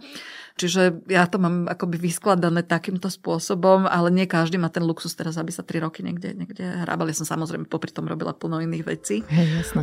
Čiže 0.54 1.10
ja 1.10 1.26
to 1.26 1.42
mám 1.42 1.66
akoby 1.66 1.98
vyskladané 1.98 2.62
takýmto 2.62 3.10
spôsobom, 3.10 3.90
ale 3.90 4.12
nie 4.14 4.30
každý 4.30 4.60
má 4.60 4.70
ten 4.70 4.86
luxus 4.86 5.18
teraz, 5.18 5.34
aby 5.34 5.50
sa 5.50 5.66
tri 5.66 5.82
roky 5.82 6.06
niekde, 6.06 6.36
niekde 6.36 6.62
hrábal. 6.86 7.10
Ja 7.10 7.18
som 7.18 7.26
samozrejme 7.26 7.66
popri 7.66 7.90
tom 7.90 8.06
robila 8.06 8.36
plno 8.36 8.62
iných 8.62 8.84
vecí. 8.86 9.16
Hej, 9.26 9.48
jasné. 9.66 9.82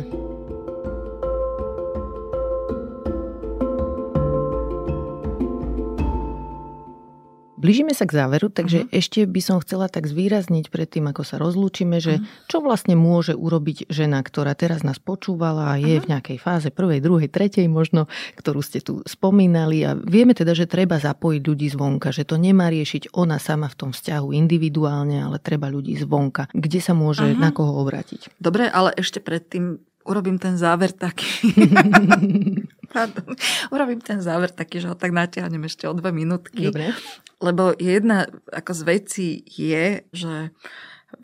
Blížime 7.58 7.90
sa 7.90 8.06
k 8.06 8.14
záveru, 8.22 8.54
takže 8.54 8.86
uh-huh. 8.86 8.94
ešte 8.94 9.26
by 9.26 9.40
som 9.42 9.58
chcela 9.58 9.90
tak 9.90 10.06
zvýrazniť 10.06 10.70
pred 10.70 10.86
tým, 10.86 11.10
ako 11.10 11.26
sa 11.26 11.42
rozlúčime, 11.42 11.98
že 11.98 12.22
uh-huh. 12.22 12.46
čo 12.46 12.62
vlastne 12.62 12.94
môže 12.94 13.34
urobiť 13.34 13.90
žena, 13.90 14.22
ktorá 14.22 14.54
teraz 14.54 14.86
nás 14.86 15.02
počúvala 15.02 15.74
a 15.74 15.80
je 15.82 15.98
uh-huh. 15.98 16.06
v 16.06 16.10
nejakej 16.14 16.38
fáze 16.38 16.70
prvej, 16.70 17.02
druhej, 17.02 17.26
tretej 17.26 17.66
možno, 17.66 18.06
ktorú 18.38 18.62
ste 18.62 18.78
tu 18.78 19.02
spomínali 19.02 19.82
a 19.82 19.98
vieme 19.98 20.38
teda, 20.38 20.54
že 20.54 20.70
treba 20.70 21.02
zapojiť 21.02 21.42
ľudí 21.42 21.66
zvonka, 21.74 22.14
že 22.14 22.22
to 22.22 22.38
nemá 22.38 22.70
riešiť 22.70 23.10
ona 23.18 23.42
sama 23.42 23.66
v 23.66 23.76
tom 23.76 23.90
vzťahu 23.90 24.30
individuálne, 24.30 25.18
ale 25.18 25.42
treba 25.42 25.66
ľudí 25.66 25.98
zvonka. 25.98 26.46
Kde 26.54 26.78
sa 26.78 26.94
môže, 26.94 27.26
uh-huh. 27.26 27.42
na 27.42 27.50
koho 27.50 27.82
obrátiť? 27.82 28.30
Dobre, 28.38 28.70
ale 28.70 28.94
ešte 28.94 29.18
predtým 29.18 29.82
urobím 30.06 30.38
ten 30.38 30.54
záver 30.54 30.94
taký. 30.94 31.26
Pardon. 32.88 33.36
Urobím 33.74 34.00
ten 34.00 34.20
záver 34.24 34.50
taký, 34.50 34.80
že 34.80 34.90
ho 34.90 34.96
tak 34.96 35.12
natiahnem 35.12 35.64
ešte 35.68 35.84
o 35.88 35.94
dve 35.94 36.12
minútky. 36.12 36.72
Dobre. 36.72 36.96
Lebo 37.38 37.76
jedna 37.78 38.26
ako 38.50 38.72
z 38.74 38.82
vecí 38.82 39.28
je, 39.46 40.02
že 40.10 40.50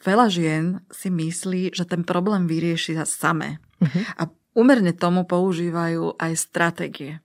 veľa 0.04 0.26
žien 0.30 0.64
si 0.88 1.10
myslí, 1.10 1.74
že 1.74 1.84
ten 1.84 2.06
problém 2.06 2.46
vyrieši 2.46 3.00
samé. 3.04 3.58
Uh-huh. 3.82 4.02
A 4.16 4.22
umerne 4.54 4.94
tomu 4.94 5.26
používajú 5.26 6.16
aj 6.16 6.32
stratégie. 6.38 7.20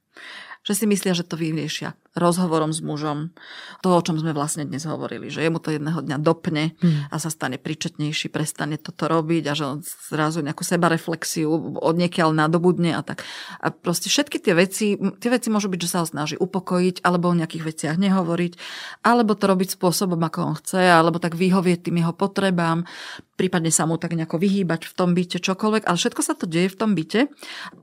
Že 0.69 0.73
si 0.77 0.85
myslia, 0.85 1.17
že 1.17 1.25
to 1.25 1.33
vyriešia 1.33 1.97
rozhovorom 2.19 2.75
s 2.75 2.83
mužom. 2.83 3.31
To, 3.85 3.95
o 3.95 4.01
čom 4.03 4.19
sme 4.19 4.35
vlastne 4.35 4.67
dnes 4.67 4.83
hovorili, 4.83 5.31
že 5.31 5.45
jemu 5.45 5.61
to 5.63 5.71
jedného 5.71 6.03
dňa 6.03 6.17
dopne 6.19 6.75
hmm. 6.81 7.09
a 7.09 7.15
sa 7.21 7.31
stane 7.31 7.55
príčetnejší, 7.55 8.27
prestane 8.33 8.75
toto 8.75 9.07
robiť 9.07 9.43
a 9.47 9.53
že 9.55 9.63
on 9.65 9.77
zrazu 9.85 10.43
nejakú 10.43 10.65
sebareflexiu 10.67 11.49
od 11.79 11.95
niekiaľ 11.95 12.35
nadobudne 12.35 12.97
a 12.97 13.01
tak. 13.01 13.23
A 13.63 13.71
proste 13.71 14.11
všetky 14.11 14.37
tie 14.41 14.53
veci, 14.53 14.97
tie 14.97 15.29
veci 15.31 15.47
môžu 15.47 15.71
byť, 15.71 15.79
že 15.79 15.89
sa 15.89 16.01
ho 16.03 16.07
snaží 16.09 16.35
upokojiť, 16.35 17.05
alebo 17.07 17.31
o 17.31 17.37
nejakých 17.39 17.63
veciach 17.63 17.95
nehovoriť, 17.95 18.53
alebo 19.07 19.37
to 19.37 19.45
robiť 19.47 19.79
spôsobom, 19.79 20.19
ako 20.19 20.39
on 20.43 20.55
chce, 20.59 20.81
alebo 20.81 21.21
tak 21.21 21.39
vyhovieť 21.39 21.87
tým 21.87 22.03
jeho 22.03 22.13
potrebám, 22.13 22.83
prípadne 23.39 23.71
sa 23.71 23.87
mu 23.87 23.95
tak 23.95 24.19
nejako 24.19 24.35
vyhýbať 24.35 24.91
v 24.91 24.93
tom 24.99 25.15
byte, 25.15 25.39
čokoľvek, 25.39 25.87
ale 25.87 25.95
všetko 25.95 26.21
sa 26.25 26.35
to 26.35 26.43
deje 26.43 26.67
v 26.67 26.75
tom 26.75 26.91
byte. 26.91 27.31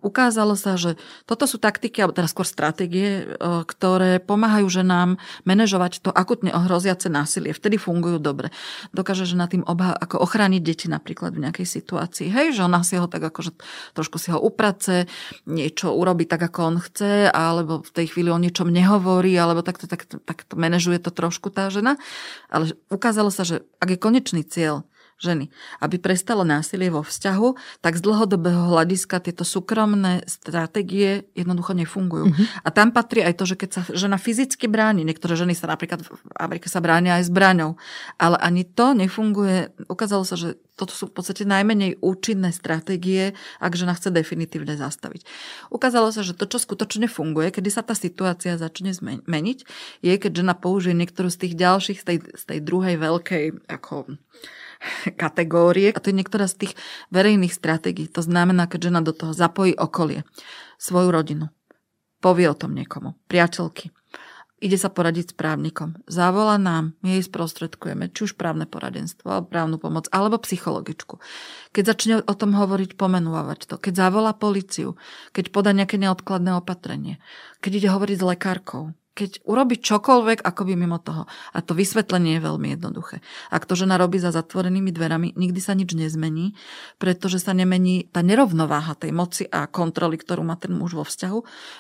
Ukázalo 0.04 0.52
sa, 0.52 0.76
že 0.76 1.00
toto 1.24 1.48
sú 1.48 1.56
taktiky, 1.56 2.04
alebo 2.04 2.12
teraz 2.12 2.36
skôr 2.36 2.44
stratégie, 2.44 2.75
e, 2.84 3.24
ktoré 3.64 4.20
pomáhajú 4.20 4.68
ženám 4.68 5.16
manažovať 5.48 6.04
to 6.04 6.10
akutne 6.12 6.52
ohroziace 6.52 7.08
násilie. 7.08 7.56
Vtedy 7.56 7.80
fungujú 7.80 8.20
dobre. 8.20 8.52
Dokáže 8.92 9.24
žena 9.24 9.48
tým 9.48 9.64
obha- 9.64 9.96
ako 9.96 10.20
ochrániť 10.20 10.60
deti 10.60 10.86
napríklad 10.92 11.32
v 11.32 11.48
nejakej 11.48 11.64
situácii. 11.64 12.28
Hej, 12.28 12.60
že 12.60 12.68
ona 12.68 12.84
si 12.84 13.00
ho 13.00 13.08
tak 13.08 13.24
akože 13.24 13.56
trošku 13.96 14.20
si 14.20 14.28
ho 14.34 14.38
uprace, 14.38 15.08
niečo 15.48 15.96
urobí 15.96 16.28
tak, 16.28 16.44
ako 16.52 16.58
on 16.68 16.76
chce, 16.82 17.32
alebo 17.32 17.80
v 17.80 17.90
tej 17.96 18.12
chvíli 18.12 18.28
o 18.28 18.36
niečom 18.36 18.68
nehovorí, 18.68 19.32
alebo 19.38 19.64
takto, 19.64 19.88
takto, 19.88 20.20
takto 20.20 20.58
manažuje 20.58 21.00
to 21.00 21.14
trošku 21.14 21.48
tá 21.48 21.72
žena. 21.72 21.96
Ale 22.50 22.74
ukázalo 22.92 23.30
sa, 23.30 23.46
že 23.46 23.64
ak 23.80 23.94
je 23.94 23.98
konečný 23.98 24.42
cieľ 24.44 24.84
ženy. 25.16 25.48
Aby 25.80 25.96
prestalo 25.96 26.44
násilie 26.44 26.92
vo 26.92 27.00
vzťahu, 27.00 27.80
tak 27.80 27.96
z 27.96 28.04
dlhodobého 28.04 28.68
hľadiska 28.76 29.24
tieto 29.24 29.48
súkromné 29.48 30.28
stratégie 30.28 31.24
jednoducho 31.32 31.72
nefungujú. 31.72 32.32
Mm-hmm. 32.32 32.46
A 32.64 32.68
tam 32.68 32.92
patrí 32.92 33.24
aj 33.24 33.34
to, 33.40 33.44
že 33.48 33.56
keď 33.56 33.70
sa 33.72 33.80
žena 33.96 34.20
fyzicky 34.20 34.68
bráni, 34.68 35.08
niektoré 35.08 35.32
ženy 35.34 35.56
sa 35.56 35.72
napríklad 35.72 36.04
v 36.04 36.12
Amerike 36.36 36.68
sa 36.68 36.84
bránia 36.84 37.16
aj 37.16 37.32
zbraňou, 37.32 37.80
ale 38.20 38.36
ani 38.44 38.68
to 38.68 38.92
nefunguje. 38.92 39.72
Ukázalo 39.88 40.28
sa, 40.28 40.36
že 40.36 40.60
toto 40.76 40.92
sú 40.92 41.08
v 41.08 41.16
podstate 41.16 41.48
najmenej 41.48 42.04
účinné 42.04 42.52
stratégie, 42.52 43.32
ak 43.56 43.72
žena 43.72 43.96
chce 43.96 44.12
definitívne 44.12 44.76
zastaviť. 44.76 45.24
Ukázalo 45.72 46.12
sa, 46.12 46.20
že 46.20 46.36
to, 46.36 46.44
čo 46.44 46.60
skutočne 46.60 47.08
funguje, 47.08 47.48
kedy 47.48 47.72
sa 47.72 47.80
tá 47.80 47.96
situácia 47.96 48.60
začne 48.60 48.92
zmeniť, 48.92 49.58
je, 50.04 50.12
keď 50.20 50.44
žena 50.44 50.52
použije 50.52 50.92
niektorú 50.92 51.32
z 51.32 51.48
tých 51.48 51.54
ďalších, 51.56 51.98
z 51.98 52.04
tej, 52.04 52.18
z 52.36 52.44
tej 52.44 52.58
druhej 52.60 53.00
veľkej 53.00 53.44
ako 53.72 54.20
kategórie. 55.14 55.92
A 55.92 56.00
to 56.00 56.10
je 56.10 56.18
niektorá 56.18 56.46
z 56.46 56.66
tých 56.66 56.72
verejných 57.10 57.54
stratégií. 57.54 58.06
To 58.12 58.22
znamená, 58.24 58.68
keď 58.68 58.92
žena 58.92 59.00
do 59.00 59.14
toho 59.14 59.32
zapojí 59.32 59.76
okolie, 59.76 60.24
svoju 60.76 61.08
rodinu, 61.08 61.48
povie 62.20 62.48
o 62.50 62.56
tom 62.56 62.76
niekomu, 62.76 63.16
priateľky, 63.28 63.92
ide 64.60 64.76
sa 64.80 64.88
poradiť 64.88 65.32
s 65.32 65.34
právnikom, 65.36 66.00
zavolá 66.08 66.56
nám, 66.56 66.96
my 67.04 67.20
jej 67.20 67.24
sprostredkujeme, 67.24 68.08
či 68.12 68.28
už 68.28 68.40
právne 68.40 68.64
poradenstvo, 68.64 69.28
alebo 69.28 69.48
právnu 69.52 69.76
pomoc, 69.76 70.08
alebo 70.12 70.40
psychologičku. 70.40 71.20
Keď 71.76 71.84
začne 71.84 72.14
o 72.24 72.34
tom 72.36 72.56
hovoriť, 72.56 72.96
pomenúvať 72.96 73.68
to, 73.68 73.76
keď 73.76 74.08
zavolá 74.08 74.32
policiu, 74.32 74.96
keď 75.36 75.52
podá 75.52 75.70
nejaké 75.76 76.00
neodkladné 76.00 76.56
opatrenie, 76.56 77.20
keď 77.60 77.72
ide 77.84 77.88
hovoriť 77.92 78.16
s 78.16 78.24
lekárkou, 78.24 78.96
keď 79.16 79.48
urobí 79.48 79.80
čokoľvek, 79.80 80.44
ako 80.44 80.62
by 80.68 80.72
mimo 80.76 81.00
toho. 81.00 81.24
A 81.56 81.64
to 81.64 81.72
vysvetlenie 81.72 82.36
je 82.36 82.44
veľmi 82.44 82.76
jednoduché. 82.76 83.24
Ak 83.48 83.64
to 83.64 83.72
žena 83.72 83.96
robí 83.96 84.20
za 84.20 84.28
zatvorenými 84.28 84.92
dverami, 84.92 85.32
nikdy 85.32 85.60
sa 85.64 85.72
nič 85.72 85.96
nezmení, 85.96 86.52
pretože 87.00 87.40
sa 87.40 87.56
nemení 87.56 88.12
tá 88.12 88.20
nerovnováha 88.20 88.92
tej 88.92 89.16
moci 89.16 89.48
a 89.48 89.64
kontroly, 89.64 90.20
ktorú 90.20 90.44
má 90.44 90.60
ten 90.60 90.76
muž 90.76 90.92
vo 90.92 91.08
vzťahu. 91.08 91.38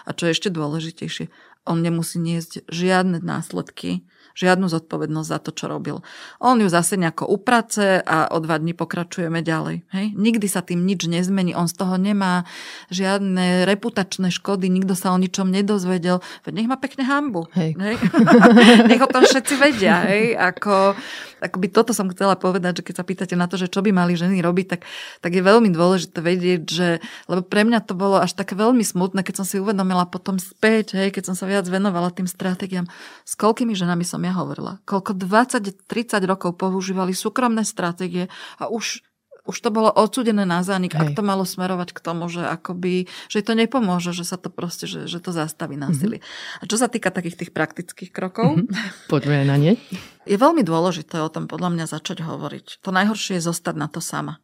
A 0.08 0.10
čo 0.16 0.24
je 0.26 0.32
ešte 0.32 0.48
dôležitejšie, 0.48 1.28
on 1.68 1.84
nemusí 1.84 2.16
niesť 2.16 2.64
žiadne 2.72 3.20
následky 3.20 4.08
žiadnu 4.36 4.68
zodpovednosť 4.68 5.28
za 5.32 5.38
to, 5.40 5.50
čo 5.56 5.64
robil. 5.66 6.04
On 6.44 6.60
ju 6.60 6.68
zase 6.68 7.00
nejako 7.00 7.24
uprace 7.32 8.04
a 8.04 8.28
o 8.28 8.38
dva 8.38 8.60
dní 8.60 8.76
pokračujeme 8.76 9.40
ďalej. 9.40 9.88
Hej? 9.96 10.06
Nikdy 10.12 10.46
sa 10.46 10.60
tým 10.60 10.84
nič 10.84 11.08
nezmení, 11.08 11.56
on 11.56 11.64
z 11.64 11.74
toho 11.80 11.96
nemá 11.96 12.44
žiadne 12.92 13.64
reputačné 13.64 14.28
škody, 14.28 14.68
nikto 14.68 14.92
sa 14.92 15.16
o 15.16 15.18
ničom 15.18 15.48
nedozvedel, 15.48 16.20
veď 16.44 16.52
nech 16.52 16.68
má 16.68 16.76
pekne 16.76 17.08
hambu. 17.08 17.48
Hej. 17.56 17.80
Hej? 17.80 17.96
nech 18.92 19.00
o 19.00 19.08
tom 19.08 19.24
všetci 19.24 19.54
vedia. 19.56 20.04
Hej? 20.04 20.36
Ako, 20.36 20.92
by 21.40 21.66
toto 21.72 21.96
som 21.96 22.12
chcela 22.12 22.36
povedať, 22.36 22.84
že 22.84 22.92
keď 22.92 22.94
sa 23.00 23.08
pýtate 23.08 23.34
na 23.40 23.48
to, 23.48 23.56
že 23.56 23.72
čo 23.72 23.80
by 23.80 23.88
mali 23.88 24.20
ženy 24.20 24.44
robiť, 24.44 24.66
tak, 24.68 24.80
tak 25.24 25.32
je 25.32 25.40
veľmi 25.40 25.72
dôležité 25.72 26.20
vedieť, 26.20 26.62
že, 26.68 26.88
lebo 27.24 27.40
pre 27.40 27.64
mňa 27.64 27.80
to 27.88 27.96
bolo 27.96 28.20
až 28.20 28.36
také 28.36 28.52
veľmi 28.52 28.84
smutné, 28.84 29.24
keď 29.24 29.40
som 29.40 29.46
si 29.48 29.56
uvedomila 29.56 30.04
potom 30.04 30.36
späť, 30.36 30.92
hej, 31.00 31.08
keď 31.08 31.32
som 31.32 31.36
sa 31.38 31.48
viac 31.48 31.64
venovala 31.64 32.12
tým 32.12 32.28
stratégiám, 32.28 32.84
s 33.24 33.32
koľkými 33.32 33.72
ženami 33.72 34.04
som 34.04 34.25
ja 34.26 34.34
hovorila, 34.34 34.82
koľko 34.82 35.14
20-30 35.14 35.86
rokov 36.26 36.58
používali 36.58 37.14
súkromné 37.14 37.62
stratégie 37.62 38.26
a 38.58 38.66
už 38.66 39.06
už 39.46 39.62
to 39.62 39.70
bolo 39.70 39.88
odsudené 39.94 40.42
na 40.42 40.60
zánik, 40.66 40.98
Hej. 40.98 41.00
ak 41.00 41.08
to 41.14 41.22
malo 41.22 41.46
smerovať 41.46 41.94
k 41.94 42.02
tomu, 42.02 42.26
že 42.26 42.42
akoby, 42.42 43.06
že 43.30 43.46
to 43.46 43.54
nepomôže, 43.54 44.10
že 44.10 44.26
sa 44.26 44.36
to 44.36 44.50
proste, 44.50 44.90
že, 44.90 45.06
že 45.06 45.22
to 45.22 45.30
zastaví 45.30 45.78
násilie. 45.78 46.18
Mm-hmm. 46.18 46.60
A 46.60 46.68
čo 46.68 46.76
sa 46.76 46.90
týka 46.90 47.14
takých 47.14 47.46
tých 47.46 47.54
praktických 47.54 48.10
krokov, 48.10 48.58
mm-hmm. 48.58 49.06
poďme 49.06 49.46
na 49.46 49.56
ne. 49.56 49.72
Je 50.26 50.34
veľmi 50.34 50.66
dôležité 50.66 51.22
o 51.22 51.30
tom 51.30 51.46
podľa 51.46 51.70
mňa 51.70 51.86
začať 51.86 52.26
hovoriť. 52.26 52.82
To 52.82 52.90
najhoršie 52.90 53.38
je 53.38 53.46
zostať 53.46 53.78
na 53.78 53.86
to 53.86 54.02
sama. 54.02 54.42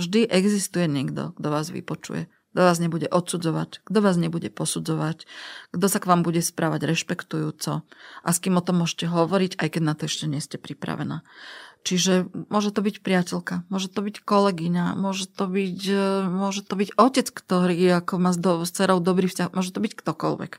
Vždy 0.00 0.24
existuje 0.24 0.88
niekto, 0.88 1.36
kto 1.36 1.48
vás 1.52 1.68
vypočuje 1.68 2.32
kto 2.58 2.66
vás 2.66 2.82
nebude 2.82 3.06
odsudzovať, 3.06 3.86
kto 3.86 3.98
vás 4.02 4.18
nebude 4.18 4.50
posudzovať, 4.50 5.30
kto 5.70 5.86
sa 5.86 6.02
k 6.02 6.08
vám 6.10 6.26
bude 6.26 6.42
správať 6.42 6.90
rešpektujúco 6.90 7.86
a 7.86 8.28
s 8.34 8.42
kým 8.42 8.58
o 8.58 8.62
tom 8.66 8.82
môžete 8.82 9.06
hovoriť, 9.06 9.62
aj 9.62 9.78
keď 9.78 9.82
na 9.86 9.94
to 9.94 10.10
ešte 10.10 10.26
nie 10.26 10.42
ste 10.42 10.58
pripravená. 10.58 11.22
Čiže 11.86 12.26
môže 12.50 12.74
to 12.74 12.82
byť 12.82 13.06
priateľka, 13.06 13.62
môže 13.70 13.86
to 13.94 14.02
byť 14.02 14.26
kolegyňa, 14.26 14.98
môže 14.98 15.30
to 15.30 15.46
byť, 15.46 15.80
e, 15.86 16.06
môže 16.26 16.66
to 16.66 16.74
byť 16.74 16.98
otec, 16.98 17.30
ktorý 17.30 17.78
ako 18.02 18.18
má 18.18 18.34
s, 18.34 18.42
dcerou 18.74 18.98
dobrý 18.98 19.30
vzťah, 19.30 19.54
môže 19.54 19.70
to 19.70 19.78
byť 19.78 19.94
ktokoľvek. 19.94 20.52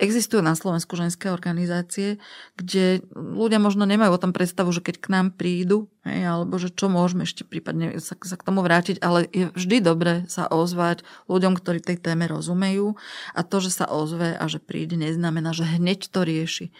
Existujú 0.00 0.40
na 0.40 0.56
Slovensku 0.56 0.96
ženské 0.96 1.28
organizácie, 1.28 2.16
kde 2.56 3.04
ľudia 3.12 3.60
možno 3.60 3.84
nemajú 3.84 4.16
o 4.16 4.22
tom 4.22 4.32
predstavu, 4.32 4.72
že 4.72 4.80
keď 4.80 4.96
k 5.04 5.12
nám 5.12 5.26
prídu, 5.36 5.92
hej, 6.08 6.24
alebo 6.24 6.56
že 6.56 6.72
čo 6.72 6.88
môžeme 6.88 7.28
ešte 7.28 7.44
prípadne 7.44 8.00
sa, 8.00 8.16
sa 8.16 8.36
k 8.40 8.46
tomu 8.46 8.64
vrátiť, 8.64 9.04
ale 9.04 9.28
je 9.28 9.52
vždy 9.52 9.84
dobre 9.84 10.24
sa 10.32 10.48
ozvať 10.48 11.04
ľuďom, 11.28 11.60
ktorí 11.60 11.84
tej 11.84 12.00
téme 12.00 12.24
rozumejú 12.24 12.96
a 13.36 13.40
to, 13.44 13.60
že 13.60 13.84
sa 13.84 13.86
ozve 13.92 14.32
a 14.32 14.44
že 14.48 14.64
príde, 14.64 14.96
neznamená, 14.96 15.52
že 15.52 15.68
hneď 15.68 16.08
to 16.08 16.24
rieši. 16.24 16.72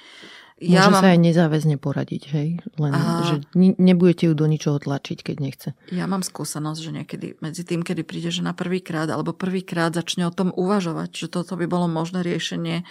Ja 0.63 0.87
Môže 0.87 0.93
mám... 0.95 1.03
sa 1.03 1.09
aj 1.11 1.19
nezáväzne 1.19 1.77
poradiť, 1.83 2.23
hej? 2.31 2.49
Len, 2.79 2.93
a... 2.95 3.27
že 3.27 3.37
nebudete 3.59 4.31
ju 4.31 4.35
do 4.39 4.47
ničoho 4.47 4.79
tlačiť, 4.79 5.19
keď 5.19 5.37
nechce. 5.43 5.69
Ja 5.91 6.07
mám 6.07 6.23
skúsenosť, 6.23 6.79
že 6.79 6.91
niekedy 6.95 7.27
medzi 7.43 7.67
tým, 7.67 7.83
kedy 7.83 8.07
príde 8.07 8.31
žena 8.31 8.55
prvýkrát 8.55 9.11
alebo 9.11 9.35
prvýkrát 9.35 9.91
začne 9.91 10.31
o 10.31 10.33
tom 10.33 10.55
uvažovať, 10.55 11.11
že 11.11 11.27
toto 11.27 11.59
by 11.59 11.67
bolo 11.67 11.91
možné 11.91 12.23
riešenie 12.23 12.87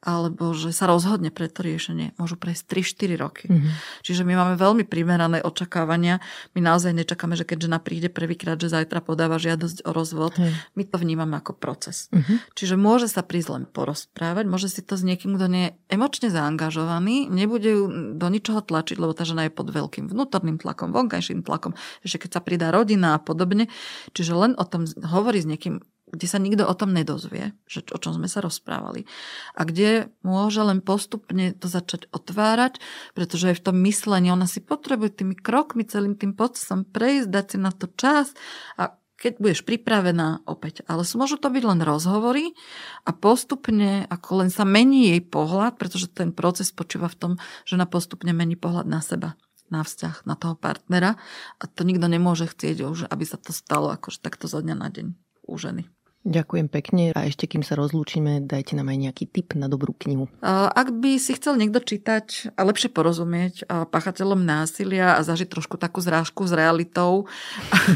alebo 0.00 0.56
že 0.56 0.72
sa 0.72 0.88
rozhodne 0.88 1.28
pre 1.28 1.52
to 1.52 1.60
riešenie, 1.60 2.16
môžu 2.16 2.40
prejsť 2.40 2.96
3-4 2.96 3.20
roky. 3.20 3.44
Mm-hmm. 3.52 3.72
Čiže 4.00 4.24
my 4.24 4.32
máme 4.32 4.54
veľmi 4.56 4.84
primerané 4.88 5.44
očakávania. 5.44 6.24
My 6.56 6.64
naozaj 6.64 6.96
nečakáme, 6.96 7.36
že 7.36 7.44
keď 7.44 7.68
žena 7.68 7.78
príde 7.84 8.08
prvýkrát, 8.08 8.56
že 8.56 8.72
zajtra 8.72 9.04
podáva 9.04 9.36
žiadosť 9.36 9.84
o 9.84 9.92
rozvod. 9.92 10.40
Hej. 10.40 10.56
My 10.72 10.88
to 10.88 10.96
vnímame 10.96 11.36
ako 11.36 11.52
proces. 11.52 12.08
Mm-hmm. 12.16 12.56
Čiže 12.56 12.74
môže 12.80 13.12
sa 13.12 13.20
prísť 13.20 13.48
len 13.60 13.64
porozprávať, 13.68 14.48
môže 14.48 14.72
si 14.72 14.80
to 14.80 14.96
s 14.96 15.04
niekým, 15.04 15.36
kto 15.36 15.46
nie 15.52 15.64
je 15.68 15.76
emočne 15.92 16.32
zaangažovaný, 16.32 17.28
nebude 17.28 17.68
ju 17.68 17.84
do 18.16 18.26
ničoho 18.32 18.64
tlačiť, 18.64 18.96
lebo 18.96 19.12
tá 19.12 19.28
žena 19.28 19.44
je 19.44 19.52
pod 19.52 19.68
veľkým 19.68 20.08
vnútorným 20.08 20.56
tlakom, 20.56 20.96
vonkajším 20.96 21.44
tlakom, 21.44 21.76
ešte 22.00 22.24
keď 22.24 22.30
sa 22.32 22.40
pridá 22.40 22.72
rodina 22.72 23.12
a 23.16 23.20
podobne. 23.20 23.68
Čiže 24.16 24.32
len 24.32 24.52
o 24.56 24.64
tom 24.64 24.88
hovorí 25.04 25.44
s 25.44 25.50
niekým 25.50 25.84
kde 26.10 26.26
sa 26.26 26.42
nikto 26.42 26.66
o 26.66 26.74
tom 26.74 26.90
nedozvie, 26.90 27.54
že 27.70 27.86
o 27.94 27.98
čom 27.98 28.18
sme 28.18 28.26
sa 28.26 28.42
rozprávali. 28.42 29.06
A 29.54 29.62
kde 29.62 30.10
môže 30.26 30.60
len 30.60 30.82
postupne 30.82 31.54
to 31.54 31.70
začať 31.70 32.10
otvárať, 32.10 32.82
pretože 33.14 33.54
aj 33.54 33.56
v 33.62 33.64
tom 33.70 33.76
myslení 33.86 34.28
ona 34.34 34.50
si 34.50 34.58
potrebuje 34.58 35.22
tými 35.22 35.38
krokmi, 35.38 35.86
celým 35.86 36.18
tým 36.18 36.34
procesom 36.34 36.82
prejsť, 36.82 37.28
dať 37.30 37.46
si 37.54 37.56
na 37.62 37.70
to 37.70 37.86
čas 37.94 38.34
a 38.74 38.98
keď 39.20 39.36
budeš 39.36 39.60
pripravená 39.68 40.48
opäť. 40.48 40.80
Ale 40.88 41.04
môžu 41.04 41.36
to 41.36 41.52
byť 41.52 41.64
len 41.68 41.84
rozhovory 41.84 42.56
a 43.04 43.12
postupne, 43.12 44.08
ako 44.08 44.44
len 44.44 44.48
sa 44.48 44.64
mení 44.64 45.12
jej 45.12 45.20
pohľad, 45.20 45.76
pretože 45.76 46.08
ten 46.08 46.32
proces 46.32 46.72
počíva 46.72 47.12
v 47.12 47.18
tom, 47.20 47.32
že 47.68 47.76
ona 47.76 47.84
postupne 47.84 48.32
mení 48.32 48.56
pohľad 48.56 48.88
na 48.88 49.04
seba 49.04 49.36
na 49.70 49.86
vzťah, 49.86 50.26
na 50.26 50.34
toho 50.34 50.58
partnera 50.58 51.14
a 51.62 51.64
to 51.70 51.86
nikto 51.86 52.10
nemôže 52.10 52.50
chcieť, 52.50 53.06
aby 53.06 53.24
sa 53.24 53.38
to 53.38 53.54
stalo 53.54 53.94
akože 53.94 54.18
takto 54.18 54.50
zo 54.50 54.58
dňa 54.58 54.74
na 54.74 54.90
deň 54.90 55.14
u 55.46 55.54
ženy. 55.54 55.86
Ďakujem 56.20 56.68
pekne 56.68 57.16
a 57.16 57.24
ešte 57.24 57.48
kým 57.48 57.64
sa 57.64 57.80
rozlúčime, 57.80 58.44
dajte 58.44 58.76
nám 58.76 58.92
aj 58.92 59.08
nejaký 59.08 59.24
tip 59.24 59.56
na 59.56 59.72
dobrú 59.72 59.96
knihu. 60.04 60.28
Ak 60.44 60.92
by 60.92 61.16
si 61.16 61.32
chcel 61.32 61.56
niekto 61.56 61.80
čítať 61.80 62.52
a 62.52 62.68
lepšie 62.68 62.92
porozumieť 62.92 63.64
pachateľom 63.88 64.44
násilia 64.44 65.16
a 65.16 65.24
zažiť 65.24 65.48
trošku 65.48 65.80
takú 65.80 66.04
zrážku 66.04 66.44
s 66.44 66.52
realitou 66.52 67.24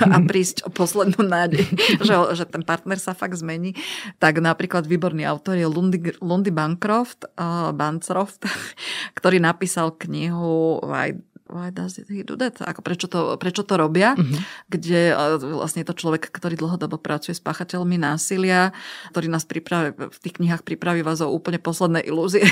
a 0.00 0.16
prísť 0.32 0.64
o 0.64 0.72
poslednú 0.72 1.20
nádej, 1.20 1.68
že, 2.08 2.14
že 2.32 2.48
ten 2.48 2.64
partner 2.64 2.96
sa 2.96 3.12
fakt 3.12 3.36
zmení, 3.36 3.76
tak 4.16 4.40
napríklad 4.40 4.88
výborný 4.88 5.28
autor 5.28 5.60
je 5.60 5.68
Lundy, 5.68 6.16
Lundy 6.24 6.48
Bancroft, 6.48 7.28
Bancroft, 7.76 8.48
ktorý 9.20 9.36
napísal 9.36 9.92
knihu 10.00 10.80
Why 10.80 11.20
why 11.48 11.68
does 11.68 12.00
he 12.00 12.24
do 12.24 12.40
that? 12.40 12.56
Ako 12.64 12.80
prečo, 12.80 13.04
to, 13.04 13.36
prečo 13.36 13.62
to 13.68 13.76
robia? 13.76 14.16
Uh-huh. 14.16 14.40
Kde 14.72 15.12
vlastne 15.54 15.84
je 15.84 15.88
to 15.92 15.96
človek, 15.96 16.32
ktorý 16.32 16.56
dlhodobo 16.56 16.96
pracuje 16.96 17.36
s 17.36 17.42
páchateľmi 17.44 18.00
násilia, 18.00 18.72
ktorý 19.12 19.28
nás 19.28 19.44
pripraví, 19.44 19.92
v 19.92 20.18
tých 20.24 20.40
knihách 20.40 20.64
pripraví 20.64 21.04
vás 21.04 21.20
o 21.20 21.28
úplne 21.28 21.60
posledné 21.60 22.00
ilúzie. 22.08 22.48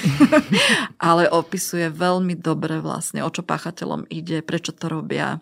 Ale 1.00 1.26
opisuje 1.32 1.88
veľmi 1.88 2.36
dobre 2.36 2.84
vlastne, 2.84 3.24
o 3.24 3.30
čo 3.32 3.40
páchateľom 3.40 4.12
ide, 4.12 4.44
prečo 4.44 4.76
to 4.76 4.92
robia, 4.92 5.40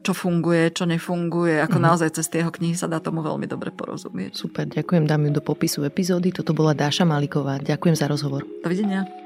čo 0.00 0.16
funguje, 0.16 0.72
čo 0.72 0.88
nefunguje. 0.88 1.60
Ako 1.68 1.76
uh-huh. 1.76 1.86
naozaj 1.92 2.16
cez 2.16 2.32
tie 2.32 2.40
jeho 2.40 2.52
knihy 2.52 2.74
sa 2.80 2.88
dá 2.88 2.96
tomu 2.96 3.20
veľmi 3.20 3.44
dobre 3.44 3.68
porozumieť. 3.76 4.40
Super, 4.40 4.64
ďakujem, 4.72 5.04
dám 5.04 5.28
ju 5.28 5.30
do 5.36 5.42
popisu 5.44 5.84
epizódy. 5.84 6.32
Toto 6.32 6.56
bola 6.56 6.72
Dáša 6.72 7.04
Maliková. 7.04 7.60
Ďakujem 7.60 7.96
za 7.96 8.08
rozhovor. 8.08 8.48
Dovidenia. 8.64 9.25